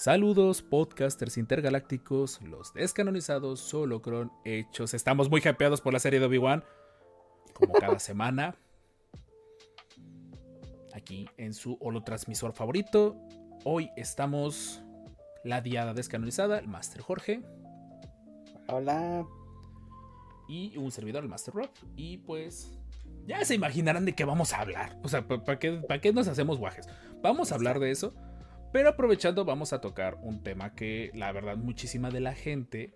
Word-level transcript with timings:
Saludos, 0.00 0.62
podcasters 0.62 1.36
intergalácticos, 1.36 2.40
los 2.40 2.72
descanonizados, 2.72 3.74
Holocron, 3.74 4.32
hechos. 4.46 4.94
Estamos 4.94 5.28
muy 5.28 5.42
hypeados 5.42 5.82
por 5.82 5.92
la 5.92 5.98
serie 5.98 6.18
de 6.18 6.24
Obi-Wan, 6.24 6.64
como 7.52 7.74
cada 7.74 7.98
semana. 7.98 8.56
Aquí 10.94 11.28
en 11.36 11.52
su 11.52 11.76
holotransmisor 11.82 12.54
favorito. 12.54 13.14
Hoy 13.64 13.90
estamos 13.94 14.82
la 15.44 15.60
diada 15.60 15.92
descanonizada, 15.92 16.60
el 16.60 16.66
Master 16.66 17.02
Jorge. 17.02 17.42
Hola. 18.68 19.26
Y 20.48 20.78
un 20.78 20.92
servidor, 20.92 21.24
el 21.24 21.28
Master 21.28 21.52
Rob. 21.52 21.68
Y 21.94 22.16
pues 22.16 22.72
ya 23.26 23.44
se 23.44 23.54
imaginarán 23.54 24.06
de 24.06 24.14
qué 24.14 24.24
vamos 24.24 24.54
a 24.54 24.62
hablar. 24.62 24.98
O 25.02 25.08
sea, 25.10 25.28
¿para 25.28 25.58
qué, 25.58 25.72
pa 25.72 26.00
qué 26.00 26.10
nos 26.14 26.26
hacemos 26.26 26.56
guajes? 26.56 26.88
Vamos 27.20 27.52
a 27.52 27.56
hablar 27.56 27.80
de 27.80 27.90
eso. 27.90 28.14
Pero 28.72 28.90
aprovechando, 28.90 29.44
vamos 29.44 29.72
a 29.72 29.80
tocar 29.80 30.16
un 30.22 30.42
tema 30.42 30.74
que 30.74 31.10
la 31.14 31.32
verdad 31.32 31.56
muchísima 31.56 32.10
de 32.10 32.20
la 32.20 32.34
gente 32.34 32.94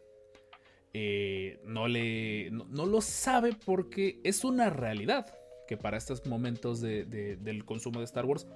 eh, 0.92 1.60
no, 1.64 1.88
le, 1.88 2.50
no, 2.52 2.86
lo 2.86 3.00
sabe 3.00 3.52
porque 3.66 4.20
es 4.22 4.44
una 4.44 4.70
realidad 4.70 5.26
que 5.66 5.76
para 5.76 5.96
estos 5.96 6.24
momentos 6.26 6.80
de, 6.80 7.04
del 7.04 7.64
consumo 7.64 7.98
de 7.98 8.04
Star 8.04 8.24
Wars, 8.24 8.46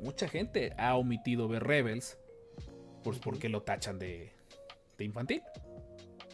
mucha 0.00 0.28
gente 0.28 0.72
ha 0.76 0.96
omitido 0.96 1.46
ver 1.46 1.64
Rebels 1.64 2.18
pues 3.04 3.18
porque 3.20 3.48
lo 3.48 3.62
tachan 3.62 3.98
de, 3.98 4.32
de 4.96 5.04
infantil. 5.04 5.42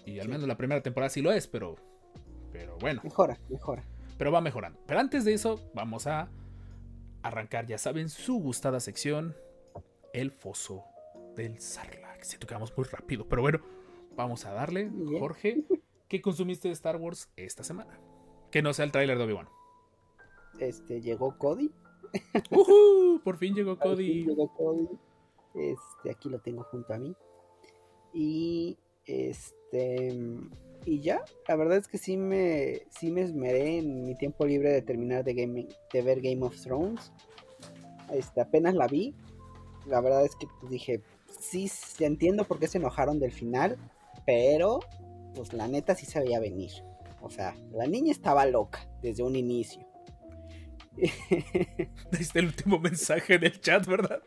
Y 0.06 0.18
al 0.20 0.28
menos 0.28 0.48
la 0.48 0.56
primera 0.56 0.82
temporada 0.82 1.10
sí 1.10 1.20
lo 1.20 1.32
es, 1.32 1.46
pero, 1.46 1.76
pero 2.52 2.78
bueno. 2.78 3.02
Mejora, 3.04 3.38
mejora. 3.50 3.84
Pero 4.16 4.32
va 4.32 4.40
mejorando. 4.40 4.78
Pero 4.86 5.00
antes 5.00 5.24
de 5.24 5.34
eso, 5.34 5.60
vamos 5.74 6.06
a 6.06 6.30
arrancar, 7.22 7.66
ya 7.66 7.78
saben, 7.78 8.08
su 8.08 8.38
gustada 8.38 8.80
sección 8.80 9.34
el 10.14 10.30
foso 10.30 10.84
del 11.36 11.60
Sarlacc. 11.60 12.22
Siento 12.22 12.46
que 12.46 12.54
vamos 12.54 12.72
muy 12.76 12.86
rápido, 12.86 13.28
pero 13.28 13.42
bueno, 13.42 13.60
vamos 14.16 14.46
a 14.46 14.52
darle. 14.52 14.90
Jorge, 15.18 15.64
¿qué 16.08 16.22
consumiste 16.22 16.68
de 16.68 16.74
Star 16.74 16.96
Wars 16.96 17.28
esta 17.36 17.62
semana? 17.64 18.00
Que 18.50 18.62
no 18.62 18.72
sea 18.72 18.86
el 18.86 18.92
tráiler 18.92 19.18
de 19.18 19.24
Obi-Wan. 19.24 19.48
Este, 20.58 21.02
llegó 21.02 21.36
Cody. 21.36 21.70
Por 23.24 23.36
fin 23.36 23.54
llegó 23.54 23.76
Cody. 23.76 24.24
llegó 24.24 24.54
Cody. 24.54 24.88
Este, 25.54 26.10
aquí 26.10 26.30
lo 26.30 26.38
tengo 26.38 26.62
junto 26.62 26.94
a 26.94 26.98
mí. 26.98 27.14
Y 28.12 28.78
este 29.06 30.08
y 30.86 31.00
ya, 31.00 31.24
la 31.48 31.56
verdad 31.56 31.78
es 31.78 31.88
que 31.88 31.98
sí 31.98 32.16
me 32.16 32.82
sí 32.90 33.10
me 33.10 33.22
esmeré 33.22 33.78
en 33.78 34.04
mi 34.04 34.14
tiempo 34.14 34.46
libre 34.46 34.70
de 34.70 34.82
terminar 34.82 35.24
de 35.24 35.34
gaming, 35.34 35.68
de 35.92 36.02
ver 36.02 36.20
Game 36.20 36.44
of 36.44 36.60
Thrones. 36.60 37.12
Este, 38.12 38.40
apenas 38.40 38.74
la 38.74 38.86
vi, 38.86 39.14
la 39.86 40.00
verdad 40.00 40.24
es 40.24 40.34
que 40.36 40.46
pues, 40.60 40.70
dije, 40.70 41.02
sí, 41.40 41.70
entiendo 42.00 42.44
por 42.44 42.58
qué 42.58 42.66
se 42.68 42.78
enojaron 42.78 43.18
del 43.18 43.32
final, 43.32 43.76
pero 44.26 44.80
pues 45.34 45.52
la 45.52 45.68
neta 45.68 45.94
sí 45.94 46.06
se 46.06 46.20
veía 46.20 46.40
venir. 46.40 46.70
O 47.20 47.30
sea, 47.30 47.56
la 47.72 47.86
niña 47.86 48.12
estaba 48.12 48.46
loca 48.46 48.88
desde 49.02 49.22
un 49.22 49.36
inicio. 49.36 49.86
Leíste 52.12 52.38
el 52.38 52.46
último 52.46 52.78
mensaje 52.78 53.34
en 53.34 53.44
el 53.44 53.60
chat, 53.60 53.86
¿verdad? 53.86 54.22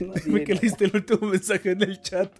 no, 0.00 0.14
Dime 0.24 0.44
que 0.44 0.54
leíste 0.54 0.84
el 0.84 0.94
último 0.94 1.28
mensaje 1.28 1.72
en 1.72 1.82
el 1.82 2.00
chat. 2.00 2.32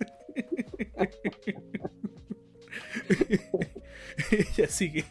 ya 4.57 4.69
sigue. 4.69 5.05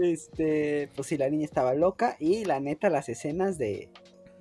Este, 0.00 0.88
pues 0.94 1.08
sí, 1.08 1.16
la 1.16 1.30
niña 1.30 1.44
estaba 1.44 1.74
loca 1.74 2.16
y 2.18 2.44
la 2.44 2.60
neta 2.60 2.90
las 2.90 3.08
escenas 3.08 3.58
de, 3.58 3.88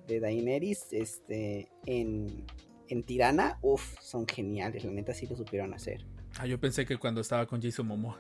de 0.08 0.20
Daenerys 0.20 0.88
este, 0.92 1.70
en, 1.86 2.46
en 2.88 3.04
Tirana, 3.04 3.60
uff, 3.62 4.00
son 4.02 4.28
geniales, 4.28 4.84
la 4.84 4.92
neta 4.92 5.14
sí 5.14 5.28
lo 5.28 5.36
supieron 5.36 5.74
hacer. 5.74 6.06
Ah, 6.40 6.46
yo 6.46 6.60
pensé 6.60 6.86
que 6.86 6.98
cuando 6.98 7.22
estaba 7.22 7.46
con 7.46 7.62
Jason 7.62 7.88
Momoa. 7.88 8.20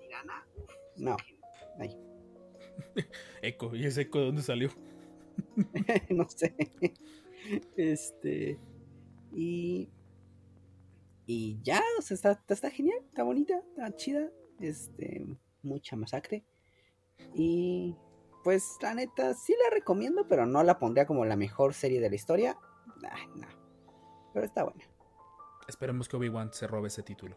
¿Tirana? 0.00 0.46
No, 0.96 1.16
ahí. 1.78 1.96
eco, 3.42 3.74
¿y 3.74 3.84
ese 3.84 4.02
eco 4.02 4.20
de 4.20 4.26
dónde 4.26 4.42
salió? 4.42 4.70
no 6.10 6.28
sé. 6.28 6.54
Este. 7.76 8.58
Y. 9.32 9.88
Y 11.26 11.58
ya, 11.62 11.82
o 11.98 12.02
sea, 12.02 12.14
está, 12.14 12.42
está 12.48 12.70
genial, 12.70 12.98
está 13.08 13.22
bonita, 13.22 13.58
está 13.70 13.94
chida. 13.96 14.30
Este. 14.60 15.24
Mucha 15.62 15.96
masacre. 15.96 16.44
Y 17.34 17.96
pues 18.44 18.76
la 18.82 18.94
neta 18.94 19.34
sí 19.34 19.54
la 19.64 19.74
recomiendo, 19.74 20.28
pero 20.28 20.46
no 20.46 20.62
la 20.62 20.78
pondría 20.78 21.06
como 21.06 21.24
la 21.24 21.34
mejor 21.34 21.74
serie 21.74 22.00
de 22.00 22.10
la 22.10 22.14
historia. 22.14 22.56
no. 23.34 23.48
Pero 24.32 24.46
está 24.46 24.64
buena. 24.64 24.84
Esperemos 25.66 26.08
que 26.08 26.16
Obi-Wan 26.16 26.52
se 26.52 26.66
robe 26.66 26.88
ese 26.88 27.02
título. 27.02 27.36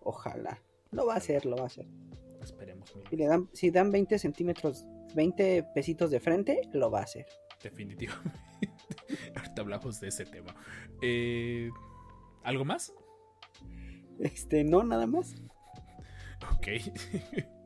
Ojalá. 0.00 0.60
Lo 0.90 1.06
va 1.06 1.14
a 1.14 1.16
hacer, 1.18 1.46
lo 1.46 1.56
va 1.56 1.64
a 1.64 1.66
hacer. 1.66 1.86
Esperemos. 2.42 2.92
Si, 3.08 3.16
le 3.16 3.26
dan, 3.26 3.48
si 3.52 3.70
dan 3.70 3.92
20 3.92 4.18
centímetros, 4.18 4.84
20 5.14 5.64
pesitos 5.74 6.10
de 6.10 6.18
frente, 6.18 6.62
lo 6.72 6.90
va 6.90 7.00
a 7.00 7.04
hacer. 7.04 7.26
Definitivamente. 7.62 8.40
Ahorita 9.36 9.62
hablamos 9.62 10.00
de 10.00 10.08
ese 10.08 10.24
tema. 10.24 10.54
Eh, 11.00 11.70
¿Algo 12.42 12.64
más? 12.64 12.92
Este, 14.18 14.64
no, 14.64 14.82
nada 14.82 15.06
más. 15.06 15.34
Ok. 16.56 16.68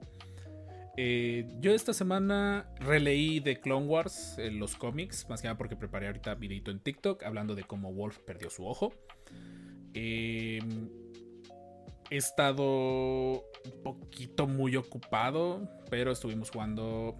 Eh, 0.98 1.46
yo 1.60 1.72
esta 1.72 1.92
semana 1.92 2.66
releí 2.76 3.40
de 3.40 3.60
Clone 3.60 3.86
Wars 3.86 4.38
en 4.38 4.58
los 4.58 4.76
cómics, 4.76 5.28
más 5.28 5.42
que 5.42 5.48
nada 5.48 5.58
porque 5.58 5.76
preparé 5.76 6.06
ahorita 6.06 6.34
videito 6.34 6.70
en 6.70 6.80
TikTok 6.80 7.22
hablando 7.22 7.54
de 7.54 7.64
cómo 7.64 7.92
Wolf 7.92 8.18
perdió 8.20 8.48
su 8.48 8.66
ojo. 8.66 8.94
Em, 9.92 10.88
he 12.10 12.16
estado 12.16 13.44
un 13.64 13.82
poquito 13.82 14.46
muy 14.46 14.76
ocupado, 14.76 15.68
pero 15.90 16.12
estuvimos 16.12 16.50
jugando 16.50 17.16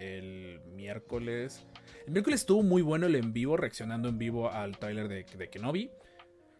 el 0.00 0.60
miércoles. 0.74 1.66
El 2.06 2.12
miércoles 2.12 2.40
estuvo 2.40 2.62
muy 2.62 2.82
bueno 2.82 3.06
el 3.06 3.14
en 3.14 3.32
vivo, 3.32 3.56
reaccionando 3.56 4.10
en 4.10 4.18
vivo 4.18 4.50
al 4.50 4.76
trailer 4.76 5.08
de, 5.08 5.24
de 5.24 5.48
Kenobi 5.48 5.90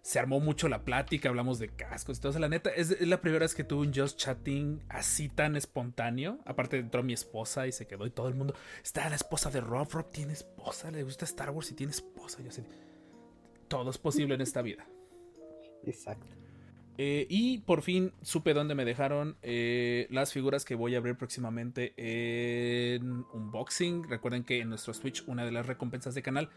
se 0.04 0.18
armó 0.18 0.38
mucho 0.38 0.68
la 0.68 0.84
plática, 0.84 1.30
hablamos 1.30 1.58
de 1.58 1.70
cascos 1.70 2.18
y 2.18 2.20
todo. 2.20 2.38
la 2.38 2.50
neta, 2.50 2.68
es, 2.68 3.00
la 3.00 3.22
primera 3.22 3.42
vez 3.42 3.54
que 3.54 3.64
tuve 3.64 3.86
un 3.86 3.94
just 3.94 4.18
chatting 4.18 4.82
así 4.90 5.30
tan 5.30 5.56
espontáneo. 5.56 6.40
Aparte 6.44 6.76
entró 6.76 7.02
mi 7.02 7.14
esposa 7.14 7.66
y 7.66 7.72
se 7.72 7.86
quedó 7.86 8.04
y 8.04 8.10
todo 8.10 8.28
el 8.28 8.34
mundo. 8.34 8.54
Está 8.82 9.08
la 9.08 9.16
esposa 9.16 9.50
de 9.50 9.62
Rob. 9.62 9.90
Rob 9.90 10.10
tiene 10.10 10.34
esposa, 10.34 10.90
le 10.90 11.02
gusta 11.04 11.24
Star 11.24 11.48
Wars 11.48 11.70
y 11.70 11.74
tiene 11.74 11.92
esposa. 11.92 12.42
Yo 12.42 12.50
sé. 12.50 12.64
Todo 13.66 13.88
es 13.88 13.96
posible 13.96 14.34
en 14.34 14.42
esta 14.42 14.60
vida. 14.60 14.86
Exacto. 15.86 16.36
Eh, 16.98 17.26
y 17.30 17.58
por 17.60 17.80
fin 17.80 18.12
supe 18.20 18.52
dónde 18.52 18.74
me 18.74 18.84
dejaron 18.84 19.38
eh, 19.40 20.06
las 20.10 20.34
figuras 20.34 20.66
que 20.66 20.74
voy 20.74 20.96
a 20.96 20.98
abrir 20.98 21.16
próximamente 21.16 21.94
en 21.96 23.24
unboxing. 23.32 24.06
Recuerden 24.06 24.44
que 24.44 24.60
en 24.60 24.68
nuestro 24.68 24.92
Switch 24.92 25.24
una 25.26 25.46
de 25.46 25.50
las 25.50 25.66
recompensas 25.66 26.14
de 26.14 26.20
canal 26.20 26.50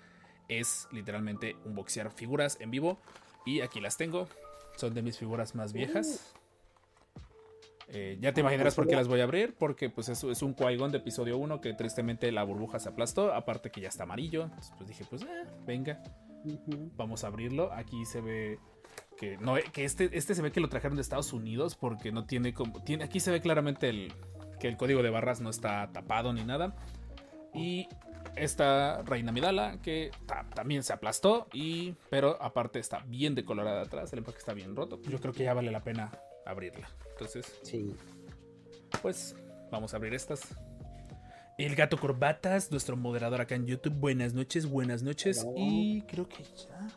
es 0.50 0.90
literalmente 0.92 1.56
unboxear 1.64 2.12
figuras 2.12 2.58
en 2.60 2.72
vivo. 2.72 3.00
Y 3.48 3.62
aquí 3.62 3.80
las 3.80 3.96
tengo. 3.96 4.28
Son 4.76 4.94
de 4.94 5.02
mis 5.02 5.18
figuras 5.18 5.56
más 5.56 5.72
viejas. 5.72 6.34
Eh, 7.88 8.18
ya 8.20 8.34
te 8.34 8.42
imaginarás 8.42 8.76
por 8.76 8.86
qué 8.86 8.96
las 8.98 9.08
voy 9.08 9.22
a 9.22 9.24
abrir. 9.24 9.56
Porque 9.58 9.90
pues 9.90 10.10
es, 10.10 10.22
es 10.26 10.42
un 10.42 10.54
qui 10.54 10.76
de 10.76 10.98
episodio 10.98 11.38
1 11.38 11.62
que 11.62 11.74
tristemente 11.74 12.30
la 12.34 12.44
burbuja 12.44 12.78
se 12.78 12.90
aplastó. 12.90 13.34
Aparte 13.34 13.72
que 13.72 13.80
ya 13.80 13.88
está 13.88 14.04
amarillo. 14.04 14.44
Entonces 14.44 14.74
pues 14.78 14.90
dije, 14.90 15.06
pues 15.10 15.22
eh, 15.22 15.46
venga. 15.66 16.04
Vamos 16.98 17.24
a 17.24 17.28
abrirlo. 17.28 17.72
Aquí 17.72 18.06
se 18.06 18.20
ve 18.20 18.60
que 19.18 19.38
no 19.38 19.56
que 19.72 19.86
este, 19.86 20.10
este 20.12 20.36
se 20.36 20.42
ve 20.42 20.52
que 20.52 20.60
lo 20.60 20.68
trajeron 20.68 20.98
de 20.98 21.02
Estados 21.02 21.32
Unidos 21.32 21.78
porque 21.78 22.12
no 22.12 22.26
tiene 22.26 22.54
como. 22.54 22.84
Tiene, 22.84 23.06
aquí 23.06 23.22
se 23.22 23.32
ve 23.32 23.40
claramente 23.40 23.88
el, 23.88 24.14
que 24.60 24.68
el 24.68 24.76
código 24.76 25.02
de 25.02 25.10
barras 25.10 25.40
no 25.40 25.50
está 25.50 25.90
tapado 25.94 26.34
ni 26.34 26.44
nada. 26.44 26.76
Y 27.54 27.88
esta 28.36 29.02
reina 29.04 29.32
Midala 29.32 29.80
que 29.82 30.12
también 30.54 30.84
se 30.84 30.94
aplastó 30.94 31.48
y 31.54 31.96
pero 32.10 32.42
aparte 32.42 32.80
está 32.80 33.00
bien 33.08 33.36
decolorada 33.36 33.82
atrás, 33.82 34.12
el 34.14 34.20
empaque 34.20 34.40
está 34.40 34.54
bien 34.54 34.76
roto. 34.76 35.02
Yo 35.04 35.20
creo 35.20 35.34
que 35.34 35.44
ya 35.44 35.54
vale 35.54 35.72
la 35.72 35.84
pena 35.84 36.12
abrirla. 36.46 36.90
Entonces, 37.12 37.60
sí. 37.64 37.96
Pues 39.02 39.36
vamos 39.72 39.94
a 39.94 39.98
abrir 39.98 40.14
estas. 40.14 40.42
El 41.58 41.76
gato 41.76 41.98
Corbatas, 41.98 42.72
nuestro 42.72 42.96
moderador 42.96 43.42
acá 43.42 43.56
en 43.56 43.66
YouTube. 43.66 43.94
Buenas 43.94 44.34
noches, 44.34 44.68
buenas 44.68 45.02
noches. 45.02 45.46
Y 45.56 46.04
creo 46.04 46.28
que 46.30 46.44
ya. 46.44 46.88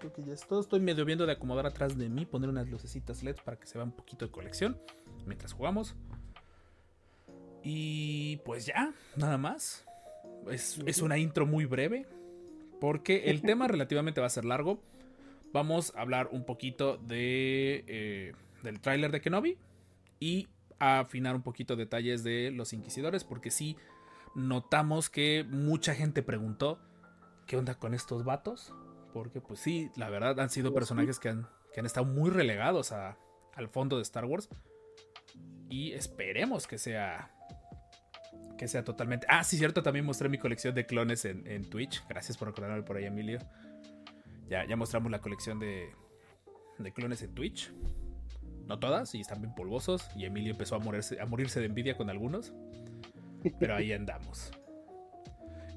Creo 0.00 0.12
que 0.12 0.24
ya 0.24 0.32
es 0.32 0.46
todo. 0.46 0.60
Estoy 0.60 0.80
medio 0.80 1.04
viendo 1.04 1.24
de 1.26 1.32
acomodar 1.32 1.66
atrás 1.66 1.96
de 1.96 2.08
mí, 2.08 2.26
poner 2.26 2.48
unas 2.48 2.68
lucecitas 2.68 3.22
LED 3.22 3.36
para 3.44 3.56
que 3.56 3.66
se 3.66 3.78
vea 3.78 3.84
un 3.84 3.92
poquito 3.92 4.26
de 4.26 4.32
colección 4.32 4.80
mientras 5.26 5.52
jugamos. 5.52 5.94
Y 7.62 8.38
pues 8.38 8.66
ya, 8.66 8.92
nada 9.16 9.38
más. 9.38 9.87
Es, 10.50 10.78
es 10.86 11.00
una 11.02 11.18
intro 11.18 11.46
muy 11.46 11.64
breve. 11.64 12.06
Porque 12.80 13.24
el 13.30 13.42
tema 13.42 13.66
relativamente 13.68 14.20
va 14.20 14.26
a 14.26 14.30
ser 14.30 14.44
largo. 14.44 14.80
Vamos 15.52 15.92
a 15.96 16.02
hablar 16.02 16.28
un 16.32 16.44
poquito 16.44 16.96
de, 16.98 17.84
eh, 17.86 18.32
del 18.62 18.80
tráiler 18.80 19.10
de 19.12 19.20
Kenobi. 19.20 19.56
Y 20.20 20.48
a 20.78 21.00
afinar 21.00 21.34
un 21.34 21.42
poquito 21.42 21.74
detalles 21.76 22.22
de 22.24 22.50
los 22.50 22.72
inquisidores. 22.72 23.24
Porque 23.24 23.50
sí 23.50 23.76
notamos 24.34 25.10
que 25.10 25.44
mucha 25.48 25.94
gente 25.94 26.22
preguntó. 26.22 26.78
¿Qué 27.46 27.56
onda 27.56 27.74
con 27.76 27.94
estos 27.94 28.24
vatos? 28.24 28.72
Porque 29.14 29.40
pues 29.40 29.58
sí, 29.60 29.90
la 29.96 30.10
verdad 30.10 30.38
han 30.38 30.50
sido 30.50 30.74
personajes 30.74 31.18
que 31.18 31.30
han, 31.30 31.48
que 31.72 31.80
han 31.80 31.86
estado 31.86 32.04
muy 32.06 32.30
relegados 32.30 32.92
a- 32.92 33.16
al 33.54 33.68
fondo 33.68 33.96
de 33.96 34.02
Star 34.02 34.26
Wars. 34.26 34.48
Y 35.70 35.92
esperemos 35.92 36.66
que 36.66 36.76
sea 36.78 37.34
que 38.58 38.68
sea 38.68 38.84
totalmente. 38.84 39.26
Ah, 39.30 39.42
sí, 39.42 39.56
cierto, 39.56 39.82
también 39.82 40.04
mostré 40.04 40.28
mi 40.28 40.36
colección 40.36 40.74
de 40.74 40.84
clones 40.84 41.24
en, 41.24 41.46
en 41.46 41.70
Twitch. 41.70 42.02
Gracias 42.08 42.36
por 42.36 42.48
recordarme 42.48 42.82
por 42.82 42.98
ahí, 42.98 43.06
Emilio. 43.06 43.38
Ya, 44.50 44.66
ya 44.66 44.76
mostramos 44.76 45.10
la 45.10 45.20
colección 45.20 45.58
de, 45.58 45.88
de 46.78 46.92
clones 46.92 47.22
en 47.22 47.34
Twitch. 47.34 47.72
No 48.66 48.78
todas, 48.78 49.14
y 49.14 49.20
están 49.20 49.40
bien 49.40 49.54
polvosos. 49.54 50.10
Y 50.14 50.26
Emilio 50.26 50.52
empezó 50.52 50.74
a 50.74 50.78
morirse, 50.78 51.18
a 51.18 51.24
morirse 51.24 51.60
de 51.60 51.66
envidia 51.66 51.96
con 51.96 52.10
algunos. 52.10 52.52
Pero 53.58 53.76
ahí 53.76 53.92
andamos. 53.92 54.50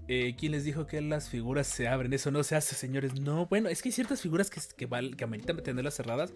Eh, 0.08 0.36
¿Quién 0.38 0.52
les 0.52 0.66
dijo 0.66 0.88
que 0.88 1.00
las 1.00 1.30
figuras 1.30 1.68
se 1.68 1.88
abren? 1.88 2.12
Eso 2.12 2.32
no 2.32 2.44
se 2.44 2.56
hace, 2.56 2.76
señores. 2.76 3.18
No, 3.22 3.46
bueno, 3.46 3.70
es 3.70 3.82
que 3.82 3.90
hay 3.90 3.94
ciertas 3.94 4.22
figuras 4.22 4.50
que, 4.50 4.60
que, 4.76 4.86
val- 4.88 5.16
que 5.16 5.24
ameritan 5.24 5.56
tenerlas 5.64 5.94
cerradas. 5.94 6.34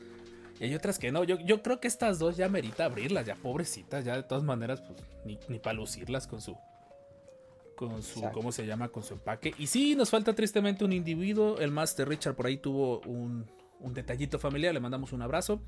Y 0.60 0.66
hay 0.66 0.75
otras 0.75 1.00
que 1.00 1.12
no. 1.12 1.24
Yo, 1.24 1.38
yo 1.40 1.62
creo 1.62 1.80
que 1.80 1.88
estas 1.88 2.19
dos 2.19 2.38
ya 2.38 2.48
merita 2.50 2.86
abrirlas, 2.86 3.25
ya 3.25 3.36
pobrecitas, 3.36 4.06
ya 4.06 4.16
de 4.16 4.24
todas 4.24 4.44
maneras, 4.44 4.81
pues 4.81 5.04
ni, 5.25 5.38
ni 5.50 5.60
para 5.60 5.74
lucirlas 5.74 6.28
con 6.28 6.42
su. 6.42 6.57
Con 7.75 8.02
su. 8.02 8.19
Exacto. 8.19 8.40
¿Cómo 8.40 8.52
se 8.52 8.66
llama? 8.66 8.90
Con 8.90 9.04
su 9.04 9.16
empaque. 9.16 9.54
Y 9.57 9.68
sí, 9.68 9.96
nos 9.96 10.10
falta 10.10 10.34
tristemente 10.34 10.86
un 10.86 10.94
individuo. 10.94 11.60
El 11.60 11.72
Master 11.72 12.07
Richard 12.07 12.36
por 12.36 12.46
ahí 12.46 12.57
tuvo 12.57 13.02
un, 13.02 13.46
un 13.80 13.94
detallito 13.94 14.40
familiar. 14.40 14.74
Le 14.74 14.80
mandamos 14.80 15.12
un 15.12 15.22
abrazo. 15.22 15.62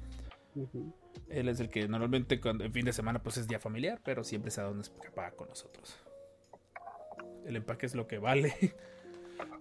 Él 1.29 1.49
es 1.49 1.59
el 1.59 1.69
que 1.69 1.87
normalmente 1.87 2.39
cuando, 2.39 2.63
en 2.63 2.73
fin 2.73 2.85
de 2.85 2.93
semana 2.93 3.21
pues 3.21 3.37
es 3.37 3.47
día 3.47 3.59
familiar, 3.59 3.99
pero 4.03 4.23
siempre 4.23 4.51
se 4.51 4.61
da 4.61 4.69
una 4.69 4.81
escapada 4.81 5.31
con 5.31 5.49
nosotros. 5.49 5.97
El 7.45 7.55
empaque 7.55 7.85
es 7.85 7.95
lo 7.95 8.07
que 8.07 8.17
vale. 8.17 8.55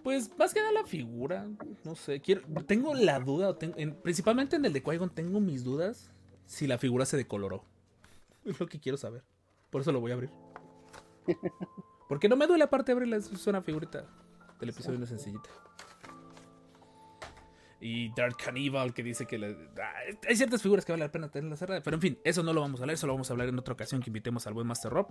Pues 0.03 0.29
más 0.37 0.53
que 0.53 0.59
nada 0.61 0.71
la 0.71 0.85
figura, 0.85 1.47
no 1.83 1.95
sé, 1.95 2.21
quiero, 2.21 2.41
tengo 2.65 2.93
la 2.93 3.19
duda, 3.19 3.57
tengo- 3.57 3.75
en- 3.77 3.93
principalmente 3.95 4.55
en 4.55 4.65
el 4.65 4.73
de 4.73 4.81
qui 4.81 4.97
tengo 5.13 5.39
mis 5.39 5.63
dudas 5.63 6.11
si 6.45 6.65
la 6.67 6.77
figura 6.77 7.05
se 7.05 7.17
decoloró. 7.17 7.63
Es 8.45 8.59
lo 8.59 8.67
que 8.67 8.79
quiero 8.79 8.97
saber. 8.97 9.23
Por 9.69 9.81
eso 9.81 9.91
lo 9.91 9.99
voy 9.99 10.11
a 10.11 10.13
abrir. 10.13 10.29
Porque 12.07 12.29
no 12.29 12.37
me 12.37 12.47
duele 12.47 12.63
aparte 12.63 12.93
abrirla, 12.93 13.17
es 13.17 13.47
una 13.47 13.61
figurita 13.61 14.05
del 14.59 14.69
episodio 14.69 14.97
una 14.97 15.05
sencillita. 15.07 15.49
Y 17.79 18.11
Dark 18.15 18.37
Cannibal 18.37 18.93
que 18.93 19.03
dice 19.03 19.27
que 19.27 19.35
ah, 19.35 19.93
hay 20.27 20.35
ciertas 20.35 20.63
figuras 20.63 20.83
que 20.83 20.93
vale 20.93 21.03
la 21.05 21.11
pena 21.11 21.29
tenerlas 21.29 21.59
cerradas. 21.59 21.83
Pero 21.83 21.95
en 21.95 22.01
fin, 22.01 22.19
eso 22.23 22.41
no 22.43 22.53
lo 22.53 22.61
vamos 22.61 22.79
a 22.79 22.83
hablar, 22.83 22.93
eso 22.95 23.05
lo 23.05 23.13
vamos 23.13 23.29
a 23.29 23.33
hablar 23.33 23.49
en 23.49 23.59
otra 23.59 23.73
ocasión 23.73 24.01
que 24.01 24.09
invitemos 24.09 24.47
al 24.47 24.53
buen 24.53 24.65
Master 24.65 24.91
Rob. 24.91 25.07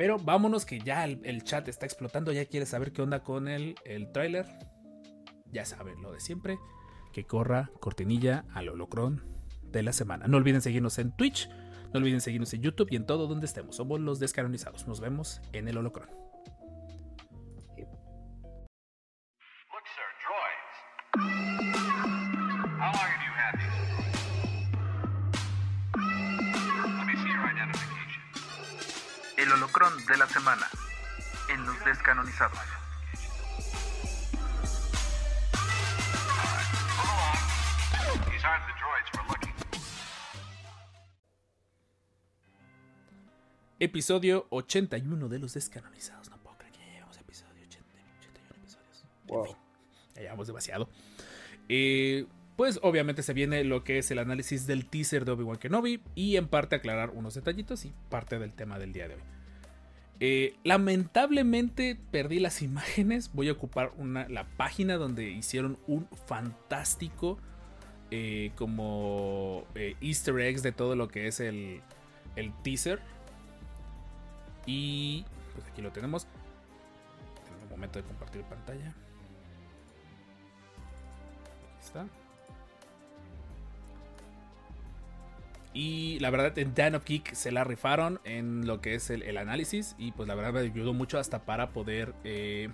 Pero 0.00 0.16
vámonos 0.16 0.64
que 0.64 0.78
ya 0.78 1.04
el, 1.04 1.44
chat 1.44 1.68
está 1.68 1.84
explotando, 1.84 2.32
ya 2.32 2.46
quiere 2.46 2.64
saber 2.64 2.90
qué 2.90 3.02
onda 3.02 3.22
con 3.22 3.48
el, 3.48 3.74
el 3.84 4.10
tráiler. 4.12 4.46
Ya 5.52 5.66
saben, 5.66 6.00
lo 6.00 6.10
de 6.10 6.20
siempre. 6.20 6.58
Que 7.12 7.26
corra 7.26 7.70
cortinilla 7.80 8.46
al 8.54 8.70
holocron 8.70 9.22
de 9.62 9.82
la 9.82 9.92
semana. 9.92 10.26
No 10.26 10.38
olviden 10.38 10.62
seguirnos 10.62 10.98
en 10.98 11.14
Twitch, 11.14 11.50
no 11.92 12.00
olviden 12.00 12.22
seguirnos 12.22 12.54
en 12.54 12.62
YouTube 12.62 12.88
y 12.90 12.96
en 12.96 13.04
todo 13.04 13.26
donde 13.26 13.44
estemos. 13.44 13.76
Somos 13.76 14.00
los 14.00 14.18
descanonizados. 14.18 14.88
Nos 14.88 15.00
vemos 15.00 15.42
en 15.52 15.68
el 15.68 15.76
holocron. 15.76 16.08
Holocron 29.60 29.92
de 30.06 30.16
la 30.16 30.26
semana 30.26 30.66
en 31.52 31.66
los 31.66 31.84
descanonizados. 31.84 32.58
Episodio 43.78 44.46
81 44.48 45.28
de 45.28 45.38
los 45.38 45.52
descanonizados. 45.52 46.30
No 46.30 46.38
puedo 46.38 46.56
creer 46.56 46.72
que 46.72 46.78
ya 46.78 46.92
llevamos 46.92 47.18
episodio 47.18 47.62
80, 47.66 47.84
81 48.20 48.54
episodios. 48.62 49.04
Wow. 49.26 49.44
En 49.44 49.46
fin, 49.46 49.56
ya 50.14 50.22
llevamos 50.22 50.46
demasiado. 50.46 50.88
Eh, 51.68 52.26
pues 52.56 52.80
obviamente 52.82 53.22
se 53.22 53.34
viene 53.34 53.62
lo 53.64 53.84
que 53.84 53.98
es 53.98 54.10
el 54.10 54.20
análisis 54.20 54.66
del 54.66 54.86
teaser 54.86 55.26
de 55.26 55.32
Obi-Wan 55.32 55.58
Kenobi 55.58 56.02
y 56.14 56.36
en 56.36 56.48
parte 56.48 56.76
aclarar 56.76 57.10
unos 57.10 57.34
detallitos 57.34 57.84
y 57.84 57.92
parte 58.08 58.38
del 58.38 58.54
tema 58.54 58.78
del 58.78 58.94
día 58.94 59.06
de 59.06 59.16
hoy. 59.16 59.39
Eh, 60.22 60.54
lamentablemente 60.64 61.98
perdí 62.10 62.40
las 62.40 62.60
imágenes. 62.60 63.30
Voy 63.32 63.48
a 63.48 63.52
ocupar 63.52 63.92
una, 63.96 64.28
la 64.28 64.44
página 64.44 64.96
donde 64.96 65.30
hicieron 65.30 65.78
un 65.86 66.06
fantástico 66.26 67.38
eh, 68.10 68.52
como 68.56 69.64
eh, 69.74 69.96
easter 70.02 70.38
eggs 70.40 70.62
de 70.62 70.72
todo 70.72 70.94
lo 70.94 71.08
que 71.08 71.26
es 71.26 71.40
el, 71.40 71.80
el 72.36 72.52
teaser. 72.62 73.00
Y 74.66 75.24
pues 75.54 75.66
aquí 75.66 75.80
lo 75.80 75.90
tenemos. 75.90 76.26
En 77.56 77.62
el 77.64 77.70
momento 77.70 77.98
de 77.98 78.04
compartir 78.04 78.42
pantalla. 78.42 78.94
Aquí 81.76 81.86
está. 81.86 82.06
Y 85.72 86.18
la 86.18 86.30
verdad, 86.30 86.58
en 86.58 86.74
Dan 86.74 86.96
of 86.96 87.04
Geek 87.04 87.34
se 87.34 87.52
la 87.52 87.62
rifaron 87.64 88.20
en 88.24 88.66
lo 88.66 88.80
que 88.80 88.94
es 88.94 89.10
el, 89.10 89.22
el 89.22 89.36
análisis. 89.36 89.94
Y 89.98 90.12
pues 90.12 90.28
la 90.28 90.34
verdad 90.34 90.52
me 90.52 90.60
ayudó 90.60 90.92
mucho 90.92 91.18
hasta 91.18 91.44
para 91.44 91.70
poder. 91.70 92.14
Eh, 92.24 92.68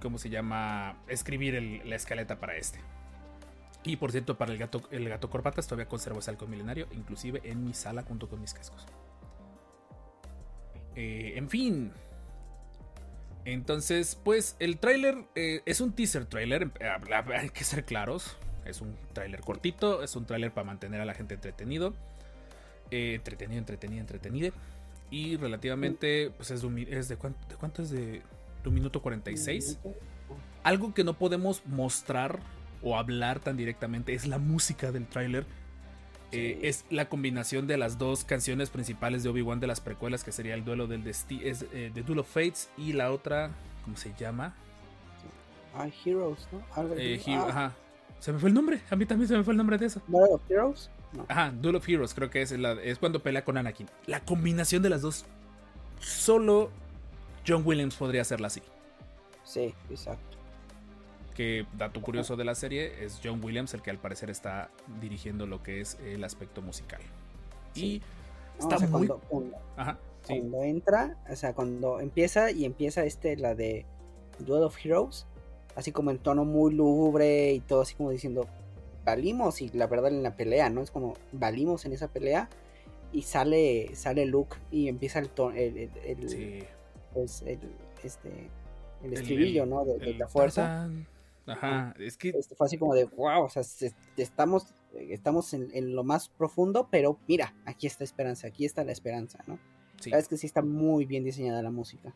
¿Cómo 0.00 0.18
se 0.18 0.30
llama? 0.30 0.96
Escribir 1.08 1.82
la 1.84 1.94
escaleta 1.94 2.40
para 2.40 2.56
este. 2.56 2.80
Y 3.82 3.96
por 3.96 4.12
cierto, 4.12 4.36
para 4.36 4.52
el 4.52 4.58
gato, 4.58 4.82
el 4.90 5.08
gato 5.08 5.30
corbatas 5.30 5.66
todavía 5.66 5.88
conservo 5.88 6.18
ese 6.18 6.30
halcón 6.30 6.50
milenario, 6.50 6.86
inclusive 6.92 7.40
en 7.44 7.64
mi 7.64 7.72
sala 7.74 8.02
junto 8.02 8.28
con 8.28 8.40
mis 8.40 8.52
cascos. 8.52 8.86
Eh, 10.96 11.34
en 11.36 11.48
fin. 11.48 11.92
Entonces, 13.46 14.16
pues 14.22 14.56
el 14.58 14.78
tráiler 14.78 15.24
eh, 15.34 15.62
es 15.64 15.80
un 15.80 15.94
teaser 15.94 16.26
trailer, 16.26 16.70
eh, 16.78 16.90
hay 17.34 17.48
que 17.48 17.64
ser 17.64 17.84
claros. 17.84 18.36
Es 18.70 18.80
un 18.80 18.96
tráiler 19.12 19.40
cortito, 19.40 20.02
es 20.02 20.14
un 20.16 20.24
tráiler 20.24 20.52
para 20.52 20.64
mantener 20.66 21.00
a 21.00 21.04
la 21.04 21.14
gente 21.14 21.34
entretenido. 21.34 21.92
Eh, 22.90 23.14
entretenido, 23.14 23.58
entretenido, 23.58 24.00
entretenido. 24.00 24.52
Y 25.10 25.36
relativamente, 25.36 26.30
pues 26.36 26.50
es 26.50 26.62
de, 26.62 26.86
es 26.90 27.08
de, 27.08 27.16
cuánto, 27.16 27.38
de 27.48 27.54
cuánto 27.56 27.82
es 27.82 27.90
de, 27.90 28.22
de 28.62 28.68
un 28.68 28.74
minuto 28.74 29.02
46. 29.02 29.78
Algo 30.62 30.94
que 30.94 31.04
no 31.04 31.14
podemos 31.14 31.64
mostrar 31.66 32.38
o 32.82 32.96
hablar 32.96 33.40
tan 33.40 33.56
directamente 33.56 34.14
es 34.14 34.26
la 34.26 34.38
música 34.38 34.92
del 34.92 35.06
tráiler. 35.06 35.46
Eh, 36.32 36.60
es 36.62 36.84
la 36.90 37.08
combinación 37.08 37.66
de 37.66 37.76
las 37.76 37.98
dos 37.98 38.24
canciones 38.24 38.70
principales 38.70 39.24
de 39.24 39.30
Obi-Wan 39.30 39.58
de 39.58 39.66
las 39.66 39.80
precuelas, 39.80 40.22
que 40.22 40.30
sería 40.30 40.54
el 40.54 40.64
duelo 40.64 40.86
del 40.86 41.02
destino, 41.02 41.42
es 41.44 41.66
eh, 41.72 41.90
The 41.92 42.02
Duel 42.04 42.20
of 42.20 42.28
Fates 42.32 42.70
y 42.78 42.92
la 42.92 43.10
otra, 43.10 43.50
¿cómo 43.84 43.96
se 43.96 44.14
llama? 44.16 44.54
Ay, 45.74 45.92
Heroes, 46.04 46.46
¿no? 46.52 46.60
Eh. 46.96 47.20
Hero- 47.26 47.42
Ah, 47.42 47.48
Ajá. 47.48 47.72
Se 48.20 48.32
me 48.32 48.38
fue 48.38 48.48
el 48.50 48.54
nombre, 48.54 48.80
a 48.90 48.96
mí 48.96 49.06
también 49.06 49.26
se 49.28 49.36
me 49.36 49.42
fue 49.42 49.52
el 49.54 49.56
nombre 49.58 49.78
de 49.78 49.86
eso. 49.86 50.00
¿Battle 50.06 50.34
of 50.34 50.42
Heroes? 50.50 50.90
No. 51.12 51.24
Ajá, 51.28 51.50
Duel 51.50 51.74
of 51.76 51.88
Heroes, 51.88 52.14
creo 52.14 52.30
que 52.30 52.42
es, 52.42 52.52
la- 52.52 52.72
es 52.80 52.98
cuando 52.98 53.20
pelea 53.22 53.44
con 53.44 53.56
Anakin. 53.56 53.88
La 54.06 54.20
combinación 54.20 54.82
de 54.82 54.90
las 54.90 55.02
dos, 55.02 55.24
solo 55.98 56.70
John 57.46 57.62
Williams 57.64 57.96
podría 57.96 58.22
hacerla 58.22 58.46
así. 58.48 58.62
Sí, 59.44 59.74
exacto. 59.90 60.38
Que 61.34 61.66
dato 61.76 62.00
curioso 62.02 62.36
de 62.36 62.44
la 62.44 62.54
serie 62.54 63.04
es 63.04 63.20
John 63.24 63.42
Williams 63.42 63.72
el 63.74 63.82
que 63.82 63.90
al 63.90 63.98
parecer 63.98 64.30
está 64.30 64.70
dirigiendo 65.00 65.46
lo 65.46 65.62
que 65.62 65.80
es 65.80 65.98
el 66.04 66.22
aspecto 66.22 66.60
musical. 66.62 67.00
Sí. 67.74 68.02
Y 68.58 68.60
está 68.60 68.76
o 68.76 68.78
sea, 68.78 68.88
muy. 68.88 69.06
cuando, 69.06 69.18
cuando- 69.28 69.56
Ajá, 69.76 69.98
sí. 70.26 70.34
cuando 70.38 70.62
entra, 70.64 71.16
o 71.30 71.36
sea, 71.36 71.54
cuando 71.54 72.00
empieza 72.00 72.50
y 72.50 72.64
empieza 72.66 73.04
este, 73.04 73.36
la 73.36 73.54
de 73.54 73.86
Duel 74.40 74.62
of 74.64 74.76
Heroes, 74.84 75.26
así 75.76 75.92
como 75.92 76.10
en 76.10 76.18
tono 76.18 76.44
muy 76.44 76.72
lúgubre 76.74 77.52
y 77.52 77.60
todo 77.60 77.82
así 77.82 77.94
como 77.94 78.10
diciendo, 78.10 78.46
valimos 79.04 79.62
y 79.62 79.68
la 79.70 79.86
verdad 79.86 80.12
en 80.12 80.22
la 80.22 80.36
pelea, 80.36 80.68
¿no? 80.70 80.82
Es 80.82 80.90
como, 80.90 81.14
valimos 81.32 81.84
en 81.84 81.92
esa 81.92 82.08
pelea. 82.08 82.48
y 83.12 83.22
sale 83.22 83.90
sale 83.96 84.24
Luke 84.24 84.56
y 84.70 84.86
empieza 84.86 85.18
el 85.18 85.30
ton, 85.30 85.56
el, 85.56 85.76
el, 85.76 85.90
el- 86.04 86.28
Sí. 86.28 86.58
pues, 87.12 87.42
el, 87.42 87.58
este 88.04 88.48
el 89.02 89.12
estribillo, 89.14 89.66
¿no? 89.66 89.84
De, 89.84 90.14
la 90.14 90.28
fuerza. 90.28 90.88
Ajá, 91.46 91.94
es 91.98 92.16
que 92.16 92.28
Este, 92.28 92.54
fue 92.54 92.66
así 92.66 92.78
como 92.78 92.94
de 92.94 93.06
wow, 93.06 93.42
o 93.44 93.48
sea, 93.48 93.64
se- 93.64 93.92
estamos, 94.16 94.72
estamos 94.94 95.52
en, 95.54 95.70
en 95.72 95.96
lo 95.96 96.04
más 96.04 96.28
profundo, 96.28 96.86
pero 96.90 97.18
mira, 97.26 97.52
aquí 97.64 97.88
está 97.88 98.04
esperanza, 98.04 98.46
aquí 98.46 98.64
está 98.64 98.84
la 98.84 98.92
esperanza, 98.92 99.42
¿no? 99.48 99.58
sí, 99.98 100.12
Es 100.14 100.28
que 100.28 100.36
sí 100.36 100.46
está 100.46 100.62
muy 100.62 101.04
bien 101.06 101.24
diseñada 101.24 101.62
la 101.62 101.70
música. 101.72 102.14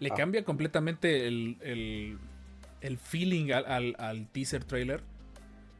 le 0.00 0.10
Ah, 0.10 0.14
cambia 0.16 0.44
completamente 0.44 1.28
el, 1.28 1.58
el, 1.60 2.18
el 2.80 2.98
feeling 2.98 3.50
al, 3.52 3.66
al- 3.66 3.96
al 3.98 4.28
teaser 4.28 4.64
trailer. 4.64 5.02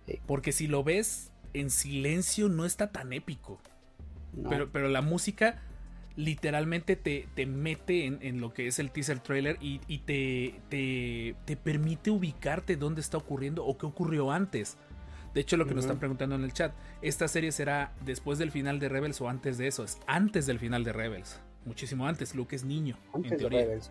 Sí. 0.07 0.19
Porque 0.27 0.53
si 0.53 0.67
lo 0.67 0.83
ves 0.85 1.31
en 1.55 1.71
silencio 1.71 2.49
no 2.49 2.65
está 2.65 2.91
tan 2.93 3.13
épico. 3.13 3.61
no, 4.33 4.49
Pero, 4.49 4.71
pero 4.71 4.89
la 4.89 5.03
música 5.03 5.63
literalmente 6.17 6.97
te, 6.97 7.29
te 7.35 7.47
mete 7.47 8.05
en, 8.05 8.19
en 8.23 8.41
lo 8.41 8.53
que 8.53 8.67
es 8.67 8.79
el 8.81 8.91
teaser 8.91 9.21
trailer 9.21 9.57
y, 9.61 9.81
y 9.87 9.99
te, 9.99 10.61
te, 10.69 11.37
te 11.45 11.57
permite 11.57 12.11
ubicarte 12.11 12.77
dónde 12.77 13.01
está 13.01 13.19
ocurriendo 13.19 13.65
o 13.65 13.79
qué 13.79 13.87
ocurrió 13.87 14.33
antes. 14.33 14.77
De 15.35 15.43
hecho, 15.43 15.57
lo 15.57 15.67
que 15.67 15.75
nos 15.75 15.85
están 15.85 15.99
preguntando 16.01 16.35
en 16.35 16.43
el 16.43 16.53
chat, 16.53 16.73
¿esta 17.03 17.29
serie 17.29 17.53
será 17.53 17.93
después 18.05 18.39
del 18.39 18.51
final 18.51 18.81
de 18.81 18.89
Rebels 18.89 19.21
o 19.21 19.29
antes 19.29 19.59
de 19.59 19.69
eso? 19.69 19.85
Es 19.85 19.99
antes 20.09 20.47
del 20.47 20.59
final 20.59 20.83
de 20.83 20.93
Rebels. 20.93 21.39
Muchísimo 21.65 22.09
antes. 22.09 22.35
Luke 22.35 22.57
es 22.57 22.65
niño, 22.65 22.97
antes 23.15 23.33
en 23.33 23.39
de. 23.39 23.49
Rebels. 23.49 23.91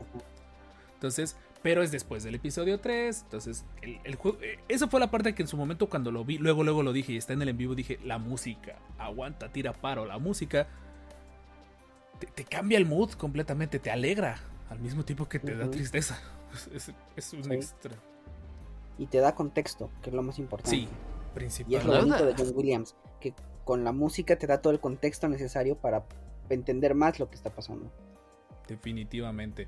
Entonces, 0.95 1.37
pero 1.63 1.81
es 1.83 1.91
después 1.91 2.23
del 2.23 2.35
episodio 2.35 2.79
3. 2.79 3.21
Entonces, 3.23 3.65
el, 3.81 3.99
el 4.03 4.15
juego. 4.15 4.37
eh, 4.41 4.59
Esa 4.67 4.87
fue 4.87 4.99
la 4.99 5.09
parte 5.11 5.33
que 5.35 5.41
en 5.41 5.47
su 5.47 5.57
momento, 5.57 5.89
cuando 5.89 6.11
lo 6.11 6.23
vi, 6.23 6.37
luego, 6.37 6.63
luego 6.63 6.83
lo 6.83 6.93
dije 6.93 7.13
y 7.13 7.17
está 7.17 7.33
en 7.33 7.41
el 7.41 7.49
en 7.49 7.57
vivo, 7.57 7.75
dije: 7.75 7.99
La 8.03 8.17
música, 8.17 8.77
aguanta, 8.97 9.49
tira 9.51 9.73
paro. 9.73 10.05
La 10.05 10.17
música 10.19 10.67
te, 12.19 12.27
te 12.27 12.43
cambia 12.45 12.77
el 12.77 12.85
mood 12.85 13.11
completamente, 13.13 13.79
te 13.79 13.91
alegra 13.91 14.39
al 14.69 14.79
mismo 14.79 15.03
tiempo 15.05 15.27
que 15.29 15.39
te 15.39 15.55
da 15.55 15.69
tristeza. 15.69 16.19
Es, 16.73 16.91
es- 17.15 17.33
un 17.33 17.43
Sí. 17.43 17.53
extra. 17.53 17.95
Y 18.97 19.05
te 19.07 19.19
da 19.19 19.35
contexto, 19.35 19.91
que 20.01 20.09
es 20.09 20.15
lo 20.15 20.23
más 20.23 20.39
importante. 20.39 20.71
Sí, 20.71 20.87
Y 21.67 21.75
es 21.75 21.85
lo 21.85 21.97
bonito 21.99 22.25
de 22.25 22.33
John 22.35 22.51
Williams, 22.55 22.95
que 23.21 23.33
con 23.63 23.83
la 23.83 23.91
música 23.91 24.37
te 24.37 24.47
da 24.47 24.59
todo 24.61 24.73
el 24.73 24.79
contexto 24.79 25.27
necesario 25.27 25.75
para 25.77 26.05
entender 26.49 26.95
más 26.95 27.19
lo 27.19 27.29
que 27.29 27.35
está 27.35 27.49
pasando. 27.51 27.91
Definitivamente. 28.67 29.67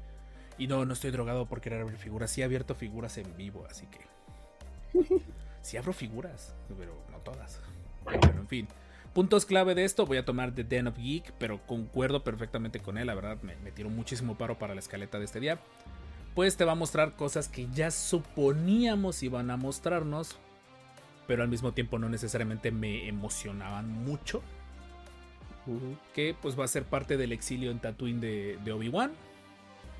Y 0.60 0.68
no, 0.68 0.86
no 0.86 0.94
estoy 0.94 1.10
drogado 1.10 1.48
por 1.48 1.62
querer 1.62 1.82
abrir 1.82 1.98
figuras. 1.98 2.30
Sí 2.30 2.42
he 2.42 2.44
abierto 2.44 2.76
figuras 2.76 3.18
en 3.18 3.36
vivo, 3.36 3.66
así 3.70 3.88
que. 3.88 4.00
Sí 5.62 5.76
abro 5.76 5.92
figuras, 5.92 6.56
pero 6.78 6.94
no 7.12 7.18
todas. 7.18 7.60
Pero 8.06 8.20
bueno, 8.22 8.40
en 8.42 8.48
fin. 8.48 8.68
Puntos 9.14 9.46
clave 9.46 9.76
de 9.76 9.84
esto, 9.84 10.06
voy 10.06 10.18
a 10.18 10.24
tomar 10.24 10.56
The 10.56 10.64
Den 10.64 10.88
of 10.88 10.98
Geek, 10.98 11.34
pero 11.38 11.60
concuerdo 11.68 12.24
perfectamente 12.24 12.80
con 12.80 12.98
él, 12.98 13.08
la 13.08 13.14
verdad 13.14 13.38
me, 13.42 13.58
me 13.58 13.72
tiró 13.72 13.90
muchísimo 13.90 14.38
paro 14.38 14.58
para 14.58 14.74
la 14.74 14.80
escaleta 14.80 15.20
de 15.20 15.26
este 15.26 15.42
día. 15.42 15.60
Pues 16.34 16.56
te 16.56 16.64
va 16.64 16.72
a 16.72 16.76
mostrar 16.76 17.18
cosas 17.18 17.50
que 17.50 17.68
ya 17.74 17.92
suponíamos 17.92 19.22
iban 19.22 19.52
a 19.52 19.58
mostrarnos, 19.58 20.38
pero 21.28 21.44
al 21.44 21.50
mismo 21.50 21.74
tiempo 21.74 22.00
no 22.00 22.08
necesariamente 22.08 22.72
me 22.72 23.10
emocionaban 23.10 23.92
mucho 23.92 24.42
que 26.14 26.36
pues 26.40 26.60
va 26.60 26.66
a 26.66 26.68
ser 26.68 26.84
parte 26.84 27.18
del 27.18 27.32
exilio 27.32 27.72
en 27.72 27.80
Tatooine 27.80 28.20
de, 28.20 28.60
de 28.64 28.72
Obi-Wan. 28.72 29.12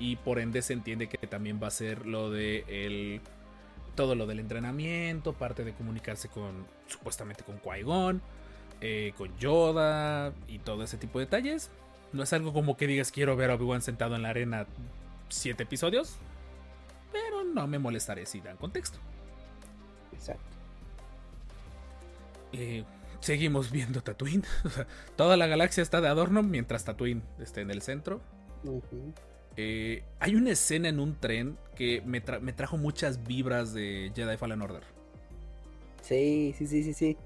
Y 0.00 0.16
por 0.16 0.40
ende 0.40 0.62
se 0.62 0.72
entiende 0.72 1.08
que 1.08 1.26
también 1.26 1.60
va 1.62 1.68
a 1.68 1.70
ser 1.70 2.06
lo 2.06 2.30
de 2.30 2.64
el, 2.66 3.20
todo 3.94 4.14
lo 4.14 4.26
del 4.26 4.40
entrenamiento, 4.40 5.34
parte 5.34 5.62
de 5.62 5.74
comunicarse 5.74 6.28
con 6.28 6.66
supuestamente 6.88 7.44
con 7.44 7.60
Qui-Gon, 7.60 8.20
eh, 8.80 9.12
con 9.16 9.36
Yoda 9.38 10.32
y 10.48 10.58
todo 10.58 10.82
ese 10.82 10.96
tipo 10.96 11.18
de 11.18 11.26
detalles. 11.26 11.70
No 12.12 12.22
es 12.22 12.32
algo 12.32 12.52
como 12.52 12.76
que 12.76 12.86
digas 12.86 13.12
quiero 13.12 13.36
ver 13.36 13.50
a 13.50 13.54
Obi-Wan 13.54 13.82
sentado 13.82 14.16
en 14.16 14.22
la 14.22 14.30
arena 14.30 14.66
siete 15.28 15.64
episodios, 15.64 16.16
pero 17.12 17.44
no 17.44 17.66
me 17.66 17.78
molestaré 17.78 18.24
si 18.24 18.40
dan 18.40 18.56
contexto. 18.56 18.98
Exacto. 20.12 20.42
Eh, 22.52 22.84
seguimos 23.20 23.70
viendo 23.70 24.02
Tatooine. 24.02 24.44
Toda 25.16 25.36
la 25.36 25.46
galaxia 25.46 25.82
está 25.82 26.00
de 26.00 26.08
adorno 26.08 26.42
mientras 26.42 26.84
Tatooine 26.84 27.22
esté 27.38 27.60
en 27.60 27.70
el 27.70 27.82
centro. 27.82 28.20
Eh, 29.62 30.04
hay 30.20 30.36
una 30.36 30.52
escena 30.52 30.88
en 30.88 30.98
un 31.00 31.20
tren 31.20 31.58
que 31.76 32.00
me, 32.06 32.24
tra- 32.24 32.40
me 32.40 32.54
trajo 32.54 32.78
muchas 32.78 33.22
vibras 33.24 33.74
de 33.74 34.10
Jedi 34.14 34.38
Fallen 34.38 34.62
Order. 34.62 34.82
Sí, 36.00 36.54
sí, 36.56 36.66
sí, 36.66 36.82
sí, 36.82 36.94
sí. 36.94 37.16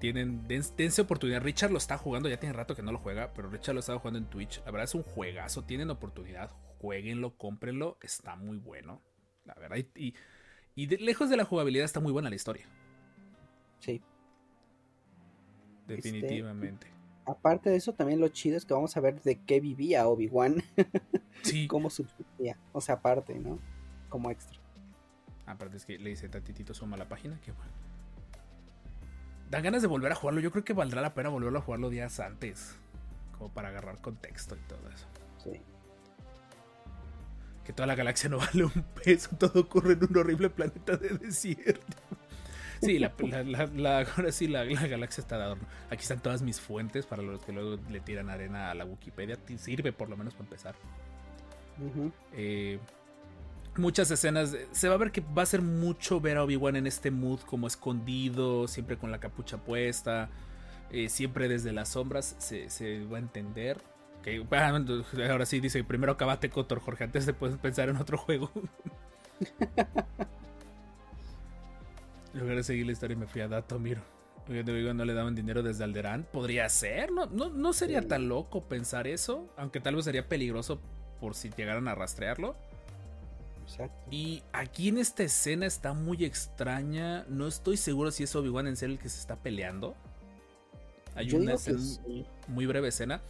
Tienen, 0.00 0.48
den- 0.48 0.64
dense 0.76 1.00
oportunidad. 1.02 1.42
Richard 1.42 1.70
lo 1.70 1.78
está 1.78 1.96
jugando, 1.96 2.28
ya 2.28 2.40
tiene 2.40 2.54
rato 2.54 2.74
que 2.74 2.82
no 2.82 2.90
lo 2.90 2.98
juega, 2.98 3.32
pero 3.32 3.48
Richard 3.48 3.74
lo 3.74 3.80
estaba 3.80 4.00
jugando 4.00 4.18
en 4.18 4.26
Twitch. 4.26 4.58
La 4.64 4.72
verdad 4.72 4.84
es 4.84 4.96
un 4.96 5.04
juegazo, 5.04 5.62
tienen 5.62 5.90
oportunidad, 5.90 6.50
jueguenlo, 6.80 7.36
cómprenlo, 7.36 7.98
está 8.02 8.34
muy 8.34 8.58
bueno. 8.58 9.00
La 9.44 9.54
verdad, 9.54 9.76
y, 9.76 10.06
y- 10.08 10.14
y 10.74 10.86
de- 10.86 10.98
lejos 10.98 11.30
de 11.30 11.36
la 11.36 11.44
jugabilidad 11.44 11.84
está 11.84 12.00
muy 12.00 12.10
buena 12.10 12.28
la 12.30 12.34
historia, 12.36 12.66
Sí. 13.78 14.02
definitivamente. 15.86 16.88
Aparte 17.26 17.70
de 17.70 17.76
eso, 17.76 17.92
también 17.92 18.20
lo 18.20 18.28
chido 18.28 18.56
es 18.56 18.64
que 18.64 18.72
vamos 18.72 18.96
a 18.96 19.00
ver 19.00 19.20
de 19.22 19.40
qué 19.40 19.58
vivía 19.60 20.06
Obi-Wan, 20.06 20.62
Sí, 21.42 21.66
cómo 21.66 21.90
subsistía. 21.90 22.56
O 22.72 22.80
sea, 22.80 22.96
aparte, 22.96 23.34
¿no? 23.38 23.58
Como 24.08 24.30
extra. 24.30 24.60
aparte 25.46 25.76
es 25.76 25.84
que 25.84 25.98
le 25.98 26.10
dice 26.10 26.28
tantitito 26.28 26.72
suma 26.72 26.96
la 26.96 27.08
página, 27.08 27.40
que 27.40 27.52
bueno. 27.52 27.72
Dan 29.50 29.62
ganas 29.62 29.82
de 29.82 29.88
volver 29.88 30.10
a 30.12 30.14
jugarlo, 30.14 30.40
yo 30.40 30.50
creo 30.50 30.64
que 30.64 30.72
valdrá 30.72 31.02
la 31.02 31.14
pena 31.14 31.28
volverlo 31.28 31.58
a 31.58 31.62
jugarlo 31.62 31.90
días 31.90 32.18
antes, 32.20 32.76
como 33.36 33.52
para 33.52 33.68
agarrar 33.68 34.00
contexto 34.00 34.56
y 34.56 34.60
todo 34.68 34.88
eso. 34.90 35.06
Sí. 35.42 35.60
que 37.64 37.72
toda 37.72 37.86
la 37.88 37.96
galaxia 37.96 38.28
no 38.28 38.38
vale 38.38 38.64
un 38.64 38.84
peso, 39.04 39.36
todo 39.36 39.60
ocurre 39.60 39.94
en 39.94 40.04
un 40.04 40.16
horrible 40.16 40.50
planeta 40.50 40.96
de 40.96 41.10
desierto. 41.10 41.96
Sí, 42.82 42.98
la, 42.98 43.12
la- 43.18 43.42
la- 43.42 43.66
la- 43.66 43.98
ahora 44.16 44.32
sí 44.32 44.48
la, 44.48 44.64
la 44.64 44.86
galaxia 44.86 45.20
está 45.22 45.38
de 45.38 45.44
adorno. 45.44 45.66
Aquí 45.90 46.02
están 46.02 46.20
todas 46.20 46.42
mis 46.42 46.60
fuentes 46.60 47.06
para 47.06 47.22
los 47.22 47.42
que 47.44 47.52
luego 47.52 47.78
le 47.90 48.00
tiran 48.00 48.30
arena 48.30 48.70
a 48.70 48.74
la 48.74 48.84
Wikipedia. 48.84 49.36
Te 49.36 49.56
Sirve 49.58 49.92
por 49.92 50.08
lo 50.08 50.16
menos 50.16 50.34
para 50.34 50.44
empezar. 50.44 50.74
Eh, 52.32 52.78
muchas 53.76 54.10
escenas. 54.10 54.56
Se 54.72 54.88
va 54.88 54.94
a 54.94 54.98
ver 54.98 55.12
que 55.12 55.20
va 55.20 55.42
a 55.42 55.46
ser 55.46 55.62
mucho 55.62 56.20
ver 56.20 56.36
a 56.38 56.44
Obi-Wan 56.44 56.76
en 56.76 56.86
este 56.86 57.10
mood 57.10 57.40
como 57.40 57.66
escondido, 57.66 58.68
siempre 58.68 58.96
con 58.96 59.10
la 59.10 59.18
capucha 59.20 59.58
puesta, 59.58 60.28
eh, 60.90 61.08
siempre 61.08 61.48
desde 61.48 61.72
las 61.72 61.90
sombras. 61.90 62.36
Se, 62.38 62.70
se 62.70 63.04
va 63.04 63.16
a 63.18 63.20
entender. 63.20 63.78
Ah, 64.50 64.80
ahora 65.30 65.46
sí 65.46 65.60
dice: 65.60 65.84
primero 65.84 66.12
acabate 66.12 66.50
Cotor, 66.50 66.80
Jorge, 66.80 67.04
antes 67.04 67.26
de 67.26 67.32
poder 67.34 67.58
pensar 67.58 67.88
en 67.88 67.96
otro 67.96 68.18
juego. 68.18 68.50
En 72.36 72.40
lugar 72.42 72.56
de 72.56 72.64
seguir 72.64 72.84
la 72.84 72.92
historia, 72.92 73.16
me 73.16 73.26
fui 73.26 73.40
a 73.40 73.48
Datomir. 73.48 73.98
Oye, 74.50 74.62
de 74.62 74.70
Obi-Wan 74.70 74.94
no 74.94 75.06
le 75.06 75.14
daban 75.14 75.34
dinero 75.34 75.62
desde 75.62 75.84
Alderaan. 75.84 76.24
Podría 76.30 76.68
ser, 76.68 77.10
no, 77.10 77.24
no, 77.24 77.48
no 77.48 77.72
sería 77.72 78.02
Sí. 78.02 78.08
tan 78.08 78.28
loco 78.28 78.60
pensar 78.60 79.06
eso. 79.06 79.48
Aunque 79.56 79.80
tal 79.80 79.96
vez 79.96 80.04
sería 80.04 80.28
peligroso 80.28 80.78
por 81.18 81.34
si 81.34 81.48
llegaran 81.56 81.88
a 81.88 81.94
rastrearlo. 81.94 82.54
Exacto. 83.64 83.96
Y 84.10 84.42
aquí 84.52 84.88
en 84.88 84.98
esta 84.98 85.22
escena 85.22 85.64
está 85.64 85.94
muy 85.94 86.26
extraña. 86.26 87.24
No 87.30 87.46
estoy 87.48 87.78
seguro 87.78 88.10
si 88.10 88.24
es 88.24 88.36
Obi-Wan 88.36 88.66
en 88.66 88.76
serio 88.76 88.96
el 88.96 89.00
que 89.00 89.08
se 89.08 89.18
está 89.18 89.36
peleando. 89.36 89.94
Hay 91.14 91.28
Yo 91.28 91.38
una 91.38 91.52
digo 91.52 91.64
que 91.64 91.70
escena- 91.70 92.02
sí. 92.06 92.26
muy 92.48 92.66
breve 92.66 92.88
escena. 92.88 93.22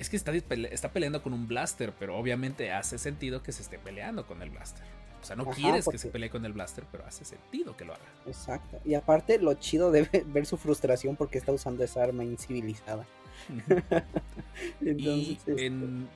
Es 0.00 0.10
que 0.10 0.16
está, 0.16 0.32
está 0.32 0.88
peleando 0.90 1.22
con 1.22 1.32
un 1.32 1.46
blaster, 1.46 1.92
pero 2.00 2.18
obviamente 2.18 2.72
hace 2.72 2.98
sentido 2.98 3.44
que 3.44 3.52
se 3.52 3.62
esté 3.62 3.78
peleando 3.78 4.26
con 4.26 4.42
el 4.42 4.50
blaster. 4.50 4.84
O 5.24 5.26
sea, 5.26 5.36
no 5.36 5.44
Ajá, 5.44 5.54
quieres 5.54 5.88
que 5.88 5.96
se 5.96 6.08
pelee 6.10 6.28
con 6.28 6.44
el 6.44 6.52
blaster, 6.52 6.84
pero 6.92 7.06
hace 7.06 7.24
sentido 7.24 7.74
que 7.76 7.86
lo 7.86 7.94
haga. 7.94 8.04
Exacto. 8.26 8.78
Y 8.84 8.92
aparte, 8.92 9.38
lo 9.38 9.54
chido 9.54 9.90
de 9.90 10.02
ve- 10.02 10.22
ver 10.28 10.44
su 10.44 10.58
frustración 10.58 11.16
porque 11.16 11.38
está 11.38 11.50
usando 11.50 11.82
esa 11.82 12.02
arma 12.02 12.24
incivilizada. 12.24 13.06
y 14.80 14.88
Entonces, 14.90 15.28
este, 15.48 15.66
en. 15.66 16.08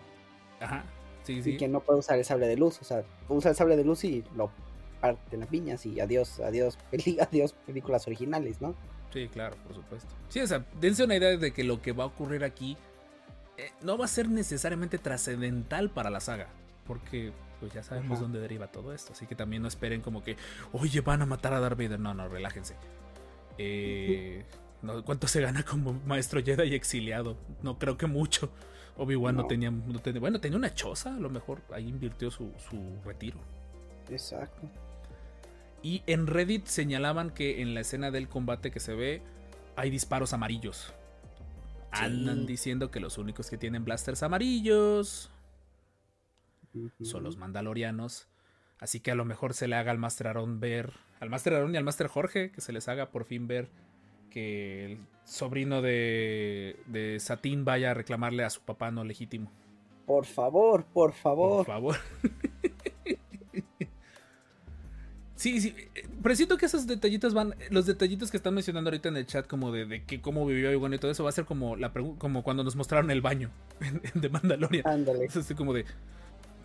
Ajá, 0.60 0.84
sí, 1.24 1.34
y 1.34 1.42
sí. 1.42 1.56
que 1.56 1.68
no 1.68 1.80
puede 1.80 2.00
usar 2.00 2.18
el 2.18 2.24
sable 2.24 2.46
de 2.48 2.56
luz. 2.56 2.78
O 2.80 2.84
sea, 2.84 3.02
usa 3.28 3.50
el 3.50 3.56
sable 3.56 3.76
de 3.76 3.84
luz 3.84 4.04
y 4.04 4.24
lo 4.36 4.50
parte 5.00 5.36
en 5.36 5.40
las 5.40 5.48
piñas 5.48 5.86
y 5.86 6.00
adiós, 6.00 6.40
adiós, 6.40 6.76
peli- 6.90 7.18
adiós 7.20 7.54
películas 7.66 8.06
originales, 8.06 8.60
¿no? 8.60 8.74
Sí, 9.12 9.28
claro, 9.28 9.56
por 9.66 9.74
supuesto. 9.74 10.08
Sí, 10.28 10.40
o 10.40 10.46
sea, 10.46 10.64
dense 10.80 11.02
una 11.04 11.16
idea 11.16 11.34
de 11.36 11.52
que 11.52 11.64
lo 11.64 11.80
que 11.80 11.92
va 11.92 12.04
a 12.04 12.08
ocurrir 12.08 12.44
aquí 12.44 12.76
eh, 13.56 13.70
no 13.80 13.96
va 13.96 14.04
a 14.04 14.08
ser 14.08 14.28
necesariamente 14.28 14.98
trascendental 14.98 15.88
para 15.90 16.10
la 16.10 16.20
saga. 16.20 16.48
Porque 16.86 17.32
pues 17.60 17.72
ya 17.72 17.82
sabemos 17.82 18.12
Ajá. 18.12 18.22
dónde 18.22 18.40
deriva 18.40 18.68
todo 18.68 18.92
esto. 18.92 19.12
Así 19.12 19.26
que 19.26 19.34
también 19.34 19.62
no 19.62 19.68
esperen 19.68 20.00
como 20.00 20.22
que, 20.22 20.36
oye, 20.72 21.00
van 21.00 21.22
a 21.22 21.26
matar 21.26 21.52
a 21.54 21.60
Darth 21.60 21.78
Vader. 21.78 22.00
No, 22.00 22.14
no, 22.14 22.28
relájense. 22.28 22.76
Eh, 23.58 24.44
no, 24.82 25.04
¿Cuánto 25.04 25.26
se 25.26 25.40
gana 25.40 25.62
como 25.64 25.94
maestro 26.06 26.42
Jedi 26.42 26.74
exiliado? 26.74 27.36
No 27.62 27.78
creo 27.78 27.96
que 27.96 28.06
mucho. 28.06 28.50
Obi-Wan 28.96 29.36
no. 29.36 29.42
No. 29.42 29.48
tenía, 29.48 29.70
no 29.70 29.98
tenía. 30.00 30.20
Bueno, 30.20 30.40
tenía 30.40 30.58
una 30.58 30.74
choza, 30.74 31.14
a 31.14 31.18
lo 31.18 31.30
mejor 31.30 31.60
ahí 31.72 31.88
invirtió 31.88 32.30
su, 32.30 32.52
su 32.68 32.98
retiro. 33.04 33.38
Exacto. 34.10 34.68
Y 35.82 36.02
en 36.06 36.26
Reddit 36.26 36.66
señalaban 36.66 37.30
que 37.30 37.62
en 37.62 37.74
la 37.74 37.80
escena 37.80 38.10
del 38.10 38.28
combate 38.28 38.70
que 38.70 38.80
se 38.80 38.94
ve 38.94 39.22
hay 39.76 39.90
disparos 39.90 40.32
amarillos. 40.32 40.92
Andan 41.90 42.46
diciendo 42.46 42.90
que 42.90 43.00
los 43.00 43.16
únicos 43.16 43.48
que 43.48 43.56
tienen 43.56 43.84
blasters 43.84 44.22
amarillos 44.22 45.30
son 47.02 47.24
los 47.24 47.36
mandalorianos. 47.36 48.28
Así 48.80 49.00
que 49.00 49.10
a 49.10 49.14
lo 49.14 49.24
mejor 49.24 49.54
se 49.54 49.66
le 49.66 49.76
haga 49.76 49.90
al 49.90 49.98
Master 49.98 50.28
Aaron 50.28 50.60
ver, 50.60 50.92
al 51.20 51.30
Master 51.30 51.54
Aaron 51.54 51.74
y 51.74 51.78
al 51.78 51.84
Master 51.84 52.06
Jorge, 52.06 52.52
que 52.52 52.60
se 52.60 52.72
les 52.72 52.88
haga 52.88 53.10
por 53.10 53.24
fin 53.24 53.48
ver 53.48 53.68
que 54.30 54.84
el 54.84 54.98
sobrino 55.24 55.82
de, 55.82 56.78
de 56.86 57.18
Satín 57.18 57.64
vaya 57.64 57.90
a 57.90 57.94
reclamarle 57.94 58.44
a 58.44 58.50
su 58.50 58.60
papá 58.60 58.90
no 58.90 59.04
legítimo. 59.04 59.50
Por 60.06 60.24
favor, 60.24 60.84
por 60.84 61.12
favor. 61.12 61.66
Por 61.66 61.66
favor. 61.66 61.96
sí, 65.34 65.60
sí. 65.60 65.74
Pero 66.22 66.34
siento 66.34 66.56
que 66.56 66.64
esos 66.64 66.86
detallitos 66.86 67.34
van. 67.34 67.54
Los 67.70 67.84
detallitos 67.84 68.30
que 68.30 68.38
están 68.38 68.54
mencionando 68.54 68.88
ahorita 68.88 69.10
en 69.10 69.18
el 69.18 69.26
chat, 69.26 69.46
como 69.46 69.70
de, 69.70 69.84
de 69.84 70.04
que 70.04 70.22
cómo 70.22 70.46
vivió 70.46 70.70
Obi-Wan 70.70 70.94
y 70.94 70.98
todo 70.98 71.10
eso, 71.10 71.24
va 71.24 71.28
a 71.28 71.32
ser 71.32 71.44
como 71.44 71.76
la 71.76 71.92
como 71.92 72.42
cuando 72.42 72.64
nos 72.64 72.74
mostraron 72.74 73.10
el 73.10 73.20
baño 73.20 73.50
The 74.20 74.30
Mandalorian. 74.30 74.86
Ándale. 74.86 75.26
Es 75.26 75.36
así 75.36 75.54
como 75.54 75.74
de. 75.74 75.84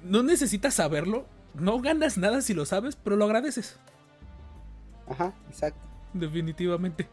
No 0.04 0.24
necesitas 0.24 0.76
saberlo. 0.76 1.26
No 1.54 1.80
ganas 1.80 2.18
nada 2.18 2.42
si 2.42 2.54
lo 2.54 2.66
sabes, 2.66 2.96
pero 2.96 3.16
lo 3.16 3.26
agradeces. 3.26 3.80
Ajá, 5.08 5.34
exacto. 5.50 5.80
Definitivamente. 6.14 7.08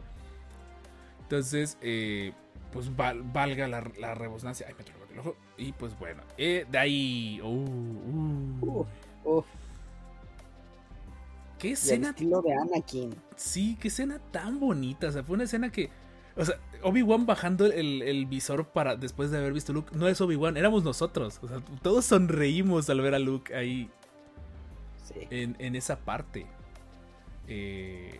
Entonces, 1.23 1.77
eh, 1.81 2.33
pues 2.73 2.95
val- 2.95 3.23
valga 3.23 3.67
la, 3.67 3.81
la 3.99 4.15
rebosnancia. 4.15 4.65
Ay, 4.67 4.75
me 4.77 4.83
traigo 4.83 5.03
el 5.11 5.19
ojo. 5.19 5.35
Y 5.57 5.71
pues 5.73 5.97
bueno, 5.99 6.23
eh, 6.37 6.65
de 6.69 6.77
ahí. 6.77 7.39
uh, 7.43 7.47
uh. 8.65 8.85
Uf. 9.23 9.45
Qué 11.59 11.71
escena. 11.73 12.09
estilo 12.09 12.41
de 12.41 12.53
Anakin. 12.53 13.15
Sí, 13.35 13.77
qué 13.79 13.89
escena 13.89 14.19
tan 14.31 14.59
bonita. 14.59 15.07
O 15.07 15.11
sea, 15.11 15.23
fue 15.23 15.35
una 15.35 15.43
escena 15.43 15.71
que. 15.71 15.89
O 16.35 16.43
sea, 16.43 16.55
Obi-Wan 16.83 17.25
bajando 17.25 17.65
el, 17.65 18.01
el 18.01 18.25
visor 18.25 18.67
para 18.69 18.95
después 18.95 19.31
de 19.31 19.37
haber 19.37 19.53
visto 19.53 19.73
Luke. 19.73 19.95
No 19.95 20.07
es 20.07 20.19
Obi-Wan, 20.21 20.57
éramos 20.57 20.83
nosotros. 20.83 21.39
O 21.41 21.47
sea, 21.47 21.59
todos 21.81 22.05
sonreímos 22.05 22.89
al 22.89 23.01
ver 23.01 23.15
a 23.15 23.19
Luke 23.19 23.55
ahí 23.55 23.89
Sí. 25.03 25.27
en, 25.29 25.55
en 25.59 25.75
esa 25.75 25.97
parte. 25.97 26.45
Eh, 27.47 28.19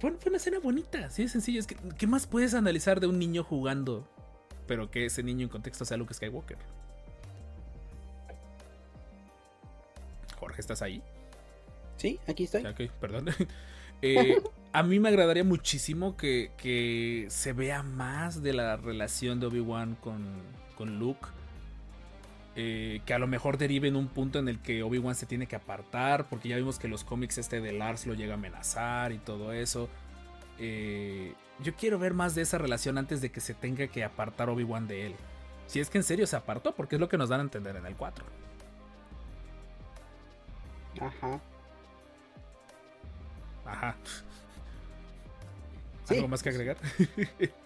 fue, 0.00 0.12
fue 0.12 0.28
una 0.30 0.36
escena 0.36 0.58
bonita, 0.60 1.06
así 1.06 1.22
de 1.22 1.28
sencillo. 1.28 1.60
Es 1.60 1.66
que, 1.66 1.76
¿qué 1.96 2.06
más 2.06 2.26
puedes 2.26 2.54
analizar 2.54 3.00
de 3.00 3.06
un 3.06 3.18
niño 3.18 3.42
jugando? 3.44 4.06
Pero 4.66 4.90
que 4.90 5.06
ese 5.06 5.22
niño 5.22 5.44
en 5.44 5.48
contexto 5.48 5.84
sea 5.84 5.96
Luke 5.96 6.12
Skywalker. 6.12 6.58
Jorge, 10.38 10.60
¿estás 10.60 10.82
ahí? 10.82 11.02
Sí, 11.96 12.20
aquí 12.28 12.44
estoy. 12.44 12.64
Ok, 12.66 12.90
perdón. 13.00 13.26
Eh, 14.00 14.40
a 14.72 14.82
mí 14.82 15.00
me 15.00 15.08
agradaría 15.08 15.44
muchísimo 15.44 16.16
que, 16.16 16.50
que 16.56 17.26
se 17.30 17.52
vea 17.52 17.82
más 17.82 18.42
de 18.42 18.52
la 18.52 18.76
relación 18.76 19.40
de 19.40 19.46
Obi-Wan 19.46 19.96
con, 19.96 20.26
con 20.76 20.98
Luke. 20.98 21.28
Eh, 22.60 23.02
que 23.06 23.14
a 23.14 23.20
lo 23.20 23.28
mejor 23.28 23.56
derive 23.56 23.86
en 23.86 23.94
un 23.94 24.08
punto 24.08 24.40
en 24.40 24.48
el 24.48 24.58
que 24.58 24.82
Obi-Wan 24.82 25.14
se 25.14 25.26
tiene 25.26 25.46
que 25.46 25.56
apartar. 25.56 26.26
Porque 26.28 26.48
ya 26.48 26.56
vimos 26.56 26.78
que 26.78 26.88
los 26.88 27.04
cómics 27.04 27.38
este 27.38 27.60
de 27.60 27.72
Lars 27.72 28.06
lo 28.06 28.14
llega 28.14 28.32
a 28.32 28.36
amenazar 28.36 29.12
y 29.12 29.18
todo 29.18 29.52
eso. 29.52 29.88
Eh, 30.58 31.34
yo 31.62 31.74
quiero 31.74 31.98
ver 31.98 32.14
más 32.14 32.34
de 32.34 32.42
esa 32.42 32.58
relación 32.58 32.98
antes 32.98 33.20
de 33.20 33.30
que 33.30 33.40
se 33.40 33.54
tenga 33.54 33.86
que 33.86 34.04
apartar 34.04 34.48
Obi-Wan 34.50 34.86
de 34.88 35.06
él. 35.06 35.14
Si 35.66 35.80
es 35.80 35.90
que 35.90 35.98
en 35.98 36.04
serio 36.04 36.26
se 36.26 36.36
apartó, 36.36 36.74
porque 36.74 36.96
es 36.96 37.00
lo 37.00 37.08
que 37.08 37.18
nos 37.18 37.28
dan 37.28 37.40
a 37.40 37.42
entender 37.42 37.76
en 37.76 37.86
el 37.86 37.94
4. 37.94 38.24
Ajá. 41.00 41.40
Ajá. 43.66 43.96
Sí. 46.08 46.16
¿Algo 46.16 46.28
más 46.28 46.42
que 46.42 46.48
agregar? 46.50 46.76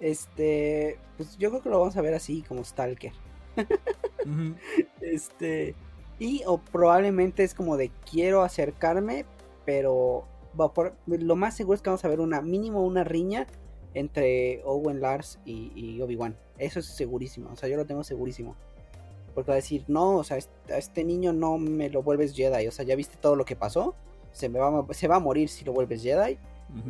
Este, 0.00 0.96
pues 1.16 1.36
yo 1.38 1.50
creo 1.50 1.60
que 1.60 1.70
lo 1.70 1.80
vamos 1.80 1.96
a 1.96 2.02
ver 2.02 2.14
así 2.14 2.42
como 2.42 2.62
Stalker. 2.64 3.12
Este, 5.00 5.74
y 6.18 6.42
o 6.46 6.58
probablemente 6.58 7.42
es 7.44 7.54
como 7.54 7.76
de 7.76 7.90
quiero 8.10 8.42
acercarme, 8.42 9.24
pero 9.64 10.24
va 10.58 10.72
por, 10.72 10.94
lo 11.06 11.36
más 11.36 11.56
seguro 11.56 11.76
es 11.76 11.82
que 11.82 11.90
vamos 11.90 12.04
a 12.04 12.08
ver 12.08 12.20
una 12.20 12.40
mínimo 12.42 12.84
una 12.84 13.04
riña 13.04 13.46
entre 13.94 14.62
Owen 14.64 15.00
Lars 15.00 15.38
y, 15.44 15.72
y 15.74 16.00
Obi-Wan. 16.02 16.36
Eso 16.58 16.78
es 16.80 16.86
segurísimo, 16.86 17.50
o 17.52 17.56
sea, 17.56 17.68
yo 17.68 17.76
lo 17.76 17.86
tengo 17.86 18.04
segurísimo. 18.04 18.54
Porque 19.34 19.48
va 19.50 19.54
a 19.54 19.56
decir, 19.56 19.84
no, 19.88 20.16
o 20.16 20.24
sea, 20.24 20.36
este, 20.36 20.74
a 20.74 20.78
este 20.78 21.04
niño 21.04 21.32
no 21.32 21.58
me 21.58 21.88
lo 21.88 22.02
vuelves 22.02 22.34
Jedi, 22.34 22.66
o 22.66 22.72
sea, 22.72 22.84
ya 22.84 22.96
viste 22.96 23.16
todo 23.16 23.34
lo 23.36 23.44
que 23.44 23.56
pasó, 23.56 23.94
se, 24.32 24.48
me 24.48 24.58
va, 24.58 24.80
a- 24.80 24.94
se 24.94 25.08
va 25.08 25.16
a 25.16 25.20
morir 25.20 25.48
si 25.48 25.64
lo 25.64 25.72
vuelves 25.72 26.02
Jedi. 26.02 26.38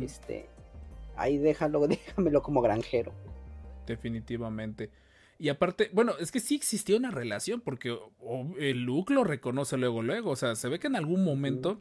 Este, 0.01 0.49
ahí 1.21 1.37
déjalo, 1.37 1.87
déjamelo 1.87 2.41
como 2.41 2.61
granjero. 2.61 3.13
Definitivamente. 3.85 4.89
Y 5.37 5.49
aparte, 5.49 5.89
bueno, 5.93 6.13
es 6.19 6.31
que 6.31 6.39
sí 6.39 6.55
existió 6.55 6.97
una 6.97 7.11
relación, 7.11 7.61
porque 7.61 7.97
Luke 8.75 9.13
lo 9.13 9.23
reconoce 9.23 9.77
luego, 9.77 10.01
luego. 10.01 10.31
O 10.31 10.35
sea, 10.35 10.55
se 10.55 10.67
ve 10.67 10.79
que 10.79 10.87
en 10.87 10.97
algún 10.97 11.23
momento, 11.23 11.79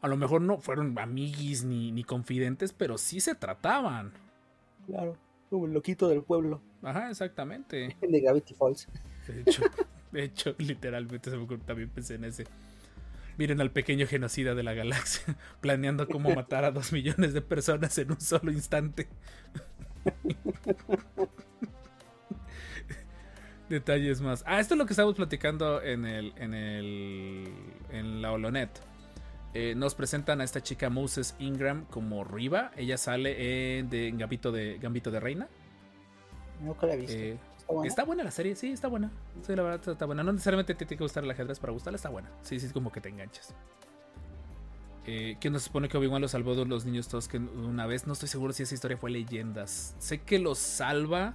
a 0.00 0.08
lo 0.08 0.16
mejor 0.16 0.40
no 0.42 0.58
fueron 0.58 0.98
amiguis 0.98 1.64
ni, 1.64 1.92
ni 1.92 2.02
confidentes, 2.02 2.72
pero 2.72 2.98
sí 2.98 3.20
se 3.20 3.36
trataban. 3.36 4.12
Claro, 4.86 5.16
como 5.48 5.66
el 5.66 5.72
loquito 5.72 6.08
del 6.08 6.22
pueblo 6.22 6.60
Ajá, 6.82 7.10
exactamente. 7.10 7.96
de 8.08 8.20
Gravity 8.20 8.54
Falls. 8.54 8.88
De 9.26 9.40
hecho, 9.40 9.62
de 10.12 10.24
hecho, 10.24 10.54
literalmente 10.58 11.30
también 11.66 11.90
pensé 11.90 12.14
en 12.14 12.24
ese. 12.24 12.44
Miren 13.38 13.60
al 13.60 13.70
pequeño 13.70 14.06
genocida 14.08 14.54
de 14.56 14.64
la 14.64 14.74
galaxia, 14.74 15.36
planeando 15.60 16.08
cómo 16.08 16.34
matar 16.34 16.64
a 16.64 16.72
dos 16.72 16.92
millones 16.92 17.32
de 17.32 17.40
personas 17.40 17.96
en 17.96 18.10
un 18.10 18.20
solo 18.20 18.50
instante. 18.50 19.08
Detalles 23.68 24.20
más. 24.20 24.42
Ah, 24.46 24.58
esto 24.60 24.74
es 24.74 24.78
lo 24.78 24.86
que 24.86 24.92
estábamos 24.92 25.14
platicando 25.16 25.80
en 25.82 26.04
el. 26.04 26.32
en 26.36 26.52
el. 26.52 27.48
en 27.90 28.20
la 28.22 28.32
Holonet. 28.32 28.70
Eh, 29.54 29.74
nos 29.76 29.94
presentan 29.94 30.40
a 30.40 30.44
esta 30.44 30.60
chica 30.62 30.90
Moses 30.90 31.36
Ingram 31.38 31.84
como 31.86 32.24
Riva. 32.24 32.72
Ella 32.76 32.98
sale 32.98 33.78
en, 33.78 33.88
de, 33.88 34.08
en 34.08 34.18
Gambito 34.18 34.50
de 34.52 34.78
Gambito 34.78 35.10
de 35.10 35.20
Reina. 35.20 35.48
Nunca 36.60 36.86
la 36.86 36.94
he 36.94 36.96
visto. 36.96 37.16
Eh, 37.16 37.32
¿Está 37.32 37.47
Está 37.84 38.04
buena 38.04 38.24
la 38.24 38.30
serie, 38.30 38.56
sí, 38.56 38.72
está 38.72 38.88
buena. 38.88 39.10
Sí, 39.42 39.54
la 39.54 39.62
verdad 39.62 39.88
está 39.90 40.06
buena. 40.06 40.22
No 40.22 40.32
necesariamente 40.32 40.74
te 40.74 40.86
tiene 40.86 40.98
que 40.98 41.04
gustar 41.04 41.24
el 41.24 41.30
ajedrez 41.30 41.58
para 41.58 41.72
gustarla, 41.72 41.96
está 41.96 42.08
buena. 42.08 42.30
Sí, 42.42 42.58
sí, 42.58 42.68
como 42.70 42.90
que 42.90 43.00
te 43.00 43.10
enganchas. 43.10 43.54
Eh, 45.06 45.36
que 45.40 45.48
nos 45.48 45.62
supone 45.62 45.88
que 45.88 45.96
Obi-Wan 45.96 46.20
lo 46.20 46.28
salvó 46.28 46.54
de 46.54 46.64
los 46.64 46.84
niños 46.84 47.08
todos 47.08 47.28
que 47.28 47.38
una 47.38 47.86
vez. 47.86 48.06
No 48.06 48.14
estoy 48.14 48.28
seguro 48.28 48.52
si 48.52 48.62
esa 48.62 48.74
historia 48.74 48.96
fue 48.96 49.10
leyendas. 49.10 49.94
Sé 49.98 50.22
que 50.22 50.38
los 50.38 50.58
salva 50.58 51.34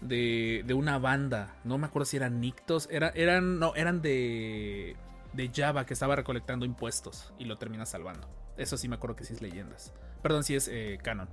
de, 0.00 0.64
de 0.66 0.74
una 0.74 0.98
banda. 0.98 1.56
No 1.64 1.78
me 1.78 1.86
acuerdo 1.86 2.06
si 2.06 2.18
eran 2.18 2.40
Nictos. 2.40 2.88
Era, 2.90 3.08
eran, 3.10 3.58
no, 3.58 3.74
eran 3.74 4.02
de, 4.02 4.96
de 5.32 5.50
Java 5.54 5.86
que 5.86 5.94
estaba 5.94 6.16
recolectando 6.16 6.66
impuestos 6.66 7.32
y 7.38 7.46
lo 7.46 7.56
termina 7.56 7.86
salvando. 7.86 8.28
Eso 8.56 8.76
sí 8.76 8.88
me 8.88 8.96
acuerdo 8.96 9.16
que 9.16 9.24
sí 9.24 9.32
es 9.32 9.42
leyendas. 9.42 9.94
Perdón, 10.22 10.44
si 10.44 10.54
es 10.54 10.68
eh, 10.68 10.98
canon. 11.02 11.28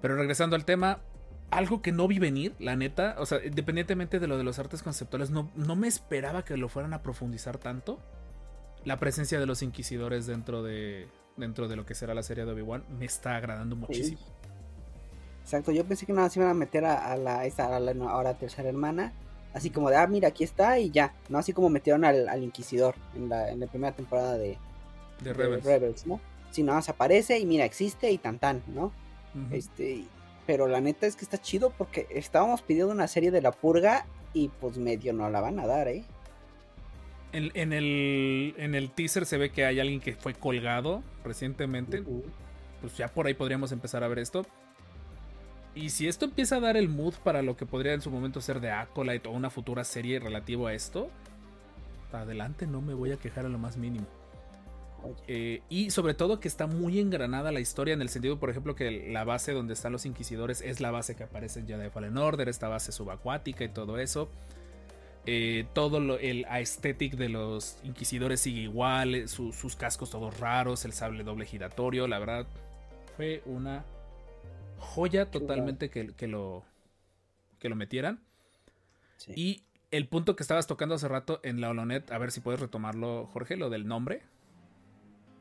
Pero 0.00 0.16
regresando 0.16 0.54
al 0.54 0.64
tema, 0.64 1.00
algo 1.50 1.82
que 1.82 1.92
no 1.92 2.08
vi 2.08 2.18
venir, 2.18 2.54
la 2.58 2.76
neta, 2.76 3.16
o 3.18 3.26
sea, 3.26 3.44
independientemente 3.44 4.18
de 4.18 4.26
lo 4.26 4.36
de 4.36 4.44
los 4.44 4.58
artes 4.58 4.82
conceptuales, 4.82 5.30
no, 5.30 5.50
no 5.54 5.76
me 5.76 5.86
esperaba 5.88 6.44
que 6.44 6.56
lo 6.56 6.68
fueran 6.68 6.92
a 6.94 7.02
profundizar 7.02 7.58
tanto. 7.58 8.00
La 8.84 8.98
presencia 8.98 9.40
de 9.40 9.46
los 9.46 9.62
inquisidores 9.62 10.26
dentro 10.26 10.62
de, 10.62 11.08
dentro 11.36 11.68
de 11.68 11.76
lo 11.76 11.86
que 11.86 11.94
será 11.94 12.12
la 12.14 12.22
serie 12.22 12.44
de 12.44 12.52
Obi-Wan 12.52 12.84
me 12.98 13.06
está 13.06 13.36
agradando 13.36 13.76
muchísimo. 13.76 14.18
Exacto, 15.42 15.72
yo 15.72 15.84
pensé 15.84 16.06
que 16.06 16.12
nada 16.12 16.26
más 16.26 16.36
iban 16.36 16.48
a 16.48 16.54
meter 16.54 16.84
a, 16.84 17.12
a 17.12 17.16
la, 17.16 17.44
esa, 17.44 17.74
a 17.74 17.80
la 17.80 17.92
ahora 18.10 18.34
tercera 18.34 18.68
hermana. 18.68 19.12
Así 19.52 19.70
como 19.70 19.88
de, 19.88 19.96
ah, 19.96 20.06
mira, 20.06 20.28
aquí 20.28 20.42
está 20.42 20.78
y 20.80 20.90
ya. 20.90 21.14
No 21.28 21.38
así 21.38 21.52
como 21.52 21.70
metieron 21.70 22.04
al, 22.04 22.28
al 22.28 22.42
Inquisidor 22.42 22.96
en 23.14 23.28
la, 23.28 23.50
en 23.50 23.60
la 23.60 23.66
primera 23.68 23.94
temporada 23.94 24.36
de, 24.36 24.58
De 25.20 25.32
de 25.32 25.60
Rebels. 25.60 26.06
¿no? 26.06 26.20
Si 26.50 26.62
nada 26.62 26.78
más 26.78 26.88
aparece 26.88 27.38
y 27.38 27.46
mira, 27.46 27.64
existe 27.64 28.10
y 28.10 28.18
tan 28.18 28.38
tan, 28.38 28.62
¿no? 28.66 28.86
Ujú. 29.34 29.54
Este, 29.54 30.04
pero 30.46 30.66
la 30.68 30.80
neta 30.80 31.06
es 31.06 31.16
que 31.16 31.24
está 31.24 31.38
chido 31.38 31.70
porque 31.70 32.06
estábamos 32.10 32.62
pidiendo 32.62 32.92
una 32.92 33.08
serie 33.08 33.30
de 33.30 33.42
la 33.42 33.52
purga 33.52 34.06
y 34.32 34.48
pues 34.48 34.78
medio 34.78 35.12
no 35.12 35.28
la 35.30 35.40
van 35.40 35.58
a 35.58 35.66
dar, 35.66 35.88
¿eh? 35.88 36.04
En, 37.32 37.50
en 37.54 37.72
el, 37.72 38.54
en 38.58 38.74
el 38.74 38.90
teaser 38.90 39.26
se 39.26 39.38
ve 39.38 39.50
que 39.50 39.64
hay 39.64 39.80
alguien 39.80 40.00
que 40.00 40.14
fue 40.14 40.34
colgado 40.34 41.02
recientemente. 41.24 42.02
Pues 42.80 42.96
ya 42.96 43.08
por 43.08 43.26
ahí 43.26 43.34
podríamos 43.34 43.72
empezar 43.72 44.04
a 44.04 44.08
ver 44.08 44.20
esto. 44.20 44.46
Y 45.74 45.90
si 45.90 46.06
esto 46.06 46.26
empieza 46.26 46.56
a 46.56 46.60
dar 46.60 46.76
el 46.76 46.88
mood 46.88 47.14
para 47.24 47.42
lo 47.42 47.56
que 47.56 47.66
podría 47.66 47.94
en 47.94 48.00
su 48.00 48.10
momento 48.10 48.40
ser 48.40 48.60
de 48.60 48.70
Acolyte 48.70 49.28
o 49.28 49.32
una 49.32 49.50
futura 49.50 49.82
serie 49.82 50.20
relativo 50.20 50.68
a 50.68 50.74
esto, 50.74 51.10
adelante, 52.12 52.66
no 52.66 52.80
me 52.80 52.94
voy 52.94 53.10
a 53.10 53.16
quejar 53.16 53.46
a 53.46 53.48
lo 53.48 53.58
más 53.58 53.76
mínimo. 53.76 54.06
Eh, 55.28 55.62
y 55.68 55.90
sobre 55.90 56.14
todo 56.14 56.40
que 56.40 56.48
está 56.48 56.66
muy 56.66 56.98
engranada 56.98 57.52
la 57.52 57.60
historia 57.60 57.94
en 57.94 58.02
el 58.02 58.08
sentido, 58.08 58.38
por 58.38 58.50
ejemplo, 58.50 58.74
que 58.74 59.10
la 59.10 59.24
base 59.24 59.52
donde 59.52 59.74
están 59.74 59.92
los 59.92 60.06
inquisidores 60.06 60.60
es 60.60 60.80
la 60.80 60.90
base 60.90 61.16
que 61.16 61.24
aparece 61.24 61.60
en 61.60 61.66
Jedi 61.66 61.90
Fallen 61.90 62.16
Order, 62.16 62.48
esta 62.48 62.68
base 62.68 62.92
subacuática 62.92 63.64
y 63.64 63.68
todo 63.68 63.98
eso. 63.98 64.30
Eh, 65.26 65.66
todo 65.72 66.00
lo, 66.00 66.18
el 66.18 66.44
aesthetic 66.48 67.14
de 67.14 67.30
los 67.30 67.78
inquisidores 67.82 68.40
sigue 68.40 68.60
igual, 68.60 69.14
eh, 69.14 69.28
su- 69.28 69.52
sus 69.54 69.74
cascos 69.74 70.10
todos 70.10 70.38
raros, 70.38 70.84
el 70.84 70.92
sable 70.92 71.24
doble 71.24 71.46
giratorio, 71.46 72.06
la 72.06 72.18
verdad 72.18 72.46
fue 73.16 73.42
una 73.46 73.84
joya 74.78 75.30
totalmente 75.30 75.88
que, 75.88 76.12
que 76.14 76.28
lo 76.28 76.62
que 77.58 77.70
lo 77.70 77.76
metieran. 77.76 78.20
Sí. 79.16 79.32
Y 79.34 79.62
el 79.90 80.06
punto 80.08 80.36
que 80.36 80.42
estabas 80.42 80.66
tocando 80.66 80.96
hace 80.96 81.08
rato 81.08 81.40
en 81.42 81.60
la 81.62 81.70
Holonet, 81.70 82.10
a 82.10 82.18
ver 82.18 82.30
si 82.30 82.40
puedes 82.40 82.60
retomarlo, 82.60 83.26
Jorge, 83.32 83.56
lo 83.56 83.70
del 83.70 83.86
nombre. 83.86 84.20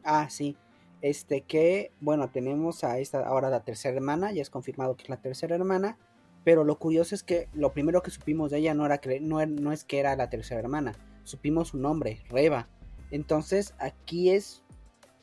Ah, 0.03 0.29
sí. 0.29 0.55
Este 1.01 1.41
que, 1.41 1.91
bueno, 1.99 2.29
tenemos 2.29 2.83
a 2.83 2.97
esta 2.99 3.25
ahora 3.27 3.49
la 3.49 3.63
tercera 3.63 3.95
hermana, 3.95 4.31
ya 4.31 4.41
es 4.41 4.49
confirmado 4.49 4.95
que 4.95 5.03
es 5.03 5.09
la 5.09 5.17
tercera 5.21 5.55
hermana, 5.55 5.97
pero 6.45 6.63
lo 6.63 6.77
curioso 6.79 7.13
es 7.13 7.23
que 7.23 7.49
lo 7.53 7.73
primero 7.73 8.01
que 8.01 8.11
supimos 8.11 8.51
de 8.51 8.59
ella 8.59 8.73
no 8.73 8.85
era 8.85 8.99
que 8.99 9.19
no, 9.19 9.41
er- 9.41 9.49
no 9.49 9.71
es 9.73 9.83
que 9.83 9.99
era 9.99 10.15
la 10.15 10.29
tercera 10.29 10.61
hermana, 10.61 10.93
supimos 11.23 11.69
su 11.69 11.77
nombre, 11.77 12.21
Reba. 12.29 12.69
Entonces, 13.11 13.73
aquí 13.79 14.29
es 14.29 14.63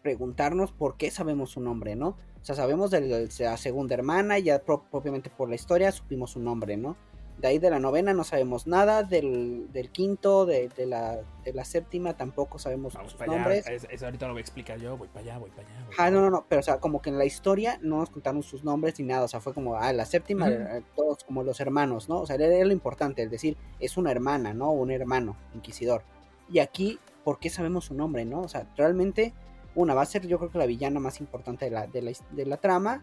preguntarnos 0.02 0.70
por 0.72 0.96
qué 0.96 1.10
sabemos 1.10 1.50
su 1.50 1.60
nombre, 1.60 1.96
¿no? 1.96 2.08
O 2.40 2.44
sea, 2.44 2.54
sabemos 2.54 2.90
de 2.90 3.28
la 3.38 3.56
segunda 3.56 3.94
hermana, 3.94 4.38
ya 4.38 4.60
pro- 4.60 4.84
propiamente 4.90 5.28
por 5.30 5.48
la 5.48 5.54
historia 5.56 5.92
supimos 5.92 6.30
su 6.32 6.40
nombre, 6.40 6.76
¿no? 6.76 6.96
De 7.40 7.48
ahí 7.48 7.58
de 7.58 7.70
la 7.70 7.78
novena 7.78 8.12
no 8.12 8.22
sabemos 8.22 8.66
nada, 8.66 9.02
del, 9.02 9.72
del 9.72 9.90
quinto, 9.90 10.44
de, 10.44 10.68
de 10.68 10.84
la, 10.86 11.20
de 11.44 11.52
la 11.54 11.64
séptima 11.64 12.14
tampoco 12.16 12.58
sabemos 12.58 12.92
Vamos 12.94 13.12
sus 13.12 13.18
para 13.18 13.32
allá. 13.32 13.40
nombres. 13.42 13.66
es- 13.66 13.86
eso 13.90 14.04
ahorita 14.04 14.26
lo 14.26 14.34
voy 14.34 14.40
a 14.40 14.42
explicar 14.42 14.78
yo. 14.78 14.96
Voy 14.98 15.08
para 15.08 15.20
allá, 15.20 15.38
voy 15.38 15.50
para 15.50 15.66
allá. 15.66 15.84
voy 15.86 15.94
Ah, 15.98 16.10
no, 16.10 16.20
no, 16.20 16.30
no, 16.30 16.44
pero 16.48 16.60
o 16.60 16.62
sea, 16.62 16.78
como 16.80 17.00
que 17.00 17.08
en 17.10 17.16
la 17.18 17.24
historia 17.24 17.78
no 17.82 17.96
nos 17.98 18.10
contaron 18.10 18.42
sus 18.42 18.62
nombres 18.62 18.98
ni 19.00 19.06
nada, 19.06 19.24
o 19.24 19.28
sea, 19.28 19.40
fue 19.40 19.54
como, 19.54 19.76
ah, 19.76 19.92
la 19.92 20.04
séptima, 20.04 20.48
eh, 20.50 20.82
todos 20.94 21.24
como 21.24 21.42
los 21.42 21.58
hermanos, 21.60 22.08
¿no? 22.08 22.20
O 22.20 22.26
sea, 22.26 22.36
era 22.36 22.64
lo 22.64 22.72
importante, 22.72 23.22
es 23.22 23.30
decir, 23.30 23.56
es 23.78 23.96
una 23.96 24.10
hermana, 24.10 24.52
¿no? 24.52 24.70
Un 24.70 24.90
hermano, 24.90 25.36
inquisidor. 25.54 26.02
Y 26.50 26.58
aquí, 26.58 26.98
¿por 27.24 27.38
qué 27.38 27.48
sabemos 27.48 27.86
su 27.86 27.94
nombre, 27.94 28.24
no? 28.26 28.40
O 28.42 28.48
sea, 28.48 28.66
realmente, 28.76 29.32
una 29.74 29.94
va 29.94 30.02
a 30.02 30.06
ser 30.06 30.26
yo 30.26 30.38
creo 30.38 30.50
que 30.50 30.58
la 30.58 30.66
villana 30.66 31.00
más 31.00 31.20
importante 31.20 31.64
de 31.64 31.70
la, 31.70 31.86
de 31.86 32.02
la, 32.02 32.12
de 32.32 32.44
la 32.46 32.56
trama, 32.58 33.02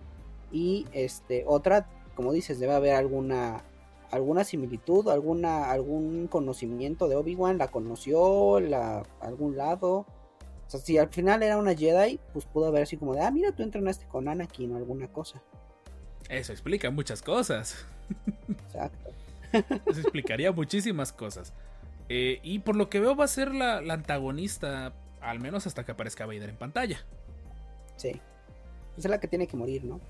y 0.52 0.86
este, 0.92 1.44
otra, 1.48 1.88
como 2.16 2.32
dices, 2.34 2.60
debe 2.60 2.74
haber 2.74 2.94
alguna 2.94 3.64
alguna 4.12 4.44
similitud, 4.44 5.08
alguna 5.10 5.72
algún 5.72 6.28
conocimiento 6.28 7.08
de 7.08 7.16
Obi-Wan, 7.16 7.58
la 7.58 7.68
conoció, 7.68 8.60
la 8.60 9.04
algún 9.20 9.58
lado. 9.58 10.06
O 10.68 10.70
sea, 10.70 10.80
si 10.80 10.98
al 10.98 11.10
final 11.10 11.44
era 11.44 11.58
una 11.58 11.76
Jedi, 11.76 12.20
pues 12.34 12.46
pudo 12.46 12.68
haber 12.68 12.84
así 12.84 12.98
como 12.98 13.14
de, 13.16 13.22
ah, 13.22 13.32
mira, 13.32 13.52
tú 13.54 13.64
entrenaste 13.64 14.06
con 14.08 14.28
Anakin 14.28 14.74
o 14.74 14.78
alguna 14.78 15.08
cosa. 15.08 15.42
Eso 16.30 16.52
explica 16.52 16.92
muchas 16.92 17.22
cosas. 17.22 17.86
Exacto. 18.48 19.12
Eso 19.86 20.02
explicaría 20.02 20.52
muchísimas 20.52 21.14
cosas. 21.14 21.54
Eh, 22.10 22.40
y 22.44 22.60
por 22.60 22.76
lo 22.76 22.90
que 22.90 23.00
veo 23.00 23.16
va 23.16 23.26
a 23.26 23.30
ser 23.30 23.54
la, 23.54 23.82
la 23.82 23.94
antagonista, 23.94 24.94
al 25.22 25.40
menos 25.40 25.68
hasta 25.68 25.86
que 25.86 25.92
aparezca 25.94 26.26
Vader 26.26 26.50
en 26.50 26.58
pantalla. 26.58 27.06
Sí. 27.96 28.22
Pues 28.94 29.06
es 29.06 29.12
la 29.12 29.20
que 29.20 29.28
tiene 29.28 29.48
que 29.48 29.56
morir, 29.56 29.86
¿no? 29.86 30.02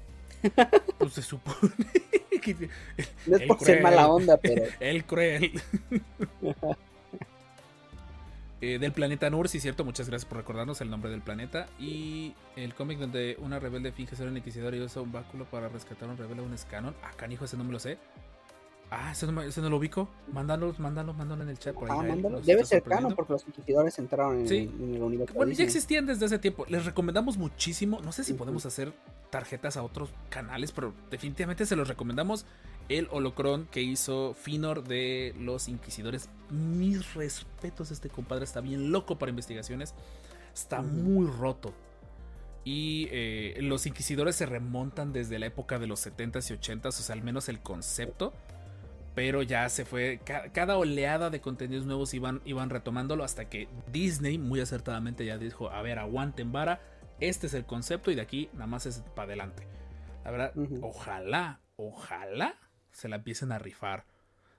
Pues 0.97 1.13
se 1.13 1.21
supone 1.21 1.71
que 2.41 2.69
No 3.25 3.35
es 3.35 3.41
El 3.41 3.47
por 3.47 3.59
ser 3.59 3.81
mala 3.81 4.07
onda, 4.07 4.37
pero 4.37 4.63
el 4.79 5.05
cruel. 5.05 5.61
Eh, 8.59 8.79
del 8.79 8.91
planeta 8.91 9.29
Nur, 9.29 9.49
sí, 9.49 9.59
cierto. 9.59 9.85
Muchas 9.85 10.09
gracias 10.09 10.27
por 10.27 10.39
recordarnos 10.39 10.81
el 10.81 10.89
nombre 10.89 11.11
del 11.11 11.21
planeta. 11.21 11.67
Y 11.79 12.33
el 12.55 12.73
cómic 12.73 12.97
donde 12.99 13.37
una 13.39 13.59
rebelde 13.59 13.91
finge 13.91 14.15
ser 14.15 14.27
un 14.27 14.37
inquisidor 14.37 14.73
y 14.75 14.81
usa 14.81 15.01
un 15.01 15.11
báculo 15.11 15.45
para 15.45 15.69
rescatar 15.69 16.09
a 16.09 16.11
un 16.11 16.17
rebelde, 16.17 16.41
un 16.41 16.53
escanon. 16.53 16.95
Ah, 17.03 17.11
canijo, 17.15 17.45
ese 17.45 17.57
no 17.57 17.63
me 17.63 17.71
lo 17.71 17.79
sé. 17.79 17.97
Ah, 18.89 19.11
ese 19.11 19.29
no, 19.29 19.41
ese 19.41 19.61
lo 19.61 19.75
ubico. 19.77 20.07
Mándalo, 20.31 20.73
mándalo, 20.77 21.13
mándalo 21.13 21.43
en 21.43 21.49
el 21.49 21.59
chat. 21.59 21.73
Por 21.75 21.91
ahí 21.91 21.97
ah, 21.99 22.03
mándalo. 22.03 22.39
Debe 22.39 22.63
ser 22.63 22.83
canon 22.83 23.13
porque 23.15 23.33
los 23.33 23.45
inquisidores 23.45 23.99
entraron 23.99 24.39
en, 24.39 24.47
Sí. 24.47 24.71
en 24.79 24.95
el 24.95 25.03
universo. 25.03 25.33
Bueno, 25.33 25.51
ya 25.51 25.65
existían 25.65 26.05
desde 26.05 26.25
hace 26.25 26.39
tiempo. 26.39 26.65
Les 26.69 26.85
recomendamos 26.85 27.37
muchísimo. 27.37 27.99
No 28.01 28.13
sé 28.13 28.23
si 28.23 28.33
podemos 28.33 28.65
hacer 28.65 28.93
tarjetas 29.29 29.75
a 29.75 29.83
otros 29.83 30.09
canales, 30.29 30.71
pero 30.71 30.93
definitivamente 31.11 31.65
se 31.65 31.75
los 31.75 31.89
recomendamos. 31.89 32.45
El 32.87 33.09
holocron 33.11 33.65
que 33.65 33.81
hizo 33.81 34.33
Finor 34.33 34.85
de 34.85 35.35
los 35.37 35.67
Inquisidores. 35.67 36.29
Mis 36.49 37.13
respetos, 37.13 37.91
este 37.91 38.07
compadre 38.07 38.45
está 38.45 38.61
bien 38.61 38.93
loco 38.93 39.19
para 39.19 39.29
investigaciones. 39.31 39.93
Está 40.53 40.81
muy 40.81 41.27
roto. 41.27 41.73
Y 42.63 43.09
eh, 43.11 43.57
los 43.61 43.85
Inquisidores 43.85 44.37
se 44.37 44.45
remontan 44.45 45.11
desde 45.11 45.39
la 45.39 45.47
época 45.47 45.77
de 45.79 45.87
los 45.87 46.05
70s 46.07 46.51
y 46.51 46.57
80s, 46.57 46.87
o 46.87 46.91
sea, 46.91 47.13
al 47.13 47.23
menos 47.23 47.49
el 47.49 47.59
concepto. 47.59 48.33
Pero 49.17 49.41
ya 49.41 49.67
se 49.69 49.83
fue. 49.83 50.19
ca- 50.23 50.51
Cada 50.51 50.77
oleada 50.77 51.31
de 51.31 51.41
contenidos 51.41 51.87
nuevos 51.87 52.13
iban, 52.13 52.39
iban 52.45 52.69
retomándolo 52.69 53.23
hasta 53.23 53.49
que 53.49 53.67
Disney 53.91 54.37
muy 54.37 54.59
acertadamente 54.61 55.25
ya 55.25 55.39
dijo: 55.39 55.71
A 55.71 55.81
ver, 55.81 55.97
aguanten 55.97 56.51
vara. 56.51 56.79
Este 57.19 57.47
es 57.47 57.55
el 57.55 57.65
concepto 57.65 58.11
y 58.11 58.15
de 58.15 58.21
aquí 58.21 58.47
nada 58.53 58.67
más 58.67 58.85
es 58.85 58.99
para 59.15 59.23
adelante. 59.23 59.67
La 60.23 60.29
verdad, 60.29 60.51
ojalá, 60.83 61.59
ojalá 61.77 62.53
se 62.91 63.09
la 63.09 63.15
empiecen 63.15 63.51
a 63.51 63.57
rifar 63.57 64.05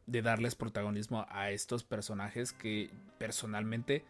de 0.06 0.22
darles 0.22 0.56
protagonismo 0.56 1.24
a 1.28 1.52
estos 1.52 1.84
personajes 1.84 2.52
que 2.52 2.90
personalmente, 3.18 4.04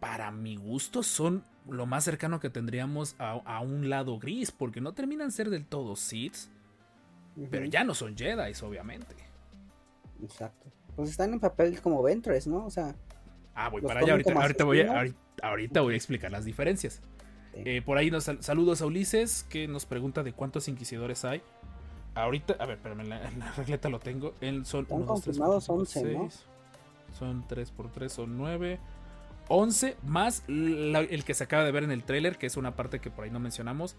para 0.00 0.30
mi 0.30 0.56
gusto, 0.56 1.02
son 1.02 1.44
lo 1.68 1.84
más 1.84 2.04
cercano 2.04 2.40
que 2.40 2.48
tendríamos 2.48 3.14
a, 3.18 3.32
a 3.32 3.60
un 3.60 3.90
lado 3.90 4.18
gris, 4.18 4.52
porque 4.52 4.80
no 4.80 4.94
terminan 4.94 5.32
ser 5.32 5.50
del 5.50 5.66
todo 5.66 5.96
Sith, 5.96 6.48
pero 7.50 7.66
ya 7.66 7.84
no 7.84 7.92
son 7.94 8.16
Jedi, 8.16 8.52
obviamente. 8.62 9.16
Exacto. 10.22 10.66
Pues 10.96 11.10
están 11.10 11.32
en 11.32 11.40
papel 11.40 11.80
como 11.80 12.02
Ventress, 12.02 12.46
¿no? 12.46 12.64
O 12.66 12.70
sea, 12.70 12.94
Ah, 13.54 13.68
voy 13.68 13.82
para 13.82 14.00
allá. 14.00 14.12
Ahorita, 14.12 14.32
ahorita 14.32 14.64
voy 14.64 14.80
a, 14.80 14.96
ahorita, 14.98 15.18
ahorita 15.42 15.80
voy 15.80 15.94
a 15.94 15.96
explicar 15.96 16.30
las 16.30 16.44
diferencias. 16.44 17.02
Sí. 17.54 17.62
Eh, 17.64 17.82
por 17.82 17.98
ahí 17.98 18.10
nos 18.10 18.24
sal- 18.24 18.42
saludos 18.42 18.80
a 18.80 18.86
Ulises 18.86 19.44
que 19.50 19.66
nos 19.68 19.86
pregunta 19.86 20.22
de 20.22 20.32
cuántos 20.32 20.68
inquisidores 20.68 21.24
hay. 21.24 21.42
Ahorita, 22.14 22.54
a 22.58 22.66
ver, 22.66 22.76
espérame, 22.76 23.00
en 23.00 23.08
la, 23.10 23.28
en 23.28 23.38
la 23.40 23.52
regleta 23.52 23.88
lo 23.88 23.98
tengo. 23.98 24.34
En, 24.40 24.64
son 24.64 24.82
Están 24.84 24.98
uno, 24.98 25.06
dos, 25.06 25.22
tres, 25.22 25.36
confirmados 25.38 25.66
cuatro, 25.66 25.84
cinco, 25.86 26.06
11, 26.08 26.14
¿no? 26.18 26.30
seis. 26.30 26.46
Son 27.18 27.44
3 27.48 27.70
por 27.72 27.90
3, 27.90 28.12
son 28.12 28.38
9. 28.38 28.78
11 29.48 29.96
más 30.04 30.44
la- 30.46 31.00
el 31.00 31.24
que 31.24 31.34
se 31.34 31.42
acaba 31.44 31.64
de 31.64 31.72
ver 31.72 31.82
en 31.82 31.90
el 31.90 32.04
tráiler, 32.04 32.38
que 32.38 32.46
es 32.46 32.56
una 32.56 32.76
parte 32.76 33.00
que 33.00 33.10
por 33.10 33.24
ahí 33.24 33.30
no 33.30 33.40
mencionamos. 33.40 33.96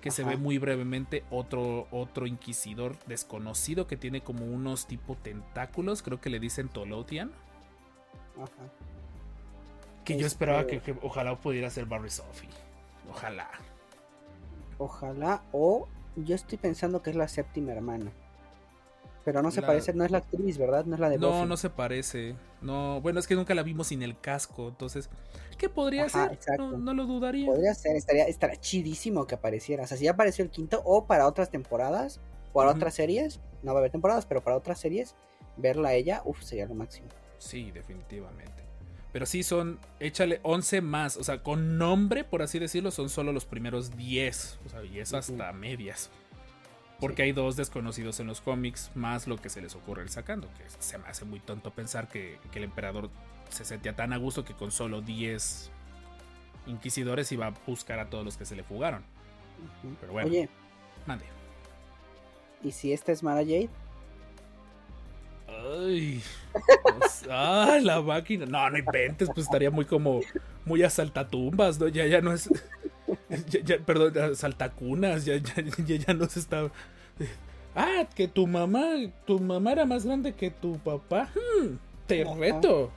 Que 0.00 0.10
se 0.10 0.22
ve 0.22 0.36
muy 0.36 0.58
brevemente 0.58 1.24
otro, 1.30 1.88
otro 1.90 2.26
inquisidor 2.26 2.96
desconocido 3.06 3.86
que 3.88 3.96
tiene 3.96 4.20
como 4.20 4.44
unos 4.46 4.86
tipo 4.86 5.16
tentáculos. 5.16 6.02
Creo 6.02 6.20
que 6.20 6.30
le 6.30 6.38
dicen 6.38 6.68
Tolothian. 6.68 7.32
ajá. 8.36 8.48
Que 10.04 10.12
yo 10.14 10.18
Este- 10.20 10.26
esperaba 10.28 10.66
que, 10.68 10.78
que 10.80 10.94
ojalá 11.02 11.36
pudiera 11.36 11.68
ser 11.70 11.86
Barry 11.86 12.10
Sophie. 12.10 12.48
Ojalá. 13.10 13.50
Ojalá, 14.78 15.42
o 15.52 15.88
yo 16.16 16.34
estoy 16.36 16.58
pensando 16.58 17.02
que 17.02 17.10
es 17.10 17.16
la 17.16 17.26
séptima 17.26 17.72
hermana. 17.72 18.12
Pero 19.26 19.42
no 19.42 19.50
se 19.50 19.60
La- 19.60 19.66
parece, 19.66 19.92
no 19.92 20.04
es 20.04 20.12
la 20.12 20.18
actriz, 20.18 20.56
¿verdad? 20.56 20.84
No 20.84 20.94
es 20.94 21.00
la 21.00 21.10
de 21.10 21.18
No, 21.18 21.32
Buffy. 21.32 21.48
no 21.48 21.56
se 21.56 21.68
parece. 21.68 22.36
No, 22.62 23.00
bueno, 23.00 23.18
es 23.18 23.26
que 23.26 23.34
nunca 23.34 23.54
la 23.56 23.64
vimos 23.64 23.88
sin 23.88 24.02
el 24.02 24.18
casco. 24.20 24.68
Entonces, 24.68 25.10
¿qué 25.58 25.68
podría 25.68 26.04
Ajá, 26.04 26.30
ser? 26.38 26.58
No, 26.60 26.78
no 26.78 26.94
lo 26.94 27.06
dudaría. 27.06 27.46
Podría 27.46 27.74
ser, 27.74 27.96
estaría, 27.96 28.24
estaría 28.26 28.54
chidísimo 28.60 29.26
que 29.26 29.34
apareciera. 29.34 29.82
O 29.82 29.86
sea, 29.88 29.96
si 29.98 30.04
ya 30.04 30.12
apareció 30.12 30.44
el 30.44 30.50
quinto, 30.50 30.80
o 30.84 31.06
para 31.06 31.26
otras 31.26 31.50
temporadas, 31.50 32.20
o 32.52 32.60
para 32.60 32.70
otras 32.70 32.94
series, 32.94 33.40
no 33.64 33.72
va 33.74 33.78
a 33.78 33.80
haber 33.80 33.90
temporadas, 33.90 34.26
pero 34.26 34.42
para 34.44 34.56
otras 34.56 34.78
series, 34.78 35.16
verla 35.56 35.88
a 35.88 35.94
ella, 35.94 36.22
uff, 36.24 36.40
sería 36.44 36.66
lo 36.66 36.74
máximo. 36.76 37.08
Sí, 37.38 37.72
definitivamente. 37.72 38.62
Pero 39.12 39.26
sí 39.26 39.42
son, 39.42 39.80
échale 39.98 40.38
11 40.44 40.82
más. 40.82 41.16
O 41.16 41.24
sea, 41.24 41.42
con 41.42 41.78
nombre, 41.78 42.22
por 42.22 42.42
así 42.42 42.60
decirlo, 42.60 42.92
son 42.92 43.08
solo 43.08 43.32
los 43.32 43.44
primeros 43.44 43.96
10. 43.96 44.60
O 44.66 44.68
sea, 44.68 44.84
y 44.84 45.00
es 45.00 45.12
hasta 45.14 45.52
medias. 45.52 46.10
Porque 47.00 47.22
hay 47.22 47.32
dos 47.32 47.56
desconocidos 47.56 48.20
en 48.20 48.26
los 48.26 48.40
cómics, 48.40 48.90
más 48.94 49.26
lo 49.26 49.36
que 49.36 49.50
se 49.50 49.60
les 49.60 49.74
ocurre 49.74 50.04
ir 50.04 50.08
sacando. 50.08 50.48
Que 50.54 50.64
se 50.78 50.98
me 50.98 51.06
hace 51.08 51.24
muy 51.24 51.40
tonto 51.40 51.70
pensar 51.70 52.08
que, 52.08 52.38
que 52.50 52.58
el 52.58 52.64
emperador 52.64 53.10
se 53.50 53.64
sentía 53.64 53.94
tan 53.94 54.12
a 54.12 54.16
gusto 54.16 54.44
que 54.44 54.54
con 54.54 54.70
solo 54.70 55.02
10 55.02 55.70
inquisidores 56.66 57.30
iba 57.32 57.46
a 57.46 57.54
buscar 57.66 57.98
a 57.98 58.10
todos 58.10 58.24
los 58.24 58.36
que 58.36 58.44
se 58.44 58.56
le 58.56 58.64
fugaron. 58.64 59.02
Pero 60.00 60.12
bueno. 60.12 60.28
Oye, 60.28 60.48
Mande. 61.06 61.24
¿y 62.62 62.72
si 62.72 62.92
esta 62.92 63.12
es 63.12 63.22
Mara 63.22 63.40
Jade? 63.40 63.68
Ay. 65.48 66.22
Pues, 66.98 67.24
ah, 67.30 67.78
la 67.82 68.00
máquina. 68.00 68.46
No, 68.46 68.68
no 68.70 68.78
inventes, 68.78 69.28
pues 69.32 69.46
estaría 69.46 69.70
muy 69.70 69.84
como. 69.84 70.20
Muy 70.64 70.82
a 70.82 70.90
saltatumbas, 70.90 71.78
¿no? 71.78 71.88
Ya, 71.88 72.06
ya 72.06 72.20
no 72.20 72.32
es. 72.32 72.50
ya- 73.50 73.60
ya- 73.64 73.78
perdón, 73.78 74.36
saltacunas, 74.36 75.24
ya, 75.24 75.36
ya, 75.36 75.54
ya, 75.86 75.96
ya 75.96 76.14
no 76.14 76.26
se 76.28 76.40
está. 76.40 76.70
Ah, 77.74 78.06
que 78.14 78.26
tu 78.28 78.46
mamá. 78.46 78.84
Tu 79.26 79.38
mamá 79.38 79.72
era 79.72 79.84
más 79.84 80.04
grande 80.06 80.32
que 80.34 80.50
tu 80.50 80.78
papá. 80.78 81.30
Hmm, 81.34 81.76
te 82.06 82.22
Ajá. 82.22 82.34
reto. 82.34 82.90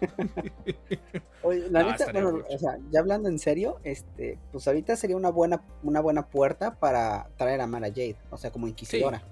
Oye, 1.42 1.68
la 1.70 1.82
No, 1.82 1.90
neta, 1.90 2.04
estaría 2.04 2.22
bueno, 2.22 2.38
mucho. 2.38 2.54
o 2.54 2.58
sea, 2.58 2.78
ya 2.90 3.00
hablando 3.00 3.28
en 3.28 3.38
serio, 3.38 3.78
este, 3.84 4.38
pues 4.52 4.66
ahorita 4.66 4.96
sería 4.96 5.16
una 5.16 5.30
buena, 5.30 5.62
una 5.82 6.00
buena 6.00 6.26
puerta 6.26 6.74
para 6.74 7.28
traer 7.36 7.60
a 7.60 7.66
Mara 7.66 7.88
Jade, 7.88 8.16
o 8.30 8.36
sea, 8.38 8.50
como 8.50 8.66
inquisidora. 8.66 9.22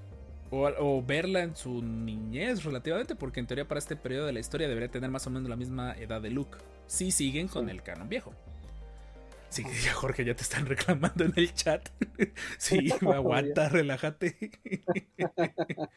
O, 0.51 0.68
o 0.79 1.03
verla 1.03 1.40
en 1.42 1.57
su 1.57 1.81
niñez 1.83 2.64
relativamente, 2.64 3.14
porque 3.16 3.40
en 3.40 3.47
teoría 3.47 3.66
para 3.66 3.79
este 3.79 3.97
periodo 3.97 4.27
de 4.27 4.35
la 4.35 4.40
historia 4.40 4.68
debería 4.68 4.90
tener 4.90 5.11
más 5.11 5.27
o 5.27 5.31
menos 5.31 5.49
la 5.49 5.57
misma 5.57 5.95
edad 5.95 6.21
de 6.21 6.29
Luke. 6.31 6.59
Si 6.87 7.11
siguen 7.11 7.49
con 7.49 7.64
Sí. 7.64 7.71
el 7.71 7.83
canon 7.83 8.09
viejo. 8.11 8.35
Sí, 9.52 9.64
ya 9.84 9.92
Jorge, 9.92 10.24
ya 10.24 10.34
te 10.34 10.42
están 10.42 10.64
reclamando 10.64 11.24
en 11.24 11.34
el 11.36 11.52
chat. 11.52 11.86
Sí, 12.58 12.88
aguanta, 13.14 13.68
relájate. 13.68 14.50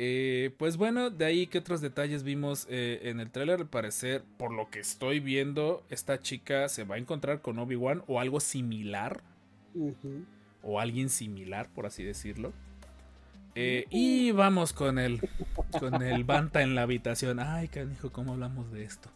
Eh, 0.00 0.54
pues 0.58 0.76
bueno, 0.76 1.10
de 1.10 1.24
ahí 1.24 1.48
que 1.48 1.58
otros 1.58 1.80
detalles 1.80 2.22
vimos 2.22 2.68
eh, 2.70 3.00
en 3.02 3.18
el 3.18 3.32
tráiler. 3.32 3.58
Al 3.58 3.68
parecer, 3.68 4.22
por 4.36 4.52
lo 4.52 4.70
que 4.70 4.78
estoy 4.78 5.18
viendo, 5.18 5.84
esta 5.90 6.22
chica 6.22 6.68
se 6.68 6.84
va 6.84 6.94
a 6.94 6.98
encontrar 6.98 7.40
con 7.40 7.58
Obi-Wan 7.58 8.04
o 8.06 8.20
algo 8.20 8.38
similar. 8.38 9.24
O 10.62 10.78
alguien 10.78 11.08
similar, 11.08 11.68
por 11.74 11.84
así 11.84 12.04
decirlo. 12.04 12.52
Eh, 13.56 13.86
y 13.90 14.30
vamos 14.30 14.72
con 14.72 15.00
el, 15.00 15.20
con 15.80 16.00
el 16.00 16.22
Banta 16.22 16.62
en 16.62 16.76
la 16.76 16.82
habitación. 16.82 17.40
Ay, 17.40 17.66
canijo, 17.66 18.12
¿cómo 18.12 18.34
hablamos 18.34 18.70
de 18.70 18.84
esto? 18.84 19.10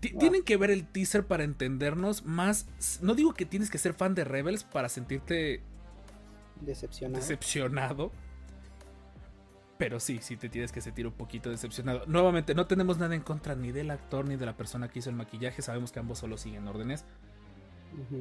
Ti- 0.00 0.14
Tienen 0.18 0.42
que 0.42 0.56
ver 0.56 0.70
el 0.70 0.86
teaser 0.86 1.26
para 1.26 1.44
entendernos 1.44 2.24
más. 2.24 2.66
No 3.02 3.14
digo 3.14 3.34
que 3.34 3.44
tienes 3.44 3.70
que 3.70 3.78
ser 3.78 3.92
fan 3.94 4.14
de 4.14 4.24
Rebels 4.24 4.64
para 4.64 4.88
sentirte 4.88 5.62
Decepcionado. 6.60 7.20
decepcionado. 7.20 8.12
Pero 9.78 9.98
sí, 9.98 10.18
sí 10.20 10.36
te 10.36 10.48
tienes 10.50 10.72
que 10.72 10.80
sentir 10.82 11.06
un 11.06 11.12
poquito 11.14 11.48
decepcionado. 11.48 12.04
Nuevamente, 12.06 12.54
no 12.54 12.66
tenemos 12.66 12.98
nada 12.98 13.14
en 13.14 13.22
contra 13.22 13.54
ni 13.54 13.72
del 13.72 13.90
actor 13.90 14.26
ni 14.28 14.36
de 14.36 14.44
la 14.44 14.54
persona 14.56 14.88
que 14.88 14.98
hizo 14.98 15.08
el 15.08 15.16
maquillaje. 15.16 15.62
Sabemos 15.62 15.90
que 15.92 15.98
ambos 16.00 16.18
solo 16.18 16.36
siguen 16.36 16.68
órdenes. 16.68 17.04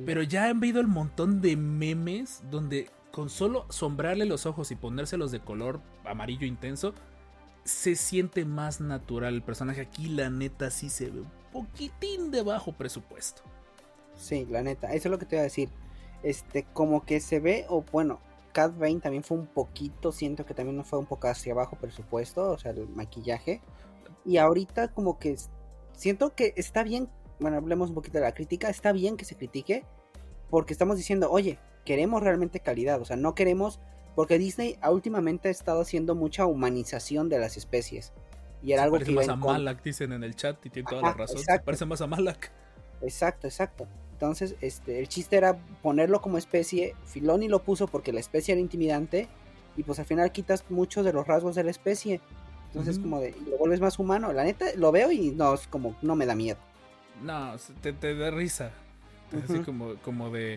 Pero 0.05 0.23
ya 0.23 0.45
han 0.45 0.57
habido 0.57 0.79
el 0.81 0.87
montón 0.87 1.41
de 1.41 1.55
memes 1.55 2.41
donde 2.49 2.89
con 3.11 3.29
solo 3.29 3.65
sombrarle 3.69 4.25
los 4.25 4.45
ojos 4.45 4.71
y 4.71 4.75
ponérselos 4.75 5.31
de 5.31 5.41
color 5.41 5.81
amarillo 6.05 6.47
intenso, 6.47 6.93
se 7.65 7.95
siente 7.95 8.45
más 8.45 8.79
natural 8.81 9.33
el 9.35 9.41
personaje. 9.43 9.81
Aquí 9.81 10.07
la 10.07 10.29
neta 10.29 10.71
sí 10.71 10.89
se 10.89 11.11
ve 11.11 11.19
un 11.21 11.31
poquitín 11.51 12.31
de 12.31 12.41
bajo 12.41 12.71
presupuesto. 12.71 13.41
Sí, 14.15 14.45
la 14.49 14.61
neta, 14.61 14.93
eso 14.93 15.07
es 15.07 15.11
lo 15.11 15.19
que 15.19 15.25
te 15.25 15.35
iba 15.35 15.41
a 15.41 15.43
decir. 15.43 15.69
Este, 16.23 16.65
como 16.73 17.05
que 17.05 17.19
se 17.21 17.39
ve, 17.39 17.65
o 17.69 17.83
bueno, 17.91 18.19
Cat 18.51 18.77
Bane 18.77 18.99
también 18.99 19.23
fue 19.23 19.37
un 19.37 19.47
poquito, 19.47 20.11
siento 20.11 20.45
que 20.45 20.53
también 20.53 20.83
fue 20.83 20.99
un 20.99 21.05
poco 21.05 21.27
hacia 21.27 21.53
abajo 21.53 21.77
presupuesto, 21.77 22.51
o 22.51 22.57
sea, 22.57 22.71
el 22.71 22.89
maquillaje. 22.89 23.61
Y 24.25 24.37
ahorita 24.37 24.89
como 24.89 25.17
que 25.19 25.37
siento 25.93 26.35
que 26.35 26.53
está 26.57 26.83
bien, 26.83 27.09
bueno, 27.39 27.57
hablemos 27.57 27.89
un 27.89 27.95
poquito 27.95 28.17
de 28.17 28.25
la 28.25 28.33
crítica, 28.33 28.69
está 28.69 28.91
bien 28.91 29.17
que 29.17 29.25
se 29.25 29.35
critique, 29.35 29.85
porque 30.49 30.73
estamos 30.73 30.97
diciendo, 30.97 31.29
oye, 31.31 31.59
queremos 31.85 32.21
realmente 32.21 32.59
calidad, 32.59 33.01
o 33.01 33.05
sea, 33.05 33.15
no 33.15 33.35
queremos, 33.35 33.79
porque 34.15 34.37
Disney 34.37 34.77
últimamente 34.89 35.47
ha 35.47 35.51
estado 35.51 35.81
haciendo 35.81 36.15
mucha 36.15 36.45
humanización 36.45 37.29
de 37.29 37.39
las 37.39 37.55
especies. 37.55 38.11
Y 38.61 38.73
era 38.73 38.81
Se 38.81 38.83
algo 38.85 38.95
parece 38.95 39.11
que 39.11 39.15
más 39.15 39.29
a. 39.29 39.35
Malak, 39.35 39.83
dicen 39.83 40.11
en 40.13 40.23
el 40.23 40.35
chat, 40.35 40.63
y 40.65 40.69
tiene 40.69 40.89
toda 40.89 41.01
la 41.01 41.13
razón. 41.13 41.39
Se 41.39 41.59
parece 41.59 41.85
más 41.85 42.01
a 42.01 42.07
Malak. 42.07 42.51
Exacto, 43.01 43.47
exacto. 43.47 43.87
Entonces, 44.13 44.55
este, 44.59 44.99
el 44.99 45.07
chiste 45.07 45.37
era 45.37 45.57
ponerlo 45.81 46.21
como 46.21 46.37
especie. 46.37 46.95
Filoni 47.05 47.47
lo 47.47 47.63
puso 47.63 47.87
porque 47.87 48.11
la 48.11 48.19
especie 48.19 48.51
era 48.53 48.59
intimidante. 48.61 49.29
Y 49.77 49.83
pues 49.83 49.97
al 49.99 50.05
final 50.05 50.31
quitas 50.33 50.65
muchos 50.69 51.05
de 51.05 51.13
los 51.13 51.25
rasgos 51.25 51.55
de 51.55 51.63
la 51.63 51.71
especie. 51.71 52.19
Entonces, 52.67 52.99
como 52.99 53.19
de, 53.21 53.29
y 53.29 53.49
lo 53.49 53.57
vuelves 53.57 53.79
más 53.79 53.97
humano. 53.97 54.33
La 54.33 54.43
neta, 54.43 54.65
lo 54.75 54.91
veo 54.91 55.11
y 55.11 55.31
no, 55.31 55.53
es 55.53 55.67
como, 55.67 55.95
no 56.01 56.15
me 56.15 56.25
da 56.25 56.35
miedo. 56.35 56.57
No, 57.23 57.55
te, 57.81 57.93
te 57.93 58.15
da 58.15 58.29
risa. 58.29 58.71
Así 59.43 59.59
como, 59.59 59.95
como 59.97 60.29
de. 60.31 60.55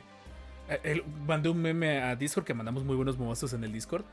eh, 0.69 0.81
el- 0.83 1.05
mandé 1.27 1.49
un 1.49 1.63
meme 1.63 2.01
a 2.03 2.17
Discord 2.17 2.45
que 2.45 2.55
mandamos 2.55 2.85
muy 2.85 2.97
buenos 2.97 3.17
momazos 3.17 3.53
en 3.53 3.63
el 3.65 3.73
Discord. 3.73 4.05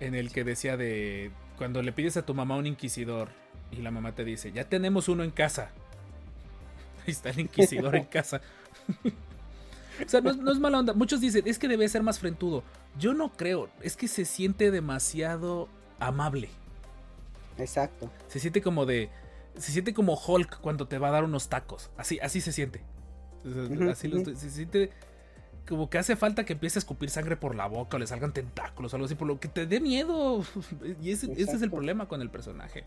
En 0.00 0.14
el 0.14 0.30
que 0.32 0.44
decía 0.44 0.76
de. 0.76 1.30
Cuando 1.56 1.82
le 1.82 1.92
pides 1.92 2.16
a 2.16 2.26
tu 2.26 2.34
mamá 2.34 2.56
un 2.56 2.66
inquisidor. 2.66 3.28
Y 3.72 3.76
la 3.82 3.90
mamá 3.90 4.14
te 4.14 4.24
dice, 4.24 4.52
ya 4.52 4.64
tenemos 4.68 5.08
uno 5.08 5.24
en 5.24 5.30
casa. 5.30 5.70
Ahí 7.06 7.12
está 7.12 7.30
el 7.30 7.40
inquisidor 7.40 7.96
en 7.96 8.04
casa. 8.04 8.40
o 10.04 10.08
sea, 10.08 10.20
no, 10.20 10.30
es- 10.30 10.36
no 10.36 10.52
es 10.52 10.58
mala 10.58 10.78
onda. 10.78 10.92
Muchos 10.92 11.20
dicen, 11.20 11.42
es 11.46 11.58
que 11.58 11.68
debe 11.68 11.88
ser 11.88 12.02
más 12.02 12.18
frentudo. 12.18 12.62
Yo 12.98 13.14
no 13.14 13.32
creo. 13.32 13.68
Es 13.80 13.96
que 13.96 14.08
se 14.08 14.24
siente 14.24 14.70
demasiado 14.70 15.68
amable. 15.98 16.48
Exacto. 17.58 18.10
Se 18.28 18.38
siente 18.38 18.60
como 18.62 18.86
de. 18.86 19.10
Se 19.56 19.72
siente 19.72 19.94
como 19.94 20.14
Hulk 20.14 20.60
cuando 20.60 20.86
te 20.86 20.98
va 20.98 21.08
a 21.08 21.12
dar 21.12 21.24
unos 21.24 21.48
tacos. 21.48 21.90
Así, 21.96 22.18
así 22.20 22.40
se 22.42 22.52
siente. 22.52 22.82
Así 23.90 24.08
lo 24.08 24.24
se 24.24 24.50
siente 24.50 24.90
como 25.68 25.90
que 25.90 25.98
hace 25.98 26.16
falta 26.16 26.44
que 26.44 26.52
empiece 26.54 26.78
a 26.78 26.80
escupir 26.80 27.10
sangre 27.10 27.36
por 27.36 27.54
la 27.54 27.66
boca 27.66 27.96
o 27.96 28.00
le 28.00 28.06
salgan 28.06 28.32
tentáculos 28.32 28.92
o 28.92 28.96
algo 28.96 29.06
así, 29.06 29.14
por 29.14 29.26
lo 29.28 29.40
que 29.40 29.48
te 29.48 29.66
dé 29.66 29.80
miedo. 29.80 30.42
Y 31.02 31.10
ese, 31.10 31.32
ese 31.32 31.56
es 31.56 31.62
el 31.62 31.70
problema 31.70 32.08
con 32.08 32.20
el 32.22 32.30
personaje. 32.30 32.84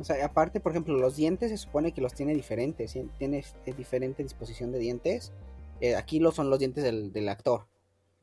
O 0.00 0.04
sea, 0.04 0.24
aparte, 0.24 0.60
por 0.60 0.72
ejemplo, 0.72 0.96
los 0.96 1.16
dientes 1.16 1.50
se 1.50 1.56
supone 1.58 1.92
que 1.92 2.00
los 2.00 2.14
tiene 2.14 2.34
diferentes. 2.34 2.92
¿sí? 2.92 3.08
Tiene 3.18 3.44
eh, 3.66 3.72
diferente 3.76 4.22
disposición 4.22 4.70
de 4.72 4.78
dientes. 4.78 5.32
Eh, 5.80 5.96
aquí 5.96 6.20
lo 6.20 6.32
son 6.32 6.50
los 6.50 6.58
dientes 6.58 6.82
del, 6.84 7.12
del 7.12 7.28
actor. 7.28 7.66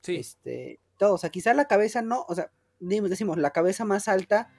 Sí, 0.01 0.15
Este, 0.17 0.79
todos, 0.97 1.13
o 1.13 1.17
sea, 1.17 1.29
quizá 1.29 1.53
la 1.53 1.65
cabeza 1.65 2.01
no, 2.01 2.25
o 2.27 2.35
sea, 2.35 2.51
decimos 2.79 3.37
la 3.37 3.51
cabeza 3.51 3.85
más 3.85 4.07
alta, 4.07 4.49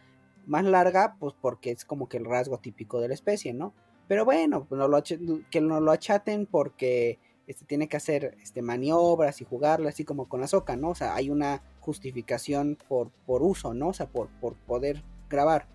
más 0.47 0.65
larga, 0.65 1.17
pues 1.19 1.35
porque 1.41 1.71
es 1.71 1.85
como 1.85 2.09
que 2.09 2.17
el 2.19 2.25
rasgo 2.25 2.59
típico 2.59 3.01
de 3.01 3.09
la 3.09 3.15
especie, 3.15 3.55
¿no? 3.55 3.73
Pero 4.09 4.25
bueno, 4.25 4.67
pues 4.67 4.79
no 4.79 4.87
lo 4.89 4.97
ach- 4.99 5.45
que 5.51 5.61
no 5.61 5.81
lo 5.81 5.91
achaten 5.93 6.47
porque 6.47 7.19
este, 7.47 7.65
tiene 7.65 7.89
que 7.89 7.97
hacer 7.97 8.37
este, 8.43 8.63
maniobras 8.63 9.41
y 9.41 9.45
jugarlo 9.45 9.89
así 9.89 10.05
como 10.05 10.29
con 10.29 10.43
Azoka, 10.43 10.77
¿no? 10.77 10.91
O 10.91 10.95
sea, 10.95 11.15
hay 11.15 11.31
una 11.31 11.63
justificación 11.81 12.77
por, 12.89 13.11
por 13.27 13.43
uso, 13.43 13.75
¿no? 13.75 13.89
O 13.89 13.93
sea, 13.93 14.07
por, 14.07 14.29
por 14.41 14.55
poder 14.55 15.03
grabar. 15.31 15.67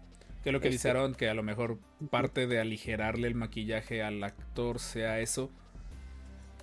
que 0.44 0.50
es 0.50 0.54
lo 0.54 0.60
que 0.60 0.68
este- 0.68 0.76
dice 0.76 0.90
Aaron, 0.90 1.16
que 1.16 1.30
a 1.30 1.34
lo 1.34 1.44
mejor 1.44 1.78
parte 2.10 2.48
de 2.48 2.60
aligerarle 2.60 3.28
el 3.28 3.36
maquillaje 3.36 4.04
al 4.04 4.24
actor 4.24 4.80
sea 4.80 5.20
eso. 5.20 5.50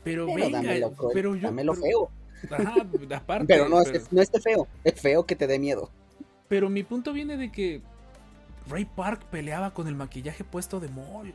Pero, 0.05 0.27
Pero 0.27 0.37
venga, 0.47 0.59
dámelo, 0.63 0.93
cruel, 0.93 1.11
pero 1.15 1.35
yo. 1.37 1.43
dámelo 1.49 1.73
pero- 1.73 1.83
feo. 1.85 2.11
Ajá, 2.51 2.75
aparte. 3.17 3.47
Pero 3.49 3.69
no, 3.69 3.83
pero- 3.83 3.97
Es, 3.97 4.13
no 4.13 4.23
esté 4.23 4.41
feo, 4.41 4.69
es 4.85 5.01
feo 5.01 5.27
que 5.27 5.37
te 5.37 5.47
dé 5.47 5.59
miedo. 5.59 5.91
Pero 6.49 6.71
mi 6.71 6.83
punto 6.83 7.13
viene 7.13 7.37
de 7.37 7.51
que 7.51 7.83
Ray 8.69 8.85
Park 8.85 9.25
peleaba 9.31 9.73
con 9.75 9.89
el 9.89 9.95
maquillaje 9.95 10.45
puesto 10.45 10.81
de 10.81 10.89
Mol. 10.89 11.35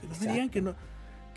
Que 0.00 0.06
no 0.06 0.14
me 0.20 0.32
digan 0.32 0.50
que 0.50 0.60
no, 0.62 0.74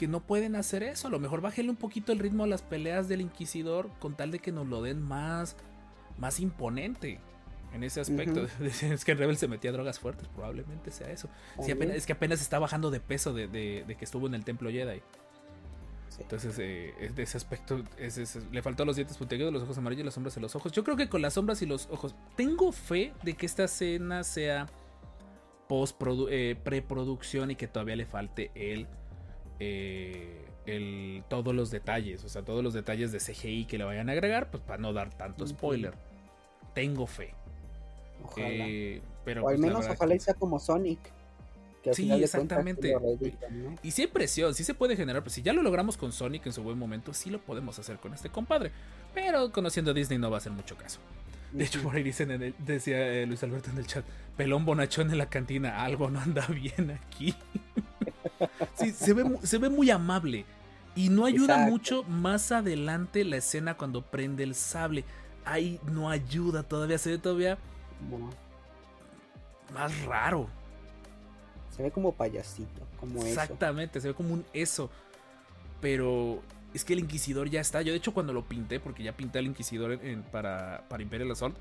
que 0.01 0.07
no 0.07 0.19
pueden 0.21 0.55
hacer 0.55 0.81
eso. 0.81 1.07
A 1.09 1.11
lo 1.11 1.19
mejor 1.19 1.41
bájenle 1.41 1.69
un 1.69 1.75
poquito 1.77 2.11
el 2.11 2.17
ritmo 2.17 2.43
a 2.43 2.47
las 2.47 2.63
peleas 2.63 3.07
del 3.07 3.21
Inquisidor 3.21 3.87
con 3.99 4.15
tal 4.17 4.31
de 4.31 4.39
que 4.39 4.51
nos 4.51 4.65
lo 4.65 4.81
den 4.81 4.99
más, 4.99 5.55
más 6.17 6.39
imponente 6.39 7.19
en 7.71 7.83
ese 7.83 8.01
aspecto. 8.01 8.47
es 8.81 9.05
que 9.05 9.11
en 9.11 9.17
Rebel 9.19 9.37
se 9.37 9.47
metía 9.47 9.71
drogas 9.71 9.99
fuertes, 9.99 10.27
probablemente 10.27 10.89
sea 10.89 11.11
eso. 11.11 11.27
Sí, 11.27 11.57
También. 11.57 11.77
apenas- 11.77 11.97
es 11.97 12.05
que 12.07 12.13
apenas 12.13 12.41
está 12.41 12.57
bajando 12.57 12.89
de 12.89 12.99
peso 12.99 13.31
de, 13.31 13.47
de- 13.47 13.83
de 13.87 13.95
que 13.95 14.03
estuvo 14.03 14.25
en 14.25 14.33
el 14.33 14.43
templo 14.43 14.71
Jedi. 14.71 15.01
Sí. 16.09 16.23
Entonces, 16.23 16.57
eh, 16.57 16.95
es 16.99 17.15
de 17.15 17.21
ese 17.21 17.37
aspecto, 17.37 17.83
es- 17.99 18.17
es- 18.17 18.39
le 18.51 18.61
faltó 18.63 18.83
los 18.85 18.95
dientes 18.95 19.17
puntiagudos, 19.17 19.53
los 19.53 19.61
ojos 19.61 19.77
amarillos, 19.77 20.03
las 20.03 20.15
sombras 20.15 20.35
en 20.35 20.41
los 20.41 20.55
ojos. 20.55 20.71
Yo 20.71 20.83
creo 20.83 20.97
que 20.97 21.09
con 21.09 21.21
las 21.21 21.35
sombras 21.35 21.61
y 21.61 21.67
los 21.67 21.87
ojos, 21.91 22.15
tengo 22.35 22.71
fe 22.71 23.13
de 23.21 23.35
que 23.35 23.45
esta 23.45 23.65
escena 23.65 24.23
sea 24.23 24.65
post 25.67 25.95
preproducción 26.63 27.51
y 27.51 27.55
que 27.55 27.67
todavía 27.67 27.95
le 27.95 28.05
falte 28.07 28.51
el, 28.55 28.87
eh, 29.63 30.43
el 30.65 31.23
todos 31.29 31.53
los 31.53 31.69
detalles, 31.69 32.23
o 32.23 32.29
sea, 32.29 32.41
todos 32.43 32.63
los 32.63 32.73
detalles 32.73 33.11
de 33.11 33.19
CGI 33.19 33.65
que 33.65 33.77
le 33.77 33.83
vayan 33.83 34.09
a 34.09 34.13
agregar, 34.13 34.49
pues 34.49 34.63
para 34.63 34.79
no 34.79 34.91
dar 34.91 35.13
tanto 35.15 35.45
spoiler. 35.45 35.93
Tengo 36.73 37.05
fe. 37.05 37.33
Ojalá. 38.23 38.47
Eh, 38.49 39.01
pero 39.23 39.43
o 39.43 39.49
al 39.49 39.55
pues, 39.57 39.67
menos 39.67 39.87
ojalá 39.87 40.13
que- 40.13 40.19
sea 40.19 40.33
como 40.33 40.59
Sonic. 40.59 40.99
Que 41.83 41.93
Sí, 41.95 42.11
exactamente. 42.11 42.93
Y 43.81 43.91
sí 43.91 44.03
hay 44.03 44.07
presión, 44.07 44.53
sí 44.53 44.63
se 44.63 44.73
puede 44.75 44.95
generar, 44.95 45.23
pues 45.23 45.33
si 45.33 45.41
ya 45.41 45.51
lo 45.53 45.63
logramos 45.63 45.97
con 45.97 46.11
Sonic 46.11 46.45
en 46.45 46.53
su 46.53 46.61
buen 46.63 46.77
momento, 46.77 47.11
sí 47.13 47.29
lo 47.31 47.39
podemos 47.39 47.77
hacer 47.79 47.97
con 47.97 48.13
este 48.13 48.29
compadre. 48.29 48.71
Pero 49.15 49.51
conociendo 49.51 49.91
a 49.91 49.93
Disney 49.95 50.19
no 50.19 50.29
va 50.29 50.37
a 50.37 50.39
hacer 50.39 50.51
mucho 50.51 50.75
caso. 50.77 50.99
De 51.51 51.63
hecho, 51.65 51.81
por 51.81 51.95
ahí 51.95 52.03
dicen 52.03 52.31
en 52.31 52.43
el- 52.43 52.55
decía 52.59 52.97
eh, 53.11 53.25
Luis 53.25 53.41
Alberto 53.43 53.71
en 53.71 53.77
el 53.79 53.87
chat, 53.87 54.05
pelón 54.37 54.63
bonachón 54.63 55.09
en 55.11 55.17
la 55.17 55.25
cantina, 55.29 55.83
algo 55.83 56.09
no 56.09 56.19
anda 56.19 56.45
bien 56.47 56.91
aquí. 56.91 57.35
sí, 58.75 58.91
se 58.91 59.13
ve, 59.13 59.37
se 59.43 59.57
ve 59.57 59.69
muy 59.69 59.89
amable. 59.89 60.45
Y 60.95 61.09
no 61.09 61.25
ayuda 61.25 61.53
Exacto. 61.55 61.71
mucho 61.71 62.03
más 62.03 62.51
adelante 62.51 63.23
la 63.23 63.37
escena 63.37 63.75
cuando 63.77 64.01
prende 64.01 64.43
el 64.43 64.55
sable. 64.55 65.05
Ahí 65.45 65.79
no 65.89 66.09
ayuda 66.09 66.63
todavía, 66.63 66.97
se 66.97 67.11
ve 67.11 67.17
todavía 67.17 67.57
más 69.73 70.05
raro. 70.05 70.47
se 71.75 71.83
ve 71.83 71.91
como 71.91 72.11
payasito, 72.13 72.81
como 72.99 73.19
eso. 73.19 73.27
Exactamente, 73.29 74.01
se 74.01 74.09
ve 74.09 74.13
como 74.13 74.33
un 74.33 74.45
eso. 74.53 74.89
Pero 75.79 76.41
es 76.73 76.83
que 76.83 76.93
el 76.93 76.99
Inquisidor 76.99 77.49
ya 77.49 77.61
está. 77.61 77.81
Yo, 77.81 77.91
de 77.91 77.97
hecho, 77.97 78.13
cuando 78.13 78.33
lo 78.33 78.43
pinté, 78.43 78.79
porque 78.81 79.03
ya 79.03 79.13
pinté 79.13 79.39
al 79.39 79.45
Inquisidor 79.45 79.93
en- 79.93 80.05
en- 80.05 80.23
para, 80.23 80.83
para 80.89 81.01
Imperial 81.01 81.31
Assault, 81.31 81.55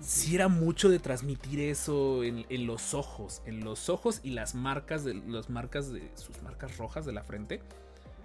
sí 0.00 0.34
era 0.34 0.48
mucho 0.48 0.88
de 0.88 0.98
transmitir 0.98 1.60
eso 1.60 2.24
en, 2.24 2.46
en 2.48 2.66
los 2.66 2.94
ojos. 2.94 3.42
En 3.46 3.60
los 3.60 3.88
ojos 3.88 4.20
y 4.22 4.30
las 4.30 4.54
marcas 4.54 5.04
de 5.04 5.14
las 5.14 5.50
marcas 5.50 5.92
de 5.92 6.10
sus 6.14 6.42
marcas 6.42 6.76
rojas 6.76 7.06
de 7.06 7.12
la 7.12 7.22
frente. 7.22 7.60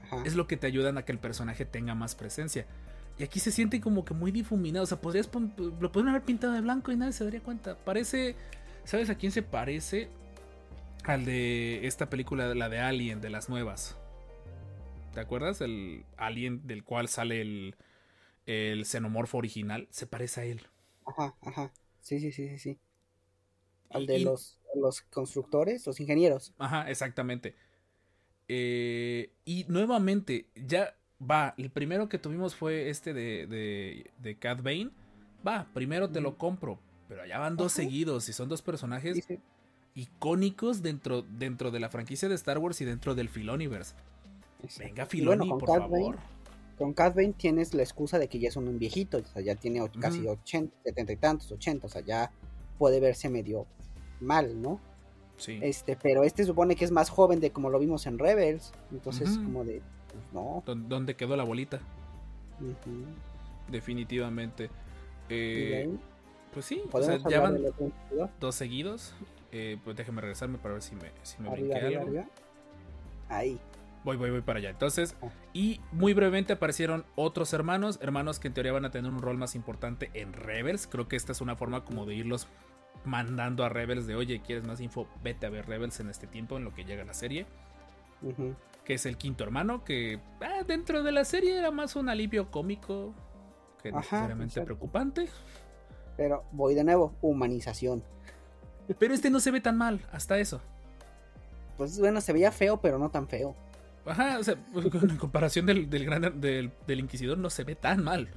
Ajá. 0.06 0.24
Es 0.26 0.36
lo 0.36 0.48
que 0.48 0.58
te 0.58 0.68
ayudan 0.68 0.98
a 0.98 1.04
que 1.04 1.12
el 1.12 1.20
personaje 1.20 1.66
tenga 1.66 1.96
más 1.96 2.16
presencia. 2.16 2.66
Y 3.18 3.24
aquí 3.24 3.40
se 3.40 3.52
siente 3.52 3.80
como 3.80 4.06
que 4.06 4.14
muy 4.14 4.32
difuminado. 4.32 4.84
O 4.84 4.88
sea, 4.88 5.00
podrías 5.00 5.30
lo 5.34 5.92
podrían 5.92 6.10
haber 6.10 6.24
pintado 6.24 6.54
de 6.54 6.62
blanco 6.62 6.92
y 6.92 6.96
nadie 6.96 7.14
se 7.14 7.24
daría 7.24 7.42
cuenta. 7.42 7.78
Parece. 7.78 8.36
¿Sabes 8.86 9.10
a 9.10 9.16
quién 9.16 9.32
se 9.32 9.44
parece? 9.44 10.10
Al 11.06 11.26
de 11.26 11.86
esta 11.88 12.10
película, 12.10 12.54
la 12.54 12.70
de 12.70 12.80
Alien, 12.80 13.22
de 13.22 13.30
las 13.30 13.50
nuevas. 13.50 13.96
¿te 15.14 15.20
acuerdas? 15.20 15.62
El 15.62 16.06
alien 16.18 16.66
del 16.68 16.84
cual 16.84 17.08
sale 17.08 17.42
el, 17.42 17.76
el 18.46 18.86
xenomorfo 18.86 19.38
original, 19.38 19.88
se 19.92 20.08
parece 20.08 20.42
a 20.42 20.46
él. 20.46 20.62
Ajá, 21.06 21.36
ajá. 21.42 21.72
Sí, 22.02 22.20
sí, 22.20 22.32
sí, 22.34 22.50
sí, 22.50 22.58
sí. 22.60 22.80
Al 23.90 24.06
de 24.08 24.20
y- 24.20 24.24
los, 24.26 24.60
los 24.76 25.02
constructores, 25.04 25.86
los 25.88 26.00
ingenieros. 26.00 26.54
Ajá, 26.58 26.90
exactamente. 26.90 27.56
Eh, 28.48 29.32
y 29.46 29.66
nuevamente, 29.70 30.48
ya 30.56 30.96
va. 31.22 31.54
El 31.58 31.70
primero 31.72 32.10
que 32.10 32.20
tuvimos 32.20 32.56
fue 32.56 32.90
este 32.90 33.14
de, 33.14 33.48
de, 33.48 34.12
de 34.20 34.38
Cat 34.38 34.62
Bane. 34.62 34.92
Va, 35.46 35.68
primero 35.74 36.10
te 36.10 36.22
lo 36.22 36.38
compro. 36.38 36.80
Pero 37.08 37.24
allá 37.24 37.40
van 37.40 37.58
dos 37.58 37.74
Ajá. 37.74 37.84
seguidos 37.84 38.30
y 38.30 38.34
son 38.34 38.50
dos 38.50 38.62
personajes 38.62 39.28
icónicos 39.96 40.82
dentro, 40.82 41.24
dentro 41.24 41.72
de 41.72 41.80
la 41.80 41.90
franquicia 41.90 42.30
de 42.30 42.36
Star 42.36 42.58
Wars 42.60 42.82
y 42.82 42.86
dentro 42.86 43.16
del 43.16 43.30
Filoniverse. 43.30 43.96
Venga, 44.80 45.06
Filoni, 45.06 45.38
bueno, 45.38 45.58
por 45.58 45.70
favor. 45.70 46.16
Bane, 46.16 46.18
con 46.78 46.94
Cad 46.94 47.16
Bane 47.16 47.34
tienes 47.34 47.74
la 47.74 47.84
excusa 47.84 48.20
de 48.20 48.28
que 48.28 48.40
ya 48.40 48.50
es 48.50 48.56
un 48.56 48.78
viejito, 48.80 49.18
o 49.18 49.26
sea, 49.26 49.42
ya 49.42 49.56
tiene 49.56 49.88
casi 50.00 50.22
Ujú. 50.22 50.32
80, 50.32 50.76
70 50.84 51.14
y 51.14 51.16
tantos, 51.18 51.52
80, 51.52 51.86
o 51.88 51.90
sea, 51.90 52.02
ya 52.02 52.32
puede 52.78 53.00
verse 53.00 53.30
medio 53.30 53.66
mal, 54.20 54.62
¿no? 54.62 54.80
Sí. 55.38 55.60
Este, 55.62 55.96
pero 55.96 56.24
este 56.24 56.44
supone 56.46 56.76
que 56.76 56.86
es 56.86 56.92
más 56.92 57.10
joven 57.10 57.40
de 57.40 57.52
como 57.52 57.70
lo 57.70 57.80
vimos 57.80 58.06
en 58.06 58.18
Rebels, 58.20 58.72
entonces 58.92 59.38
como 59.38 59.64
de, 59.64 59.82
pues 60.12 60.24
no. 60.34 60.64
¿Dó- 60.66 60.76
¿Dónde 60.76 61.16
quedó 61.16 61.36
la 61.36 61.44
bolita? 61.44 61.80
Definitivamente. 63.70 64.70
Eh, 65.30 65.90
pues 66.54 66.66
sí, 66.66 66.82
o 66.92 67.02
sea, 67.02 67.18
ya 67.30 67.40
van 67.42 67.60
dos 68.40 68.56
seguidos. 68.56 69.14
Eh, 69.52 69.78
pues 69.84 69.96
déjame 69.96 70.22
regresarme 70.22 70.58
para 70.58 70.74
ver 70.74 70.84
si 70.84 70.96
me, 70.96 71.12
si 71.22 71.42
me 71.42 71.50
arriba, 71.50 71.76
algo. 71.78 72.02
arriba. 72.02 72.26
Ahí. 73.30 73.60
Voy, 74.04 74.18
voy, 74.18 74.32
voy 74.32 74.42
para 74.42 74.60
allá. 74.60 74.70
Entonces, 74.70 75.16
Ah. 75.22 75.28
y 75.54 75.80
muy 75.92 76.14
brevemente 76.14 76.54
aparecieron 76.54 77.06
otros 77.16 77.54
hermanos, 77.54 78.00
hermanos 78.02 78.40
que 78.40 78.50
en 78.50 78.54
teoría 78.54 78.74
van 78.74 78.86
a 78.86 78.92
tener 78.92 79.12
un 79.12 79.22
rol 79.22 79.38
más 79.38 79.56
importante 79.56 80.10
en 80.14 80.34
Rebels. 80.34 80.88
Creo 80.88 81.08
que 81.08 81.16
esta 81.16 81.32
es 81.32 81.42
una 81.42 81.56
forma 81.56 81.86
como 81.86 82.06
de 82.06 82.16
irlos 82.16 82.48
mandando 83.06 83.64
a 83.64 83.70
Rebels 83.70 84.06
de, 84.08 84.16
oye, 84.16 84.42
¿quieres 84.42 84.66
más 84.66 84.80
info? 84.82 85.08
Vete 85.24 85.46
a 85.46 85.50
ver 85.50 85.68
Rebels 85.68 86.00
en 86.00 86.10
este 86.10 86.28
tiempo, 86.28 86.58
en 86.58 86.64
lo 86.66 86.74
que 86.74 86.84
llega 86.86 87.04
la 87.06 87.14
serie. 87.14 87.46
Que 88.86 88.94
es 88.94 89.06
el 89.06 89.18
quinto 89.18 89.44
hermano, 89.44 89.84
que 89.84 90.20
ah, 90.42 90.64
dentro 90.68 91.04
de 91.04 91.12
la 91.12 91.26
serie 91.26 91.58
era 91.58 91.72
más 91.72 91.96
un 91.96 92.08
alivio 92.10 92.52
cómico 92.52 93.14
que 93.82 93.90
Ajá, 93.90 93.98
necesariamente 94.00 94.52
exacto. 94.54 94.66
preocupante. 94.66 95.28
Pero 96.16 96.44
voy 96.52 96.76
de 96.76 96.84
nuevo, 96.84 97.14
humanización. 97.22 98.04
Pero 99.00 99.14
este 99.14 99.30
no 99.30 99.40
se 99.40 99.52
ve 99.52 99.60
tan 99.62 99.78
mal, 99.78 100.00
hasta 100.12 100.38
eso. 100.38 100.62
Pues 101.78 102.00
bueno, 102.00 102.22
se 102.22 102.32
veía 102.34 102.52
feo, 102.52 102.78
pero 102.82 103.00
no 103.00 103.10
tan 103.10 103.28
feo. 103.28 103.56
Ajá, 104.06 104.38
o 104.40 104.44
sea, 104.44 104.56
en 104.76 105.18
comparación 105.18 105.66
del, 105.66 105.90
del, 105.90 106.06
gran, 106.06 106.42
del, 106.42 106.72
del 106.88 107.00
Inquisidor 107.00 107.38
no 107.38 107.50
se 107.50 107.64
ve 107.64 107.76
tan 107.76 108.04
mal. 108.04 108.28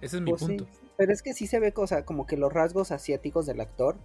Ese 0.00 0.16
es 0.16 0.22
mi 0.22 0.30
Pues 0.30 0.40
sí, 0.42 0.46
punto. 0.56 0.66
pero 0.96 1.12
es 1.12 1.22
que 1.22 1.32
sí 1.34 1.46
se 1.46 1.60
ve 1.60 1.72
cosa, 1.72 2.04
como 2.04 2.26
que 2.26 2.36
los 2.36 2.52
rasgos 2.52 2.90
asiáticos 2.90 3.46
del 3.46 3.60
actor, 3.60 3.96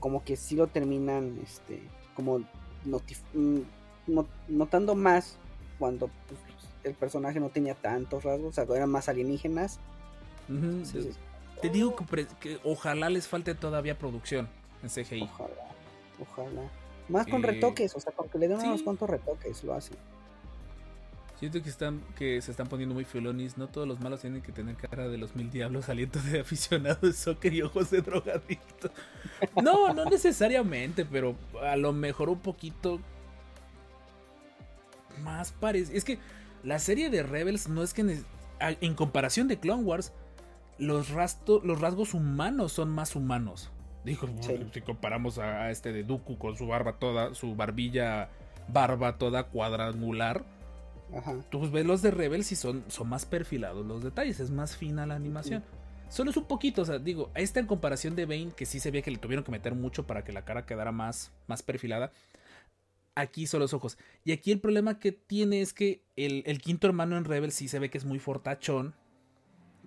como 0.00 0.22
que 0.24 0.36
sí 0.36 0.54
lo 0.56 0.66
terminan, 0.68 1.38
este, 1.42 1.82
como 2.14 2.40
notif- 2.86 3.22
mm, 3.34 3.60
no- 4.08 4.28
notando 4.48 4.94
más 4.94 5.38
cuando 5.78 6.08
pues, 6.28 6.40
el 6.84 6.94
personaje 6.94 7.40
no 7.40 7.48
tenía 7.48 7.74
tantos 7.74 8.24
rasgos, 8.24 8.50
o 8.50 8.52
sea, 8.52 8.76
eran 8.76 8.90
más 8.90 9.08
alienígenas. 9.08 9.80
Entonces, 10.48 11.16
Te 11.60 11.68
digo 11.68 11.94
que, 12.40 12.58
ojalá 12.64 13.08
les 13.08 13.28
falte 13.28 13.54
todavía 13.54 13.96
producción 13.96 14.48
en 14.82 14.88
CGI. 14.90 15.22
ojalá, 15.22 15.54
ojalá. 16.20 16.62
Más 17.08 17.26
con 17.26 17.44
Eh, 17.44 17.48
retoques, 17.48 17.94
o 17.94 18.00
sea, 18.00 18.12
con 18.12 18.28
que 18.28 18.38
le 18.38 18.48
den 18.48 18.60
sí. 18.60 18.66
unos 18.66 18.82
cuantos 18.82 19.08
retoques, 19.08 19.62
lo 19.64 19.74
hacen. 19.74 19.96
Siento 21.42 21.60
que 21.60 21.70
están 21.70 22.00
que 22.16 22.40
se 22.40 22.52
están 22.52 22.68
poniendo 22.68 22.94
muy 22.94 23.04
filonis. 23.04 23.58
No 23.58 23.66
todos 23.66 23.88
los 23.88 23.98
malos 23.98 24.20
tienen 24.20 24.42
que 24.42 24.52
tener 24.52 24.76
cara 24.76 25.08
de 25.08 25.18
los 25.18 25.34
mil 25.34 25.50
diablos, 25.50 25.88
aliento 25.88 26.20
de 26.20 26.38
aficionado 26.38 26.98
de 27.04 27.12
soccer 27.12 27.52
y 27.52 27.62
ojos 27.62 27.90
de 27.90 28.00
drogadicto. 28.00 28.92
No, 29.60 29.92
no 29.92 30.04
necesariamente, 30.04 31.04
pero 31.04 31.34
a 31.60 31.74
lo 31.74 31.92
mejor 31.92 32.28
un 32.28 32.38
poquito 32.38 33.00
más 35.24 35.50
parece. 35.52 35.96
Es 35.96 36.04
que 36.04 36.18
la 36.62 36.78
serie 36.78 37.10
de 37.10 37.24
Rebels 37.24 37.68
no 37.68 37.82
es 37.82 37.92
que 37.92 38.22
en 38.60 38.94
comparación 38.94 39.48
de 39.48 39.58
Clone 39.58 39.82
Wars 39.82 40.12
los, 40.78 41.10
rasto- 41.10 41.60
los 41.64 41.80
rasgos 41.80 42.14
humanos 42.14 42.72
son 42.72 42.88
más 42.90 43.16
humanos. 43.16 43.70
Dijo, 44.04 44.28
Sí. 44.42 44.64
si 44.72 44.80
comparamos 44.80 45.38
a, 45.38 45.64
a 45.64 45.70
este 45.72 45.92
de 45.92 46.04
Dooku 46.04 46.38
con 46.38 46.56
su 46.56 46.68
barba 46.68 46.94
toda, 47.00 47.34
su 47.34 47.54
barbilla, 47.56 48.28
barba 48.68 49.18
toda 49.18 49.44
cuadrangular, 49.44 50.44
Ajá. 51.14 51.36
tú 51.50 51.70
ves 51.70 51.84
los 51.84 52.00
de 52.02 52.10
Rebels 52.10 52.50
y 52.52 52.56
son, 52.56 52.84
son 52.88 53.08
más 53.08 53.26
perfilados 53.26 53.84
los 53.86 54.02
detalles, 54.02 54.40
es 54.40 54.50
más 54.50 54.76
fina 54.76 55.06
la 55.06 55.14
animación. 55.14 55.62
Solo 56.08 56.30
es 56.30 56.36
un 56.36 56.44
poquito, 56.44 56.82
o 56.82 56.84
sea, 56.84 56.98
digo, 56.98 57.30
a 57.34 57.40
esta 57.40 57.58
en 57.60 57.66
comparación 57.66 58.14
de 58.16 58.26
Bane, 58.26 58.52
que 58.54 58.66
sí 58.66 58.80
se 58.80 58.90
ve 58.90 59.02
que 59.02 59.10
le 59.10 59.16
tuvieron 59.18 59.44
que 59.44 59.50
meter 59.50 59.74
mucho 59.74 60.06
para 60.06 60.24
que 60.24 60.32
la 60.32 60.44
cara 60.44 60.66
quedara 60.66 60.92
más, 60.92 61.32
más 61.46 61.62
perfilada. 61.62 62.12
Aquí 63.14 63.46
son 63.46 63.60
los 63.60 63.72
ojos. 63.74 63.96
Y 64.24 64.32
aquí 64.32 64.52
el 64.52 64.60
problema 64.60 64.98
que 64.98 65.12
tiene 65.12 65.60
es 65.62 65.72
que 65.72 66.02
el, 66.16 66.42
el 66.46 66.60
quinto 66.60 66.86
hermano 66.86 67.16
en 67.16 67.24
Rebels 67.24 67.54
sí 67.54 67.68
se 67.68 67.78
ve 67.78 67.88
que 67.90 67.96
es 67.98 68.04
muy 68.04 68.18
fortachón, 68.18 68.94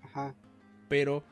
Ajá. 0.03 0.33
pero 0.89 1.23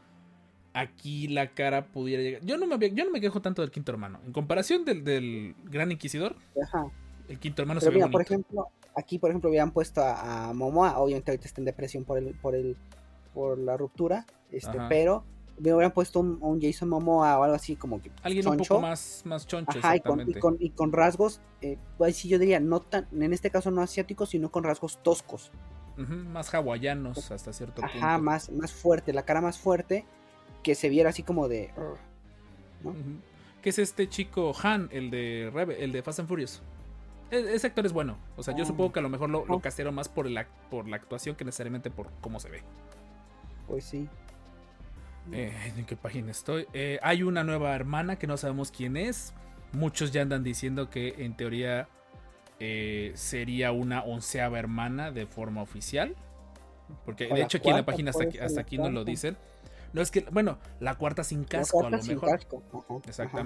aquí 0.74 1.28
la 1.28 1.54
cara 1.54 1.86
pudiera 1.88 2.22
llegar. 2.24 2.42
Yo 2.44 2.58
no 2.58 2.66
me, 2.68 2.94
yo 2.94 3.06
no 3.06 3.12
me 3.12 3.22
quejo 3.22 3.42
tanto 3.42 3.62
del 3.62 3.72
quinto 3.72 3.92
hermano. 3.92 4.20
En 4.26 4.32
comparación 4.32 4.86
del, 4.86 5.04
del 5.04 5.56
Gran 5.66 5.92
Inquisidor, 5.92 6.36
Ajá. 6.62 6.86
el 7.28 7.40
quinto 7.40 7.62
hermano 7.62 7.80
Pero 7.80 7.92
se 7.92 7.98
ve 7.98 8.04
mira, 8.04 8.12
por 8.12 8.22
ejemplo, 8.22 8.70
aquí 8.96 9.20
por 9.20 9.30
ejemplo 9.30 9.50
hubieran 9.50 9.72
puesto 9.72 10.02
a, 10.02 10.50
a 10.50 10.54
Momoa, 10.54 10.98
obviamente 11.00 11.32
ahorita 11.32 11.48
está 11.48 11.62
en 11.62 11.66
depresión 11.66 12.04
por 12.04 12.18
el, 12.18 12.34
por 12.36 12.56
el, 12.56 12.78
por 13.34 13.58
la 13.58 13.78
ruptura, 13.78 14.26
este, 14.52 14.78
Ajá. 14.78 14.90
pero 14.90 15.24
me 15.60 15.72
hubieran 15.74 15.92
puesto 15.92 16.20
un, 16.20 16.38
un 16.42 16.60
Jason 16.62 16.90
Momoa 16.90 17.38
o 17.38 17.44
algo 17.44 17.56
así 17.56 17.76
como 17.76 18.02
que 18.02 18.12
Alguien 18.24 18.48
un 18.48 18.58
poco 18.58 18.80
más, 18.80 19.22
más 19.26 19.46
choncho, 19.46 19.78
Ajá, 19.80 19.96
y 19.96 20.00
con, 20.00 20.30
y, 20.30 20.34
con, 20.34 20.58
y 20.60 20.70
con 20.72 20.92
rasgos, 20.92 21.42
eh, 21.62 21.78
pues 21.98 22.16
sí 22.18 22.28
yo 22.28 22.40
diría, 22.40 22.60
no 22.60 22.82
tan, 22.82 23.08
en 23.12 23.34
este 23.34 23.52
caso 23.52 23.70
no 23.72 23.82
asiáticos, 23.82 24.30
sino 24.30 24.50
con 24.52 24.64
rasgos 24.64 25.02
toscos. 25.04 25.52
Más 25.96 26.52
hawaianos 26.52 27.30
hasta 27.30 27.54
cierto 27.54 27.82
punto. 27.82 27.98
Ajá, 27.98 28.18
más, 28.18 28.50
más 28.52 28.74
fuerte, 28.74 29.14
la 29.14 29.26
cara 29.26 29.42
más 29.42 29.60
fuerte, 29.60 30.06
que 30.64 30.74
se 30.74 30.90
viera 30.90 31.12
así 31.12 31.22
como 31.22 31.48
de... 31.48 31.72
¿no? 32.84 32.96
Que 33.62 33.70
es 33.70 33.78
este 33.78 34.10
chico 34.10 34.54
Han, 34.64 34.90
el 34.92 35.12
de 35.12 35.52
Rebe- 35.54 35.78
el 35.78 35.92
de 35.92 36.02
Fast 36.02 36.20
and 36.20 36.28
Furious. 36.28 36.64
E- 37.34 37.56
ese 37.56 37.68
actor 37.68 37.86
es 37.86 37.94
bueno. 37.94 38.18
O 38.38 38.44
sea, 38.44 38.56
yo 38.56 38.64
Ah. 38.64 38.68
supongo 38.68 38.92
que 38.94 39.00
a 39.00 39.02
lo 39.02 39.10
mejor 39.10 39.30
lo, 39.30 39.46
lo 39.46 39.54
Ajá. 39.56 39.62
castearon 39.64 39.96
más 39.96 40.08
por, 40.10 40.28
el, 40.28 40.38
por 40.70 40.88
la 40.88 40.96
actuación 40.98 41.36
que 41.36 41.44
necesariamente 41.46 41.90
por 41.92 42.10
cómo 42.22 42.40
se 42.40 42.50
ve. 42.50 42.62
Pues 43.68 43.84
sí. 43.86 44.08
Eh, 45.32 45.54
¿En 45.78 45.86
qué 45.86 45.96
página 45.96 46.32
estoy? 46.32 46.68
Eh, 46.74 47.00
hay 47.02 47.24
una 47.24 47.44
nueva 47.44 47.74
hermana 47.76 48.18
que 48.18 48.28
no 48.28 48.38
sabemos 48.38 48.72
quién 48.72 48.98
es. 48.98 49.34
Muchos 49.72 50.12
ya 50.12 50.22
andan 50.22 50.44
diciendo 50.44 50.90
que 50.90 51.16
en 51.20 51.36
teoría 51.36 51.88
eh, 52.60 53.12
sería 53.16 53.72
una 53.72 54.04
onceava 54.04 54.60
hermana 54.60 55.12
de 55.12 55.26
forma 55.26 55.62
oficial. 55.62 56.16
Porque 57.06 57.30
O 57.32 57.36
de 57.36 57.42
hecho 57.42 57.58
aquí 57.58 57.70
en 57.70 57.78
la 57.78 57.86
página 57.86 58.12
hasta 58.12 58.26
aquí, 58.26 58.38
hasta 58.38 58.62
aquí 58.62 58.78
no 58.78 58.90
lo 58.90 59.04
dicen. 59.06 59.38
No 59.94 60.02
es 60.02 60.12
que, 60.12 60.22
bueno, 60.32 60.58
la 60.80 60.96
cuarta 60.96 61.24
sin 61.24 61.44
casco 61.44 61.80
a 61.80 61.82
cuarta 61.82 61.98
lo 61.98 62.04
sin 62.04 62.14
mejor. 62.16 62.30
casco, 62.32 62.64
ajá, 62.74 63.02
ajá. 63.24 63.38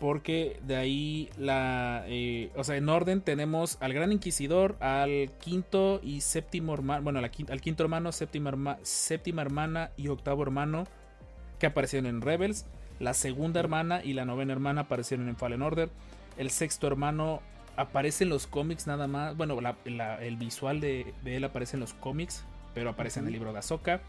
Porque 0.00 0.60
de 0.66 0.76
ahí 0.76 1.30
la. 1.38 2.04
eh, 2.06 2.50
o 2.56 2.64
sea, 2.64 2.76
en 2.76 2.88
orden 2.88 3.20
tenemos 3.20 3.78
al 3.80 3.92
Gran 3.94 4.12
Inquisidor, 4.12 4.76
al 4.80 5.30
quinto 5.40 6.00
y 6.02 6.20
séptimo 6.20 6.74
hermano. 6.74 7.02
Bueno, 7.04 7.20
la 7.20 7.30
al 7.48 7.60
quinto 7.60 7.84
hermano, 7.84 8.10
séptima, 8.12 8.50
herma- 8.50 8.78
séptima 8.82 9.42
hermana 9.42 9.90
y 9.96 10.08
octavo 10.08 10.42
hermano 10.42 10.84
que 11.58 11.66
aparecieron 11.66 12.06
en 12.06 12.20
Rebels. 12.20 12.66
La 12.98 13.14
segunda 13.14 13.60
hermana 13.60 14.02
y 14.04 14.12
la 14.12 14.24
novena 14.24 14.52
hermana 14.52 14.82
aparecieron 14.82 15.28
en 15.28 15.36
Fallen 15.36 15.62
Order. 15.62 15.88
El 16.36 16.50
sexto 16.50 16.86
hermano 16.86 17.40
aparece 17.76 18.24
en 18.24 18.30
los 18.30 18.46
cómics 18.46 18.86
nada 18.86 19.06
más. 19.06 19.36
Bueno, 19.36 19.60
la- 19.60 19.76
la- 19.84 20.22
el 20.22 20.36
visual 20.36 20.80
de, 20.80 21.14
de 21.22 21.36
él 21.36 21.44
aparece 21.44 21.76
en 21.76 21.80
los 21.80 21.94
cómics, 21.94 22.44
pero 22.74 22.90
aparece 22.90 23.20
en 23.20 23.26
el 23.26 23.32
libro 23.32 23.52
de 23.52 23.60
Ahsoka. 23.60 24.00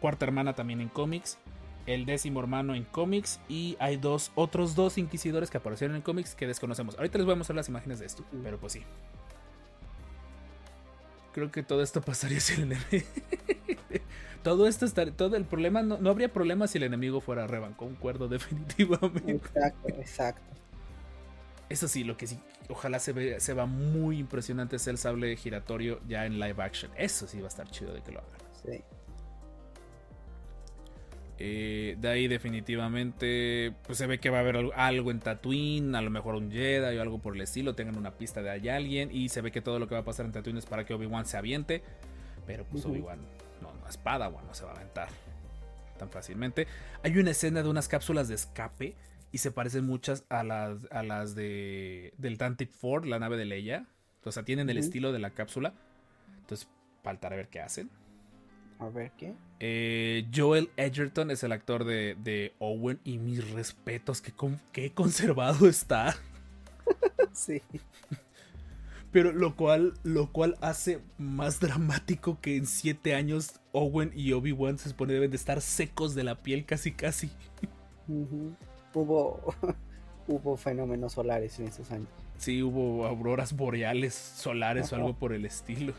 Cuarta 0.00 0.24
hermana 0.24 0.54
también 0.54 0.80
en 0.80 0.88
cómics. 0.88 1.38
El 1.86 2.06
décimo 2.06 2.40
hermano 2.40 2.74
en 2.74 2.84
cómics. 2.84 3.40
Y 3.48 3.76
hay 3.80 3.96
dos, 3.96 4.32
otros 4.34 4.74
dos 4.74 4.98
inquisidores 4.98 5.50
que 5.50 5.58
aparecieron 5.58 5.96
en 5.96 6.02
cómics 6.02 6.34
que 6.34 6.46
desconocemos. 6.46 6.96
Ahorita 6.96 7.18
les 7.18 7.24
voy 7.24 7.34
a 7.34 7.36
mostrar 7.36 7.56
las 7.56 7.68
imágenes 7.68 7.98
de 8.00 8.06
esto. 8.06 8.24
Pero 8.42 8.58
pues 8.58 8.74
sí. 8.74 8.82
Creo 11.32 11.50
que 11.50 11.62
todo 11.62 11.82
esto 11.82 12.00
pasaría 12.02 12.40
si 12.40 12.54
el 12.54 12.62
enemigo. 12.62 13.06
todo 14.42 14.66
esto 14.66 14.84
estaría. 14.84 15.14
Todo 15.14 15.36
el 15.36 15.44
problema. 15.44 15.82
No, 15.82 15.98
no 15.98 16.10
habría 16.10 16.32
problema 16.32 16.66
si 16.66 16.78
el 16.78 16.84
enemigo 16.84 17.20
fuera 17.20 17.46
Revan. 17.46 17.74
Concuerdo 17.74 18.28
definitivamente. 18.28 19.32
Exacto, 19.32 19.88
exacto. 19.88 20.50
Eso 21.68 21.86
sí, 21.86 22.02
lo 22.02 22.16
que 22.16 22.26
sí. 22.26 22.38
Ojalá 22.68 22.98
se, 22.98 23.12
ve, 23.12 23.40
se 23.40 23.54
va 23.54 23.66
muy 23.66 24.18
impresionante 24.18 24.76
es 24.76 24.86
el 24.86 24.98
sable 24.98 25.36
giratorio 25.36 26.00
ya 26.08 26.26
en 26.26 26.38
live 26.38 26.62
action. 26.62 26.90
Eso 26.96 27.26
sí 27.26 27.38
va 27.38 27.46
a 27.46 27.48
estar 27.48 27.68
chido 27.70 27.92
de 27.92 28.02
que 28.02 28.12
lo 28.12 28.20
hagan. 28.20 28.40
Sí. 28.64 28.82
Eh, 31.42 31.96
de 31.98 32.08
ahí 32.08 32.28
definitivamente 32.28 33.72
pues 33.86 33.96
se 33.96 34.06
ve 34.06 34.18
que 34.18 34.28
va 34.28 34.36
a 34.38 34.40
haber 34.40 34.56
al- 34.56 34.72
algo 34.74 35.10
en 35.10 35.20
Tatooine, 35.20 35.94
a 35.94 36.02
lo 36.02 36.10
mejor 36.10 36.34
un 36.34 36.50
Jedi 36.52 36.98
o 36.98 37.00
algo 37.02 37.18
por 37.18 37.34
el 37.34 37.40
estilo, 37.40 37.74
tengan 37.74 37.96
una 37.96 38.10
pista 38.12 38.42
de 38.42 38.50
hay 38.50 38.68
alguien 38.68 39.08
y 39.10 39.30
se 39.30 39.40
ve 39.40 39.50
que 39.50 39.62
todo 39.62 39.78
lo 39.78 39.88
que 39.88 39.94
va 39.94 40.02
a 40.02 40.04
pasar 40.04 40.26
en 40.26 40.32
Tatooine 40.32 40.58
es 40.58 40.66
para 40.66 40.84
que 40.84 40.92
Obi-Wan 40.92 41.24
se 41.24 41.38
aviente, 41.38 41.82
pero 42.46 42.64
pues. 42.64 42.84
Obi-Wan 42.84 43.18
no, 43.62 43.72
no 43.72 43.88
es 43.88 43.96
Padawan, 43.96 44.46
no 44.46 44.52
se 44.54 44.64
va 44.64 44.72
a 44.72 44.76
aventar 44.76 45.08
tan 45.98 46.10
fácilmente. 46.10 46.66
Hay 47.02 47.16
una 47.16 47.30
escena 47.30 47.62
de 47.62 47.68
unas 47.70 47.88
cápsulas 47.88 48.28
de 48.28 48.34
escape 48.34 48.94
y 49.32 49.38
se 49.38 49.50
parecen 49.50 49.86
muchas 49.86 50.24
a 50.28 50.42
las, 50.44 50.86
a 50.90 51.02
las 51.02 51.34
de 51.34 52.12
del 52.18 52.36
Tantive 52.36 52.70
Ford, 52.70 53.06
la 53.06 53.18
nave 53.18 53.38
de 53.38 53.46
Leia. 53.46 53.86
O 54.24 54.30
sea, 54.32 54.42
tienen 54.42 54.68
el 54.68 54.76
estilo 54.76 55.12
de 55.12 55.18
la 55.20 55.30
cápsula. 55.30 55.72
Entonces, 56.40 56.68
faltará 57.02 57.36
ver 57.36 57.48
qué 57.48 57.60
hacen. 57.60 57.88
A 58.80 58.88
ver 58.88 59.12
qué. 59.18 59.34
Eh, 59.60 60.26
Joel 60.34 60.70
Edgerton 60.76 61.30
es 61.30 61.44
el 61.44 61.52
actor 61.52 61.84
de, 61.84 62.16
de 62.22 62.54
Owen 62.58 62.98
y 63.04 63.18
mis 63.18 63.50
respetos, 63.50 64.22
que 64.22 64.32
qué 64.72 64.92
conservado 64.92 65.68
está. 65.68 66.16
Sí. 67.32 67.62
Pero 69.12 69.32
lo 69.32 69.54
cual, 69.54 69.94
lo 70.02 70.32
cual 70.32 70.56
hace 70.60 71.00
más 71.18 71.60
dramático 71.60 72.40
que 72.40 72.56
en 72.56 72.66
siete 72.66 73.14
años 73.14 73.60
Owen 73.72 74.12
y 74.14 74.32
Obi-Wan 74.32 74.78
se 74.78 74.88
supone 74.88 75.12
deben 75.12 75.30
de 75.30 75.36
estar 75.36 75.60
secos 75.60 76.14
de 76.14 76.24
la 76.24 76.42
piel 76.42 76.64
casi 76.64 76.92
casi. 76.92 77.30
Hubo, 78.92 79.54
hubo 80.26 80.56
fenómenos 80.56 81.12
solares 81.12 81.58
en 81.60 81.68
esos 81.68 81.90
años. 81.92 82.08
Sí, 82.36 82.62
hubo 82.62 83.06
auroras 83.06 83.52
boreales 83.54 84.14
solares 84.14 84.92
o 84.92 84.96
algo 84.96 85.14
por 85.14 85.32
el 85.32 85.44
estilo. 85.44 85.92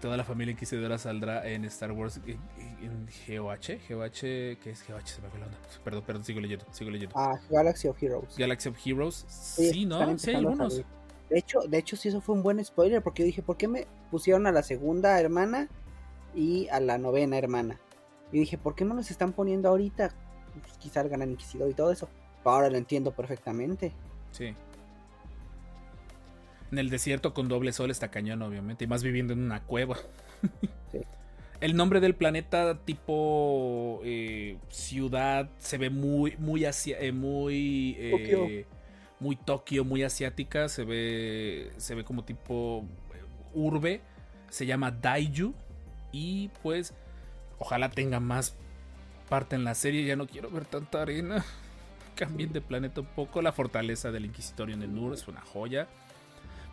Toda 0.00 0.16
la 0.16 0.24
familia 0.24 0.52
inquisidora 0.52 0.96
saldrá 0.96 1.46
en 1.46 1.64
Star 1.66 1.92
Wars 1.92 2.20
en, 2.26 2.38
en 2.82 3.06
GOH. 3.28 3.78
GOH, 3.88 4.20
¿qué 4.20 4.70
es 4.70 4.88
GOH? 4.88 5.06
Se 5.06 5.20
me 5.20 5.28
fue 5.28 5.40
la 5.40 5.46
onda. 5.46 5.58
Perdón, 5.84 6.04
perdón, 6.06 6.24
sigo 6.24 6.40
leyendo, 6.40 6.64
sigo 6.70 6.90
leyendo. 6.90 7.14
Ah, 7.18 7.38
Galaxy 7.50 7.88
of 7.88 8.02
Heroes. 8.02 8.36
Galaxy 8.36 8.68
of 8.70 8.78
Heroes. 8.82 9.26
Sí, 9.28 9.84
¿no? 9.84 10.18
Sí, 10.18 10.30
hay 10.30 10.36
algunos. 10.36 10.82
De 11.28 11.38
hecho, 11.38 11.60
de 11.60 11.78
hecho, 11.78 11.96
sí, 11.96 12.08
eso 12.08 12.20
fue 12.20 12.34
un 12.34 12.42
buen 12.42 12.64
spoiler 12.64 13.02
porque 13.02 13.22
yo 13.22 13.26
dije, 13.26 13.42
¿por 13.42 13.56
qué 13.56 13.68
me 13.68 13.86
pusieron 14.10 14.46
a 14.46 14.52
la 14.52 14.62
segunda 14.62 15.20
hermana 15.20 15.68
y 16.34 16.66
a 16.68 16.80
la 16.80 16.96
novena 16.96 17.36
hermana? 17.36 17.78
Y 18.32 18.38
dije, 18.38 18.58
¿por 18.58 18.74
qué 18.74 18.84
no 18.84 18.94
los 18.94 19.10
están 19.10 19.32
poniendo 19.32 19.68
ahorita? 19.68 20.14
Pues, 20.60 20.78
quizá 20.78 21.02
el 21.02 21.08
gran 21.08 21.30
inquisidor 21.30 21.70
y 21.70 21.74
todo 21.74 21.92
eso. 21.92 22.08
Ahora 22.44 22.70
lo 22.70 22.78
entiendo 22.78 23.12
perfectamente. 23.12 23.92
Sí. 24.32 24.54
En 26.72 26.78
el 26.78 26.90
desierto 26.90 27.34
con 27.34 27.48
doble 27.48 27.72
sol 27.72 27.90
está 27.90 28.10
cañón, 28.10 28.42
obviamente. 28.42 28.84
Y 28.84 28.86
más 28.86 29.02
viviendo 29.02 29.32
en 29.32 29.40
una 29.40 29.60
cueva. 29.62 29.96
Sí. 30.92 31.00
El 31.60 31.76
nombre 31.76 32.00
del 32.00 32.14
planeta 32.14 32.78
tipo 32.84 34.00
eh, 34.04 34.56
ciudad 34.70 35.50
se 35.58 35.76
ve 35.78 35.90
muy, 35.90 36.34
muy 36.38 36.64
asia- 36.64 36.98
eh, 37.00 37.12
muy, 37.12 37.96
eh, 37.98 38.10
Tokio. 38.10 38.66
muy 39.20 39.36
Tokio, 39.36 39.84
muy 39.84 40.02
asiática. 40.02 40.68
Se 40.68 40.84
ve, 40.84 41.72
se 41.76 41.94
ve 41.94 42.04
como 42.04 42.24
tipo 42.24 42.84
urbe. 43.52 44.00
Se 44.48 44.64
llama 44.66 44.90
Daiju. 44.90 45.52
Y 46.12 46.48
pues, 46.62 46.94
ojalá 47.58 47.90
tenga 47.90 48.20
más 48.20 48.56
parte 49.28 49.54
en 49.56 49.64
la 49.64 49.74
serie. 49.74 50.04
Ya 50.06 50.16
no 50.16 50.26
quiero 50.26 50.50
ver 50.50 50.64
tanta 50.64 51.02
arena. 51.02 51.44
Cambien 52.14 52.52
de 52.52 52.60
planeta 52.60 53.00
un 53.00 53.06
poco. 53.08 53.42
La 53.42 53.52
fortaleza 53.52 54.10
del 54.10 54.24
Inquisitorio 54.24 54.74
en 54.74 54.82
el 54.82 54.94
Nur 54.94 55.12
es 55.14 55.28
una 55.28 55.40
joya. 55.40 55.88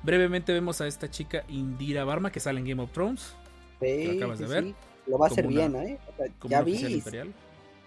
Brevemente 0.04 0.54
vemos 0.54 0.80
a 0.82 0.88
esta 0.88 1.10
chica 1.10 1.44
Indira 1.50 2.04
Barma 2.06 2.32
que 2.32 2.40
sale 2.40 2.60
en 2.60 2.66
Game 2.68 2.82
of 2.82 2.92
Thrones. 2.92 3.34
Sí, 3.82 4.06
¿Lo 4.06 4.12
acabas 4.14 4.38
sí, 4.38 4.44
de 4.46 4.50
ver? 4.50 4.64
sí. 4.64 4.76
Lo 5.08 5.18
va 5.18 5.28
a 5.28 5.30
hacer 5.30 5.48
una- 5.48 5.68
bien, 5.68 5.76
¿eh? 5.76 6.00
O 6.08 6.16
sea, 6.18 6.26
Como 6.40 6.52
ya 6.52 6.62
vi. 6.62 7.02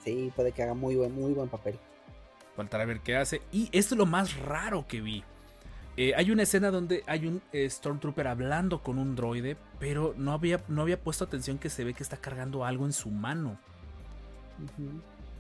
Sí, 0.05 0.33
puede 0.35 0.53
que 0.53 0.63
haga 0.63 0.75
muy 0.75 0.97
buen, 0.97 1.15
muy 1.15 1.33
buen 1.33 1.49
papel. 1.49 1.79
Faltará 2.57 2.85
ver 2.85 3.01
qué 3.01 3.17
hace. 3.17 3.43
Y 3.53 3.69
esto 3.73 3.95
es 3.95 3.99
lo 3.99 4.07
más 4.07 4.37
raro 4.39 4.87
que 4.87 5.01
vi. 5.01 5.23
Eh, 5.97 6.15
hay 6.17 6.31
una 6.31 6.45
escena 6.45 6.71
donde 6.71 7.05
hay 7.07 7.27
un 7.27 7.43
eh, 7.53 7.69
Stormtrooper 7.69 8.27
hablando 8.27 8.83
con 8.83 8.99
un 8.99 9.15
droide, 9.17 9.57
pero 9.79 10.15
no 10.17 10.33
había, 10.33 10.63
no 10.69 10.83
había 10.83 10.99
puesto 11.03 11.25
atención 11.25 11.59
que 11.59 11.69
se 11.69 11.85
ve 11.85 11.93
que 11.93 12.03
está 12.03 12.17
cargando 12.17 12.65
algo 12.65 12.87
en 12.87 12.93
su 12.93 13.11
mano. 13.11 13.59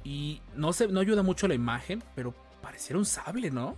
Y 0.04 0.40
no, 0.54 0.72
se, 0.72 0.88
no 0.88 1.00
ayuda 1.00 1.22
mucho 1.22 1.48
la 1.48 1.54
imagen, 1.54 2.02
pero 2.14 2.34
pareciera 2.62 2.98
un 2.98 3.06
sable, 3.06 3.50
¿no? 3.50 3.76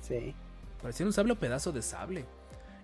Sí. 0.00 0.34
Pareciera 0.82 1.08
un 1.08 1.12
sable 1.12 1.32
o 1.32 1.36
pedazo 1.36 1.72
de 1.72 1.82
sable. 1.82 2.24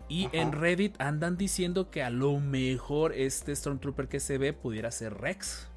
Y 0.08 0.26
Ajá. 0.26 0.36
en 0.36 0.52
Reddit 0.52 1.00
andan 1.00 1.36
diciendo 1.36 1.90
que 1.90 2.02
a 2.02 2.10
lo 2.10 2.38
mejor 2.38 3.12
este 3.12 3.54
Stormtrooper 3.54 4.08
que 4.08 4.20
se 4.20 4.38
ve 4.38 4.52
pudiera 4.52 4.90
ser 4.90 5.14
Rex. 5.14 5.68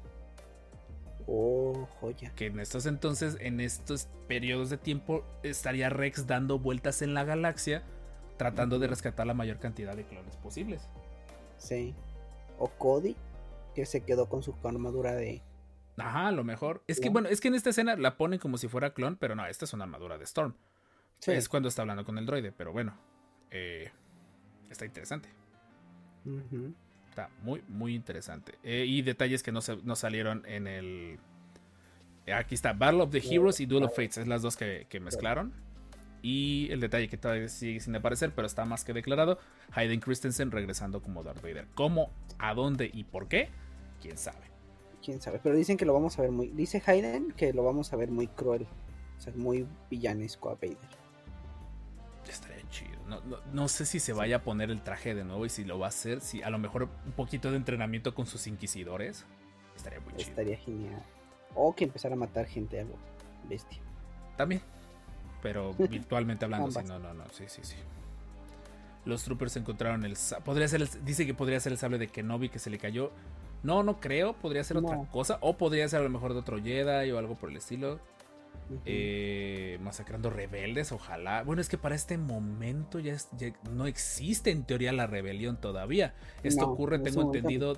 Oh, 1.26 1.88
joya. 2.00 2.32
Que 2.34 2.46
en 2.46 2.58
estos 2.60 2.86
entonces, 2.86 3.36
en 3.40 3.60
estos 3.60 4.08
periodos 4.26 4.70
de 4.70 4.76
tiempo, 4.78 5.24
estaría 5.42 5.88
Rex 5.88 6.26
dando 6.26 6.58
vueltas 6.58 7.02
en 7.02 7.14
la 7.14 7.24
galaxia, 7.24 7.82
tratando 8.36 8.78
de 8.78 8.88
rescatar 8.88 9.26
la 9.26 9.34
mayor 9.34 9.58
cantidad 9.58 9.96
de 9.96 10.04
clones 10.04 10.36
posibles. 10.36 10.88
Sí. 11.56 11.94
O 12.58 12.68
Cody, 12.68 13.16
que 13.74 13.86
se 13.86 14.02
quedó 14.02 14.28
con 14.28 14.42
su 14.42 14.54
armadura 14.64 15.14
de. 15.14 15.42
Ajá, 15.96 16.28
a 16.28 16.32
lo 16.32 16.44
mejor. 16.44 16.82
Es 16.86 17.00
que 17.00 17.10
bueno, 17.10 17.28
es 17.28 17.40
que 17.40 17.48
en 17.48 17.54
esta 17.54 17.70
escena 17.70 17.96
la 17.96 18.16
ponen 18.16 18.38
como 18.38 18.58
si 18.58 18.68
fuera 18.68 18.94
clon, 18.94 19.16
pero 19.16 19.34
no, 19.34 19.46
esta 19.46 19.64
es 19.64 19.72
una 19.72 19.84
armadura 19.84 20.18
de 20.18 20.24
Storm. 20.24 20.54
Sí. 21.20 21.32
Es 21.32 21.48
cuando 21.48 21.68
está 21.68 21.82
hablando 21.82 22.04
con 22.04 22.18
el 22.18 22.26
droide, 22.26 22.50
pero 22.52 22.72
bueno. 22.72 22.94
eh, 23.50 23.90
está 24.70 24.84
interesante. 24.84 25.28
Está 27.08 27.28
muy, 27.42 27.62
muy 27.68 27.94
interesante. 27.94 28.54
Eh, 28.62 28.84
y 28.86 29.02
detalles 29.02 29.42
que 29.42 29.52
no, 29.52 29.60
se- 29.60 29.76
no 29.82 29.96
salieron 29.96 30.44
en 30.46 30.66
el. 30.66 31.18
eh, 32.26 32.32
Aquí 32.34 32.54
está, 32.54 32.72
Battle 32.72 33.02
of 33.02 33.10
the 33.10 33.18
Heroes 33.18 33.60
y 33.60 33.66
Duel 33.66 33.84
of 33.84 33.90
Fates. 33.94 34.18
Es 34.18 34.28
las 34.28 34.42
dos 34.42 34.56
que, 34.56 34.86
que 34.88 35.00
mezclaron. 35.00 35.52
Y 36.22 36.68
el 36.70 36.80
detalle 36.80 37.08
que 37.08 37.16
todavía 37.16 37.48
sigue 37.48 37.80
sin 37.80 37.96
aparecer, 37.96 38.32
pero 38.34 38.46
está 38.46 38.64
más 38.66 38.84
que 38.84 38.92
declarado. 38.92 39.38
Hayden 39.72 40.00
Christensen 40.00 40.50
regresando 40.50 41.02
como 41.02 41.22
Darth 41.22 41.40
Vader. 41.42 41.66
¿Cómo, 41.74 42.10
a 42.38 42.52
dónde 42.54 42.90
y 42.92 43.04
por 43.04 43.26
qué? 43.28 43.48
Quién 44.02 44.18
sabe. 44.18 44.46
Quién 45.02 45.20
sabe. 45.20 45.40
Pero 45.42 45.56
dicen 45.56 45.76
que 45.78 45.86
lo 45.86 45.94
vamos 45.94 46.18
a 46.18 46.22
ver 46.22 46.30
muy. 46.30 46.48
Dice 46.48 46.82
Hayden 46.86 47.32
que 47.32 47.52
lo 47.54 47.64
vamos 47.64 47.92
a 47.92 47.96
ver 47.96 48.10
muy 48.10 48.26
cruel. 48.28 48.66
O 49.16 49.20
sea, 49.20 49.32
muy 49.34 49.66
villanesco 49.90 50.50
a 50.50 50.54
Vader. 50.54 50.78
Estaría 52.28 52.62
chido. 52.70 52.98
No, 53.08 53.20
no- 53.22 53.38
no 53.52 53.68
sé 53.68 53.84
si 53.86 53.98
se 54.00 54.12
vaya 54.12 54.36
a 54.36 54.42
poner 54.42 54.70
el 54.70 54.82
traje 54.82 55.14
de 55.14 55.24
nuevo 55.24 55.44
y 55.46 55.48
si 55.48 55.64
lo 55.64 55.78
va 55.78 55.86
a 55.86 55.88
hacer. 55.88 56.20
Si 56.20 56.42
a 56.42 56.50
lo 56.50 56.58
mejor 56.58 56.84
un 57.06 57.12
poquito 57.12 57.50
de 57.50 57.56
entrenamiento 57.56 58.14
con 58.14 58.26
sus 58.26 58.46
inquisidores. 58.46 59.24
Estaría 59.76 60.00
muy 60.00 60.12
chido. 60.14 60.28
Estaría 60.30 60.56
genial. 60.58 61.02
O 61.54 61.74
que 61.74 61.84
empezara 61.84 62.14
a 62.14 62.18
matar 62.18 62.46
gente 62.46 62.80
a 62.80 62.84
lo 62.84 62.94
bestia. 63.48 63.80
También. 64.36 64.60
Pero 65.42 65.72
virtualmente 65.78 66.44
hablando, 66.44 66.70
sí, 66.70 66.78
no, 66.86 66.98
no, 66.98 67.14
no, 67.14 67.24
sí, 67.32 67.44
sí, 67.48 67.62
sí. 67.64 67.76
Los 69.06 69.24
troopers 69.24 69.56
encontraron 69.56 70.04
el. 70.04 70.16
Podría 70.44 70.68
ser 70.68 70.82
el- 70.82 71.04
dice 71.04 71.26
que 71.26 71.34
podría 71.34 71.58
ser 71.58 71.72
el 71.72 71.78
sable 71.78 71.98
de 71.98 72.08
Kenobi 72.08 72.48
que 72.50 72.58
se 72.58 72.68
le 72.70 72.78
cayó. 72.78 73.10
No, 73.62 73.82
no 73.82 73.98
creo. 73.98 74.34
Podría 74.34 74.62
ser 74.62 74.76
otra 74.76 74.98
cosa. 75.10 75.38
O 75.40 75.56
podría 75.56 75.88
ser 75.88 76.00
a 76.00 76.02
lo 76.02 76.10
mejor 76.10 76.32
de 76.34 76.40
otro 76.40 76.62
Jedi 76.62 77.10
o 77.10 77.18
algo 77.18 77.34
por 77.36 77.50
el 77.50 77.56
estilo. 77.56 77.98
Eh, 78.86 79.78
masacrando 79.82 80.30
rebeldes, 80.30 80.92
ojalá. 80.92 81.42
Bueno, 81.42 81.60
es 81.60 81.68
que 81.68 81.76
para 81.76 81.94
este 81.96 82.16
momento 82.18 83.00
ya, 83.00 83.12
es- 83.14 83.28
ya 83.36 83.52
no 83.72 83.86
existe 83.86 84.50
en 84.50 84.62
teoría 84.64 84.92
la 84.92 85.06
rebelión 85.08 85.56
todavía. 85.60 86.14
Esto 86.44 86.66
No, 86.66 86.72
ocurre, 86.72 87.00
tengo 87.00 87.22
entendido, 87.22 87.76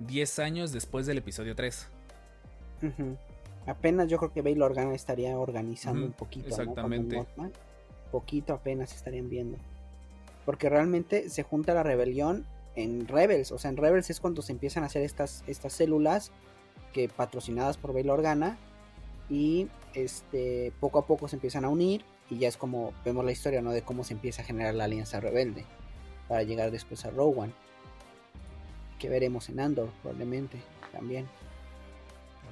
10 0.00 0.38
años 0.38 0.72
después 0.72 1.06
del 1.06 1.18
episodio 1.18 1.54
3. 1.54 1.86
Ujú. 2.82 3.16
Apenas 3.66 4.08
yo 4.08 4.16
creo 4.18 4.32
que 4.32 4.42
Bail 4.42 4.60
Organa 4.62 4.94
estaría 4.94 5.38
organizando 5.38 6.06
un 6.06 6.12
poquito. 6.12 6.48
exactamente. 6.48 7.22
Poquito 8.10 8.54
apenas 8.54 8.94
estarían 8.94 9.28
viendo. 9.28 9.58
Porque 10.44 10.68
realmente 10.68 11.28
se 11.28 11.42
junta 11.44 11.72
la 11.74 11.82
rebelión 11.82 12.44
en 12.74 13.06
Rebels. 13.06 13.52
O 13.52 13.58
sea, 13.58 13.70
en 13.70 13.76
Rebels 13.76 14.10
es 14.10 14.18
cuando 14.18 14.42
se 14.42 14.52
empiezan 14.52 14.82
a 14.82 14.86
hacer 14.86 15.02
estas, 15.02 15.44
estas 15.46 15.72
células 15.74 16.32
que 16.92 17.08
patrocinadas 17.08 17.76
por 17.76 17.92
Bail 17.92 18.10
Organa. 18.10 18.58
Y 19.28 19.68
este 19.94 20.72
poco 20.80 20.98
a 20.98 21.06
poco 21.06 21.28
se 21.28 21.36
empiezan 21.36 21.64
a 21.64 21.68
unir. 21.68 22.04
Y 22.30 22.38
ya 22.38 22.48
es 22.48 22.56
como 22.56 22.92
vemos 23.04 23.24
la 23.24 23.32
historia, 23.32 23.62
¿no? 23.62 23.72
De 23.72 23.82
cómo 23.82 24.04
se 24.04 24.14
empieza 24.14 24.42
a 24.42 24.44
generar 24.44 24.74
la 24.74 24.84
alianza 24.84 25.20
rebelde. 25.20 25.64
Para 26.28 26.42
llegar 26.42 26.70
después 26.70 27.04
a 27.04 27.10
Rowan. 27.10 27.52
Que 28.98 29.08
veremos 29.08 29.48
en 29.48 29.60
Andor, 29.60 29.90
probablemente. 30.02 30.58
También. 30.92 31.24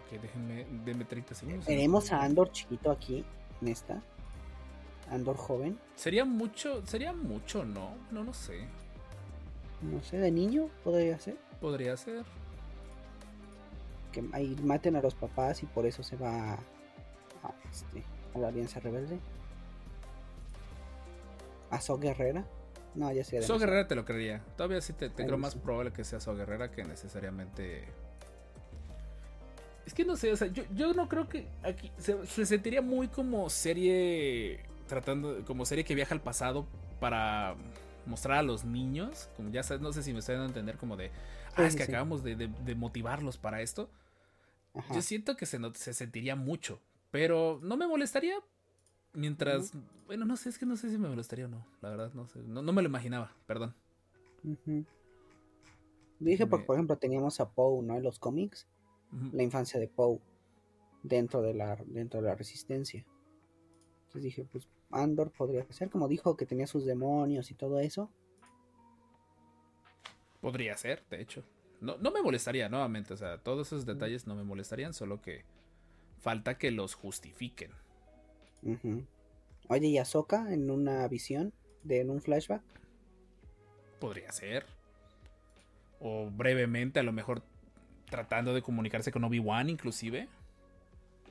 Ok, 0.04 0.20
déjenme, 0.20 0.66
denme 0.84 1.04
30 1.04 1.34
segundos. 1.34 1.66
Veremos 1.66 2.12
a 2.12 2.22
Andor 2.22 2.50
chiquito 2.52 2.90
aquí, 2.90 3.24
en 3.60 3.68
esta. 3.68 4.02
Andor 5.10 5.36
joven. 5.36 5.78
Sería 5.96 6.24
mucho, 6.24 6.86
sería 6.86 7.12
mucho, 7.12 7.64
¿no? 7.64 7.94
No, 8.10 8.24
no 8.24 8.32
sé. 8.32 8.66
No 9.82 10.02
sé, 10.02 10.18
de 10.18 10.30
niño 10.30 10.68
podría 10.84 11.18
ser. 11.18 11.36
Podría 11.60 11.96
ser. 11.96 12.24
Que 14.12 14.24
ahí 14.32 14.56
maten 14.62 14.96
a 14.96 15.00
los 15.02 15.14
papás 15.14 15.62
y 15.62 15.66
por 15.66 15.86
eso 15.86 16.02
se 16.02 16.16
va 16.16 16.52
a, 16.52 16.54
a, 16.54 17.54
este, 17.70 18.02
a 18.34 18.38
la 18.38 18.48
Alianza 18.48 18.80
Rebelde. 18.80 19.18
A 21.70 21.80
So 21.80 21.98
Guerrera. 21.98 22.44
No, 22.94 23.12
ya 23.12 23.22
sería 23.22 23.46
So. 23.46 23.58
Guerrera 23.58 23.86
te 23.86 23.94
lo 23.94 24.04
creería. 24.04 24.42
Todavía 24.56 24.80
sí 24.80 24.92
te, 24.92 25.11
creo 25.12 25.38
más 25.38 25.54
probable 25.54 25.92
que 25.92 26.02
sea 26.04 26.18
So 26.20 26.34
Guerrera 26.34 26.70
que 26.72 26.82
necesariamente 26.84 27.84
Es 29.86 29.94
que 29.94 30.04
no 30.04 30.16
sé, 30.16 30.32
o 30.32 30.36
sea, 30.36 30.48
yo, 30.48 30.64
yo 30.74 30.92
no 30.94 31.08
creo 31.08 31.28
que 31.28 31.46
aquí 31.62 31.90
se, 31.98 32.26
se 32.26 32.46
sentiría 32.46 32.82
muy 32.82 33.08
como 33.08 33.48
serie 33.50 34.61
tratando 34.88 35.44
como 35.44 35.64
serie 35.64 35.84
que 35.84 35.94
viaja 35.94 36.14
al 36.14 36.20
pasado 36.20 36.66
para 36.98 37.54
mostrar 38.06 38.38
a 38.38 38.42
los 38.42 38.64
niños, 38.64 39.28
como 39.36 39.50
ya 39.50 39.62
sabes, 39.62 39.80
no 39.80 39.92
sé 39.92 40.02
si 40.02 40.12
me 40.12 40.18
estoy 40.18 40.34
dando 40.34 40.46
a 40.46 40.48
entender 40.48 40.76
como 40.76 40.96
de, 40.96 41.11
ah, 41.54 41.56
Sí, 41.58 41.62
es 41.62 41.76
que 41.76 41.84
sí. 41.86 41.92
acabamos 41.92 42.24
de, 42.24 42.34
de- 42.34 42.48
de 42.48 42.74
motivarlos 42.74 43.36
para 43.38 43.61
esto. 43.62 43.88
Ajá. 44.74 44.94
Yo 44.94 45.02
siento 45.02 45.36
que 45.36 45.46
se, 45.46 45.58
not- 45.58 45.76
se 45.76 45.92
sentiría 45.94 46.36
mucho, 46.36 46.80
pero 47.10 47.58
no 47.62 47.76
me 47.76 47.86
molestaría 47.88 48.36
mientras, 49.12 49.72
bueno, 50.06 50.24
no 50.24 50.36
sé, 50.36 50.48
es 50.50 50.58
que 50.58 50.66
no 50.66 50.76
sé 50.76 50.90
si 50.90 50.98
me 50.98 51.08
molestaría 51.08 51.46
o 51.46 51.48
no, 51.48 51.66
la 51.80 51.90
verdad, 51.90 52.12
no 52.14 52.26
sé, 52.28 52.40
no, 52.40 52.62
no 52.62 52.72
me 52.72 52.82
lo 52.82 52.88
imaginaba, 52.88 53.32
perdón. 53.46 53.74
Dije 56.18 56.46
porque, 56.46 56.66
por 56.66 56.76
ejemplo, 56.76 56.96
teníamos 56.98 57.40
a 57.40 57.50
Poe, 57.50 57.82
¿no? 57.82 57.96
En 57.96 58.02
los 58.02 58.18
cómics, 58.18 58.68
la 59.32 59.42
infancia 59.42 59.80
de 59.80 59.88
Poe 59.88 60.20
dentro 61.02 61.42
de 61.42 61.54
la, 61.54 61.76
dentro 61.86 62.20
de 62.20 62.28
la 62.28 62.34
resistencia. 62.34 63.04
Entonces 64.06 64.22
dije, 64.22 64.46
pues 64.50 64.68
Andor 64.90 65.30
podría 65.30 65.64
ser, 65.72 65.88
como 65.90 66.08
dijo 66.08 66.36
que 66.36 66.46
tenía 66.46 66.66
sus 66.66 66.84
demonios 66.84 67.50
y 67.50 67.54
todo 67.54 67.80
eso. 67.80 68.10
Podría 70.40 70.76
ser, 70.76 71.04
de 71.10 71.20
hecho. 71.22 71.44
No, 71.80 71.96
no 71.98 72.10
me 72.10 72.22
molestaría, 72.22 72.68
nuevamente. 72.68 73.14
O 73.14 73.16
sea, 73.16 73.38
todos 73.38 73.68
esos 73.68 73.86
detalles 73.86 74.26
no 74.26 74.34
me 74.34 74.44
molestarían, 74.44 74.92
solo 74.92 75.20
que 75.20 75.44
falta 76.18 76.58
que 76.58 76.70
los 76.70 76.94
justifiquen. 76.94 77.70
Ujú. 78.62 79.04
Oye, 79.68 79.86
¿y 79.88 79.98
Ahsoka 79.98 80.52
en 80.52 80.70
una 80.70 81.06
visión, 81.08 81.52
de, 81.82 82.00
en 82.00 82.10
un 82.10 82.20
flashback? 82.20 82.62
Podría 83.98 84.30
ser. 84.32 84.66
O 86.00 86.30
brevemente, 86.30 87.00
a 87.00 87.02
lo 87.02 87.12
mejor 87.12 87.42
tratando 88.10 88.52
de 88.52 88.62
comunicarse 88.62 89.12
con 89.12 89.24
Obi-Wan, 89.24 89.70
inclusive. 89.70 90.28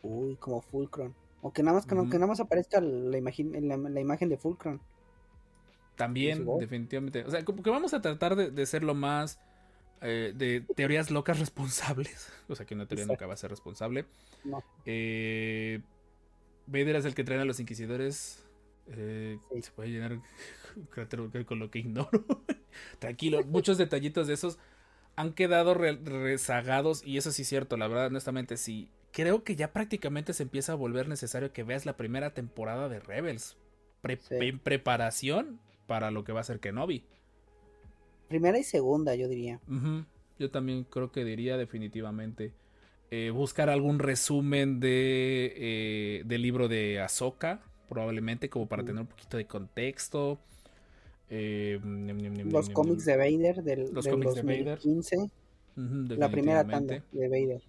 Uy, 0.01 0.35
como 0.37 0.61
Fulcron. 0.61 1.13
O 1.41 1.51
que 1.53 1.63
nada 1.63 1.75
más, 1.77 1.85
que, 1.85 1.95
que 1.95 2.17
nada 2.17 2.27
más 2.27 2.39
aparezca 2.39 2.81
la, 2.81 3.17
imagen, 3.17 3.67
la, 3.67 3.77
la 3.77 3.99
imagen 3.99 4.29
de 4.29 4.37
Fulcron. 4.37 4.81
También, 5.95 6.45
definitivamente. 6.59 7.23
O 7.25 7.29
sea, 7.29 7.43
como 7.43 7.61
que 7.61 7.69
vamos 7.69 7.93
a 7.93 8.01
tratar 8.01 8.35
de, 8.35 8.51
de 8.51 8.65
ser 8.65 8.83
lo 8.83 8.95
más 8.95 9.39
eh, 10.01 10.33
de 10.35 10.61
teorías 10.75 11.11
locas 11.11 11.39
responsables. 11.39 12.31
O 12.49 12.55
sea, 12.55 12.65
que 12.65 12.73
una 12.73 12.87
teoría 12.87 13.03
Exacto. 13.03 13.21
nunca 13.21 13.27
va 13.27 13.33
a 13.35 13.37
ser 13.37 13.51
responsable. 13.51 14.05
No. 14.43 14.63
Eh, 14.85 15.81
Vader 16.65 16.95
es 16.95 17.05
el 17.05 17.13
que 17.13 17.23
trae 17.23 17.39
a 17.39 17.45
los 17.45 17.59
inquisidores. 17.59 18.43
Eh, 18.87 19.37
Sí. 19.53 19.61
Se 19.61 19.71
puede 19.71 19.89
llenar 19.91 20.13
un 20.75 20.83
cráter 20.89 21.45
con 21.45 21.59
lo 21.59 21.69
que 21.69 21.79
ignoro. 21.79 22.09
Tranquilo, 22.99 23.43
muchos 23.43 23.77
detallitos 23.77 24.27
de 24.27 24.33
esos 24.33 24.57
han 25.15 25.33
quedado 25.33 25.73
re- 25.75 25.99
rezagados. 26.03 27.03
Y 27.03 27.17
eso 27.17 27.31
sí 27.31 27.43
es 27.43 27.47
cierto, 27.49 27.77
la 27.77 27.87
verdad, 27.87 28.07
honestamente, 28.07 28.57
sí. 28.57 28.89
Creo 29.11 29.43
que 29.43 29.55
ya 29.55 29.73
prácticamente 29.73 30.33
se 30.33 30.43
empieza 30.43 30.71
a 30.71 30.75
volver 30.75 31.07
necesario 31.07 31.51
que 31.53 31.63
veas 31.63 31.85
la 31.85 31.97
primera 31.97 32.33
temporada 32.33 32.89
de 32.89 32.99
Rebels. 32.99 33.57
Pre- 34.01 34.17
Sí. 34.17 34.35
En 34.39 34.57
preparación 34.59 35.59
para 35.87 36.09
lo 36.09 36.23
que 36.23 36.31
va 36.31 36.39
a 36.41 36.43
ser 36.45 36.59
Kenobi. 36.59 37.03
Primera 38.29 38.57
y 38.57 38.63
segunda, 38.63 39.15
yo 39.15 39.27
diría. 39.27 39.59
Yo 40.37 40.51
también 40.51 40.85
creo 40.85 41.11
que 41.11 41.25
diría 41.25 41.57
definitivamente 41.57 42.53
eh, 43.11 43.31
buscar 43.31 43.69
algún 43.69 43.99
resumen 43.99 44.79
de 44.79 45.53
eh, 45.57 46.23
del 46.25 46.41
libro 46.43 46.67
de 46.67 47.01
Ahsoka, 47.01 47.61
probablemente 47.89 48.49
como 48.49 48.67
para 48.67 48.83
tener 48.83 49.01
un 49.01 49.07
poquito 49.07 49.35
de 49.35 49.45
contexto. 49.45 50.39
Eh, 51.29 51.79
ñam, 51.83 52.49
Los 52.49 52.69
cómics 52.69 53.05
de 53.05 53.17
Vader 53.17 53.63
del, 53.63 53.93
Los 53.93 54.05
del 54.05 54.19
de 54.19 54.41
Vader. 54.41 54.65
2015. 54.77 55.17
Ujú, 55.17 56.15
La 56.17 56.29
primera 56.29 56.65
tanda 56.65 57.03
de 57.11 57.27
Vader. 57.27 57.61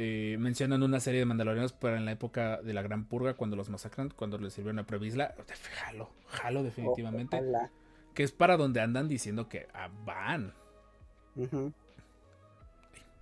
Eh, 0.00 0.36
mencionan 0.38 0.84
una 0.84 1.00
serie 1.00 1.18
de 1.18 1.26
mandalorianos 1.26 1.72
para 1.72 1.96
en 1.96 2.04
la 2.04 2.12
época 2.12 2.62
de 2.62 2.72
la 2.72 2.82
Gran 2.82 3.06
Purga, 3.06 3.34
cuando 3.34 3.56
los 3.56 3.68
masacran, 3.68 4.12
cuando 4.14 4.38
les 4.38 4.52
sirvieron 4.52 4.78
a 4.78 4.86
Previsla. 4.86 5.34
Jalo, 5.74 6.10
jalo 6.28 6.62
definitivamente. 6.62 7.36
Ojalá. 7.36 7.72
Que 8.18 8.24
es 8.24 8.32
para 8.32 8.56
donde 8.56 8.80
andan 8.80 9.06
diciendo 9.06 9.48
que 9.48 9.68
ah, 9.72 9.90
van. 10.04 10.52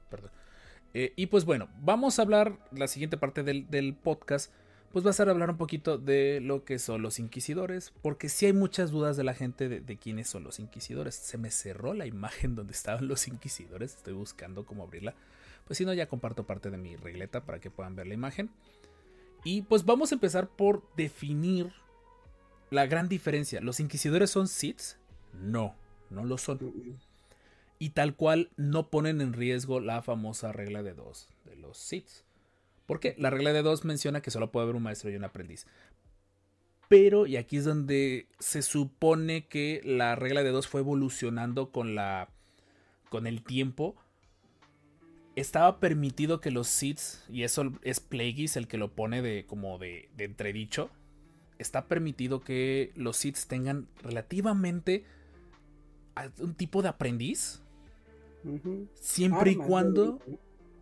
Perdón. 0.09 0.31
Eh, 0.95 1.13
y 1.17 1.27
pues 1.27 1.45
bueno, 1.45 1.69
vamos 1.83 2.19
a 2.19 2.23
hablar, 2.23 2.57
la 2.73 2.89
siguiente 2.89 3.19
parte 3.19 3.43
del, 3.43 3.69
del 3.69 3.93
podcast, 3.93 4.51
pues 4.93 5.05
va 5.05 5.11
a 5.11 5.13
ser 5.13 5.29
hablar 5.29 5.51
un 5.51 5.59
poquito 5.59 5.99
de 5.99 6.41
lo 6.41 6.65
que 6.65 6.79
son 6.79 7.03
los 7.03 7.19
inquisidores, 7.19 7.93
porque 8.01 8.31
sí 8.31 8.47
hay 8.47 8.55
muchas 8.55 8.91
dudas 8.91 9.19
de 9.19 9.25
la 9.25 9.35
gente 9.35 9.69
de, 9.69 9.81
de 9.83 9.99
quiénes 9.99 10.31
son 10.31 10.45
los 10.45 10.59
inquisidores. 10.61 11.15
Se 11.15 11.37
me 11.37 11.51
cerró 11.51 11.93
la 11.93 12.07
imagen 12.07 12.55
donde 12.55 12.73
estaban 12.73 13.07
los 13.07 13.29
inquisidores, 13.29 13.97
estoy 13.97 14.15
buscando 14.15 14.65
cómo 14.65 14.85
abrirla. 14.85 15.15
Pues 15.67 15.77
si 15.77 15.85
no, 15.85 15.93
ya 15.93 16.09
comparto 16.09 16.47
parte 16.47 16.71
de 16.71 16.79
mi 16.79 16.97
regleta 16.97 17.45
para 17.45 17.61
que 17.61 17.71
puedan 17.71 17.97
ver 17.97 18.07
la 18.07 18.15
imagen. 18.15 18.49
Y 19.45 19.61
pues 19.61 19.85
vamos 19.85 20.11
a 20.11 20.15
empezar 20.15 20.49
por 20.49 20.89
definir 20.97 21.71
la 22.71 22.87
gran 22.87 23.09
diferencia. 23.09 23.61
¿Los 23.61 23.81
inquisidores 23.81 24.31
son 24.31 24.49
Siths? 24.49 24.99
No, 25.33 25.75
no 26.11 26.25
lo 26.25 26.39
son 26.39 26.59
y 27.79 27.91
tal 27.91 28.15
cual 28.15 28.51
no 28.57 28.89
ponen 28.89 29.21
en 29.21 29.33
riesgo 29.33 29.81
la 29.81 30.03
famosa 30.03 30.53
regla 30.53 30.83
de 30.83 30.95
dos 30.95 31.29
de 31.45 31.57
los 31.57 31.77
Siths. 31.77 32.25
Porque 32.87 33.15
la 33.19 33.31
regla 33.31 33.53
de 33.53 33.63
dos 33.63 33.85
menciona 33.85 34.21
que 34.21 34.31
solo 34.31 34.53
puede 34.53 34.65
haber 34.65 34.77
un 34.77 34.85
maestro 34.85 35.11
y 35.11 35.17
un 35.17 35.25
aprendiz. 35.25 35.67
Pero, 36.89 37.27
y 37.27 37.37
aquí 37.37 37.57
es 37.57 37.65
donde 37.65 38.29
se 38.39 38.63
supone 38.63 39.47
que 39.47 39.81
la 39.85 40.15
regla 40.15 40.45
de 40.45 40.51
dos 40.51 40.69
fue 40.69 40.81
evolucionando 40.83 41.73
con 41.73 41.97
la. 41.97 42.29
con 43.09 43.27
el 43.27 43.43
tiempo. 43.43 43.97
Estaba 45.35 45.81
permitido 45.81 46.41
que 46.41 46.53
los 46.53 46.69
Siths, 46.69 47.25
y 47.29 47.43
eso 47.43 47.73
es 47.83 48.01
Plagueis 48.01 48.57
el 48.57 48.69
que 48.69 48.79
lo 48.79 48.93
pone 48.93 49.21
de 49.21 49.45
como 49.47 49.79
de, 49.79 50.09
de 50.17 50.25
entredicho. 50.25 50.91
Está 51.59 51.87
permitido 51.87 52.41
que 52.41 52.93
los 52.97 53.17
Siths 53.17 53.47
tengan 53.47 53.89
relativamente 54.03 55.05
un 56.41 56.55
tipo 56.55 56.83
de 56.83 56.89
aprendiz. 56.89 57.63
Siempre 58.95 59.53
y 59.53 59.57
cuando. 59.57 60.21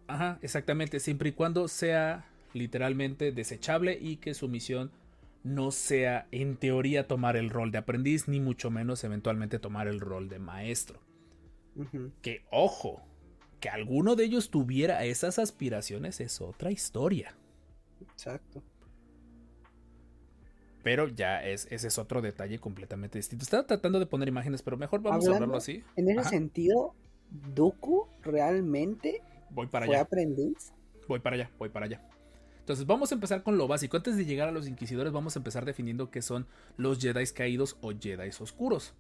Ajá, 0.07 0.39
exactamente. 0.43 1.01
Siempre 1.01 1.31
y 1.31 1.33
cuando 1.33 1.69
sea 1.69 2.27
literalmente 2.53 3.33
desechable 3.33 3.99
y 4.01 4.17
que 4.17 4.35
su 4.35 4.49
misión 4.49 4.91
no 5.43 5.71
sea, 5.71 6.27
en 6.31 6.57
teoría, 6.57 7.07
tomar 7.07 7.37
el 7.37 7.51
rol 7.51 7.71
de 7.71 7.79
aprendiz, 7.79 8.29
ni 8.29 8.41
mucho 8.41 8.71
menos 8.71 9.05
eventualmente 9.05 9.59
tomar 9.59 9.89
el 9.89 10.01
rol 10.01 10.29
de 10.29 10.39
maestro. 10.39 11.01
Que, 12.23 12.45
ojo, 12.51 13.03
que 13.61 13.69
alguno 13.69 14.15
de 14.15 14.25
ellos 14.25 14.51
tuviera 14.51 15.05
esas 15.05 15.39
aspiraciones 15.39 16.21
es 16.21 16.41
otra 16.41 16.71
historia. 16.71 17.35
Exacto. 18.01 18.63
Pero 20.85 21.09
ya 21.09 21.43
es, 21.43 21.67
ese 21.71 21.89
es 21.89 21.99
otro 21.99 22.23
detalle 22.23 22.61
completamente 22.61 23.19
distinto. 23.19 23.43
Estaba 23.43 23.67
tratando 23.67 23.99
de 23.99 24.07
poner 24.07 24.29
imágenes, 24.29 24.63
pero 24.63 24.77
mejor 24.77 25.01
vamos 25.03 25.27
a 25.27 25.33
hablarlo 25.33 25.57
así. 25.57 25.83
En 25.97 26.11
ese 26.11 26.21
Ajá, 26.21 26.29
sentido, 26.29 26.95
Dooku 27.55 28.07
realmente 28.23 29.23
voy 29.51 29.67
para 29.67 29.87
fue 29.87 29.97
allá. 29.97 30.05
aprendiz. 30.05 30.73
Voy 31.09 31.19
para 31.21 31.37
allá, 31.37 31.51
voy 31.59 31.71
para 31.71 31.87
allá. 31.87 32.03
Entonces 32.61 32.87
vamos 32.87 33.11
a 33.13 33.15
empezar 33.15 33.43
con 33.43 33.57
lo 33.59 33.67
básico. 33.67 33.97
Antes 33.97 34.17
de 34.17 34.25
llegar 34.25 34.49
a 34.49 34.53
los 34.53 34.69
inquisidores, 34.69 35.13
vamos 35.13 35.37
a 35.37 35.39
empezar 35.39 35.65
definiendo 35.65 36.11
qué 36.11 36.23
son 36.23 36.47
los 36.77 36.99
Jedi 36.99 37.27
caídos 37.27 37.77
o 37.81 37.93
Jedi 37.99 38.29
oscuros. 38.41 38.95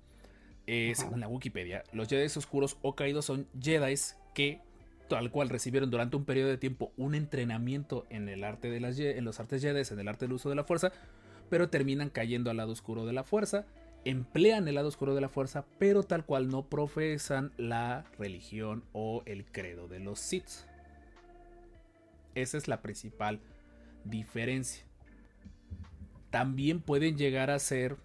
Eh, 0.66 0.94
según 0.96 1.20
la 1.20 1.28
Wikipedia, 1.28 1.84
los 1.92 2.08
Jedi 2.08 2.26
oscuros 2.26 2.78
o 2.80 2.94
caídos 2.94 3.26
son 3.26 3.46
Jedi 3.60 3.94
que 4.34 4.60
tal 5.08 5.30
cual 5.30 5.50
recibieron 5.50 5.90
durante 5.90 6.16
un 6.16 6.24
periodo 6.24 6.48
de 6.48 6.56
tiempo 6.56 6.92
un 6.96 7.14
entrenamiento 7.14 8.06
en 8.08 8.30
el 8.30 8.42
arte 8.42 8.70
de 8.70 8.80
las 8.80 8.98
en 8.98 9.24
los 9.24 9.38
artes 9.38 9.60
Jedi, 9.60 9.82
en 9.90 10.00
el 10.00 10.08
arte 10.08 10.24
del 10.24 10.32
uso 10.32 10.48
de 10.48 10.54
la 10.54 10.64
fuerza, 10.64 10.92
pero 11.48 11.68
terminan 11.68 12.10
cayendo 12.10 12.50
al 12.50 12.56
lado 12.56 12.72
oscuro 12.72 13.06
de 13.06 13.12
la 13.12 13.24
fuerza, 13.24 13.66
emplean 14.04 14.68
el 14.68 14.74
lado 14.76 14.88
oscuro 14.88 15.14
de 15.14 15.20
la 15.20 15.28
fuerza, 15.28 15.64
pero 15.78 16.02
tal 16.02 16.24
cual 16.24 16.48
no 16.48 16.68
profesan 16.68 17.52
la 17.56 18.04
religión 18.18 18.84
o 18.92 19.22
el 19.26 19.44
credo 19.44 19.88
de 19.88 20.00
los 20.00 20.18
Sith. 20.18 20.66
Esa 22.34 22.58
es 22.58 22.68
la 22.68 22.82
principal 22.82 23.40
diferencia. 24.04 24.84
También 26.30 26.80
pueden 26.80 27.16
llegar 27.16 27.50
a 27.50 27.58
ser 27.58 27.96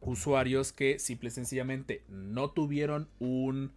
usuarios 0.00 0.72
que 0.72 0.98
simple 0.98 1.28
y 1.28 1.32
sencillamente 1.32 2.02
no 2.08 2.50
tuvieron 2.50 3.08
un 3.18 3.72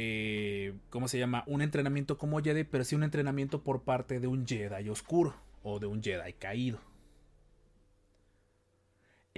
eh, 0.00 0.74
¿cómo 0.90 1.08
se 1.08 1.18
llama? 1.18 1.42
Un 1.48 1.60
entrenamiento 1.60 2.18
como 2.18 2.40
Jedi, 2.40 2.62
pero 2.62 2.84
sí 2.84 2.94
un 2.94 3.02
entrenamiento 3.02 3.64
por 3.64 3.82
parte 3.82 4.20
de 4.20 4.28
un 4.28 4.46
Jedi 4.46 4.88
oscuro 4.88 5.34
o 5.64 5.80
de 5.80 5.86
un 5.86 6.00
Jedi 6.00 6.34
caído. 6.34 6.78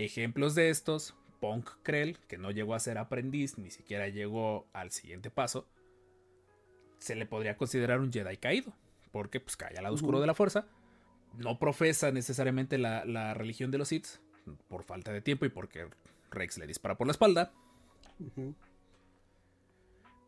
Ejemplos 0.04 0.54
de 0.54 0.70
estos, 0.70 1.14
Punk 1.40 1.70
Krell, 1.82 2.18
que 2.28 2.38
no 2.38 2.50
llegó 2.50 2.74
a 2.74 2.80
ser 2.80 2.98
aprendiz, 2.98 3.58
ni 3.58 3.70
siquiera 3.70 4.08
llegó 4.08 4.66
al 4.72 4.90
siguiente 4.90 5.30
paso, 5.30 5.66
se 6.98 7.14
le 7.14 7.26
podría 7.26 7.56
considerar 7.56 8.00
un 8.00 8.12
Jedi 8.12 8.36
caído, 8.36 8.72
porque 9.12 9.40
pues 9.40 9.56
cae 9.56 9.76
al 9.76 9.84
lado 9.84 9.94
oscuro 9.94 10.20
de 10.20 10.26
la 10.26 10.34
fuerza, 10.34 10.66
no 11.36 11.58
profesa 11.58 12.10
necesariamente 12.12 12.78
la, 12.78 13.04
la 13.04 13.34
religión 13.34 13.70
de 13.70 13.78
los 13.78 13.88
Sith, 13.88 14.06
por 14.68 14.84
falta 14.84 15.12
de 15.12 15.20
tiempo 15.20 15.44
y 15.44 15.48
porque 15.48 15.88
Rex 16.30 16.58
le 16.58 16.66
dispara 16.66 16.96
por 16.96 17.06
la 17.06 17.12
espalda. 17.12 17.52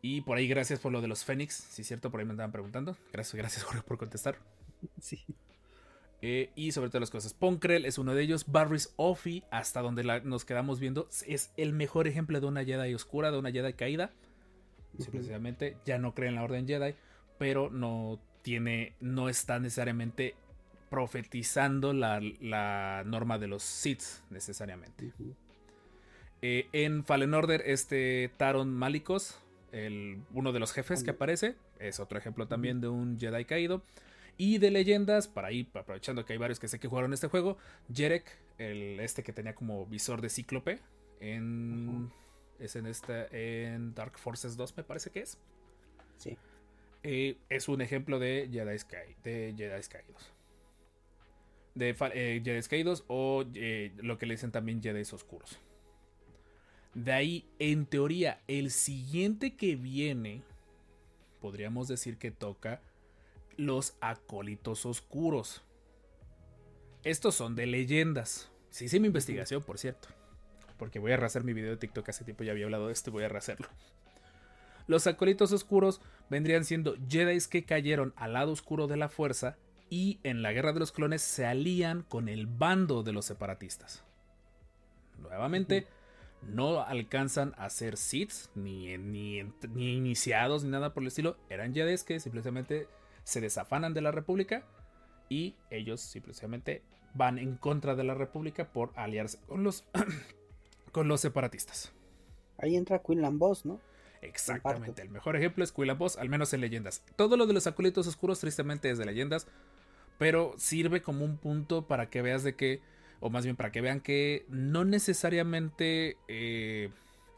Y 0.01 0.21
por 0.21 0.37
ahí, 0.37 0.47
gracias 0.47 0.79
por 0.79 0.91
lo 0.91 1.01
de 1.01 1.07
los 1.07 1.23
Fénix. 1.23 1.53
Sí, 1.53 1.81
es 1.81 1.87
cierto, 1.87 2.11
por 2.11 2.19
ahí 2.19 2.25
me 2.25 2.31
andaban 2.31 2.51
preguntando. 2.51 2.97
Gracias, 3.11 3.35
gracias, 3.35 3.63
Jorge, 3.63 3.81
por 3.83 3.97
contestar. 3.97 4.37
Sí. 4.99 5.23
Eh, 6.25 6.51
y 6.55 6.71
sobre 6.71 6.89
todo 6.89 7.01
las 7.01 7.09
cosas. 7.11 7.33
Ponkrell 7.33 7.85
es 7.85 7.97
uno 7.97 8.15
de 8.15 8.23
ellos. 8.23 8.45
Barris 8.47 8.93
Offy, 8.95 9.43
hasta 9.51 9.81
donde 9.81 10.05
la- 10.05 10.21
nos 10.21 10.45
quedamos 10.45 10.79
viendo, 10.79 11.09
es 11.27 11.51
el 11.57 11.73
mejor 11.73 12.07
ejemplo 12.07 12.39
de 12.39 12.47
una 12.47 12.63
Jedi 12.63 12.93
oscura, 12.93 13.29
de 13.29 13.37
una 13.39 13.51
Jedi 13.51 13.73
caída. 13.73 14.09
Simplemente 14.97 15.75
ya 15.85 15.97
no 15.97 16.13
cree 16.13 16.29
en 16.29 16.35
la 16.35 16.43
Orden 16.43 16.65
Jedi, 16.65 16.95
pero 17.37 17.69
no 17.69 18.21
tiene, 18.41 18.93
no 19.01 19.27
está 19.27 19.59
necesariamente 19.59 20.35
profetizando 20.89 21.91
la, 21.91 22.21
la 22.39 23.03
norma 23.05 23.37
de 23.37 23.47
los 23.47 23.63
Sith 23.63 24.03
necesariamente. 24.29 25.11
Eh, 26.41 26.67
en 26.71 27.03
Fallen 27.03 27.33
Order, 27.33 27.63
este 27.65 28.31
Taron 28.37 28.71
Malicos, 28.73 29.39
el, 29.73 30.21
uno 30.33 30.53
de 30.53 30.59
los 30.59 30.71
jefes 30.71 31.03
que 31.03 31.11
aparece, 31.11 31.55
es 31.79 31.99
otro 31.99 32.17
ejemplo 32.17 32.47
también 32.47 32.79
de 32.79 32.87
un 32.87 33.19
Jedi 33.19 33.43
caído. 33.43 33.81
Y 34.37 34.57
de 34.57 34.71
leyendas, 34.71 35.27
para 35.27 35.49
ahí, 35.49 35.69
aprovechando 35.73 36.25
que 36.25 36.33
hay 36.33 36.39
varios 36.39 36.59
que 36.59 36.67
sé 36.67 36.79
que 36.79 36.87
jugaron 36.87 37.13
este 37.13 37.27
juego, 37.27 37.57
Jerek, 37.93 38.25
el, 38.57 38.99
este 38.99 39.23
que 39.23 39.33
tenía 39.33 39.53
como 39.53 39.85
visor 39.85 40.21
de 40.21 40.29
cíclope, 40.29 40.79
en, 41.19 42.11
es 42.59 42.75
en, 42.75 42.85
esta, 42.85 43.27
en 43.31 43.93
Dark 43.93 44.17
Forces 44.17 44.57
2 44.57 44.75
me 44.77 44.83
parece 44.83 45.09
que 45.09 45.21
es. 45.21 45.37
Sí. 46.17 46.37
Eh, 47.03 47.37
es 47.49 47.67
un 47.67 47.81
ejemplo 47.81 48.19
de 48.19 48.49
Jedi, 48.51 48.77
de 49.23 49.53
Jedi 49.57 49.87
caídos. 49.87 50.31
De 51.75 51.95
eh, 52.13 52.41
Jedi 52.43 52.61
caídos 52.63 53.03
o 53.07 53.45
eh, 53.55 53.91
lo 53.97 54.17
que 54.17 54.25
le 54.25 54.35
dicen 54.35 54.51
también 54.51 54.81
Jedi 54.81 55.01
oscuros. 55.01 55.59
De 56.93 57.11
ahí, 57.11 57.49
en 57.59 57.85
teoría, 57.85 58.41
el 58.47 58.69
siguiente 58.69 59.55
que 59.55 59.75
viene, 59.75 60.43
podríamos 61.41 61.87
decir 61.87 62.17
que 62.17 62.31
toca 62.31 62.81
los 63.57 63.95
acólitos 64.01 64.85
oscuros. 64.85 65.63
Estos 67.03 67.35
son 67.35 67.55
de 67.55 67.65
leyendas. 67.65 68.51
Sí 68.69 68.85
hice 68.85 68.99
mi 68.99 69.07
investigación, 69.07 69.61
por 69.61 69.77
cierto. 69.77 70.07
Porque 70.77 70.99
voy 70.99 71.11
a 71.11 71.17
rehacer 71.17 71.43
mi 71.43 71.53
video 71.53 71.71
de 71.71 71.77
TikTok. 71.77 72.09
Hace 72.09 72.23
tiempo 72.23 72.43
ya 72.43 72.51
había 72.51 72.65
hablado 72.65 72.87
de 72.87 72.93
esto 72.93 73.09
y 73.09 73.13
voy 73.13 73.23
a 73.23 73.29
rehacerlo. 73.29 73.67
Los 74.87 75.07
acólitos 75.07 75.51
oscuros 75.51 76.01
vendrían 76.29 76.65
siendo 76.65 76.95
Jedi 77.07 77.39
que 77.49 77.63
cayeron 77.63 78.13
al 78.17 78.33
lado 78.33 78.51
oscuro 78.51 78.87
de 78.87 78.97
la 78.97 79.09
fuerza 79.09 79.57
y 79.89 80.19
en 80.23 80.41
la 80.41 80.51
guerra 80.51 80.73
de 80.73 80.79
los 80.79 80.91
clones 80.91 81.21
se 81.21 81.45
alían 81.45 82.03
con 82.03 82.27
el 82.27 82.47
bando 82.47 83.03
de 83.03 83.13
los 83.13 83.25
separatistas. 83.25 84.03
Nuevamente, 85.19 85.87
no 86.41 86.81
alcanzan 86.81 87.53
a 87.57 87.69
ser 87.69 87.97
Sith, 87.97 88.49
ni, 88.55 88.97
ni, 88.97 89.43
ni 89.73 89.95
iniciados, 89.95 90.63
ni 90.63 90.71
nada 90.71 90.93
por 90.93 91.03
el 91.03 91.07
estilo. 91.07 91.37
Eran 91.49 91.73
Jedi 91.73 91.95
que 92.03 92.19
simplemente 92.19 92.87
se 93.23 93.41
desafanan 93.41 93.93
de 93.93 94.01
la 94.01 94.11
República 94.11 94.63
y 95.29 95.55
ellos 95.69 96.01
simplemente 96.01 96.81
van 97.13 97.37
en 97.37 97.55
contra 97.55 97.95
de 97.95 98.03
la 98.03 98.13
República 98.13 98.65
por 98.71 98.91
aliarse 98.95 99.39
con 99.47 99.63
los, 99.63 99.85
con 100.91 101.07
los 101.07 101.21
separatistas. 101.21 101.91
Ahí 102.57 102.75
entra 102.75 102.99
Quinlan 102.99 103.39
Boss, 103.39 103.65
¿no? 103.65 103.79
Exactamente, 104.21 105.01
el 105.01 105.09
mejor 105.09 105.35
ejemplo 105.35 105.63
es 105.63 105.71
Quilla 105.71 105.93
Boss, 105.95 106.17
al 106.17 106.29
menos 106.29 106.53
en 106.53 106.61
leyendas. 106.61 107.03
Todo 107.15 107.35
lo 107.35 107.45
de 107.45 107.53
los 107.53 107.67
acólitos 107.67 108.07
oscuros, 108.07 108.39
tristemente, 108.39 108.89
es 108.89 108.97
de 108.97 109.05
leyendas, 109.05 109.47
pero 110.17 110.53
sirve 110.57 111.01
como 111.01 111.25
un 111.25 111.37
punto 111.37 111.87
para 111.87 112.09
que 112.09 112.21
veas 112.21 112.43
de 112.43 112.55
que, 112.55 112.79
o 113.19 113.29
más 113.29 113.43
bien 113.43 113.57
para 113.57 113.71
que 113.71 113.81
vean 113.81 113.99
que 113.99 114.45
no 114.47 114.85
necesariamente 114.85 116.17
eh, 116.29 116.89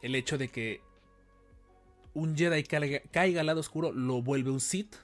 el 0.03 0.15
hecho 0.15 0.37
de 0.37 0.49
que 0.49 0.81
un 2.13 2.37
Jedi 2.37 2.63
caiga, 2.63 3.01
caiga 3.11 3.41
al 3.41 3.47
lado 3.47 3.59
oscuro 3.59 3.91
lo 3.91 4.21
vuelve 4.21 4.51
un 4.51 4.59
Sith, 4.59 4.95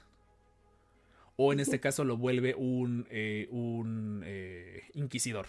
o 1.37 1.53
en 1.53 1.59
este 1.59 1.79
caso 1.79 2.03
lo 2.03 2.17
vuelve 2.17 2.55
un, 2.55 3.07
eh, 3.09 3.47
un 3.51 4.23
eh, 4.25 4.83
Inquisidor. 4.93 5.47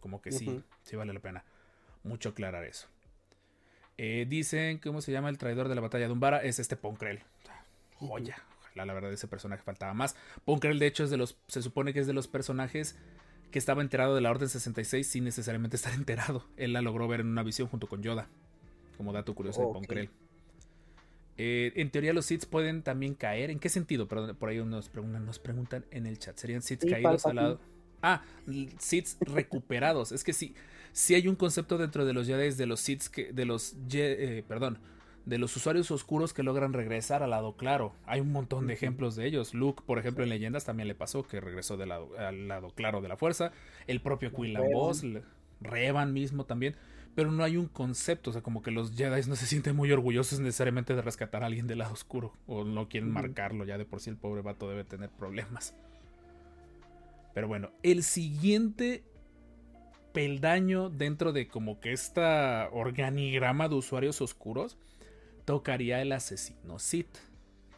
Como 0.00 0.20
que 0.20 0.32
sí, 0.32 0.62
sí 0.82 0.96
vale 0.96 1.12
la 1.12 1.20
pena 1.20 1.44
mucho 2.04 2.30
aclarar 2.30 2.64
eso. 2.64 2.86
Eh, 3.96 4.26
dicen, 4.28 4.78
¿cómo 4.78 5.00
se 5.00 5.12
llama 5.12 5.28
el 5.28 5.38
traidor 5.38 5.68
de 5.68 5.74
la 5.74 5.80
batalla 5.80 6.06
de 6.06 6.12
Umbara? 6.12 6.42
Es 6.42 6.58
este 6.58 6.76
Ponkrell. 6.76 7.20
Joya. 7.94 8.36
Ojalá, 8.60 8.86
la 8.86 8.94
verdad, 8.94 9.12
ese 9.12 9.28
personaje 9.28 9.62
faltaba 9.62 9.94
más. 9.94 10.16
Ponkrell, 10.44 10.78
de 10.78 10.86
hecho, 10.86 11.04
es 11.04 11.10
de 11.10 11.16
los. 11.16 11.36
Se 11.48 11.62
supone 11.62 11.92
que 11.92 12.00
es 12.00 12.06
de 12.06 12.12
los 12.12 12.28
personajes 12.28 12.96
que 13.50 13.58
estaba 13.58 13.82
enterado 13.82 14.14
de 14.14 14.20
la 14.20 14.30
Orden 14.30 14.48
66 14.48 15.06
sin 15.06 15.24
necesariamente 15.24 15.76
estar 15.76 15.94
enterado. 15.94 16.44
Él 16.56 16.72
la 16.72 16.82
logró 16.82 17.08
ver 17.08 17.20
en 17.20 17.28
una 17.28 17.42
visión 17.42 17.68
junto 17.68 17.88
con 17.88 18.02
Yoda. 18.02 18.28
Como 18.96 19.12
dato 19.12 19.34
curioso 19.34 19.60
de 19.60 19.66
Ok. 19.66 20.10
Eh, 21.36 21.72
en 21.76 21.90
teoría, 21.90 22.12
los 22.12 22.26
Sith 22.26 22.46
pueden 22.46 22.82
también 22.82 23.14
caer. 23.14 23.50
¿En 23.50 23.58
qué 23.58 23.68
sentido? 23.68 24.06
Perdón, 24.08 24.36
por 24.36 24.48
ahí 24.48 24.62
nos 24.64 24.88
preguntan, 24.88 25.24
nos 25.26 25.38
preguntan 25.38 25.84
en 25.90 26.06
el 26.06 26.18
chat. 26.18 26.36
¿Serían 26.38 26.62
Sí, 26.62 26.76
caídos 26.76 27.26
al 27.26 27.36
lado? 27.36 27.60
Ah, 28.02 28.22
Siths 28.78 29.16
recuperados. 29.20 30.12
es 30.12 30.24
que 30.24 30.32
sí, 30.32 30.54
sí 30.92 31.14
hay 31.14 31.26
un 31.28 31.36
concepto 31.36 31.78
dentro 31.78 32.04
de 32.04 32.12
los 32.12 32.26
Jedi 32.26 32.50
de 32.54 32.66
los 32.66 32.80
Siths 32.80 33.08
que, 33.08 33.32
de 33.32 33.44
los, 33.46 33.76
eh, 33.92 34.44
perdón, 34.46 34.78
de 35.24 35.38
los 35.38 35.56
usuarios 35.56 35.90
oscuros 35.90 36.34
que 36.34 36.42
logran 36.42 36.72
regresar 36.72 37.22
al 37.22 37.30
lado 37.30 37.56
claro. 37.56 37.94
Hay 38.04 38.20
un 38.20 38.30
montón 38.30 38.66
de 38.66 38.74
ejemplos 38.74 39.16
de 39.16 39.26
ellos. 39.26 39.54
Luke, 39.54 39.82
por 39.86 39.98
ejemplo, 39.98 40.22
en 40.22 40.30
leyendas 40.30 40.64
también 40.64 40.86
le 40.86 40.94
pasó 40.94 41.22
que 41.26 41.40
regresó 41.40 41.76
del 41.76 41.88
lado, 41.88 42.10
al 42.18 42.46
lado 42.48 42.70
claro 42.70 43.00
de 43.00 43.08
la 43.08 43.16
fuerza. 43.16 43.50
El 43.86 44.00
propio 44.02 44.32
Quinlan 44.32 44.62
Revan. 44.64 44.72
Boss, 44.72 45.02
Revan 45.60 46.12
mismo 46.12 46.44
también. 46.44 46.76
Pero 47.14 47.30
no 47.30 47.44
hay 47.44 47.56
un 47.56 47.68
concepto, 47.68 48.30
o 48.30 48.32
sea, 48.32 48.42
como 48.42 48.62
que 48.62 48.70
los 48.70 48.96
Jedi 48.96 49.28
no 49.28 49.36
se 49.36 49.46
sienten 49.46 49.76
muy 49.76 49.92
orgullosos 49.92 50.40
necesariamente 50.40 50.94
de 50.94 51.02
rescatar 51.02 51.42
a 51.42 51.46
alguien 51.46 51.66
del 51.66 51.78
lado 51.78 51.92
oscuro. 51.92 52.32
O 52.46 52.64
no 52.64 52.88
quieren 52.88 53.10
marcarlo, 53.10 53.64
ya 53.64 53.78
de 53.78 53.84
por 53.84 54.00
sí 54.00 54.10
el 54.10 54.16
pobre 54.16 54.42
vato 54.42 54.68
debe 54.68 54.84
tener 54.84 55.10
problemas. 55.10 55.74
Pero 57.34 57.48
bueno, 57.48 57.70
el 57.82 58.02
siguiente 58.02 59.04
peldaño 60.12 60.90
dentro 60.90 61.32
de 61.32 61.48
como 61.48 61.80
que 61.80 61.92
esta 61.92 62.68
organigrama 62.72 63.68
de 63.68 63.74
usuarios 63.74 64.20
oscuros 64.20 64.78
tocaría 65.44 66.00
el 66.00 66.12
asesino 66.12 66.78
Sith, 66.78 67.18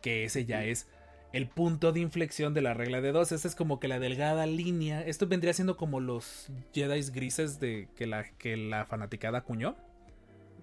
que 0.02 0.24
ese 0.24 0.44
ya 0.44 0.64
es 0.64 0.86
el 1.32 1.48
punto 1.48 1.92
de 1.92 2.00
inflexión 2.00 2.54
de 2.54 2.62
la 2.62 2.74
regla 2.74 3.00
de 3.00 3.12
dos. 3.12 3.32
Esa 3.32 3.48
es 3.48 3.54
como 3.54 3.80
que 3.80 3.88
la 3.88 3.98
delgada 3.98 4.46
línea. 4.46 5.02
Esto 5.02 5.26
vendría 5.26 5.52
siendo 5.52 5.76
como 5.76 6.00
los 6.00 6.48
Jedi 6.72 7.02
grises 7.10 7.60
de 7.60 7.88
que 7.96 8.06
la, 8.06 8.24
que 8.38 8.56
la 8.56 8.86
fanaticada 8.86 9.38
acuñó. 9.38 9.76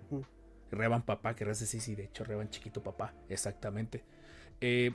Ujú. 0.09 0.25
Revan 0.71 1.03
papá, 1.03 1.35
que 1.35 1.53
sí, 1.53 1.79
sí, 1.79 1.95
de 1.95 2.05
hecho, 2.05 2.23
Revan 2.23 2.49
chiquito 2.49 2.81
papá, 2.81 3.13
exactamente. 3.29 4.03
Eh, 4.61 4.93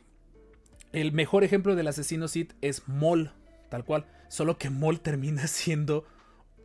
el 0.93 1.13
mejor 1.13 1.45
ejemplo 1.45 1.77
del 1.77 1.87
asesino 1.87 2.29
Sith 2.29 2.55
es 2.61 2.89
Mol, 2.89 3.33
tal 3.69 3.85
cual. 3.85 4.07
Solo 4.29 4.59
que 4.59 4.71
Mol 4.71 5.01
termina 5.01 5.47
siendo 5.47 6.05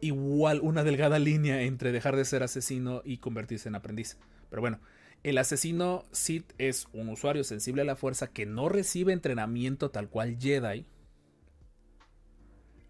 igual 0.02 0.60
una 0.62 0.84
delgada 0.84 1.20
línea 1.20 1.62
entre 1.62 1.92
dejar 1.92 2.16
de 2.16 2.26
ser 2.26 2.44
asesino 2.44 3.02
y 3.06 3.18
convertirse 3.18 3.70
en 3.70 3.76
aprendiz. 3.76 4.18
Pero 4.50 4.62
bueno, 4.62 4.80
el 5.24 5.38
asesino 5.38 6.04
Sith 6.12 6.52
es 6.58 6.88
un 6.94 7.10
usuario 7.10 7.44
sensible 7.44 7.82
a 7.82 7.86
la 7.86 7.96
fuerza 7.96 8.28
que 8.28 8.46
no 8.46 8.68
recibe 8.70 9.14
entrenamiento 9.14 9.90
tal 9.90 10.10
cual 10.10 10.38
Jedi. 10.38 10.86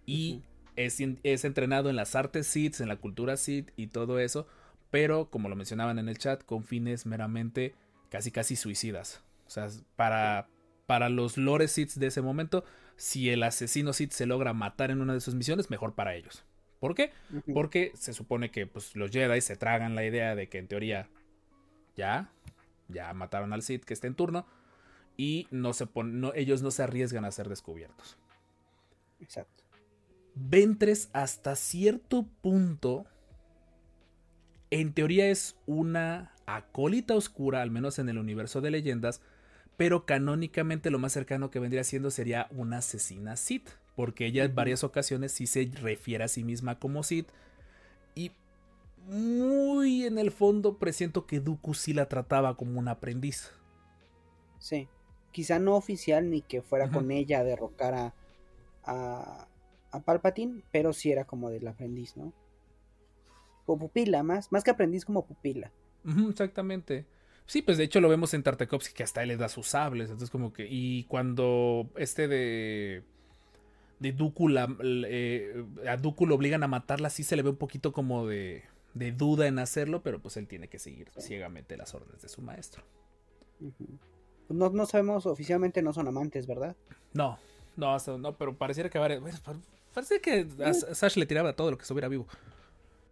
Y 0.05 0.41
es, 0.75 0.97
es 1.23 1.45
entrenado 1.45 1.89
en 1.89 1.95
las 1.95 2.15
artes 2.15 2.47
Sith, 2.47 2.81
en 2.81 2.87
la 2.87 2.97
cultura 2.97 3.37
Sith 3.37 3.69
y 3.77 3.87
todo 3.87 4.19
eso. 4.19 4.47
Pero, 4.89 5.29
como 5.29 5.47
lo 5.47 5.55
mencionaban 5.55 5.99
en 5.99 6.09
el 6.09 6.17
chat, 6.17 6.43
con 6.43 6.63
fines 6.63 7.05
meramente 7.05 7.75
casi 8.09 8.31
casi 8.31 8.55
suicidas. 8.55 9.23
O 9.47 9.49
sea, 9.49 9.69
para, 9.95 10.49
para 10.87 11.09
los 11.09 11.37
lores 11.37 11.71
Sith 11.71 11.93
de 11.93 12.07
ese 12.07 12.21
momento, 12.21 12.63
si 12.95 13.29
el 13.29 13.43
asesino 13.43 13.93
Sith 13.93 14.11
se 14.11 14.25
logra 14.25 14.53
matar 14.53 14.89
en 14.89 15.01
una 15.01 15.13
de 15.13 15.21
sus 15.21 15.35
misiones, 15.35 15.69
mejor 15.69 15.93
para 15.93 16.15
ellos. 16.15 16.45
¿Por 16.79 16.95
qué? 16.95 17.11
Porque 17.53 17.91
se 17.95 18.11
supone 18.13 18.51
que 18.51 18.67
pues, 18.67 18.95
los 18.95 19.09
Jedi 19.09 19.39
se 19.39 19.55
tragan 19.55 19.95
la 19.95 20.03
idea 20.03 20.35
de 20.35 20.49
que 20.49 20.57
en 20.57 20.67
teoría 20.67 21.07
ya, 21.95 22.31
ya 22.87 23.13
mataron 23.13 23.53
al 23.53 23.61
Sith 23.61 23.83
que 23.83 23.93
está 23.93 24.07
en 24.07 24.15
turno 24.15 24.45
y 25.17 25.47
no 25.51 25.73
se 25.73 25.85
pon- 25.85 26.19
no, 26.19 26.33
ellos 26.33 26.61
no 26.61 26.71
se 26.71 26.83
arriesgan 26.83 27.25
a 27.25 27.31
ser 27.31 27.49
descubiertos. 27.49 28.17
Exacto. 29.19 29.63
Ventres 30.35 31.09
hasta 31.13 31.55
cierto 31.55 32.27
punto, 32.41 33.05
en 34.71 34.93
teoría 34.93 35.27
es 35.29 35.55
una 35.67 36.33
acólita 36.45 37.15
oscura, 37.15 37.61
al 37.61 37.69
menos 37.69 37.99
en 37.99 38.09
el 38.09 38.17
universo 38.17 38.59
de 38.59 38.71
leyendas, 38.71 39.21
pero 39.77 40.05
canónicamente 40.05 40.89
lo 40.89 40.99
más 40.99 41.13
cercano 41.13 41.51
que 41.51 41.59
vendría 41.59 41.83
siendo 41.83 42.09
sería 42.09 42.47
una 42.51 42.77
asesina 42.77 43.35
Sith, 43.35 43.69
porque 43.95 44.25
ella 44.25 44.43
en 44.43 44.55
varias 44.55 44.83
ocasiones 44.83 45.31
sí 45.31 45.45
se 45.45 45.69
refiere 45.81 46.23
a 46.23 46.27
sí 46.27 46.43
misma 46.43 46.79
como 46.79 47.03
Sith 47.03 47.29
muy 49.05 50.05
en 50.05 50.17
el 50.17 50.31
fondo 50.31 50.77
presiento 50.77 51.25
que 51.25 51.39
Dooku 51.39 51.73
sí 51.73 51.93
la 51.93 52.07
trataba 52.09 52.55
como 52.57 52.79
un 52.79 52.87
aprendiz. 52.87 53.51
Sí. 54.59 54.87
Quizá 55.31 55.59
no 55.59 55.75
oficial 55.75 56.29
ni 56.29 56.41
que 56.41 56.61
fuera 56.61 56.89
con 56.91 57.09
ella 57.11 57.39
a 57.39 57.43
derrocar 57.43 57.93
a, 57.95 58.13
a, 58.83 59.47
a 59.91 59.99
Palpatine, 60.01 60.61
pero 60.71 60.93
sí 60.93 61.11
era 61.11 61.25
como 61.25 61.49
del 61.49 61.67
aprendiz, 61.67 62.15
¿no? 62.15 62.31
O 63.65 63.77
pupila, 63.77 64.23
más, 64.23 64.51
más 64.51 64.63
que 64.63 64.71
aprendiz 64.71 65.05
como 65.05 65.25
pupila. 65.25 65.71
Exactamente. 66.29 67.05
Sí, 67.45 67.61
pues 67.61 67.77
de 67.77 67.83
hecho 67.85 67.99
lo 67.99 68.09
vemos 68.09 68.33
en 68.33 68.43
Tartakovsky 68.43 68.93
que 68.93 69.03
hasta 69.03 69.21
él 69.23 69.29
le 69.29 69.37
da 69.37 69.49
sus 69.49 69.67
sables. 69.67 70.05
Entonces, 70.09 70.29
como 70.29 70.53
que. 70.53 70.67
Y 70.69 71.05
cuando 71.05 71.89
este 71.97 72.27
de. 72.27 73.03
De 73.99 74.11
Dooku, 74.11 74.49
la- 74.49 74.75
eh, 74.81 75.63
a 75.87 75.95
Dooku 75.97 76.25
lo 76.25 76.35
obligan 76.35 76.63
a 76.63 76.67
matarla, 76.67 77.09
sí 77.09 77.23
se 77.23 77.35
le 77.37 77.41
ve 77.41 77.51
un 77.51 77.55
poquito 77.55 77.93
como 77.93 78.27
de, 78.27 78.63
de 78.93 79.11
duda 79.11 79.47
en 79.47 79.59
hacerlo, 79.59 80.03
pero 80.03 80.21
pues 80.21 80.37
él 80.37 80.47
tiene 80.47 80.67
que 80.67 80.79
seguir 80.79 81.09
ciegamente 81.17 81.77
las 81.77 81.93
órdenes 81.95 82.21
de 82.21 82.29
su 82.29 82.41
maestro. 82.41 82.83
No, 84.49 84.69
no 84.69 84.85
sabemos, 84.85 85.25
oficialmente 85.25 85.81
no 85.81 85.93
son 85.93 86.07
amantes, 86.07 86.45
¿verdad? 86.47 86.75
No, 87.13 87.39
no, 87.75 87.97
no, 88.17 88.37
pero 88.37 88.55
pareciera 88.57 88.89
que. 88.89 88.99
varias- 88.99 89.21
bueno, 89.21 89.37
par- 89.43 89.55
parece 89.93 90.19
que 90.21 90.47
a 90.63 90.73
Sash 90.73 91.15
le 91.17 91.25
tiraba 91.25 91.53
todo 91.55 91.71
lo 91.71 91.77
que 91.77 91.83
estuviera 91.83 92.07
vivo. 92.07 92.27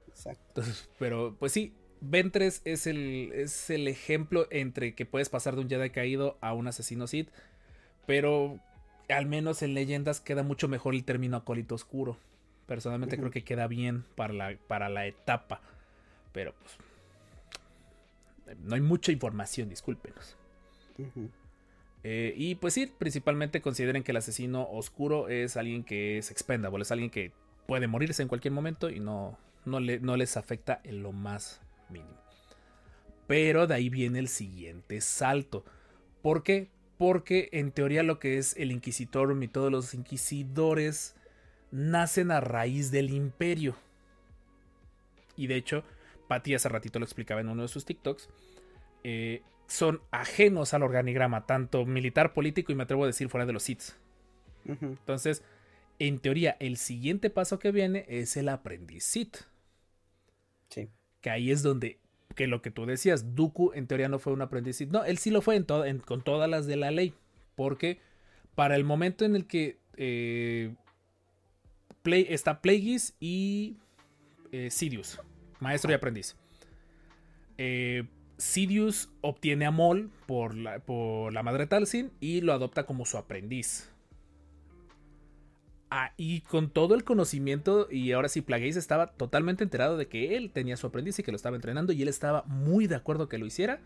Exacto. 0.10 0.44
Entonces, 0.62 0.90
pero 1.00 1.36
pues 1.40 1.52
sí, 1.52 1.74
Ventres 2.02 2.62
es 2.66 2.86
el, 2.86 3.32
es 3.34 3.70
el 3.70 3.88
ejemplo 3.88 4.48
entre 4.52 4.94
que 4.94 5.06
puedes 5.06 5.30
pasar 5.30 5.56
de 5.56 5.62
un 5.62 5.70
Jedi 5.70 5.90
caído 5.92 6.38
a 6.42 6.54
un 6.54 6.68
asesino 6.68 7.08
Sith, 7.08 7.30
pero 8.06 8.60
al 9.10 9.26
menos 9.26 9.62
en 9.62 9.74
leyendas 9.74 10.20
queda 10.20 10.44
mucho 10.44 10.68
mejor 10.68 10.94
el 10.96 11.04
término 11.06 11.38
acólito 11.38 11.76
oscuro. 11.76 12.18
Personalmente 12.72 13.18
creo 13.18 13.32
que 13.32 13.44
queda 13.44 13.68
bien 13.68 14.06
para 14.16 14.34
la, 14.34 14.56
para 14.70 14.88
la 14.88 15.06
etapa, 15.06 15.60
pero 16.32 16.54
pues 16.54 16.78
no 18.64 18.76
hay 18.76 18.80
mucha 18.82 19.12
información, 19.12 19.68
discúlpenos. 19.68 20.38
Eh, 22.06 22.34
y 22.38 22.56
pues 22.56 22.74
sí, 22.74 22.86
principalmente 22.88 23.62
consideren 23.62 24.04
que 24.04 24.12
el 24.12 24.18
asesino 24.18 24.70
oscuro 24.72 25.28
es 25.28 25.58
alguien 25.58 25.84
que 25.84 26.18
es 26.18 26.32
expendable, 26.32 26.82
es 26.84 26.94
alguien 26.94 27.10
que 27.10 27.34
puede 27.68 27.88
morirse 27.88 28.22
en 28.22 28.30
cualquier 28.30 28.54
momento 28.54 28.90
y 28.90 29.02
no, 29.02 29.38
no, 29.66 29.82
le- 29.82 30.00
no 30.00 30.16
les 30.16 30.38
afecta 30.38 30.80
en 30.86 31.04
lo 31.04 31.12
más 31.12 31.60
mínimo. 31.90 32.16
Pero 33.28 33.68
de 33.68 33.76
ahí 33.76 33.90
viene 33.90 34.20
el 34.20 34.30
siguiente 34.30 35.02
salto. 35.02 35.66
¿Por 36.22 36.44
qué? 36.44 36.70
Porque 36.98 37.50
en 37.52 37.74
teoría 37.74 38.02
lo 38.02 38.18
que 38.18 38.38
es 38.38 38.56
el 38.56 38.72
Inquisitorum 38.72 39.44
y 39.44 39.50
todos 39.50 39.70
los 39.70 39.94
inquisidores 39.94 41.18
nacen 41.72 42.32
a 42.32 42.40
raíz 42.42 42.92
del 42.92 43.10
imperio. 43.12 43.76
Y 45.36 45.48
de 45.48 45.56
hecho, 45.56 45.84
Patty 46.28 46.54
hace 46.56 46.70
ratito 46.70 47.00
lo 47.00 47.06
explicaba 47.06 47.42
en 47.42 47.50
uno 47.50 47.64
de 47.64 47.68
sus 47.68 47.86
TikToks. 47.86 48.30
eh, 49.04 49.42
son 49.68 50.02
ajenos 50.12 50.74
al 50.74 50.84
organigrama, 50.84 51.46
tanto 51.46 51.86
militar, 51.86 52.34
político 52.34 52.72
y 52.72 52.76
me 52.76 52.84
atrevo 52.84 53.06
a 53.06 53.08
decir 53.08 53.30
fuera 53.30 53.46
de 53.46 53.54
los. 53.54 53.68
Ujú. 53.70 54.86
Entonces, 54.86 55.44
en 55.98 56.20
teoría, 56.20 56.58
el 56.60 56.76
siguiente 56.76 57.30
paso 57.30 57.58
que 57.58 57.72
viene 57.72 58.06
es 58.10 58.36
el 58.36 58.50
aprendiz 58.50 59.06
Sith. 59.06 59.38
Sí. 60.70 60.90
Que 61.22 61.30
ahí 61.30 61.52
es 61.52 61.64
donde, 61.64 62.00
que 62.36 62.48
lo 62.48 62.62
que 62.62 62.70
tú 62.70 62.86
decías, 62.86 63.34
Dooku 63.34 63.72
en 63.74 63.88
teoría 63.88 64.10
no 64.10 64.20
fue 64.20 64.34
un 64.34 64.42
aprendiz 64.42 64.76
Sith. 64.76 64.90
No, 64.92 65.06
él 65.06 65.18
sí 65.18 65.32
lo 65.32 65.42
fue 65.42 65.56
en 65.56 65.66
to- 65.66 65.86
en- 65.86 66.00
con 66.00 66.22
todas 66.22 66.50
las 66.50 66.68
de 66.68 66.76
la 66.76 66.92
ley. 66.92 67.14
Porque 67.56 68.00
para 68.56 68.76
el 68.76 68.84
momento 68.84 69.24
en 69.24 69.36
el 69.38 69.48
que 69.48 69.78
eh, 69.96 70.76
Play, 72.02 72.26
está 72.30 72.62
Plagueis 72.62 73.16
y 73.20 73.78
eh, 74.52 74.70
Sidious, 74.70 75.20
maestro 75.60 75.92
y 75.92 75.94
aprendiz. 75.94 76.36
Eh, 77.58 78.04
Sidious 78.38 79.10
obtiene 79.22 79.66
a 79.66 79.72
Maul 79.72 80.10
por 80.26 80.56
la, 80.56 80.80
por 80.80 81.32
la 81.32 81.44
madre 81.44 81.68
Talsin 81.68 82.12
y 82.20 82.42
lo 82.42 82.54
adopta 82.54 82.86
como 82.86 83.06
su 83.06 83.18
aprendiz. 83.18 83.92
Ah, 85.94 86.14
y 86.16 86.40
con 86.42 86.70
todo 86.70 86.96
el 86.96 87.04
conocimiento, 87.04 87.88
y 87.92 88.14
ahora 88.14 88.30
sí, 88.30 88.42
Plagueis 88.42 88.78
estaba 88.78 89.08
totalmente 89.08 89.64
enterado 89.64 89.98
de 89.98 90.08
que 90.08 90.38
él 90.38 90.50
tenía 90.52 90.78
su 90.78 90.88
aprendiz 90.88 91.20
y 91.20 91.24
que 91.24 91.32
lo 91.32 91.36
estaba 91.36 91.58
entrenando, 91.58 91.92
y 91.92 92.02
él 92.02 92.08
estaba 92.08 92.44
muy 92.44 92.88
de 92.88 92.96
acuerdo 92.96 93.28
que 93.28 93.38
lo 93.38 93.46
hiciera, 93.46 93.82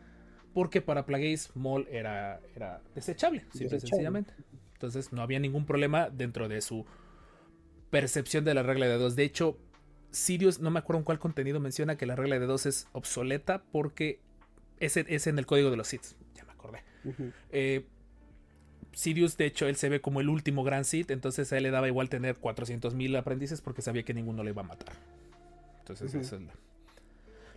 porque 0.54 0.82
para 0.82 1.08
Plagueis 1.08 1.50
Maul 1.56 1.88
era, 1.90 2.42
era 2.56 2.82
desechable, 2.94 3.44
simple 3.52 3.78
y 3.78 3.80
sencillamente. 3.80 4.34
Entonces 4.74 5.12
no 5.12 5.24
había 5.24 5.40
ningún 5.40 5.66
problema 5.66 6.12
dentro 6.12 6.48
de 6.48 6.62
su 6.62 6.86
percepción 7.90 8.44
de 8.46 8.54
la 8.54 8.64
regla 8.64 8.88
de 8.88 8.98
dos. 8.98 9.16
De 9.16 9.24
hecho, 9.24 9.58
Sirius, 10.12 10.60
no 10.60 10.72
me 10.72 10.80
acuerdo 10.80 11.00
en 11.00 11.04
cuál 11.06 11.20
contenido 11.20 11.60
menciona 11.60 11.98
que 11.98 12.06
la 12.06 12.16
regla 12.16 12.40
de 12.40 12.46
dos 12.46 12.66
es 12.66 12.88
obsoleta 12.94 13.64
porque 13.72 14.20
es, 14.80 14.98
es 14.98 15.28
en 15.28 15.38
el 15.40 15.46
código 15.46 15.70
de 15.72 15.78
los 15.78 15.88
Sith. 15.88 16.04
Ya 16.36 16.44
me 16.46 16.52
acordé. 16.54 16.84
Eh, 17.52 17.86
Sirius, 18.94 19.36
de 19.38 19.46
hecho, 19.46 19.68
él 19.68 19.76
se 19.76 19.90
ve 19.90 20.00
como 20.02 20.22
el 20.22 20.30
último 20.30 20.64
gran 20.64 20.86
Sith, 20.86 21.12
entonces 21.12 21.52
a 21.52 21.58
él 21.58 21.64
le 21.64 21.72
daba 21.72 21.88
igual 21.88 22.08
tener 22.10 22.38
400.000 22.40 23.18
aprendices 23.18 23.60
porque 23.62 23.82
sabía 23.82 24.04
que 24.04 24.14
ninguno 24.14 24.44
le 24.44 24.52
iba 24.52 24.62
a 24.62 24.66
matar. 24.66 24.96
Entonces, 25.80 26.14
eso 26.16 26.38
es 26.38 26.42
la- 26.44 26.54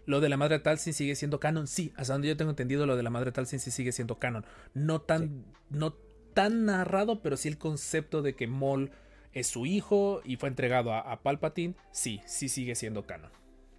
Lo 0.04 0.20
de 0.20 0.28
la 0.30 0.36
madre 0.36 0.58
Talsin 0.58 0.92
sigue 0.94 1.14
siendo 1.14 1.38
canon, 1.38 1.66
sí, 1.68 1.92
hasta 1.96 2.14
donde 2.14 2.28
yo 2.28 2.36
tengo 2.36 2.50
entendido, 2.50 2.86
lo 2.86 2.96
de 2.96 3.02
la 3.02 3.10
madre 3.10 3.30
Talsin 3.30 3.60
sí 3.60 3.70
sigue 3.70 3.92
siendo 3.92 4.18
canon. 4.18 4.44
No 4.74 5.00
tan, 5.00 5.44
no 5.70 5.92
tan 6.34 6.64
narrado, 6.64 7.22
pero 7.22 7.36
sí 7.36 7.48
el 7.48 7.58
concepto 7.58 8.20
de 8.22 8.34
que 8.34 8.46
Maul 8.48 8.90
es 9.32 9.46
su 9.46 9.66
hijo 9.66 10.20
y 10.24 10.36
fue 10.36 10.48
entregado 10.48 10.92
a, 10.92 11.00
a 11.00 11.20
Palpatine, 11.22 11.74
sí, 11.90 12.20
sí 12.26 12.48
sigue 12.48 12.74
siendo 12.74 13.06
canon. 13.06 13.30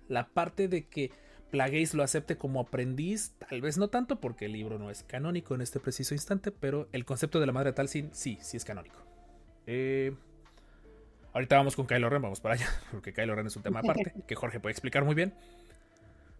La 0.07 0.27
parte 0.27 0.67
de 0.67 0.87
que 0.87 1.11
Plagueis 1.49 1.93
lo 1.93 2.03
acepte 2.03 2.37
como 2.37 2.59
aprendiz, 2.59 3.33
tal 3.49 3.61
vez 3.61 3.77
no 3.77 3.87
tanto 3.87 4.19
porque 4.19 4.45
el 4.45 4.53
libro 4.53 4.77
no 4.77 4.91
es 4.91 5.03
canónico 5.03 5.55
en 5.55 5.61
este 5.61 5.79
preciso 5.79 6.13
instante, 6.13 6.51
pero 6.51 6.87
el 6.91 7.05
concepto 7.05 7.39
de 7.39 7.47
la 7.47 7.53
madre 7.53 7.73
Talsin 7.73 8.09
sí, 8.13 8.37
sí 8.41 8.57
es 8.57 8.65
canónico. 8.65 9.03
Eh, 9.65 10.13
ahorita 11.33 11.57
vamos 11.57 11.75
con 11.75 11.87
Kylo 11.87 12.09
Ren, 12.09 12.21
vamos 12.21 12.39
para 12.39 12.55
allá, 12.55 12.67
porque 12.91 13.13
Kylo 13.13 13.35
Ren 13.35 13.47
es 13.47 13.55
un 13.55 13.63
tema 13.63 13.79
aparte, 13.79 14.13
que 14.27 14.35
Jorge 14.35 14.59
puede 14.59 14.71
explicar 14.71 15.05
muy 15.05 15.15
bien. 15.15 15.33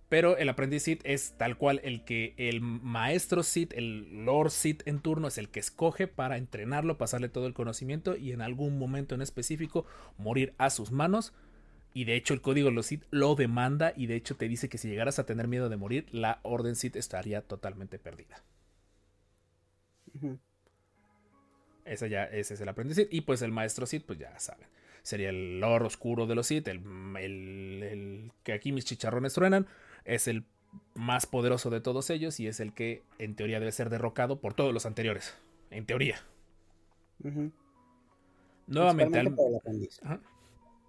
Pero 0.09 0.37
el 0.37 0.49
aprendiz 0.49 0.83
Sith 0.83 1.01
es 1.03 1.33
tal 1.37 1.55
cual 1.57 1.79
el 1.83 2.03
que 2.03 2.33
el 2.37 2.61
maestro 2.61 3.43
Sith, 3.43 3.73
el 3.73 4.25
Lord 4.25 4.49
Sith 4.51 4.81
en 4.87 4.99
turno, 5.01 5.27
es 5.27 5.37
el 5.37 5.49
que 5.49 5.59
escoge 5.59 6.07
para 6.07 6.37
entrenarlo, 6.37 6.97
pasarle 6.97 7.29
todo 7.29 7.45
el 7.45 7.53
conocimiento 7.53 8.15
y 8.17 8.31
en 8.31 8.41
algún 8.41 8.79
momento 8.79 9.13
en 9.15 9.21
específico 9.21 9.85
morir 10.17 10.53
a 10.57 10.71
sus 10.71 10.91
manos. 10.91 11.33
Y 11.93 12.05
de 12.05 12.15
hecho 12.15 12.33
el 12.33 12.41
código 12.41 12.69
de 12.69 12.75
los 12.75 12.87
Sith 12.87 13.03
lo 13.11 13.35
demanda 13.35 13.93
y 13.95 14.07
de 14.07 14.15
hecho 14.15 14.35
te 14.35 14.47
dice 14.47 14.67
que 14.69 14.77
si 14.79 14.87
llegaras 14.89 15.19
a 15.19 15.25
tener 15.27 15.47
miedo 15.47 15.69
de 15.69 15.77
morir, 15.77 16.07
la 16.11 16.39
orden 16.43 16.75
Sith 16.75 16.95
estaría 16.95 17.41
totalmente 17.41 17.99
perdida. 17.99 18.43
Ese 21.85 22.09
ya 22.09 22.25
ese 22.25 22.53
es 22.53 22.61
el 22.61 22.69
aprendiz 22.69 22.97
Sith. 22.97 23.07
Y 23.11 23.21
pues 23.21 23.41
el 23.41 23.51
maestro 23.51 23.85
Sith, 23.85 24.03
pues 24.05 24.19
ya 24.19 24.37
saben. 24.39 24.67
Sería 25.01 25.29
el 25.29 25.59
Lord 25.59 25.85
oscuro 25.85 26.27
de 26.27 26.35
los 26.35 26.47
Sith, 26.47 26.67
el, 26.67 26.81
el- 27.17 27.83
el 27.83 28.31
que 28.43 28.53
aquí 28.53 28.71
mis 28.71 28.85
chicharrones 28.85 29.33
truenan. 29.33 29.67
Es 30.09 30.27
el 30.27 30.43
más 30.95 31.25
poderoso 31.25 31.69
de 31.69 31.81
todos 31.81 32.09
ellos 32.09 32.39
y 32.39 32.47
es 32.47 32.59
el 32.59 32.73
que 32.73 33.03
en 33.19 33.35
teoría 33.35 33.59
debe 33.59 33.71
ser 33.71 33.89
derrocado 33.89 34.39
por 34.39 34.53
todos 34.53 34.73
los 34.73 34.85
anteriores. 34.85 35.35
En 35.71 35.85
teoría. 35.85 36.19
Ujú. 37.23 37.51
Nuevamente, 38.67 39.19
al-. 39.19 39.35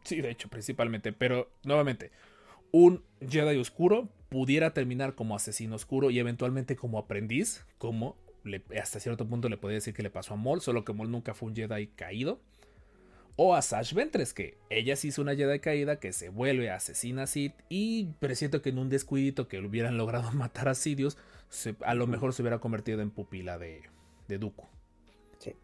Sí, 0.04 0.20
de 0.20 0.30
hecho, 0.30 0.48
principalmente. 0.48 1.12
Pero, 1.12 1.50
nuevamente, 1.64 2.10
un 2.72 3.02
Jedi 3.20 3.58
oscuro 3.58 4.08
pudiera 4.28 4.72
terminar 4.72 5.14
como 5.14 5.34
asesino 5.34 5.76
oscuro 5.76 6.10
y 6.10 6.18
eventualmente 6.18 6.76
como 6.76 6.98
aprendiz, 6.98 7.64
como 7.78 8.16
le- 8.44 8.62
hasta 8.80 9.00
cierto 9.00 9.26
punto 9.28 9.48
le 9.48 9.56
podría 9.56 9.76
decir 9.76 9.92
que 9.92 10.02
le 10.02 10.10
pasó 10.10 10.34
a 10.34 10.36
Maul, 10.36 10.60
solo 10.60 10.84
que 10.84 10.92
Maul 10.92 11.10
nunca 11.10 11.34
fue 11.34 11.48
un 11.48 11.56
Jedi 11.56 11.88
caído. 11.88 12.40
O 13.36 13.54
a 13.54 13.62
Sash 13.62 13.94
Ventres, 13.94 14.34
que 14.34 14.58
ella 14.68 14.96
sí 14.96 15.08
hizo 15.08 15.22
una 15.22 15.34
Jedi 15.34 15.60
caída 15.60 15.96
que 15.98 16.12
se 16.12 16.28
vuelve 16.28 16.70
asesina 16.70 17.26
Sith 17.26 17.54
y 17.68 18.06
presiento 18.20 18.60
que 18.60 18.68
en 18.70 18.78
un 18.78 18.88
descuidito 18.90 19.48
que 19.48 19.58
hubieran 19.60 19.96
logrado 19.98 20.30
matar 20.32 20.68
a 20.68 20.74
Sidious, 20.74 21.16
se- 21.48 21.76
a 21.84 21.94
lo 21.94 22.06
mejor 22.06 22.34
se 22.34 22.42
hubiera 22.42 22.58
convertido 22.58 23.00
en 23.00 23.10
pupila 23.10 23.56
de, 23.58 23.82
de 24.28 24.38
Dooku. 24.38 24.66
Sí. 25.38 25.54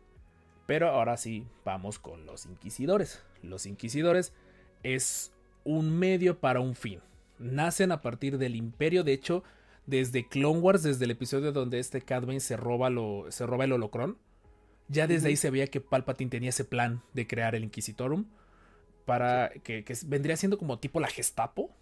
Pero 0.67 0.89
ahora 0.89 1.17
sí, 1.17 1.47
vamos 1.64 1.99
con 1.99 2.25
los 2.27 2.47
inquisidores. 2.47 3.23
Los 3.43 3.67
inquisidores 3.67 4.33
es 4.83 5.33
un 5.64 5.99
medio 5.99 6.39
para 6.41 6.61
un 6.61 6.75
fin. 6.75 7.01
Nacen 7.39 7.93
a 7.93 8.01
partir 8.01 8.39
del 8.39 8.57
imperio, 8.57 9.05
de 9.05 9.12
hecho, 9.12 9.45
desde 9.85 10.27
Clone 10.27 10.61
Wars, 10.61 10.83
desde 10.83 11.05
el 11.05 11.11
episodio 11.11 11.53
donde 11.53 11.79
este 11.79 12.01
Cad 12.01 12.25
Bane 12.25 12.41
se 12.41 12.57
roba, 12.57 12.89
lo, 12.89 13.27
se 13.29 13.45
roba 13.47 13.64
el 13.64 13.73
holocrón. 13.73 14.17
Ya 14.89 15.07
desde 15.07 15.28
ahí 15.28 15.37
se 15.37 15.51
veía 15.51 15.66
que 15.66 15.80
Palpatine 15.80 16.30
tenía 16.30 16.51
ese 16.51 16.64
plan 16.64 17.03
de 17.12 17.26
crear 17.26 17.55
el 17.55 17.64
Inquisitorum 17.64 18.26
para 19.05 19.51
que, 19.51 19.84
que 19.84 19.95
vendría 20.07 20.37
siendo 20.37 20.59
como 20.59 20.78
tipo 20.78 21.01
la 21.01 21.09
Gestapo. 21.09 21.74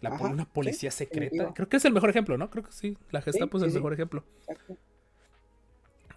La, 0.00 0.10
Ajá, 0.10 0.28
una 0.28 0.44
sí, 0.44 0.50
policía 0.52 0.90
secreta. 0.90 1.52
Creo 1.54 1.68
que 1.68 1.76
es 1.76 1.84
el 1.84 1.92
mejor 1.92 2.10
ejemplo, 2.10 2.38
¿no? 2.38 2.50
Creo 2.50 2.64
que 2.64 2.72
sí. 2.72 2.96
La 3.10 3.20
Gestapo 3.22 3.58
es 3.58 3.64
el 3.64 3.72
mejor 3.72 3.92
ejemplo. 3.92 4.24
Exacto. 4.40 4.78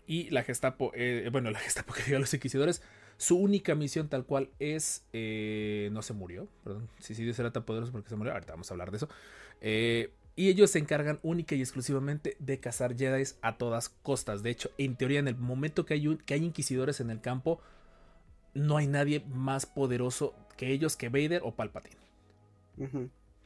Y 0.06 0.30
la 0.30 0.43
Gestapo, 0.43 0.91
eh, 0.93 1.30
bueno, 1.32 1.52
la 1.52 1.60
Gestapo 1.60 1.93
que 1.93 2.04
dio 2.04 2.18
a 2.18 2.20
los 2.20 2.34
inquisidores, 2.34 2.82
su 3.18 3.38
única 3.38 3.76
misión 3.76 4.10
tal 4.10 4.26
cual 4.26 4.49
es. 4.60 5.06
eh, 5.14 5.89
no 5.93 6.02
se 6.02 6.14
murió, 6.14 6.47
perdón. 6.64 6.89
Si 6.99 7.16
sí, 7.16 7.24
Dios 7.24 7.39
era 7.39 7.52
tan 7.52 7.64
poderoso 7.64 7.91
porque 7.91 8.10
se 8.10 8.16
murió. 8.16 8.34
Ahorita 8.34 8.54
vamos 8.54 8.70
a 8.70 8.74
hablar 8.74 8.91
de 8.91 8.97
eso. 8.97 9.10
Eh, 9.62 10.12
y 10.36 10.50
ellos 10.50 10.72
se 10.72 10.80
encargan 10.80 11.20
única 11.24 11.56
y 11.56 11.62
exclusivamente 11.62 12.36
de 12.40 12.60
cazar 12.60 12.96
Jedi 12.98 13.24
a 13.42 13.58
todas 13.58 13.90
costas. 13.90 14.44
De 14.44 14.50
hecho, 14.50 14.72
en 14.78 14.96
teoría, 14.96 15.20
en 15.20 15.28
el 15.28 15.36
momento 15.36 15.86
que 15.86 15.94
hay, 15.96 16.08
un- 16.08 16.18
que 16.18 16.34
hay 16.34 16.44
inquisidores 16.44 17.00
en 17.00 17.10
el 17.10 17.22
campo, 17.22 17.60
no 18.54 18.78
hay 18.78 18.88
nadie 18.88 19.24
más 19.34 19.66
poderoso 19.66 20.34
que 20.58 20.72
ellos, 20.72 20.96
que 20.96 21.10
Vader 21.10 21.42
o 21.44 21.54
Palpatine 21.56 21.96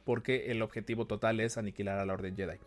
porque 0.04 0.52
el 0.52 0.62
objetivo 0.62 1.06
total 1.06 1.40
es 1.40 1.58
aniquilar 1.58 1.98
a 1.98 2.06
la 2.06 2.14
Orden 2.14 2.36
Jedi. 2.36 2.58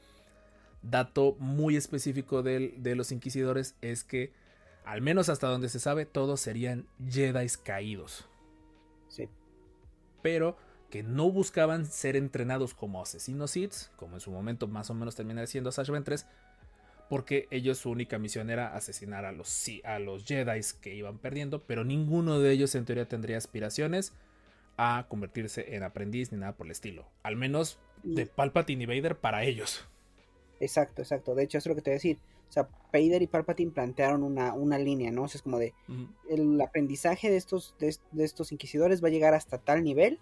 Dato 0.82 1.36
muy 1.39 1.78
específico 1.78 2.43
de, 2.43 2.74
de 2.78 2.95
los 2.95 3.11
inquisidores 3.11 3.76
es 3.82 4.03
que, 4.03 4.34
al 4.86 5.01
menos 5.01 5.30
hasta 5.30 5.47
donde 5.47 5.70
se 5.70 5.80
sabe, 5.80 6.05
todos 6.05 6.41
serían 6.41 6.86
Jedi 7.09 7.47
caídos. 7.63 8.28
Sí. 9.07 9.30
Pero 10.22 10.57
que 10.89 11.03
no 11.03 11.31
buscaban 11.31 11.85
ser 11.85 12.15
entrenados 12.15 12.73
como 12.73 13.01
asesinos 13.01 13.51
Sith, 13.51 13.73
como 13.95 14.15
en 14.15 14.19
su 14.21 14.31
momento 14.31 14.67
más 14.67 14.89
o 14.89 14.93
menos 14.93 15.15
termina 15.15 15.45
siendo 15.47 15.71
Sash 15.71 15.89
Ventress, 15.89 16.25
porque 17.09 17.47
ellos 17.51 17.79
su 17.79 17.89
única 17.89 18.19
misión 18.19 18.49
era 18.49 18.75
asesinar 18.75 19.25
a 19.25 19.31
los, 19.31 19.65
a 19.83 19.99
los 19.99 20.25
Jedi 20.25 20.61
que 20.81 20.95
iban 20.95 21.17
perdiendo, 21.17 21.63
pero 21.63 21.83
ninguno 21.83 22.39
de 22.39 22.51
ellos 22.51 22.75
en 22.75 22.85
teoría 22.85 23.07
tendría 23.07 23.37
aspiraciones 23.37 24.13
a 24.77 25.07
convertirse 25.09 25.75
en 25.75 25.83
aprendiz 25.83 26.31
ni 26.31 26.37
nada 26.37 26.53
por 26.53 26.67
el 26.67 26.71
estilo. 26.71 27.05
Al 27.23 27.35
menos 27.35 27.79
de 28.03 28.25
Palpatine 28.25 28.83
y 28.83 28.85
Vader 28.85 29.17
para 29.17 29.43
ellos. 29.43 29.85
Exacto, 30.59 31.01
exacto. 31.01 31.35
De 31.35 31.43
hecho, 31.43 31.57
eso 31.57 31.69
es 31.69 31.71
lo 31.71 31.75
que 31.75 31.81
te 31.81 31.89
voy 31.89 31.95
a 31.95 31.97
decir. 31.97 32.17
O 32.49 32.51
sea, 32.51 32.67
Vader 32.91 33.21
y 33.21 33.27
Palpatine 33.27 33.71
plantearon 33.71 34.23
una, 34.23 34.53
una 34.53 34.79
línea, 34.79 35.11
¿no? 35.11 35.23
O 35.23 35.27
sea, 35.27 35.37
es 35.37 35.41
como 35.43 35.59
de 35.59 35.73
el 36.29 36.59
aprendizaje 36.61 37.29
de 37.29 37.37
estos, 37.37 37.75
de, 37.79 37.95
estos 38.23 38.51
inquisidores 38.51 39.03
va 39.03 39.09
a 39.09 39.11
llegar 39.11 39.33
hasta 39.33 39.59
tal 39.59 39.83
nivel, 39.83 40.19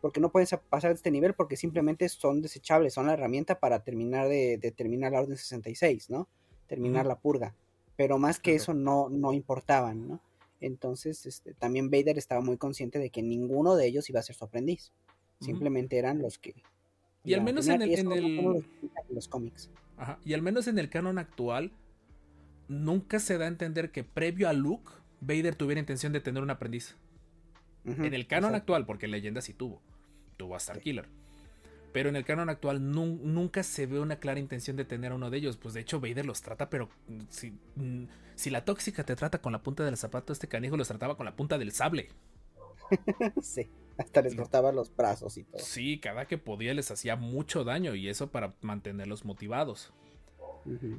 porque 0.00 0.20
no 0.20 0.30
pueden 0.30 0.48
pasar 0.68 0.90
de 0.90 0.96
este 0.96 1.10
nivel 1.10 1.34
porque 1.34 1.56
simplemente 1.56 2.08
son 2.08 2.42
desechables, 2.42 2.94
son 2.94 3.06
la 3.06 3.14
herramienta 3.14 3.58
para 3.58 3.82
terminar 3.82 4.28
de, 4.28 4.58
terminar 4.76 5.12
la 5.12 5.20
Orden 5.20 5.36
66, 5.36 6.10
¿no? 6.10 6.28
Terminar 6.66 7.06
la 7.06 7.18
purga. 7.18 7.54
Pero 7.96 8.18
más 8.18 8.40
que 8.40 8.54
eso 8.54 8.74
no, 8.74 9.08
no 9.08 9.32
importaban, 9.32 10.08
¿no? 10.08 10.20
Entonces, 10.60 11.26
este, 11.26 11.54
también 11.54 11.90
Vader 11.90 12.18
estaba 12.18 12.40
muy 12.40 12.56
consciente 12.56 12.98
de 12.98 13.10
que 13.10 13.22
ninguno 13.22 13.76
de 13.76 13.86
ellos 13.86 14.08
iba 14.10 14.20
a 14.20 14.22
ser 14.22 14.36
su 14.36 14.44
aprendiz. 14.44 14.92
Simplemente 15.40 15.96
eran 15.96 16.20
los 16.20 16.38
que 16.38 16.54
y 17.24 17.34
al 17.34 17.42
menos 17.42 17.68
en 17.68 17.82
el, 17.82 18.64
los 19.10 19.28
cómics. 19.28 19.70
Y 20.24 20.32
al 20.32 20.42
menos 20.42 20.66
en 20.68 20.78
el 20.78 20.88
canon 20.88 21.18
actual, 21.18 21.72
nunca 22.68 23.18
se 23.18 23.36
da 23.36 23.44
a 23.44 23.48
entender 23.48 23.92
que 23.92 24.04
previo 24.04 24.48
a 24.48 24.52
Luke, 24.52 24.92
Vader 25.20 25.54
tuviera 25.54 25.80
intención 25.80 26.12
de 26.12 26.20
tener 26.20 26.42
un 26.42 26.50
aprendiz. 26.50 26.96
en 27.84 28.14
el 28.14 28.26
canon 28.26 28.54
actual, 28.54 28.86
porque 28.86 29.06
Leyenda 29.08 29.42
sí 29.42 29.52
tuvo. 29.52 29.82
Tuvo 30.40 30.56
a 30.56 30.58
Starkiller. 30.58 31.06
Pero 31.92 32.08
en 32.08 32.16
el 32.16 32.24
canon 32.24 32.48
actual 32.48 32.92
nunca 32.92 33.62
se 33.62 33.84
ve 33.84 34.00
una 34.00 34.16
clara 34.16 34.40
intención 34.40 34.74
de 34.74 34.86
tener 34.86 35.12
a 35.12 35.16
uno 35.16 35.28
de 35.28 35.36
ellos. 35.36 35.58
Pues 35.58 35.74
de 35.74 35.80
hecho, 35.80 36.00
Vader 36.00 36.24
los 36.24 36.40
trata, 36.40 36.70
pero 36.70 36.88
si, 37.28 37.52
si 38.36 38.48
la 38.48 38.64
tóxica 38.64 39.04
te 39.04 39.16
trata 39.16 39.42
con 39.42 39.52
la 39.52 39.62
punta 39.62 39.84
del 39.84 39.98
zapato, 39.98 40.32
este 40.32 40.48
canijo 40.48 40.78
los 40.78 40.88
trataba 40.88 41.18
con 41.18 41.26
la 41.26 41.36
punta 41.36 41.58
del 41.58 41.72
sable. 41.72 42.08
sí. 43.42 43.68
Hasta 43.98 44.22
les 44.22 44.34
cortaba 44.34 44.72
los 44.72 44.96
brazos 44.96 45.36
y 45.36 45.44
todo. 45.44 45.62
Sí, 45.62 45.98
cada 45.98 46.24
que 46.24 46.38
podía 46.38 46.72
les 46.72 46.90
hacía 46.90 47.16
mucho 47.16 47.64
daño 47.64 47.94
y 47.94 48.08
eso 48.08 48.30
para 48.30 48.54
mantenerlos 48.62 49.26
motivados. 49.26 49.92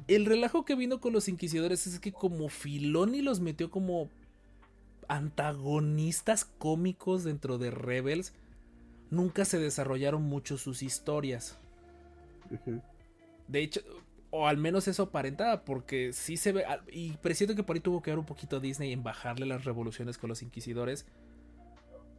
El 0.06 0.24
relajo 0.24 0.64
que 0.64 0.76
vino 0.76 1.00
con 1.00 1.12
los 1.12 1.28
inquisidores 1.28 1.88
es 1.88 1.98
que 1.98 2.12
como 2.12 2.48
Filoni 2.48 3.22
los 3.22 3.40
metió 3.40 3.72
como 3.72 4.08
antagonistas 5.08 6.44
cómicos 6.44 7.24
dentro 7.24 7.58
de 7.58 7.72
Rebels, 7.72 8.34
nunca 9.12 9.44
se 9.44 9.58
desarrollaron 9.58 10.22
mucho 10.22 10.56
sus 10.56 10.82
historias. 10.82 11.58
De 13.46 13.60
hecho, 13.60 13.82
o 14.30 14.48
al 14.48 14.56
menos 14.56 14.88
eso 14.88 15.04
aparentaba, 15.04 15.64
porque 15.64 16.14
sí 16.14 16.38
se 16.38 16.52
ve, 16.52 16.64
y 16.90 17.12
presiento 17.18 17.54
que 17.54 17.62
por 17.62 17.76
ahí 17.76 17.80
tuvo 17.80 18.02
que 18.02 18.10
ver 18.10 18.18
un 18.18 18.24
poquito 18.24 18.58
Disney 18.58 18.92
en 18.92 19.02
bajarle 19.02 19.44
las 19.44 19.64
revoluciones 19.64 20.16
con 20.16 20.30
los 20.30 20.42
inquisidores, 20.42 21.06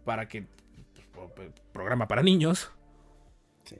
para 0.05 0.27
que 0.27 0.45
programa 1.71 2.07
para 2.07 2.21
niños. 2.21 2.71
Sí. 3.63 3.77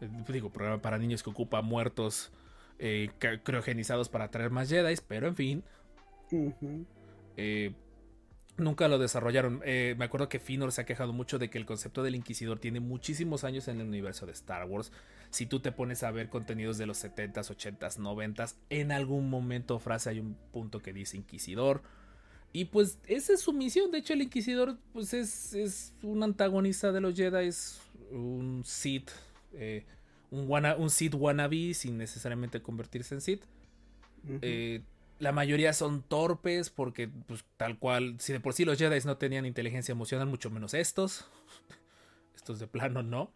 Eh, 0.00 0.10
digo, 0.28 0.50
programa 0.50 0.82
para 0.82 0.98
niños 0.98 1.22
que 1.22 1.30
ocupa 1.30 1.62
muertos 1.62 2.32
eh, 2.80 3.10
criogenizados 3.44 4.08
para 4.08 4.32
traer 4.32 4.50
más 4.50 4.68
Jedi, 4.68 4.96
pero 5.06 5.28
en 5.28 5.36
fin. 5.36 5.64
Eh, 7.36 7.72
nunca 8.56 8.88
lo 8.88 8.98
desarrollaron. 8.98 9.60
me 9.60 10.04
acuerdo 10.04 10.28
que 10.28 10.38
Finor 10.38 10.72
se 10.72 10.82
ha 10.82 10.84
quejado 10.84 11.12
mucho 11.12 11.38
de 11.38 11.50
que 11.50 11.58
el 11.58 11.66
concepto 11.66 12.02
del 12.02 12.14
Inquisidor 12.14 12.58
tiene 12.58 12.80
muchísimos 12.80 13.44
años 13.44 13.68
en 13.68 13.80
el 13.80 13.88
universo 13.88 14.26
de 14.26 14.32
Star 14.32 14.66
Wars. 14.66 14.92
Si 15.30 15.46
tú 15.46 15.60
te 15.60 15.72
pones 15.72 16.02
a 16.02 16.10
ver 16.10 16.28
contenidos 16.28 16.78
de 16.78 16.86
los 16.86 17.02
70s, 17.02 17.50
80s, 17.50 17.98
90s, 17.98 18.54
en 18.70 18.92
algún 18.92 19.30
momento 19.30 19.78
frase 19.78 20.10
hay 20.10 20.20
un 20.20 20.36
punto 20.52 20.80
que 20.80 20.92
dice 20.92 21.16
Inquisidor 21.16 21.82
y 22.52 22.66
pues 22.66 22.98
esa 23.06 23.32
es 23.32 23.40
su 23.40 23.52
misión. 23.52 23.90
De 23.90 23.98
hecho, 23.98 24.12
el 24.12 24.22
Inquisidor 24.22 24.76
pues 24.92 25.14
es, 25.14 25.54
es 25.54 25.94
un 26.02 26.22
antagonista 26.22 26.92
de 26.92 27.00
los 27.00 27.14
Jedi, 27.14 27.46
es 27.46 27.80
un 28.10 28.62
Sith, 28.64 29.10
eh, 29.54 29.84
un, 30.30 30.48
un 30.50 30.90
Sith 30.90 31.14
wannabe 31.14 31.72
sin 31.74 31.96
necesariamente 31.96 32.60
convertirse 32.60 33.14
en 33.14 33.20
Sith. 33.22 33.42
Eh, 34.42 34.82
la 35.22 35.30
mayoría 35.30 35.72
son 35.72 36.02
torpes 36.02 36.68
porque 36.68 37.06
pues 37.06 37.44
tal 37.56 37.78
cual, 37.78 38.16
si 38.18 38.32
de 38.32 38.40
por 38.40 38.54
sí 38.54 38.64
los 38.64 38.76
Jedi 38.76 38.98
no 39.06 39.18
tenían 39.18 39.46
inteligencia 39.46 39.92
emocional, 39.92 40.26
mucho 40.26 40.50
menos 40.50 40.74
estos. 40.74 41.30
estos 42.34 42.58
de 42.58 42.66
plano 42.66 43.04
no. 43.04 43.32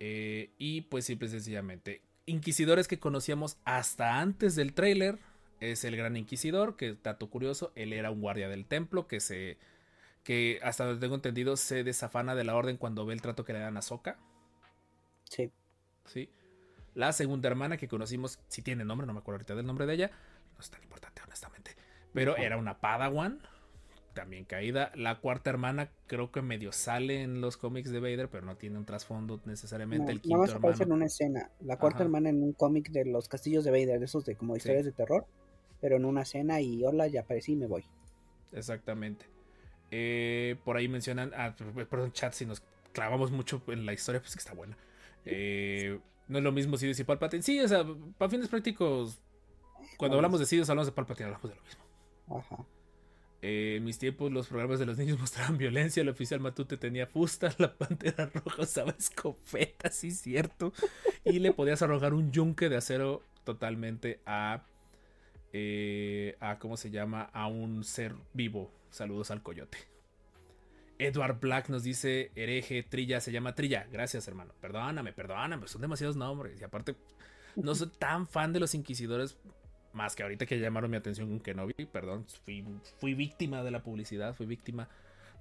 Eh, 0.00 0.50
y 0.56 0.80
pues 0.82 1.04
simple 1.04 1.28
y 1.28 1.32
sencillamente, 1.32 2.00
inquisidores 2.24 2.88
que 2.88 2.98
conocíamos 2.98 3.58
hasta 3.66 4.20
antes 4.20 4.56
del 4.56 4.72
trailer 4.72 5.18
es 5.60 5.84
el 5.84 5.96
gran 5.96 6.16
inquisidor, 6.16 6.76
que 6.76 6.96
dato 7.02 7.28
curioso, 7.28 7.70
él 7.74 7.92
era 7.92 8.10
un 8.10 8.22
guardia 8.22 8.48
del 8.48 8.64
templo 8.64 9.06
que 9.06 9.20
se 9.20 9.58
que 10.24 10.60
hasta 10.62 10.86
donde 10.86 11.00
tengo 11.00 11.14
entendido 11.14 11.58
se 11.58 11.84
desafana 11.84 12.34
de 12.34 12.44
la 12.44 12.56
orden 12.56 12.78
cuando 12.78 13.04
ve 13.04 13.12
el 13.12 13.20
trato 13.20 13.44
que 13.44 13.52
le 13.52 13.58
dan 13.58 13.76
a 13.76 13.82
Soka. 13.82 14.18
Sí. 15.24 15.52
Sí. 16.06 16.30
La 16.94 17.12
segunda 17.12 17.48
hermana 17.48 17.76
que 17.76 17.86
conocimos, 17.86 18.38
si 18.48 18.62
tiene 18.62 18.86
nombre, 18.86 19.06
no 19.06 19.12
me 19.12 19.18
acuerdo 19.18 19.36
ahorita 19.36 19.54
del 19.54 19.66
nombre 19.66 19.84
de 19.84 19.94
ella, 19.94 20.10
no 20.58 20.62
es 20.62 20.70
tan 20.70 20.82
importante 20.82 21.22
honestamente, 21.24 21.76
pero 22.12 22.36
era 22.36 22.58
una 22.58 22.80
Padawan, 22.80 23.40
también 24.14 24.44
caída. 24.44 24.90
La 24.96 25.20
cuarta 25.20 25.50
hermana 25.50 25.90
creo 26.06 26.32
que 26.32 26.42
medio 26.42 26.72
sale 26.72 27.22
en 27.22 27.40
los 27.40 27.56
cómics 27.56 27.90
de 27.90 28.00
Vader, 28.00 28.28
pero 28.28 28.44
no 28.44 28.56
tiene 28.56 28.76
un 28.76 28.84
trasfondo 28.84 29.40
necesariamente. 29.44 30.12
el 30.12 30.20
quinto 30.20 30.44
hermano. 30.44 30.76
en 30.80 30.92
una 30.92 31.06
escena. 31.06 31.50
La 31.60 31.78
cuarta 31.78 32.02
hermana 32.02 32.28
en 32.28 32.42
un 32.42 32.52
cómic 32.52 32.90
de 32.90 33.04
los 33.04 33.28
castillos 33.28 33.64
de 33.64 33.70
Vader, 33.70 34.00
de 34.00 34.04
esos 34.04 34.24
de 34.24 34.34
como 34.34 34.56
historias 34.56 34.84
de 34.84 34.92
terror 34.92 35.24
pero 35.80 35.96
en 35.96 36.04
una 36.04 36.24
cena 36.24 36.60
y 36.60 36.84
hola, 36.84 37.06
ya 37.06 37.20
aparecí 37.20 37.52
y 37.52 37.56
me 37.56 37.66
voy. 37.66 37.84
Exactamente. 38.52 39.26
Eh, 39.90 40.56
por 40.64 40.76
ahí 40.76 40.88
mencionan, 40.88 41.32
ah, 41.34 41.54
perdón, 41.88 42.12
chat, 42.12 42.32
si 42.32 42.46
nos 42.46 42.62
clavamos 42.92 43.30
mucho 43.30 43.62
en 43.68 43.86
la 43.86 43.92
historia, 43.92 44.20
pues 44.20 44.34
que 44.34 44.40
está 44.40 44.54
buena. 44.54 44.76
Eh, 45.24 45.98
no 46.26 46.38
es 46.38 46.44
lo 46.44 46.52
mismo 46.52 46.76
si 46.76 46.90
y 46.90 47.04
Palpatine. 47.04 47.42
Sí, 47.42 47.60
o 47.60 47.68
sea, 47.68 47.84
para 48.18 48.30
fines 48.30 48.48
prácticos, 48.48 49.18
cuando 49.96 50.16
hablamos 50.16 50.40
de 50.40 50.46
Sidious 50.46 50.68
hablamos 50.70 50.86
de 50.86 50.92
Palpatine, 50.92 51.26
hablamos 51.26 51.50
de 51.50 51.56
lo 51.56 51.62
mismo. 51.62 51.84
Ajá. 52.38 52.66
Eh, 53.40 53.76
en 53.76 53.84
mis 53.84 53.98
tiempos 53.98 54.32
los 54.32 54.48
programas 54.48 54.80
de 54.80 54.86
los 54.86 54.98
niños 54.98 55.18
mostraban 55.20 55.58
violencia, 55.58 56.00
el 56.00 56.08
oficial 56.08 56.40
Matute 56.40 56.76
tenía 56.76 57.06
fusta, 57.06 57.54
la 57.58 57.74
pantera 57.74 58.26
roja 58.26 58.62
usaba 58.62 58.94
escopeta, 58.98 59.90
sí 59.90 60.10
cierto, 60.10 60.72
y 61.24 61.38
le 61.38 61.52
podías 61.52 61.82
arrojar 61.82 62.14
un 62.14 62.32
yunque 62.32 62.68
de 62.68 62.76
acero 62.76 63.22
totalmente 63.44 64.20
a 64.26 64.64
eh, 65.52 66.36
a, 66.40 66.58
¿cómo 66.58 66.76
se 66.76 66.90
llama? 66.90 67.22
A 67.32 67.46
un 67.46 67.84
ser 67.84 68.14
vivo. 68.32 68.70
Saludos 68.90 69.30
al 69.30 69.42
coyote. 69.42 69.78
Edward 70.98 71.38
Black 71.40 71.68
nos 71.68 71.84
dice 71.84 72.32
hereje, 72.34 72.82
Trilla, 72.82 73.20
se 73.20 73.32
llama 73.32 73.54
Trilla. 73.54 73.86
Gracias, 73.90 74.26
hermano. 74.28 74.52
Perdóname, 74.60 75.12
perdóname, 75.12 75.68
son 75.68 75.80
demasiados 75.80 76.16
nombres. 76.16 76.60
Y 76.60 76.64
aparte, 76.64 76.96
no 77.56 77.74
soy 77.74 77.88
tan 77.88 78.26
fan 78.26 78.52
de 78.52 78.60
los 78.60 78.74
inquisidores, 78.74 79.38
más 79.92 80.14
que 80.14 80.22
ahorita 80.22 80.46
que 80.46 80.58
llamaron 80.58 80.90
mi 80.90 80.96
atención 80.96 81.28
con 81.28 81.40
Kenobi. 81.40 81.74
Perdón, 81.92 82.26
fui, 82.44 82.64
fui 82.98 83.14
víctima 83.14 83.62
de 83.62 83.70
la 83.70 83.82
publicidad, 83.82 84.34
fui 84.34 84.46
víctima 84.46 84.88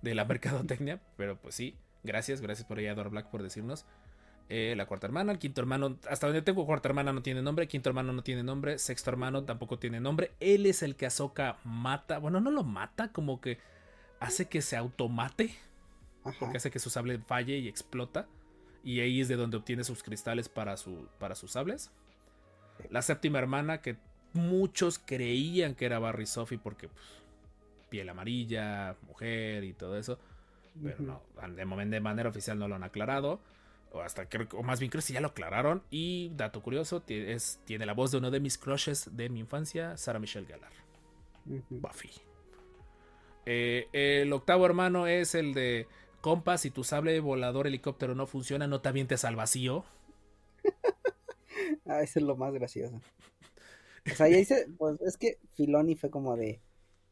de 0.01 0.15
la 0.15 0.25
mercadotecnia. 0.25 0.99
Pero 1.17 1.37
pues 1.37 1.55
sí, 1.55 1.75
gracias, 2.03 2.41
gracias 2.41 2.67
por 2.67 2.77
ahí, 2.77 2.85
Edward 2.85 3.09
Black, 3.09 3.29
por 3.29 3.43
decirnos. 3.43 3.85
Eh, 4.49 4.75
la 4.77 4.85
cuarta 4.85 5.07
hermana, 5.07 5.33
el 5.33 5.39
quinto 5.39 5.59
hermano, 5.59 5.97
hasta 6.09 6.27
donde 6.27 6.41
tengo 6.41 6.65
cuarta 6.65 6.87
hermana 6.87 7.11
no 7.11 7.21
tiene 7.21 7.41
nombre, 7.41 7.67
quinto 7.67 7.89
hermano 7.89 8.13
no 8.13 8.23
tiene 8.23 8.43
nombre, 8.43 8.79
sexto 8.79 9.09
hermano 9.09 9.43
tampoco 9.43 9.77
tiene 9.77 9.99
nombre. 9.99 10.31
Él 10.39 10.65
es 10.65 10.83
el 10.83 10.95
que 10.95 11.05
Ahsoka 11.05 11.57
mata, 11.65 12.17
bueno, 12.19 12.39
no 12.39 12.49
lo 12.49 12.63
mata, 12.63 13.11
como 13.11 13.41
que 13.41 13.57
hace 14.21 14.47
que 14.47 14.61
se 14.61 14.77
automate, 14.77 15.53
porque 16.39 16.57
hace 16.57 16.71
que 16.71 16.79
su 16.79 16.89
sable 16.89 17.19
falle 17.19 17.57
y 17.57 17.67
explota. 17.67 18.27
Y 18.83 19.01
ahí 19.01 19.19
es 19.19 19.27
de 19.27 19.35
donde 19.35 19.57
obtiene 19.57 19.83
sus 19.83 20.01
cristales 20.01 20.47
para, 20.47 20.77
su, 20.77 21.09
para 21.19 21.35
sus 21.35 21.51
sables. 21.51 21.91
La 22.89 23.01
séptima 23.01 23.39
hermana, 23.39 23.81
que 23.81 23.97
muchos 24.33 24.99
creían 24.99 25.75
que 25.75 25.85
era 25.85 25.99
Barry 25.99 26.25
Sophie 26.25 26.57
porque 26.57 26.87
pues, 26.87 27.05
piel 27.89 28.09
amarilla, 28.09 28.95
mujer 29.07 29.63
y 29.63 29.73
todo 29.73 29.97
eso. 29.97 30.19
Pero 30.81 30.97
no, 30.99 31.21
de 31.55 31.65
momento 31.65 31.95
de 31.95 32.01
manera 32.01 32.29
oficial 32.29 32.59
no 32.59 32.67
lo 32.67 32.75
han 32.75 32.83
aclarado 32.83 33.39
o 33.91 34.01
hasta 34.01 34.27
creo 34.27 34.47
o 34.53 34.63
más 34.63 34.79
bien 34.79 34.89
creo 34.91 35.03
que 35.05 35.13
ya 35.13 35.21
lo 35.21 35.29
aclararon. 35.29 35.83
Y 35.89 36.31
dato 36.35 36.61
curioso, 36.61 37.03
es, 37.07 37.59
tiene 37.65 37.85
la 37.85 37.93
voz 37.93 38.11
de 38.11 38.17
uno 38.17 38.31
de 38.31 38.39
mis 38.39 38.57
crushes 38.57 39.15
de 39.15 39.29
mi 39.29 39.39
infancia, 39.39 39.97
Sarah 39.97 40.19
Michelle 40.19 40.47
Gellar. 40.47 40.71
Buffy. 41.69 42.11
Eh, 43.45 43.87
el 43.93 44.33
octavo 44.33 44.65
hermano 44.65 45.07
es 45.07 45.33
el 45.33 45.53
de 45.53 45.87
compa, 46.19 46.57
si 46.57 46.71
tu 46.71 46.83
sable 46.83 47.19
volador 47.21 47.67
helicóptero 47.67 48.15
no 48.15 48.27
funciona, 48.27 48.67
no 48.67 48.81
te 48.81 48.89
avientes 48.89 49.25
al 49.25 49.35
vacío. 49.35 49.85
Ah, 51.89 52.01
eso 52.01 52.19
es 52.19 52.25
lo 52.25 52.35
más 52.35 52.53
gracioso. 52.53 52.99
O 54.11 54.15
sea, 54.15 54.27
ya 54.27 54.37
dice, 54.37 54.67
pues 54.77 54.99
es 55.01 55.17
que 55.17 55.37
Filoni 55.55 55.95
fue 55.95 56.09
como 56.09 56.35
de 56.35 56.61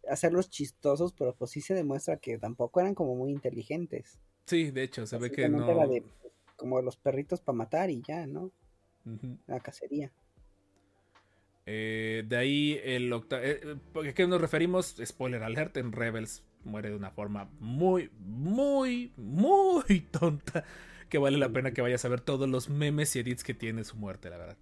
hacerlos 0.09 0.49
chistosos, 0.49 1.13
pero 1.13 1.35
pues 1.35 1.51
sí 1.51 1.61
se 1.61 1.73
demuestra 1.73 2.17
que 2.17 2.37
tampoco 2.37 2.79
eran 2.79 2.95
como 2.95 3.15
muy 3.15 3.31
inteligentes. 3.31 4.19
Sí, 4.45 4.71
de 4.71 4.83
hecho, 4.83 5.05
se 5.05 5.17
ve 5.17 5.31
que 5.31 5.49
no. 5.49 5.69
era 5.69 5.87
de, 5.87 6.03
como 6.55 6.81
los 6.81 6.97
perritos 6.97 7.41
para 7.41 7.57
matar 7.57 7.89
y 7.89 8.01
ya, 8.01 8.27
¿no? 8.27 8.51
La 9.47 9.59
cacería. 9.59 10.11
Eh, 11.67 12.23
de 12.27 12.37
ahí 12.37 12.79
el 12.83 13.11
octavo. 13.11 13.43
¿A 13.43 14.13
qué 14.13 14.27
nos 14.27 14.41
referimos? 14.41 14.95
Spoiler 15.03 15.43
alert: 15.43 15.77
en 15.77 15.91
Rebels 15.91 16.43
muere 16.63 16.89
de 16.89 16.95
una 16.95 17.11
forma 17.11 17.49
muy, 17.59 18.11
muy, 18.19 19.13
muy 19.17 20.01
tonta. 20.11 20.63
Que 21.09 21.19
vale 21.19 21.37
la 21.37 21.49
pena 21.49 21.71
que 21.71 21.81
vayas 21.81 22.03
a 22.05 22.09
ver 22.09 22.21
todos 22.21 22.49
los 22.49 22.69
memes 22.69 23.15
y 23.15 23.19
edits 23.19 23.43
que 23.43 23.53
tiene 23.53 23.83
su 23.83 23.95
muerte, 23.95 24.29
la 24.29 24.37
verdad. 24.37 24.57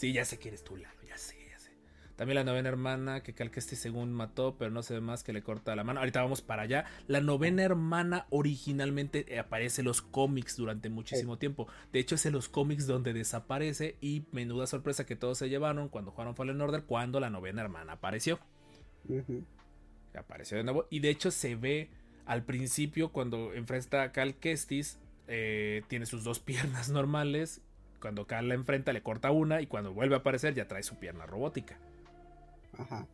Sí, 0.00 0.14
ya 0.14 0.24
sé 0.24 0.38
que 0.38 0.48
eres 0.48 0.64
tú, 0.64 0.78
Lalo, 0.78 1.02
ya 1.06 1.18
sé, 1.18 1.36
ya 1.50 1.58
sé. 1.58 1.72
También 2.16 2.36
la 2.36 2.44
novena 2.44 2.70
hermana 2.70 3.22
que 3.22 3.34
Cal 3.34 3.50
Kestis 3.50 3.80
según 3.80 4.14
mató, 4.14 4.56
pero 4.58 4.70
no 4.70 4.82
se 4.82 4.94
ve 4.94 5.02
más 5.02 5.22
que 5.22 5.34
le 5.34 5.42
corta 5.42 5.76
la 5.76 5.84
mano. 5.84 6.00
Ahorita 6.00 6.22
vamos 6.22 6.40
para 6.40 6.62
allá. 6.62 6.86
La 7.06 7.20
novena 7.20 7.62
hermana 7.62 8.26
originalmente 8.30 9.26
eh, 9.28 9.38
aparece 9.38 9.82
en 9.82 9.88
los 9.88 10.00
cómics 10.00 10.56
durante 10.56 10.88
muchísimo 10.88 11.36
tiempo. 11.36 11.68
De 11.92 11.98
hecho, 11.98 12.14
es 12.14 12.24
en 12.24 12.32
los 12.32 12.48
cómics 12.48 12.86
donde 12.86 13.12
desaparece 13.12 13.98
y 14.00 14.24
menuda 14.32 14.66
sorpresa 14.66 15.04
que 15.04 15.16
todos 15.16 15.36
se 15.36 15.50
llevaron 15.50 15.90
cuando 15.90 16.12
jugaron 16.12 16.34
Fallen 16.34 16.62
Order 16.62 16.84
cuando 16.84 17.20
la 17.20 17.28
novena 17.28 17.60
hermana 17.60 17.92
apareció. 17.92 18.38
Apareció 20.14 20.56
de 20.56 20.64
nuevo. 20.64 20.86
Y 20.88 21.00
de 21.00 21.10
hecho 21.10 21.30
se 21.30 21.56
ve 21.56 21.90
al 22.24 22.42
principio 22.46 23.12
cuando 23.12 23.52
enfrenta 23.52 24.02
a 24.02 24.12
Cal 24.12 24.34
Kestis. 24.36 24.98
eh, 25.28 25.82
tiene 25.88 26.06
sus 26.06 26.24
dos 26.24 26.40
piernas 26.40 26.88
normales. 26.88 27.60
Cuando 28.00 28.26
Cal 28.26 28.48
la 28.48 28.54
enfrenta 28.54 28.92
le 28.92 29.02
corta 29.02 29.30
una 29.30 29.60
y 29.60 29.66
cuando 29.66 29.92
vuelve 29.92 30.14
a 30.14 30.18
aparecer 30.18 30.54
ya 30.54 30.66
trae 30.66 30.82
su 30.82 30.98
pierna 30.98 31.26
robótica. 31.26 31.78
Ajá. 32.78 33.06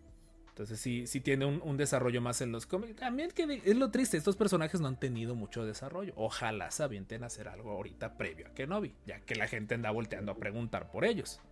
Entonces 0.48 0.80
sí, 0.80 1.06
sí 1.06 1.20
tiene 1.20 1.44
un, 1.44 1.60
un 1.62 1.76
desarrollo 1.76 2.22
más 2.22 2.40
en 2.40 2.50
los 2.50 2.64
cómics. 2.64 2.96
También 2.96 3.30
que 3.30 3.60
es 3.62 3.76
lo 3.76 3.90
triste, 3.90 4.16
estos 4.16 4.36
personajes 4.36 4.80
no 4.80 4.88
han 4.88 4.98
tenido 4.98 5.34
mucho 5.34 5.66
desarrollo. 5.66 6.14
Ojalá 6.16 6.70
se 6.70 6.82
avienten 6.82 7.24
a 7.24 7.26
hacer 7.26 7.48
algo 7.48 7.72
ahorita 7.72 8.16
previo 8.16 8.46
a 8.46 8.54
Kenobi, 8.54 8.94
ya 9.04 9.20
que 9.20 9.34
la 9.34 9.48
gente 9.48 9.74
anda 9.74 9.90
volteando 9.90 10.32
a 10.32 10.36
preguntar 10.36 10.90
por 10.90 11.04
ellos. 11.04 11.42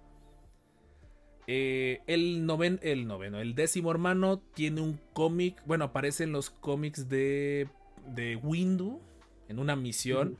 Eh, 1.47 2.01
el, 2.07 2.47
noven, 2.47 2.80
el 2.82 3.07
noveno, 3.07 3.39
el 3.39 3.55
décimo 3.55 3.91
hermano 3.91 4.39
tiene 4.39 4.80
un 4.80 4.99
cómic, 5.12 5.62
bueno, 5.66 5.85
aparece 5.85 6.24
en 6.24 6.32
los 6.32 6.49
cómics 6.49 7.11
de, 7.11 7.68
de 8.07 8.37
Windu, 8.37 9.03
en 9.49 9.59
una 9.59 9.76
misión. 9.76 10.39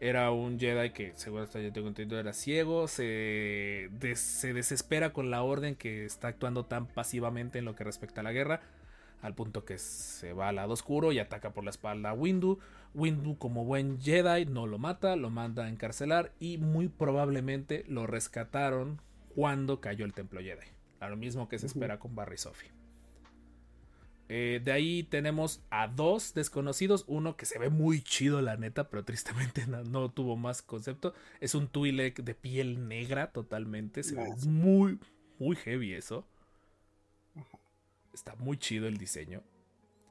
Era 0.00 0.30
un 0.32 0.58
Jedi 0.58 0.90
que, 0.90 1.12
según 1.14 1.42
hasta 1.42 1.60
yo 1.60 1.72
tengo 1.72 1.88
entendido, 1.88 2.20
era 2.20 2.32
ciego. 2.32 2.88
Se, 2.88 3.88
des- 3.92 4.20
se 4.20 4.52
desespera 4.52 5.12
con 5.12 5.30
la 5.30 5.42
orden 5.42 5.76
que 5.76 6.04
está 6.04 6.28
actuando 6.28 6.66
tan 6.66 6.86
pasivamente 6.86 7.58
en 7.58 7.64
lo 7.64 7.74
que 7.74 7.84
respecta 7.84 8.20
a 8.20 8.24
la 8.24 8.32
guerra. 8.32 8.60
Al 9.22 9.34
punto 9.34 9.64
que 9.64 9.78
se 9.78 10.34
va 10.34 10.48
al 10.50 10.56
lado 10.56 10.74
oscuro 10.74 11.10
y 11.12 11.18
ataca 11.18 11.54
por 11.54 11.64
la 11.64 11.70
espalda 11.70 12.10
a 12.10 12.12
Windu. 12.12 12.58
Windu, 12.92 13.38
como 13.38 13.64
buen 13.64 13.98
Jedi, 14.00 14.44
no 14.44 14.66
lo 14.66 14.78
mata, 14.78 15.16
lo 15.16 15.30
manda 15.30 15.64
a 15.64 15.68
encarcelar. 15.70 16.32
Y 16.38 16.58
muy 16.58 16.88
probablemente 16.88 17.84
lo 17.88 18.06
rescataron 18.06 19.00
cuando 19.34 19.80
cayó 19.80 20.04
el 20.04 20.12
templo 20.12 20.40
Jedi. 20.40 20.66
A 21.00 21.08
lo 21.08 21.16
mismo 21.16 21.48
que 21.48 21.58
se 21.58 21.66
espera 21.66 21.98
con 21.98 22.14
Barry 22.14 22.36
Sophie. 22.36 22.70
Eh, 24.28 24.60
de 24.64 24.72
ahí 24.72 25.02
tenemos 25.02 25.62
a 25.70 25.88
dos 25.88 26.34
desconocidos. 26.34 27.04
Uno 27.06 27.36
que 27.36 27.46
se 27.46 27.58
ve 27.58 27.70
muy 27.70 28.02
chido, 28.02 28.40
la 28.40 28.56
neta, 28.56 28.88
pero 28.88 29.04
tristemente 29.04 29.66
no, 29.66 29.84
no 29.84 30.10
tuvo 30.10 30.36
más 30.36 30.62
concepto. 30.62 31.14
Es 31.40 31.54
un 31.54 31.68
Twi'lek 31.68 32.22
de 32.22 32.34
piel 32.34 32.88
negra 32.88 33.32
totalmente. 33.32 34.02
Se 34.02 34.14
ve 34.14 34.34
muy, 34.46 34.98
muy 35.38 35.56
heavy 35.56 35.94
eso. 35.94 36.26
Está 38.12 38.34
muy 38.36 38.56
chido 38.58 38.86
el 38.86 38.96
diseño. 38.96 39.42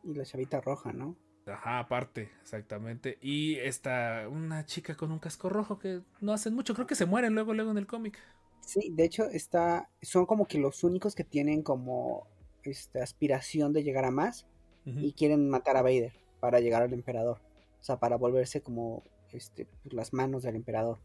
Y 0.04 0.14
la 0.14 0.26
chavita 0.26 0.60
roja, 0.60 0.92
¿no? 0.92 1.16
Ajá, 1.46 1.80
aparte, 1.80 2.30
exactamente. 2.42 3.18
Y 3.22 3.56
esta, 3.56 4.28
una 4.30 4.66
chica 4.66 4.96
con 4.96 5.12
un 5.12 5.20
casco 5.20 5.50
rojo 5.50 5.80
que 5.80 6.02
no 6.22 6.34
hacen 6.34 6.54
mucho. 6.54 6.74
Creo 6.74 6.88
que 6.88 6.96
se 6.96 7.06
mueren 7.06 7.34
luego, 7.34 7.54
luego 7.54 7.72
en 7.72 7.78
el 7.78 7.88
cómic. 7.88 8.18
Sí, 8.62 8.92
de 8.94 9.04
hecho 9.04 9.26
está, 9.26 9.90
son 10.02 10.26
como 10.26 10.46
que 10.46 10.58
los 10.58 10.84
únicos 10.84 11.16
que 11.16 11.26
tienen 11.26 11.64
como 11.64 12.28
esta 12.64 13.04
aspiración 13.04 13.74
de 13.74 13.84
llegar 13.84 14.06
a 14.06 14.12
más 14.12 14.46
y 14.86 15.14
quieren 15.14 15.50
matar 15.50 15.78
a 15.78 15.82
Vader 15.82 16.14
para 16.40 16.60
llegar 16.60 16.82
al 16.82 16.92
emperador. 16.94 17.40
O 17.80 17.84
sea, 17.84 18.00
para 18.00 18.18
volverse 18.18 18.62
como 18.62 19.04
este 19.32 19.66
pues, 19.66 19.94
las 19.94 20.14
manos 20.14 20.44
del 20.44 20.56
emperador. 20.56 21.00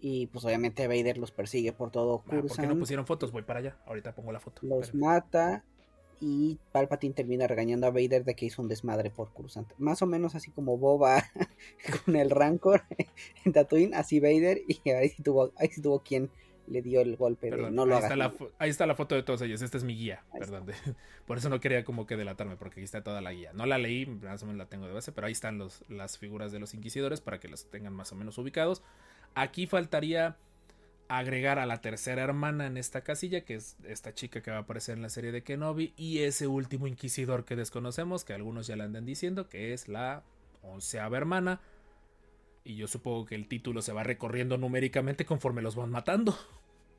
Y 0.00 0.26
pues 0.28 0.44
obviamente 0.44 0.86
Vader 0.86 1.18
los 1.18 1.30
persigue 1.30 1.72
por 1.72 1.90
todo 1.90 2.22
Ah, 2.26 2.42
¿Por 2.46 2.56
qué 2.56 2.66
no 2.66 2.78
pusieron 2.78 3.06
fotos? 3.06 3.32
Voy 3.32 3.42
para 3.42 3.60
allá. 3.60 3.76
Ahorita 3.86 4.14
pongo 4.14 4.32
la 4.32 4.40
foto. 4.40 4.60
los 4.62 4.94
mata 4.94 5.64
y 6.20 6.58
Palpatine 6.72 7.14
termina 7.14 7.46
regañando 7.46 7.86
a 7.86 7.90
Vader 7.90 8.24
de 8.24 8.34
que 8.34 8.46
hizo 8.46 8.62
un 8.62 8.68
desmadre 8.68 9.10
por 9.10 9.32
Coruscant. 9.32 9.70
Más 9.78 10.02
o 10.02 10.06
menos 10.06 10.34
así 10.34 10.50
como 10.50 10.78
Boba 10.78 11.22
con 12.04 12.16
el 12.16 12.30
Rancor 12.30 12.82
en 13.44 13.52
Tatooine, 13.52 13.94
así 13.94 14.20
Vader 14.20 14.62
y 14.66 14.88
ahí 14.90 15.10
sí 15.10 15.22
tuvo, 15.22 15.52
ahí 15.56 15.68
sí 15.68 15.80
tuvo 15.80 16.00
quien 16.00 16.30
le 16.66 16.82
dio 16.82 17.00
el 17.00 17.16
golpe 17.16 17.50
de 17.50 17.70
no 17.70 17.84
lo 17.86 17.94
ahí, 17.94 17.98
hagas. 17.98 18.04
está 18.04 18.16
la, 18.16 18.28
niño". 18.28 18.38
fo- 18.38 18.50
ahí 18.58 18.70
está 18.70 18.86
la 18.86 18.94
foto 18.94 19.14
de 19.14 19.22
todos 19.22 19.42
ellos. 19.42 19.60
Esta 19.62 19.76
es 19.76 19.84
mi 19.84 19.94
guía. 19.96 20.22
Ahí 20.32 20.40
Perdón. 20.40 20.66
de- 20.66 20.74
por 21.26 21.38
eso 21.38 21.48
no 21.50 21.60
quería 21.60 21.84
como 21.84 22.06
que 22.06 22.16
delatarme, 22.16 22.56
porque 22.56 22.74
aquí 22.80 22.84
está 22.84 23.02
toda 23.02 23.20
la 23.20 23.32
guía. 23.32 23.52
No 23.52 23.66
la 23.66 23.78
leí, 23.78 24.06
más 24.06 24.42
o 24.42 24.46
menos 24.46 24.58
la 24.58 24.66
tengo 24.66 24.86
de 24.86 24.92
base, 24.94 25.12
pero 25.12 25.26
ahí 25.26 25.32
están 25.32 25.58
los, 25.58 25.84
las 25.88 26.18
figuras 26.18 26.52
de 26.52 26.58
los 26.60 26.74
inquisidores 26.74 27.20
para 27.20 27.38
que 27.40 27.48
los 27.48 27.70
tengan 27.70 27.92
más 27.92 28.12
o 28.12 28.16
menos 28.16 28.38
ubicados. 28.38 28.82
Aquí 29.34 29.66
faltaría 29.66 30.36
agregar 31.08 31.58
a 31.58 31.66
la 31.66 31.82
tercera 31.82 32.22
hermana 32.22 32.66
en 32.66 32.76
esta 32.78 33.02
casilla, 33.02 33.42
que 33.42 33.56
es 33.56 33.76
esta 33.86 34.14
chica 34.14 34.40
que 34.42 34.50
va 34.50 34.56
a 34.58 34.60
aparecer 34.60 34.96
en 34.96 35.02
la 35.02 35.10
serie 35.10 35.32
de 35.32 35.42
Kenobi, 35.42 35.92
y 35.96 36.20
ese 36.20 36.46
último 36.46 36.86
inquisidor 36.86 37.44
que 37.44 37.56
desconocemos, 37.56 38.24
que 38.24 38.32
algunos 38.32 38.66
ya 38.66 38.76
le 38.76 38.84
andan 38.84 39.04
diciendo, 39.04 39.48
que 39.48 39.74
es 39.74 39.86
la 39.88 40.22
onceava 40.62 41.16
hermana. 41.18 41.60
Y 42.64 42.76
yo 42.76 42.88
supongo 42.88 43.26
que 43.26 43.34
el 43.34 43.46
título 43.46 43.82
se 43.82 43.92
va 43.92 44.02
recorriendo 44.02 44.56
numéricamente 44.56 45.26
conforme 45.26 45.60
los 45.60 45.76
van 45.76 45.90
matando. 45.90 46.36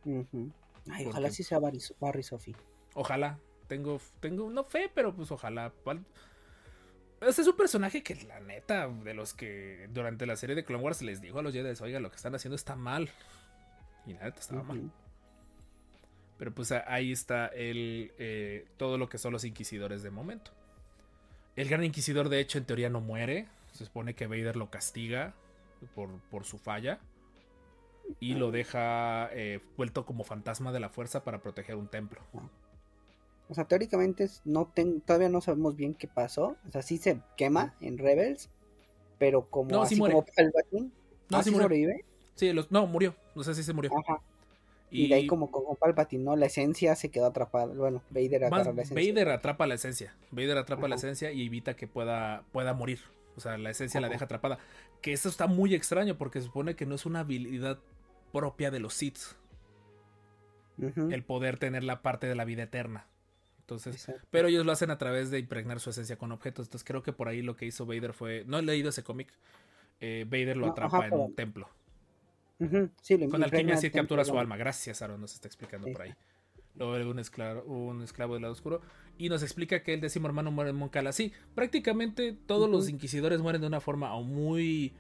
Ay, 0.06 1.04
¿Por 1.04 1.14
ojalá 1.14 1.32
sí 1.32 1.44
sea 1.44 1.58
Barry, 1.58 1.80
Barry 2.00 2.22
Sophie. 2.22 2.56
Ojalá. 2.94 3.40
Tengo, 3.68 4.00
tengo, 4.20 4.52
no 4.52 4.64
fe, 4.64 4.92
pero 4.94 5.16
pues 5.16 5.32
ojalá. 5.32 5.74
Este 7.22 7.42
es 7.42 7.48
un 7.48 7.58
personaje 7.58 8.04
que 8.04 8.14
la 8.26 8.40
neta, 8.40 8.88
de 8.88 9.16
los 9.16 9.34
que 9.34 9.90
durante 9.92 10.28
la 10.28 10.36
serie 10.36 10.56
de 10.56 10.64
Clone 10.64 10.84
Wars 10.84 11.02
les 11.02 11.20
dijo 11.20 11.40
a 11.40 11.42
los 11.42 11.52
Jedi, 11.52 11.74
oiga, 11.82 12.00
lo 12.00 12.12
que 12.12 12.18
están 12.18 12.36
haciendo 12.36 12.56
está 12.56 12.76
mal. 12.76 13.10
Y 14.06 14.14
la 14.14 14.26
neta 14.26 14.40
estaba 14.40 14.62
mal. 14.62 14.92
Pero 16.38 16.54
pues 16.54 16.72
ahí 16.72 17.12
está 17.12 17.48
el, 17.48 18.12
eh, 18.20 18.68
todo 18.78 19.00
lo 19.00 19.10
que 19.10 19.18
son 19.18 19.34
los 19.34 19.44
inquisidores 19.46 20.04
de 20.04 20.12
momento. 20.12 20.52
El 21.56 21.70
gran 21.70 21.84
inquisidor, 21.84 22.30
de 22.30 22.40
hecho, 22.40 22.60
en 22.60 22.66
teoría 22.66 22.90
no 22.90 23.02
muere. 23.02 23.48
Se 23.72 23.86
supone 23.86 24.14
que 24.14 24.28
Vader 24.28 24.58
lo 24.58 24.70
castiga 24.70 25.34
por, 25.94 26.10
por 26.32 26.46
su 26.46 26.58
falla. 26.58 27.00
Y 28.20 28.36
lo 28.36 28.52
deja 28.52 29.30
eh, 29.34 29.60
vuelto 29.78 30.06
como 30.06 30.24
fantasma 30.24 30.72
de 30.72 30.80
la 30.80 30.90
fuerza 30.90 31.24
para 31.24 31.42
proteger 31.42 31.76
un 31.76 31.88
templo. 31.88 32.22
O 33.50 33.54
sea, 33.54 33.66
teóricamente 33.66 34.28
no 34.44 34.68
ten- 34.68 35.02
todavía 35.02 35.30
no 35.30 35.42
sabemos 35.42 35.76
bien 35.76 35.94
qué 35.94 36.08
pasó. 36.08 36.56
O 36.68 36.72
sea, 36.72 36.82
sí 36.82 36.98
se 36.98 37.20
quema 37.36 37.76
en 37.82 37.98
Rebels, 37.98 38.50
pero 39.18 39.50
como 39.50 39.72
No, 39.72 39.86
sí 39.86 39.94
así 39.94 39.96
muere. 39.98 40.14
como 40.16 40.26
Palpatine. 40.36 40.92
No, 41.30 41.38
¿ah, 41.38 41.44
sí 41.44 41.50
sí 41.50 41.56
sobrevive? 41.56 42.06
Sí, 42.36 42.54
los, 42.54 42.72
no, 42.72 42.86
murió. 42.86 43.16
No 43.34 43.44
sé 43.44 43.56
si 43.56 43.64
se 43.64 43.74
murió. 43.74 43.92
Ajá. 43.98 44.22
Y, 44.92 45.10
de 45.10 45.16
ahí 45.16 45.28
como 45.28 45.52
con 45.52 45.76
Palpatine, 45.76 46.24
¿no? 46.24 46.36
La 46.36 46.46
esencia 46.46 46.96
se 46.96 47.10
quedó 47.10 47.26
atrapada. 47.26 47.74
Bueno, 47.74 48.02
Vader 48.12 48.46
agarra 48.46 48.72
la 48.72 48.82
esencia. 48.84 49.12
Vader 49.12 49.30
atrapa 49.30 49.68
la 49.68 49.74
esencia. 49.76 50.16
Vader 50.32 50.58
atrapa 50.58 50.88
la 50.88 50.96
esencia 50.96 51.32
y 51.32 51.46
evita 51.46 51.76
que 51.76 51.88
pueda, 51.88 52.44
pueda 52.52 52.74
morir. 52.74 53.00
O 53.36 53.42
sea, 53.42 53.58
la 53.58 53.72
esencia 53.72 54.00
la 54.00 54.10
deja 54.10 54.26
atrapada. 54.26 54.60
Que 55.02 55.14
eso 55.14 55.30
está 55.30 55.48
muy 55.48 55.76
extraño 55.76 56.18
porque 56.18 56.40
se 56.40 56.48
supone 56.48 56.76
que 56.76 56.86
no 56.86 56.96
es 56.96 57.06
una 57.06 57.20
habilidad 57.22 57.80
propia 58.32 58.72
de 58.72 58.80
los 58.80 58.94
Sith. 58.94 59.20
El 60.78 61.24
poder 61.24 61.58
tener 61.58 61.84
la 61.84 62.02
parte 62.02 62.28
de 62.28 62.36
la 62.36 62.44
vida 62.44 62.64
eterna. 62.64 63.08
Entonces, 63.62 63.96
Exacto. 63.96 64.28
pero 64.30 64.48
ellos 64.50 64.66
lo 64.66 64.72
hacen 64.74 64.92
a 64.92 64.98
través 64.98 65.32
de 65.32 65.40
impregnar 65.40 65.80
su 65.80 65.90
esencia 65.90 66.18
con 66.18 66.32
objetos. 66.32 66.68
Entonces 66.68 66.86
creo 66.86 67.02
que 67.02 67.14
por 67.14 67.28
ahí 67.30 67.42
lo 67.42 67.56
que 67.56 67.66
hizo 67.66 67.86
Vader 67.86 68.14
fue. 68.14 68.44
No 68.46 68.60
he 68.60 68.62
leído 68.62 68.90
ese 68.90 69.04
cómic. 69.04 69.32
eh, 70.02 70.26
Vader 70.28 70.58
lo 70.58 70.66
No, 70.66 70.72
atrapa 70.74 70.98
ajá, 70.98 71.06
en 71.06 71.12
pero- 71.12 71.24
un 71.24 71.36
templo. 71.36 71.70
Sí, 73.02 73.18
lo 73.18 73.30
Con 73.30 73.42
alquimia 73.44 73.76
dentro 73.76 73.92
captura 74.02 74.26
su 74.26 74.38
alma. 74.38 74.58
Gracias, 74.58 75.02
Aaron, 75.02 75.22
nos 75.22 75.34
está 75.34 75.48
explicando 75.48 75.88
por 75.92 76.02
ahí. 76.02 76.14
Luego 76.78 77.10
un 77.10 77.20
esclavo, 77.20 77.62
un 77.64 78.02
esclavo 78.02 78.34
del 78.34 78.42
lado 78.44 78.54
oscuro. 78.54 78.82
Y 79.18 79.30
nos 79.30 79.44
explica 79.44 79.82
que 79.82 79.94
el 79.94 80.02
décimo 80.02 80.28
hermano 80.28 80.52
muere 80.52 80.72
en 80.72 80.76
Moncala. 80.76 81.12
Sí, 81.14 81.32
prácticamente 81.54 82.34
todos 82.46 82.70
los 82.70 82.90
inquisidores 82.90 83.42
mueren 83.42 83.62
de 83.62 83.68
una 83.68 83.80
forma 83.80 84.14
o 84.14 84.24
muy, 84.24 84.94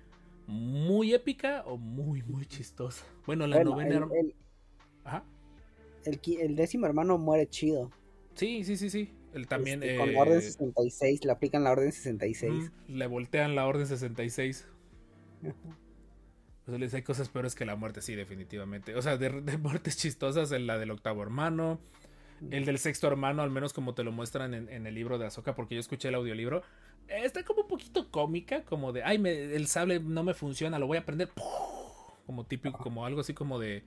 muy 0.47 1.13
épica 1.13 1.63
o 1.65 1.78
muy, 1.78 2.23
muy 2.23 2.45
chistosa. 2.45 3.05
Bueno, 3.26 3.45
la 3.45 3.57
Bueno, 3.57 3.71
novena. 3.71 4.07
el, 4.13 4.26
el- 4.28 4.36
Ajá. 5.03 5.23
el 6.05 6.19
el 6.39 6.55
décimo 6.55 6.86
hermano 6.86 7.17
muere 7.17 7.47
chido. 7.47 7.91
Sí, 8.36 8.63
sí, 8.63 8.78
sí, 8.78 8.89
sí. 8.89 9.11
También. 9.49 9.84
Este, 9.84 9.97
con 9.97 10.09
eh, 10.09 10.13
la 10.13 10.21
orden 10.21 10.41
66, 10.41 11.26
le 11.26 11.32
aplican 11.34 11.63
la 11.65 11.71
orden 11.71 11.91
66. 11.91 12.71
mm, 12.88 12.93
le 12.95 13.07
voltean 13.07 13.53
la 13.55 13.67
orden 13.67 13.86
66. 13.86 14.65
Ujú. 15.43 15.53
O 16.68 16.72
sea, 16.78 16.89
hay 16.97 17.01
cosas 17.03 17.30
peores 17.30 17.53
que 17.55 17.66
la 17.66 17.76
muerte, 17.76 18.01
sí, 18.01 18.16
definitivamente. 18.16 18.95
O 18.95 19.01
sea, 19.01 19.18
de, 19.18 19.30
de 19.41 19.57
muertes 19.57 19.97
chistosas, 19.97 20.51
en 20.51 20.66
la 20.68 20.78
del 20.78 20.91
octavo 20.91 21.22
hermano. 21.22 21.80
El 22.51 22.66
del 22.66 22.80
sexto 22.80 23.07
hermano, 23.07 23.43
al 23.43 23.49
menos 23.49 23.72
como 23.72 23.93
te 23.93 24.03
lo 24.03 24.11
muestran 24.11 24.53
en, 24.53 24.68
en 24.70 24.86
el 24.86 24.93
libro 24.93 25.18
de 25.18 25.26
Azoka, 25.26 25.55
porque 25.55 25.76
yo 25.76 25.80
escuché 25.80 26.09
el 26.09 26.16
audiolibro. 26.16 26.63
Está 27.07 27.43
como 27.45 27.61
un 27.61 27.68
poquito 27.68 28.11
cómica, 28.11 28.63
como 28.63 28.91
de, 28.91 29.03
ay, 29.03 29.20
me- 29.20 29.55
el 29.55 29.68
sable 29.68 29.99
no 30.01 30.24
me 30.24 30.34
funciona, 30.34 30.78
lo 30.78 30.86
voy 30.88 30.97
a 30.97 31.01
aprender. 31.01 31.30
Como 32.26 32.43
típico, 32.45 32.78
como 32.80 33.05
algo 33.05 33.22
así 33.22 33.34
como 33.34 33.57
de, 33.59 33.84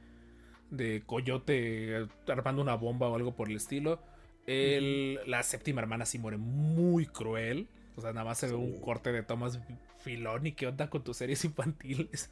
de 0.71 1.03
coyote 1.05 2.07
armando 2.29 2.63
una 2.63 2.75
bomba 2.75 3.09
o 3.09 3.17
algo 3.17 3.35
por 3.37 3.51
el 3.51 3.57
estilo. 3.57 4.01
El, 4.47 5.21
la 5.27 5.43
séptima 5.43 5.83
hermana 5.83 6.07
sí 6.07 6.19
muere 6.19 6.39
muy 6.39 7.05
cruel. 7.07 7.69
O 7.97 8.01
sea, 8.01 8.13
nada 8.13 8.25
más 8.25 8.39
se 8.39 8.47
ve 8.47 8.55
un 8.55 8.81
corte 8.81 9.13
de 9.13 9.23
Thomas 9.23 9.61
Filón 9.99 10.47
y 10.47 10.53
qué 10.53 10.69
onda 10.69 10.89
con 10.89 11.03
tus 11.05 11.17
series 11.19 11.45
infantiles. 11.45 12.31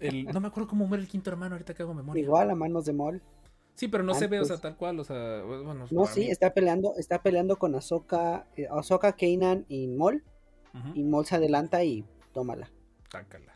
El- 0.00 0.24
no 0.26 0.40
me 0.40 0.48
acuerdo 0.48 0.68
cómo 0.68 0.86
muere 0.86 1.02
el 1.02 1.08
quinto 1.08 1.30
hermano, 1.30 1.54
ahorita 1.54 1.74
que 1.74 1.82
hago 1.82 1.94
memoria. 1.94 2.22
Igual 2.22 2.50
a 2.50 2.54
manos 2.54 2.84
de 2.84 2.92
Mol. 2.92 3.22
Sí, 3.74 3.88
pero 3.88 4.04
no 4.04 4.14
se 4.14 4.26
ve, 4.26 4.38
o 4.40 4.44
sea, 4.44 4.58
tal 4.58 4.76
cual, 4.76 5.00
o 5.00 5.04
sea, 5.04 5.42
bueno, 5.42 5.86
No, 5.90 6.06
sí, 6.06 6.20
mí- 6.20 6.30
está 6.30 6.52
peleando, 6.52 6.94
está 6.98 7.22
peleando 7.22 7.56
con 7.58 7.74
Ahsoka, 7.74 8.46
eh, 8.56 8.66
Ahsoka, 8.70 9.12
Kanan 9.12 9.64
y 9.68 9.88
Mol. 9.88 10.22
Y 10.94 11.02
Mol 11.04 11.24
se 11.26 11.36
adelanta 11.36 11.82
y 11.84 12.04
tómala. 12.32 12.70
tácala. 13.10 13.52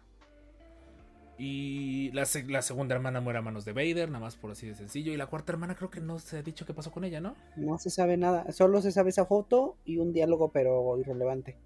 Y 1.39 2.11
la 2.13 2.25
segunda 2.63 2.95
hermana 2.95 3.21
muere 3.21 3.39
a 3.39 3.43
manos 3.43 3.67
de 3.67 3.73
Vader, 3.75 4.09
nada 4.11 4.25
más 4.25 4.37
por 4.37 4.51
así 4.53 4.67
de 4.69 4.75
sencillo. 4.75 5.13
Y 5.13 5.19
la 5.19 5.27
cuarta 5.27 5.53
hermana 5.53 5.75
creo 5.75 5.91
que 5.91 6.01
no 6.01 6.19
se 6.19 6.39
ha 6.39 6.43
dicho 6.43 6.65
qué 6.65 6.73
pasó 6.73 6.91
con 6.91 7.05
ella, 7.05 7.21
¿no? 7.21 7.35
No 7.57 7.77
se 7.79 7.91
sabe 7.91 8.17
nada, 8.17 8.51
solo 8.53 8.81
se 8.81 8.91
sabe 8.91 9.11
esa 9.11 9.27
foto 9.27 9.77
y 9.85 9.99
un 9.99 10.13
diálogo, 10.15 10.51
pero 10.51 10.99
irrelevante. 10.99 11.57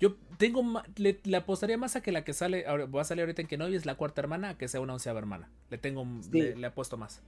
Yo 0.00 0.16
tengo 0.38 0.82
le, 0.96 1.20
le 1.22 1.36
apostaría 1.36 1.76
más 1.76 1.94
a 1.94 2.00
que 2.02 2.10
la 2.10 2.24
que 2.24 2.32
sale, 2.32 2.66
ahora- 2.66 2.86
va 2.86 3.02
a 3.02 3.04
salir 3.04 3.22
ahorita 3.22 3.42
en 3.42 3.48
Kenobi 3.48 3.76
es 3.76 3.84
la 3.86 3.96
cuarta 3.96 4.20
hermana, 4.22 4.50
a 4.50 4.58
que 4.58 4.66
sea 4.66 4.80
una 4.80 4.94
onceava 4.94 5.18
hermana. 5.18 5.50
Le 5.68 5.76
tengo, 5.78 6.04
Sí. 6.22 6.30
le, 6.40 6.56
le 6.56 6.66
apuesto 6.66 6.96
más. 6.96 7.22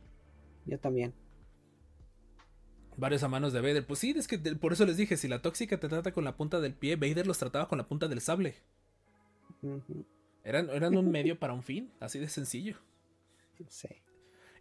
Yo 0.65 0.79
también. 0.79 1.13
Varios 2.97 3.23
a 3.23 3.29
manos 3.29 3.53
de 3.53 3.61
Vader. 3.61 3.87
Pues 3.87 3.99
sí, 4.01 4.15
es 4.17 4.27
que 4.29 4.39
por 4.39 4.73
eso 4.73 4.85
les 4.87 4.97
dije, 4.97 5.17
si 5.17 5.29
la 5.29 5.43
tóxica 5.43 5.79
te 5.79 5.89
trata 5.89 6.13
con 6.13 6.25
la 6.25 6.37
punta 6.37 6.61
del 6.61 6.75
pie, 6.75 6.97
Vader 6.97 7.27
los 7.27 7.39
trataba 7.39 7.69
con 7.69 7.79
la 7.79 7.87
punta 7.89 8.09
del 8.09 8.21
sable. 8.21 8.55
Eran, 10.45 10.71
eran 10.71 10.97
un 10.97 11.11
medio 11.11 11.39
para 11.39 11.53
un 11.53 11.63
fin, 11.63 11.91
así 12.01 12.19
de 12.19 12.29
sencillo. 12.29 12.77
sé. 13.69 14.03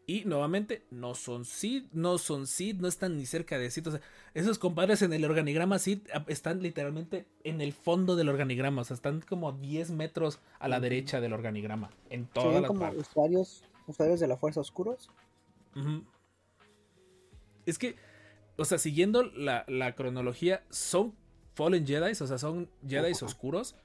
Y 0.08 0.26
nuevamente, 0.26 0.84
no 0.90 1.16
son 1.16 1.46
Sid, 1.46 1.86
no 1.94 2.18
son 2.18 2.48
Sid, 2.48 2.78
no 2.78 2.88
están 2.88 3.16
ni 3.18 3.26
cerca 3.26 3.58
de 3.58 3.70
Sid. 3.72 3.88
O 3.88 3.92
sea, 3.92 4.02
esos 4.34 4.60
compadres 4.60 5.02
en 5.04 5.14
el 5.14 5.24
organigrama 5.24 5.80
Sid 5.80 6.00
están 6.28 6.62
literalmente 6.62 7.28
en 7.44 7.62
el 7.62 7.72
fondo 7.72 8.16
del 8.16 8.28
organigrama. 8.30 8.82
O 8.82 8.86
sea, 8.86 8.96
están 8.96 9.22
como 9.22 9.54
10 9.54 9.92
metros 9.92 10.40
a 10.60 10.68
la 10.68 10.80
derecha 10.80 11.22
del 11.22 11.34
organigrama. 11.34 11.92
En 12.10 12.30
Se 12.34 12.34
todas 12.34 12.54
ven 12.54 12.62
las 12.64 12.68
como 12.68 12.80
partes. 12.82 13.08
usuarios, 13.08 13.64
usuarios 13.88 14.20
de 14.20 14.28
la 14.28 14.38
fuerza 14.38 14.60
oscuros. 14.60 15.10
Es 17.66 17.78
que, 17.78 17.96
o 18.58 18.66
sea, 18.66 18.78
siguiendo 18.78 19.24
la, 19.24 19.66
la 19.68 19.96
cronología, 19.96 20.64
son 20.70 21.14
Fallen 21.54 21.86
Jedi, 21.86 22.12
o 22.12 22.28
sea, 22.28 22.38
son 22.38 22.70
Jedi 22.88 23.12
oscuros, 23.22 23.76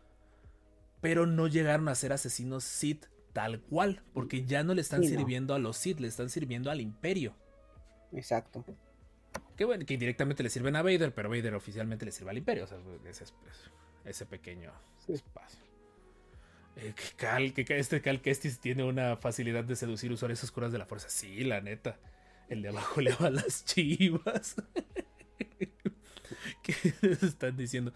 pero 1.01 1.27
no 1.27 1.47
llegaron 1.47 1.89
a 1.89 1.95
ser 1.95 2.13
asesinos 2.13 2.65
Sith 2.65 3.07
tal 3.37 3.61
cual, 3.61 4.01
porque 4.15 4.47
ya 4.47 4.63
no 4.65 4.73
le 4.73 4.81
están 4.81 5.03
Sí, 5.03 5.11
no. 5.13 5.19
sirviendo 5.19 5.55
a 5.55 5.59
los 5.59 5.77
Sith, 5.77 6.01
le 6.01 6.09
están 6.09 6.31
sirviendo 6.31 6.71
al 6.71 6.81
Imperio. 6.81 7.35
Exacto. 8.13 8.65
Que 9.59 9.67
bueno, 9.67 9.85
que 9.85 9.93
indirectamente 9.93 10.43
le 10.43 10.49
sirven 10.49 10.75
a 10.75 10.81
Vader, 10.83 11.13
pero 11.15 11.29
Vader 11.29 11.55
oficialmente 11.55 12.07
le 12.07 12.13
sirve 12.13 12.31
al 12.31 12.39
Imperio, 12.39 12.65
o 12.65 12.67
sea, 12.67 12.79
ese, 13.05 13.25
es- 13.25 13.35
ese 14.07 14.25
pequeño 14.25 14.73
Sí. 15.05 15.13
espacio. 15.13 15.61
Eh, 16.77 16.95
que 16.97 17.17
Cal, 17.17 17.53
que 17.53 17.67
Cal- 17.67 17.77
este 17.79 18.01
Cal 18.01 18.23
Kestis 18.23 18.59
tiene 18.59 18.85
una 18.85 19.17
facilidad 19.19 19.65
de 19.65 19.77
seducir 19.77 20.11
usuarios 20.13 20.43
oscuras 20.43 20.73
de 20.73 20.79
la 20.79 20.87
fuerza. 20.87 21.11
Sí, 21.11 21.45
la 21.45 21.61
neta. 21.61 21.99
El 22.49 22.63
de 22.63 22.69
abajo 22.71 23.01
le 23.03 23.15
va 23.17 23.27
a 23.27 23.31
las 23.31 23.67
chivas. 23.67 24.57
¿Qué 26.63 26.75
están 27.23 27.57
diciendo? 27.57 27.93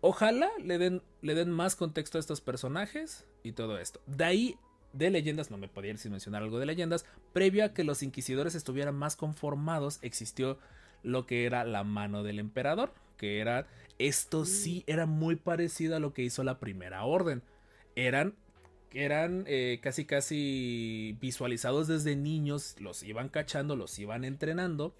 Ojalá 0.00 0.48
le 0.62 0.78
den, 0.78 1.02
le 1.22 1.34
den 1.34 1.50
más 1.50 1.74
contexto 1.76 2.18
a 2.18 2.20
estos 2.20 2.40
personajes 2.40 3.26
y 3.42 3.52
todo 3.52 3.78
esto. 3.78 4.00
De 4.06 4.24
ahí, 4.24 4.56
de 4.98 5.10
leyendas, 5.10 5.50
no 5.50 5.58
me 5.58 5.68
podía 5.68 5.92
ir 5.92 5.98
sin 5.98 6.12
mencionar 6.12 6.42
algo 6.42 6.58
de 6.58 6.66
leyendas. 6.66 7.06
Previo 7.32 7.64
a 7.64 7.72
que 7.72 7.84
los 7.84 8.02
inquisidores 8.02 8.54
estuvieran 8.54 8.94
más 8.94 9.16
conformados, 9.16 9.98
existió 10.02 10.58
lo 11.02 11.26
que 11.26 11.46
era 11.46 11.64
la 11.64 11.84
mano 11.84 12.22
del 12.22 12.38
emperador. 12.38 12.92
Que 13.16 13.40
era. 13.40 13.66
Esto 13.98 14.44
sí 14.44 14.84
era 14.86 15.06
muy 15.06 15.36
parecido 15.36 15.96
a 15.96 16.00
lo 16.00 16.12
que 16.12 16.22
hizo 16.22 16.44
la 16.44 16.58
primera 16.58 17.04
orden. 17.04 17.42
Eran. 17.96 18.34
Eran 18.94 19.44
eh, 19.46 19.80
casi 19.82 20.06
casi 20.06 21.16
visualizados 21.20 21.88
desde 21.88 22.16
niños, 22.16 22.74
los 22.80 23.02
iban 23.02 23.28
cachando, 23.28 23.76
los 23.76 23.98
iban 23.98 24.24
entrenando, 24.24 24.94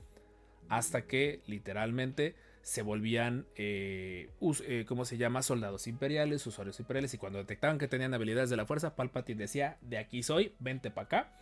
hasta 0.69 1.07
que 1.07 1.41
literalmente 1.47 2.35
se 2.63 2.83
volvían, 2.83 3.47
eh, 3.57 4.31
eh, 4.67 4.85
¿cómo 4.87 5.05
se 5.05 5.17
llama? 5.17 5.43
Soldados 5.43 5.87
imperiales, 5.87 6.47
usuarios 6.47 6.79
imperiales, 6.81 7.15
y 7.15 7.19
cuando 7.19 7.39
detectaban 7.39 7.79
que 7.79 7.89
tenían 7.89 8.13
habilidades 8.15 8.51
de 8.51 8.57
la 8.57 8.67
fuerza, 8.67 8.95
Palpatine 8.97 9.39
decía, 9.39 9.79
de 9.81 9.99
aquí 9.99 10.23
soy, 10.23 10.55
vente 10.59 10.91
para 10.91 11.05
acá. 11.07 11.33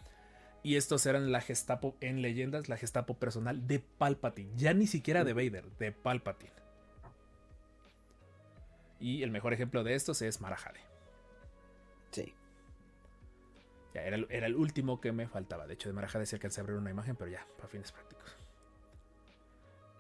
Y 0.63 0.77
estos 0.77 1.07
eran 1.07 1.31
la 1.31 1.41
Gestapo 1.41 1.97
en 2.01 2.23
leyendas, 2.23 2.69
la 2.69 2.77
Gestapo 2.77 3.15
personal 3.15 3.67
de 3.69 3.79
Palpatine, 3.81 4.51
ya 4.57 4.75
ni 4.75 4.87
siquiera 4.87 5.23
de 5.25 5.33
Vader, 5.33 5.65
de 5.79 5.93
Palpatine. 5.93 6.53
Y 8.99 9.23
el 9.23 9.31
mejor 9.31 9.53
ejemplo 9.53 9.85
de 9.85 9.95
estos 9.95 10.23
es 10.23 10.41
Marajade. 10.41 10.81
Sí. 12.11 12.35
Ya, 13.95 14.03
era, 14.03 14.17
el- 14.17 14.27
era 14.31 14.47
el 14.47 14.57
último 14.57 15.01
que 15.01 15.13
me 15.13 15.29
faltaba. 15.29 15.67
De 15.67 15.75
hecho, 15.75 15.89
de 15.89 15.93
Marajade 15.93 16.27
se 16.27 16.37
alcancé 16.37 16.61
a 16.61 16.63
abrir 16.63 16.79
una 16.79 16.91
imagen, 16.91 17.15
pero 17.17 17.31
ya, 17.31 17.47
para 17.57 17.69
fines 17.69 17.93
prácticos. 17.93 18.37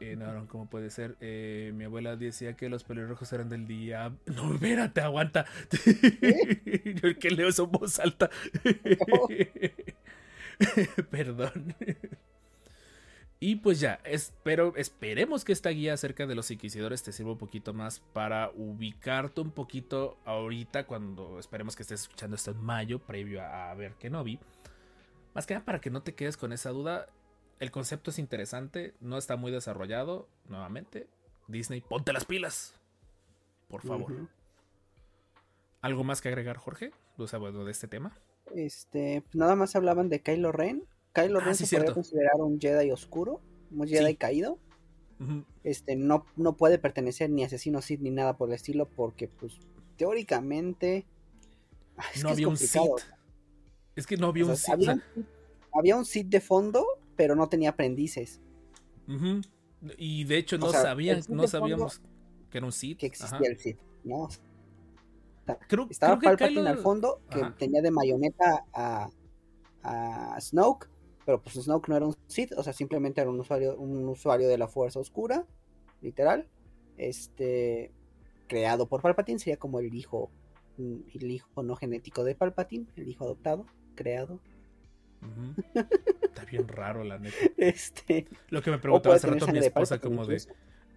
Eh, 0.00 0.16
no, 0.16 0.32
no, 0.32 0.46
¿cómo 0.46 0.68
puede 0.68 0.90
ser? 0.90 1.16
Eh, 1.20 1.72
mi 1.74 1.84
abuela 1.84 2.16
decía 2.16 2.54
que 2.54 2.68
los 2.68 2.84
pelirrojos 2.84 3.32
eran 3.32 3.48
del 3.48 3.66
día. 3.66 4.12
No, 4.26 4.54
espérate, 4.54 5.00
aguanta. 5.00 5.46
Yo 6.84 7.08
el 7.08 7.18
que 7.18 7.30
leo 7.30 7.48
eso 7.48 7.64
en 7.64 7.72
voz 7.72 7.98
alta. 7.98 8.30
Perdón. 11.10 11.74
Y 13.38 13.56
pues 13.56 13.80
ya, 13.80 14.00
espero, 14.04 14.74
esperemos 14.76 15.44
que 15.44 15.52
esta 15.52 15.68
guía 15.68 15.92
acerca 15.92 16.26
de 16.26 16.34
los 16.34 16.50
inquisidores 16.50 17.02
te 17.02 17.12
sirva 17.12 17.32
un 17.32 17.38
poquito 17.38 17.74
más 17.74 18.00
para 18.00 18.50
ubicarte 18.54 19.42
un 19.42 19.50
poquito 19.50 20.16
ahorita 20.24 20.86
cuando 20.86 21.38
esperemos 21.38 21.76
que 21.76 21.82
estés 21.82 22.02
escuchando 22.02 22.36
esto 22.36 22.52
en 22.52 22.62
mayo, 22.62 22.98
previo 22.98 23.42
a, 23.42 23.74
ver 23.74 23.92
Kenobi. 23.94 24.38
Más 25.34 25.46
que 25.46 25.52
nada 25.52 25.66
para 25.66 25.82
que 25.82 25.90
no 25.90 26.02
te 26.02 26.14
quedes 26.14 26.38
con 26.38 26.52
esa 26.52 26.70
duda. 26.70 27.08
El 27.58 27.70
concepto 27.70 28.10
es 28.10 28.18
interesante, 28.18 28.94
no 29.00 29.16
está 29.18 29.36
muy 29.36 29.50
desarrollado. 29.50 30.28
Nuevamente, 30.48 31.08
Disney, 31.48 31.80
ponte 31.80 32.12
las 32.12 32.24
pilas. 32.24 32.74
Por 33.68 33.82
favor. 33.82 34.28
¿Algo 35.80 36.04
más 36.04 36.20
que 36.20 36.28
agregar, 36.28 36.56
Jorge? 36.56 36.92
O 37.16 37.26
sea, 37.26 37.38
bueno, 37.38 37.64
de 37.64 37.72
este 37.72 37.88
tema. 37.88 38.18
Este, 38.54 39.22
nada 39.32 39.56
más 39.56 39.74
hablaban 39.76 40.08
de 40.08 40.20
Kylo 40.20 40.52
Ren. 40.52 40.84
Kylo 41.12 41.40
Ah, 41.40 41.44
Ren 41.44 41.54
sí, 41.56 41.66
se 41.66 41.76
podría 41.76 41.94
considerar 41.94 42.34
un 42.38 42.60
Jedi 42.60 42.90
oscuro, 42.90 43.40
un 43.70 43.86
Jedi 43.88 44.10
Sí. 44.12 44.16
caído. 44.16 44.58
Este, 45.64 45.96
no, 45.96 46.26
no 46.36 46.58
puede 46.58 46.78
pertenecer 46.78 47.30
ni 47.30 47.42
a 47.42 47.46
asesino 47.46 47.80
Sith 47.80 48.00
ni 48.00 48.10
nada 48.10 48.36
por 48.36 48.50
el 48.50 48.54
estilo, 48.54 48.86
porque 48.86 49.28
pues 49.28 49.58
teóricamente 49.96 51.06
Ah, 51.96 52.04
es 52.14 52.22
no 52.22 52.28
que 52.28 52.32
es 52.32 52.36
había 52.36 52.48
un. 52.48 52.56
Sith. 52.58 52.80
Es 53.96 54.06
que 54.06 54.18
no 54.18 54.26
había 54.26 54.44
O 54.44 54.48
un 54.50 54.56
Sith. 54.58 54.74
o 54.78 54.82
sea, 54.82 55.02
había 55.72 55.96
un 55.96 56.04
Sith 56.04 56.28
de 56.28 56.40
fondo, 56.42 56.84
pero 57.16 57.34
no 57.34 57.48
tenía 57.48 57.70
aprendices. 57.70 58.40
Y 59.98 60.24
de 60.24 60.38
hecho 60.38 60.56
O 60.56 60.58
no 60.58 60.70
sea, 60.70 60.82
sabían, 60.82 61.20
no 61.28 61.46
sabíamos 61.46 62.00
que 62.50 62.58
era 62.58 62.66
un 62.66 62.72
Sith. 62.72 62.98
que 62.98 63.06
existía 63.06 63.38
Ajá. 63.38 63.46
el 63.48 63.58
Sith, 63.58 63.78
¿no? 64.04 64.28
Creo, 65.68 65.86
Estaba 65.88 66.18
creo 66.18 66.32
que 66.32 66.36
Palpatine 66.38 66.60
Kylo- 66.62 66.68
al 66.70 66.78
fondo, 66.78 67.20
que 67.30 67.40
Ajá. 67.40 67.54
tenía 67.56 67.80
de 67.80 67.90
mayoneta 67.92 68.64
a, 68.72 69.08
a 69.82 70.40
Snoke, 70.40 70.88
pero 71.24 71.40
pues 71.40 71.54
Snoke 71.54 71.88
no 71.88 71.96
era 71.96 72.06
un 72.06 72.16
Sith, 72.26 72.52
o 72.56 72.62
sea, 72.64 72.72
simplemente 72.72 73.20
era 73.20 73.30
un 73.30 73.38
usuario, 73.38 73.76
un 73.76 74.08
usuario 74.08 74.48
de 74.48 74.58
la 74.58 74.66
Fuerza 74.66 74.98
Oscura, 74.98 75.46
literal. 76.00 76.48
Este, 76.96 77.92
creado 78.48 78.88
por 78.88 79.02
Palpatine, 79.02 79.38
sería 79.38 79.56
como 79.58 79.78
el 79.78 79.94
hijo, 79.94 80.30
el 80.78 81.30
hijo 81.30 81.62
no 81.62 81.76
genético 81.76 82.24
de 82.24 82.34
Palpatine, 82.34 82.86
el 82.96 83.08
hijo 83.08 83.24
adoptado, 83.24 83.66
creado. 83.94 84.40
Está 86.22 86.44
bien 86.44 86.68
raro, 86.68 87.04
la 87.04 87.18
neta. 87.18 87.36
Este, 87.56 88.26
Lo 88.50 88.62
que 88.62 88.70
me 88.70 88.78
preguntaba 88.78 89.14
hace 89.16 89.26
rato 89.26 89.46
mi 89.48 89.54
de 89.60 89.66
esposa, 89.66 90.00
como 90.00 90.26
de. 90.26 90.42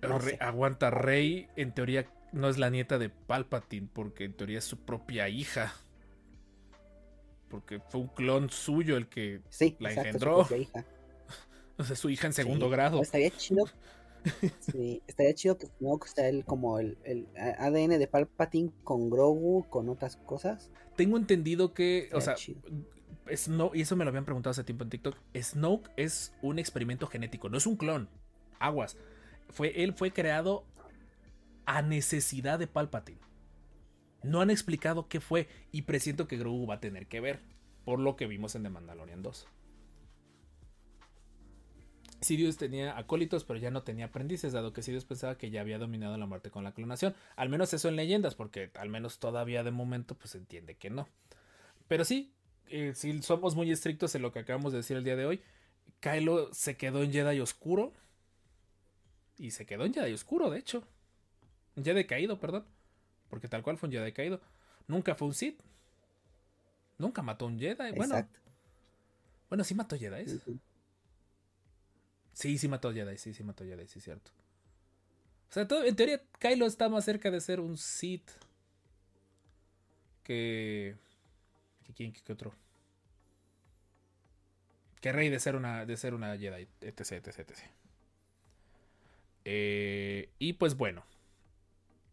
no 0.01 0.19
Re- 0.19 0.37
aguanta, 0.39 0.89
Rey 0.89 1.47
en 1.55 1.73
teoría 1.73 2.05
no 2.31 2.47
es 2.49 2.57
la 2.57 2.69
nieta 2.69 2.97
de 2.99 3.09
Palpatine, 3.09 3.87
porque 3.91 4.25
en 4.25 4.33
teoría 4.33 4.59
es 4.59 4.65
su 4.65 4.77
propia 4.77 5.29
hija. 5.29 5.73
Porque 7.49 7.79
fue 7.89 8.01
un 8.01 8.07
clon 8.09 8.49
suyo 8.49 8.95
el 8.97 9.07
que. 9.07 9.41
Sí, 9.49 9.75
la 9.79 9.89
exacto, 9.89 10.01
su 10.03 10.07
engendró. 10.25 10.37
propia 10.37 10.57
hija. 10.57 10.85
O 11.79 11.83
sea, 11.85 11.95
su 11.95 12.09
hija 12.09 12.27
en 12.27 12.33
segundo 12.33 12.65
Sí, 12.65 12.71
grado. 12.73 13.01
Estaría 13.01 13.29
chido, 13.31 13.63
Sí, 14.59 15.01
estaría 15.07 15.33
chido 15.33 15.57
que 15.57 15.67
Snoke 15.67 16.07
sea 16.09 16.27
el, 16.27 16.43
como 16.43 16.77
el, 16.77 16.97
el 17.05 17.27
ADN 17.37 17.97
de 17.97 18.05
Palpatine 18.07 18.69
con 18.83 19.09
Grogu, 19.09 19.65
con 19.69 19.87
otras 19.87 20.17
cosas. 20.17 20.69
Tengo 20.97 21.15
entendido 21.15 21.73
que, 21.73 22.09
o 22.11 22.19
sea, 22.19 22.35
chido. 22.35 22.59
Y 23.29 23.81
eso 23.81 23.95
me 23.95 24.03
lo 24.03 24.09
habían 24.09 24.25
preguntado 24.25 24.51
hace 24.51 24.63
tiempo 24.63 24.83
en 24.83 24.89
TikTok, 24.89 25.17
Snoke 25.35 25.91
es 25.97 26.33
un 26.41 26.59
experimento 26.59 27.07
genético, 27.07 27.49
no 27.49 27.57
es 27.57 27.65
un 27.65 27.75
clon. 27.75 28.09
Aguas. 28.59 28.97
Fue, 29.49 29.83
él 29.83 29.93
fue 29.93 30.11
creado 30.11 30.65
a 31.65 31.81
necesidad 31.81 32.59
de 32.59 32.67
Palpatine. 32.67 33.19
No 34.23 34.41
han 34.41 34.49
explicado 34.49 35.07
qué 35.07 35.21
fue 35.21 35.47
y 35.71 35.83
presiento 35.83 36.27
que 36.27 36.37
Grogu 36.37 36.67
va 36.67 36.75
a 36.75 36.79
tener 36.79 37.07
que 37.07 37.21
ver, 37.21 37.39
por 37.85 37.99
lo 37.99 38.15
que 38.15 38.27
vimos 38.27 38.55
en 38.55 38.63
The 38.63 38.69
Mandalorian 38.69 39.21
2. 39.21 39.47
Sidious 42.21 42.57
tenía 42.57 42.97
acólitos, 42.97 43.45
pero 43.45 43.59
ya 43.59 43.71
no 43.71 43.83
tenía 43.83 44.05
aprendices, 44.05 44.51
dado 44.51 44.73
que 44.73 44.81
Sidious 44.81 45.05
pensaba 45.05 45.37
que 45.37 45.51
ya 45.51 45.61
había 45.61 45.79
dominado 45.79 46.17
la 46.17 46.25
muerte 46.25 46.51
con 46.51 46.63
la 46.63 46.73
clonación. 46.73 47.15
Al 47.37 47.49
menos 47.49 47.73
eso 47.73 47.87
en 47.87 47.95
leyendas, 47.95 48.35
porque 48.35 48.71
al 48.75 48.89
menos 48.89 49.19
todavía 49.19 49.63
de 49.63 49.71
momento 49.71 50.15
pues 50.15 50.35
entiende 50.35 50.75
que 50.75 50.89
no. 50.89 51.07
Pero 51.87 52.03
sí, 52.03 52.33
eh, 52.71 52.93
si 52.95 53.21
somos 53.21 53.55
muy 53.55 53.71
estrictos 53.71 54.13
en 54.15 54.21
lo 54.21 54.31
que 54.31 54.39
acabamos 54.39 54.71
de 54.71 54.77
decir 54.79 54.97
el 54.97 55.03
día 55.03 55.15
de 55.15 55.25
hoy, 55.25 55.41
Kylo 55.99 56.53
se 56.53 56.77
quedó 56.77 57.03
en 57.03 57.11
Jedi 57.11 57.39
oscuro. 57.39 57.93
Y 59.37 59.51
se 59.51 59.65
quedó 59.65 59.85
en 59.85 59.93
Jedi 59.93 60.13
oscuro, 60.13 60.49
de 60.49 60.59
hecho. 60.59 60.83
En 61.75 61.83
Jedi 61.85 62.05
caído, 62.05 62.39
perdón. 62.39 62.65
Porque 63.29 63.47
tal 63.47 63.63
cual 63.63 63.77
fue 63.77 63.87
un 63.87 63.93
Jedi 63.93 64.11
caído. 64.11 64.41
Nunca 64.87 65.15
fue 65.15 65.27
un 65.27 65.33
Sith. 65.33 65.61
Nunca 66.97 67.21
mató 67.21 67.45
a 67.45 67.47
un 67.47 67.59
Jedi. 67.59 67.75
Bueno, 67.95 68.15
Exacto. 68.15 68.39
bueno, 69.49 69.63
sí 69.63 69.75
mató 69.75 69.97
Jedi. 69.97 70.27
Sí, 70.27 70.39
sí. 70.45 70.59
Sí, 72.33 72.57
sí 72.57 72.67
mató 72.67 72.93
Jedi, 72.93 73.17
sí, 73.17 73.33
sí 73.33 73.43
mató 73.43 73.63
Jedi, 73.65 73.87
sí, 73.87 73.99
cierto. 74.01 74.31
O 75.49 75.53
sea, 75.53 75.67
todo- 75.67 75.83
en 75.83 75.95
teoría, 75.95 76.21
Kylo 76.39 76.65
está 76.65 76.87
más 76.89 77.05
cerca 77.05 77.31
de 77.31 77.41
ser 77.41 77.59
un 77.59 77.77
Sith 77.77 78.29
que. 80.23 80.95
Quién, 81.93 82.13
que 82.13 82.33
otro. 82.33 82.53
Que 85.01 85.11
Rey 85.11 85.29
de 85.29 85.39
ser 85.39 85.55
una, 85.55 85.85
de 85.85 85.97
ser 85.97 86.13
una 86.13 86.37
Jedi, 86.37 86.67
etc, 86.81 87.27
etc. 87.27 87.51
Eh, 89.45 90.29
y 90.39 90.53
pues 90.53 90.75
bueno. 90.75 91.03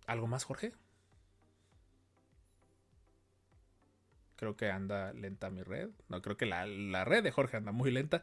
¿Algo 0.07 0.29
más, 0.29 0.45
Jorge? 0.45 0.73
Creo 4.37 4.57
que 4.57 4.71
anda 4.71 5.13
lenta 5.13 5.51
mi 5.51 5.63
red. 5.63 5.91
No, 6.09 6.23
creo 6.23 6.37
que 6.37 6.47
la, 6.47 6.67
la 6.67 7.05
red 7.05 7.25
de 7.25 7.31
Jorge 7.33 7.57
anda 7.57 7.73
muy 7.73 7.91
lenta. 7.91 8.23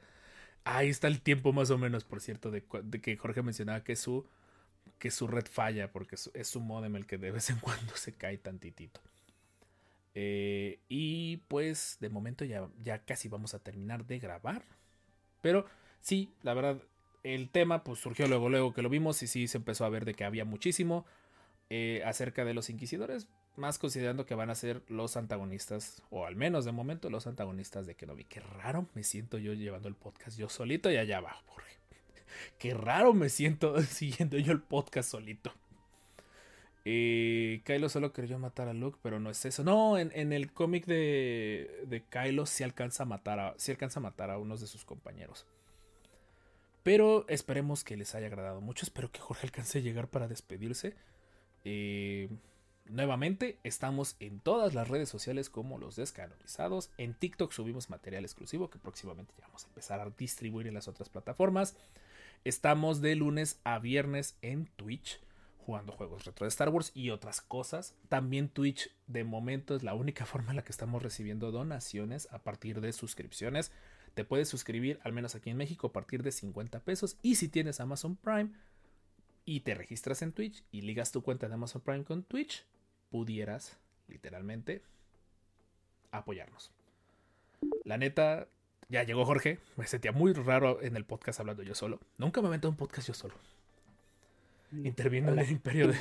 Ahí 0.63 0.89
está 0.89 1.07
el 1.07 1.21
tiempo 1.21 1.51
más 1.51 1.69
o 1.71 1.77
menos, 1.77 2.05
por 2.05 2.21
cierto, 2.21 2.51
de, 2.51 2.63
de 2.83 3.01
que 3.01 3.17
Jorge 3.17 3.41
mencionaba 3.41 3.83
que 3.83 3.95
su, 3.95 4.25
que 4.99 5.11
su 5.11 5.27
red 5.27 5.45
falla, 5.45 5.91
porque 5.91 6.15
es 6.15 6.47
su 6.47 6.61
modem 6.61 6.95
el 6.95 7.05
que 7.05 7.17
de 7.17 7.31
vez 7.31 7.49
en 7.49 7.59
cuando 7.59 7.95
se 7.95 8.13
cae 8.13 8.37
tantitito. 8.37 9.01
Eh, 10.15 10.79
y 10.89 11.37
pues 11.47 11.97
de 11.99 12.09
momento 12.09 12.45
ya, 12.45 12.69
ya 12.81 12.99
casi 12.99 13.29
vamos 13.29 13.53
a 13.53 13.59
terminar 13.59 14.05
de 14.05 14.19
grabar. 14.19 14.63
Pero 15.41 15.65
sí, 16.01 16.33
la 16.43 16.53
verdad, 16.53 16.81
el 17.23 17.49
tema 17.49 17.83
pues 17.83 17.99
surgió 17.99 18.27
luego, 18.27 18.49
luego 18.49 18.73
que 18.73 18.81
lo 18.81 18.89
vimos 18.89 19.21
y 19.23 19.27
sí 19.27 19.47
se 19.47 19.57
empezó 19.57 19.85
a 19.85 19.89
ver 19.89 20.05
de 20.05 20.13
que 20.13 20.25
había 20.25 20.45
muchísimo 20.45 21.05
eh, 21.69 22.03
acerca 22.05 22.45
de 22.45 22.53
los 22.53 22.69
inquisidores, 22.69 23.27
más 23.55 23.79
considerando 23.79 24.25
que 24.25 24.35
van 24.35 24.49
a 24.49 24.55
ser 24.55 24.83
los 24.87 25.17
antagonistas, 25.17 26.03
o 26.09 26.25
al 26.25 26.35
menos 26.35 26.65
de 26.65 26.71
momento 26.71 27.09
los 27.09 27.25
antagonistas 27.25 27.87
de 27.87 27.95
Kenobi. 27.95 28.25
Qué 28.25 28.41
raro 28.41 28.87
me 28.93 29.03
siento 29.03 29.37
yo 29.37 29.53
llevando 29.53 29.87
el 29.87 29.95
podcast 29.95 30.37
yo 30.37 30.49
solito 30.49 30.91
y 30.91 30.97
allá 30.97 31.17
abajo, 31.17 31.43
Jorge. 31.47 31.77
Qué 32.59 32.73
raro 32.73 33.13
me 33.13 33.29
siento 33.29 33.81
siguiendo 33.83 34.37
yo 34.37 34.51
el 34.51 34.61
podcast 34.61 35.09
solito. 35.09 35.53
Kylo 36.83 37.87
solo 37.87 38.11
creyó 38.11 38.37
matar 38.39 38.67
a 38.67 38.73
Luke, 38.73 38.99
pero 39.01 39.19
no 39.19 39.29
es 39.29 39.45
eso. 39.45 39.63
No, 39.63 39.97
en, 39.97 40.33
el 40.33 40.51
cómic 40.51 40.85
de, 40.85 41.85
de 41.87 42.01
Kylo 42.01 42.45
sí 42.45 42.63
alcanza 42.63 43.03
a 43.03 43.05
matar 43.05 43.39
a, 43.39 43.53
sí 43.57 43.71
alcanza 43.71 43.99
a 43.99 44.03
matar 44.03 44.29
a 44.29 44.37
unos 44.37 44.59
de 44.59 44.67
sus 44.67 44.83
compañeros. 44.83 45.45
Pero 46.83 47.25
esperemos 47.29 47.85
que 47.85 47.95
les 47.95 48.13
haya 48.13 48.27
agradado 48.27 48.59
mucho. 48.59 48.85
Espero 48.85 49.11
que 49.11 49.19
Jorge 49.19 49.47
alcance 49.47 49.79
a 49.79 49.81
llegar 49.81 50.09
para 50.09 50.27
despedirse. 50.27 50.95
Eh, 51.63 52.27
nuevamente, 52.85 53.57
estamos 53.63 54.17
en 54.19 54.41
todas 54.41 54.73
las 54.73 54.89
redes 54.89 55.07
sociales 55.07 55.49
como 55.49 55.77
los 55.77 55.95
descanonizados. 55.95 56.91
En 56.97 57.13
TikTok 57.13 57.53
subimos 57.53 57.89
material 57.89 58.25
exclusivo 58.25 58.69
que 58.69 58.79
próximamente 58.79 59.33
ya 59.39 59.47
vamos 59.47 59.63
a 59.63 59.67
empezar 59.67 60.01
a 60.01 60.09
distribuir 60.09 60.67
en 60.67 60.73
las 60.73 60.89
otras 60.89 61.07
plataformas. 61.07 61.77
Estamos 62.43 62.99
de 62.99 63.15
lunes 63.15 63.61
a 63.63 63.79
viernes 63.79 64.35
en 64.41 64.65
Twitch 64.75 65.21
jugando 65.63 65.93
juegos 65.93 66.25
retro 66.25 66.45
de 66.45 66.49
Star 66.49 66.69
Wars 66.69 66.91
y 66.93 67.09
otras 67.09 67.41
cosas. 67.41 67.95
También 68.09 68.49
Twitch 68.49 68.91
de 69.07 69.23
momento 69.23 69.75
es 69.75 69.83
la 69.83 69.93
única 69.93 70.25
forma 70.27 70.51
en 70.51 70.57
la 70.57 70.63
que 70.63 70.71
estamos 70.71 71.01
recibiendo 71.01 71.51
donaciones 71.51 72.27
a 72.31 72.39
partir 72.39 72.81
de 72.81 72.93
suscripciones. 72.93 73.71
Te 74.13 74.25
puedes 74.25 74.47
suscribir, 74.47 74.99
al 75.03 75.13
menos 75.13 75.35
aquí 75.35 75.49
en 75.49 75.57
México, 75.57 75.87
a 75.87 75.93
partir 75.93 76.21
de 76.21 76.31
50 76.31 76.81
pesos. 76.81 77.17
Y 77.21 77.35
si 77.35 77.47
tienes 77.47 77.79
Amazon 77.79 78.15
Prime 78.15 78.51
y 79.45 79.61
te 79.61 79.73
registras 79.73 80.21
en 80.21 80.33
Twitch 80.33 80.63
y 80.71 80.81
ligas 80.81 81.11
tu 81.11 81.23
cuenta 81.23 81.47
de 81.47 81.55
Amazon 81.55 81.81
Prime 81.81 82.03
con 82.03 82.23
Twitch, 82.23 82.65
pudieras 83.09 83.77
literalmente 84.07 84.83
apoyarnos. 86.11 86.71
La 87.85 87.97
neta, 87.97 88.47
ya 88.89 89.03
llegó 89.03 89.25
Jorge. 89.25 89.59
Me 89.77 89.87
sentía 89.87 90.11
muy 90.11 90.33
raro 90.33 90.81
en 90.81 90.95
el 90.95 91.05
podcast 91.05 91.39
hablando 91.39 91.63
yo 91.63 91.73
solo. 91.73 91.99
Nunca 92.17 92.41
me 92.41 92.53
en 92.53 92.65
un 92.65 92.75
podcast 92.75 93.07
yo 93.07 93.13
solo. 93.13 93.35
Intervino 94.83 95.31
en 95.31 95.39
el 95.39 95.51
imperio 95.51 95.87
de 95.87 95.97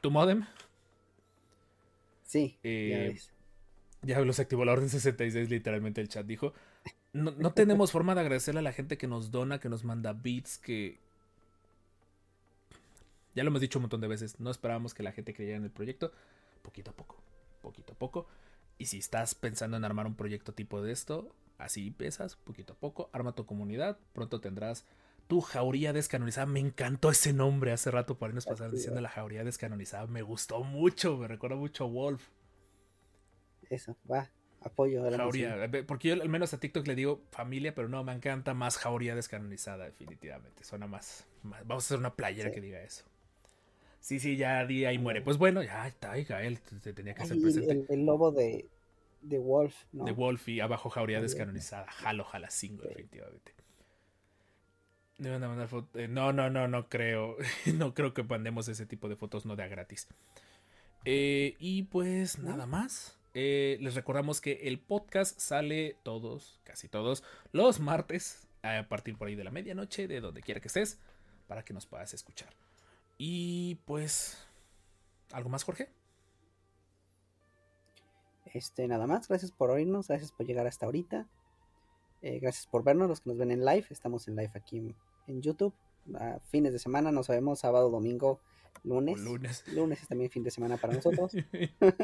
tu 0.00 0.10
modem. 0.10 0.44
Sí, 2.22 2.58
ya 2.62 2.68
Eh. 2.70 3.18
Ya 4.02 4.20
los 4.20 4.38
activó 4.38 4.64
la 4.64 4.72
orden 4.72 4.88
66, 4.88 5.50
literalmente 5.50 6.00
el 6.00 6.08
chat 6.08 6.24
dijo. 6.26 6.52
No, 7.12 7.32
no 7.32 7.52
tenemos 7.52 7.90
forma 7.92 8.14
de 8.14 8.20
agradecerle 8.20 8.60
a 8.60 8.62
la 8.62 8.72
gente 8.72 8.98
que 8.98 9.06
nos 9.06 9.30
dona, 9.30 9.58
que 9.58 9.68
nos 9.68 9.84
manda 9.84 10.12
beats, 10.12 10.58
que... 10.58 11.00
Ya 13.34 13.42
lo 13.42 13.48
hemos 13.48 13.60
dicho 13.60 13.78
un 13.78 13.84
montón 13.84 14.00
de 14.00 14.06
veces, 14.06 14.38
no 14.38 14.50
esperábamos 14.50 14.94
que 14.94 15.02
la 15.02 15.12
gente 15.12 15.34
creyera 15.34 15.56
en 15.56 15.64
el 15.64 15.70
proyecto, 15.70 16.12
poquito 16.62 16.90
a 16.90 16.94
poco, 16.94 17.16
poquito 17.62 17.94
a 17.94 17.96
poco. 17.96 18.26
Y 18.78 18.86
si 18.86 18.98
estás 18.98 19.34
pensando 19.34 19.76
en 19.76 19.84
armar 19.84 20.06
un 20.06 20.14
proyecto 20.14 20.52
tipo 20.52 20.82
de 20.82 20.92
esto, 20.92 21.34
así 21.58 21.88
empiezas, 21.88 22.36
poquito 22.36 22.74
a 22.74 22.76
poco, 22.76 23.10
arma 23.12 23.34
tu 23.34 23.46
comunidad, 23.46 23.98
pronto 24.12 24.40
tendrás 24.40 24.84
tu 25.26 25.40
jauría 25.40 25.92
descanonizada. 25.92 26.46
Me 26.46 26.60
encantó 26.60 27.10
ese 27.10 27.32
nombre 27.32 27.72
hace 27.72 27.90
rato 27.90 28.16
por 28.16 28.28
ahí 28.28 28.34
nos 28.34 28.46
pasaron 28.46 28.72
diciendo 28.74 29.00
la 29.00 29.08
jauría 29.08 29.44
descanonizada, 29.44 30.06
me 30.06 30.22
gustó 30.22 30.62
mucho, 30.62 31.16
me 31.16 31.28
recuerda 31.28 31.56
mucho 31.56 31.84
a 31.84 31.88
Wolf. 31.88 32.22
Eso, 33.70 33.96
va. 34.10 34.30
Apoyo 34.62 35.04
a 35.06 35.10
la 35.10 35.16
Jauría, 35.18 35.64
eh, 35.64 35.82
porque 35.84 36.08
yo 36.08 36.14
al 36.20 36.28
menos 36.28 36.52
a 36.52 36.58
TikTok 36.58 36.86
le 36.88 36.94
digo 36.96 37.20
familia, 37.30 37.74
pero 37.74 37.88
no, 37.88 38.02
me 38.02 38.12
encanta 38.12 38.52
más 38.54 38.78
Jauría 38.78 39.14
descanonizada, 39.14 39.84
definitivamente. 39.84 40.64
Suena 40.64 40.86
más, 40.88 41.24
más- 41.44 41.64
Vamos 41.66 41.84
a 41.84 41.86
hacer 41.86 41.98
una 41.98 42.14
playera 42.14 42.48
Sí. 42.48 42.54
que 42.54 42.60
diga 42.60 42.80
eso. 42.82 43.04
Sí, 44.00 44.18
sí, 44.18 44.36
ya 44.36 44.64
di 44.66 44.84
ahí 44.84 44.98
muere. 44.98 45.20
Pues 45.22 45.36
bueno, 45.38 45.62
ya 45.62 45.86
está, 45.86 46.16
Gael 46.16 46.60
te 46.60 46.92
tenía 46.92 47.14
que 47.14 47.22
hacer 47.22 47.40
presente. 47.40 47.72
el- 47.72 47.86
el 47.88 48.06
lobo 48.06 48.32
de, 48.32 48.66
de 49.22 49.38
Wolf, 49.38 49.76
¿no? 49.92 50.04
De 50.04 50.12
Wolf 50.12 50.48
y 50.48 50.60
abajo 50.60 50.90
Jauría 50.90 51.20
descanonizada. 51.20 51.86
Jalo, 51.90 52.24
jala 52.24 52.50
5, 52.50 52.82
Sí. 52.82 52.88
definitivamente. 52.88 53.52
Mandar 55.18 55.68
eh, 55.94 56.08
no, 56.08 56.32
no, 56.32 56.50
no, 56.50 56.68
no 56.68 56.88
creo. 56.88 57.36
no 57.74 57.94
creo 57.94 58.12
que 58.12 58.22
mandemos 58.22 58.68
ese 58.68 58.86
tipo 58.86 59.08
de 59.08 59.16
fotos, 59.16 59.46
no 59.46 59.56
de 59.56 59.62
a 59.62 59.68
gratis. 59.68 60.08
Eh, 61.04 61.56
y 61.58 61.84
pues 61.84 62.38
nada 62.38 62.66
más. 62.66 63.18
Eh, 63.38 63.76
les 63.80 63.94
recordamos 63.94 64.40
que 64.40 64.60
el 64.62 64.80
podcast 64.80 65.38
sale 65.38 65.98
todos, 66.02 66.58
casi 66.64 66.88
todos, 66.88 67.22
los 67.52 67.80
martes 67.80 68.48
a 68.62 68.88
partir 68.88 69.18
por 69.18 69.28
ahí 69.28 69.34
de 69.34 69.44
la 69.44 69.50
medianoche, 69.50 70.08
de 70.08 70.22
donde 70.22 70.40
quiera 70.40 70.58
que 70.58 70.68
estés, 70.68 70.98
para 71.46 71.62
que 71.62 71.74
nos 71.74 71.84
puedas 71.84 72.14
escuchar. 72.14 72.54
Y 73.18 73.76
pues, 73.84 74.42
¿algo 75.32 75.50
más, 75.50 75.64
Jorge? 75.64 75.90
Este, 78.46 78.88
nada 78.88 79.06
más, 79.06 79.28
gracias 79.28 79.52
por 79.52 79.70
oírnos, 79.70 80.08
gracias 80.08 80.32
por 80.32 80.46
llegar 80.46 80.66
hasta 80.66 80.86
ahorita. 80.86 81.26
Eh, 82.26 82.40
gracias 82.40 82.66
por 82.66 82.82
vernos, 82.82 83.08
los 83.08 83.20
que 83.20 83.30
nos 83.30 83.38
ven 83.38 83.52
en 83.52 83.64
live. 83.64 83.86
Estamos 83.88 84.26
en 84.26 84.34
live 84.34 84.50
aquí 84.54 84.78
en, 84.78 84.96
en 85.28 85.40
YouTube. 85.40 85.72
A 86.18 86.40
fines 86.40 86.72
de 86.72 86.80
semana, 86.80 87.12
no 87.12 87.22
sabemos, 87.22 87.60
sábado, 87.60 87.88
domingo, 87.88 88.40
lunes. 88.82 89.20
Lunes. 89.20 89.62
Lunes 89.72 90.02
es 90.02 90.08
también 90.08 90.28
fin 90.28 90.42
de 90.42 90.50
semana 90.50 90.76
para 90.76 90.94
nosotros. 90.94 91.30
Hablando 91.80 92.00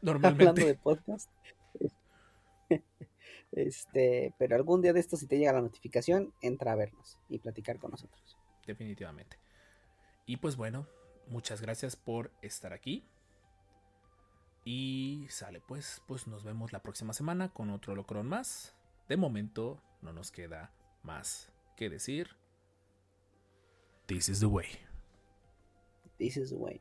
Normalmente. 0.00 0.64
de 0.64 0.74
podcast. 0.74 1.30
Este, 3.52 4.32
pero 4.38 4.56
algún 4.56 4.80
día 4.80 4.94
de 4.94 5.00
esto, 5.00 5.18
si 5.18 5.26
te 5.26 5.36
llega 5.36 5.52
la 5.52 5.60
notificación, 5.60 6.32
entra 6.40 6.72
a 6.72 6.76
vernos 6.76 7.18
y 7.28 7.40
platicar 7.40 7.78
con 7.78 7.90
nosotros. 7.90 8.38
definitivamente. 8.66 9.38
Y 10.24 10.38
pues 10.38 10.56
bueno, 10.56 10.86
muchas 11.26 11.60
gracias 11.60 11.94
por 11.94 12.32
estar 12.40 12.72
aquí. 12.72 13.04
Y 14.64 15.26
sale 15.28 15.60
pues, 15.60 16.02
pues 16.06 16.26
nos 16.26 16.42
vemos 16.42 16.72
la 16.72 16.82
próxima 16.82 17.12
semana 17.12 17.52
con 17.52 17.68
otro 17.68 17.94
locrón 17.94 18.26
más. 18.28 18.77
De 19.08 19.16
momento 19.16 19.82
no 20.02 20.12
nos 20.12 20.30
queda 20.30 20.70
más 21.02 21.50
que 21.76 21.88
decir. 21.88 22.36
This 24.06 24.28
is 24.28 24.40
the 24.40 24.46
way. 24.46 24.66
This 26.18 26.36
is 26.36 26.50
the 26.50 26.56
way. 26.56 26.80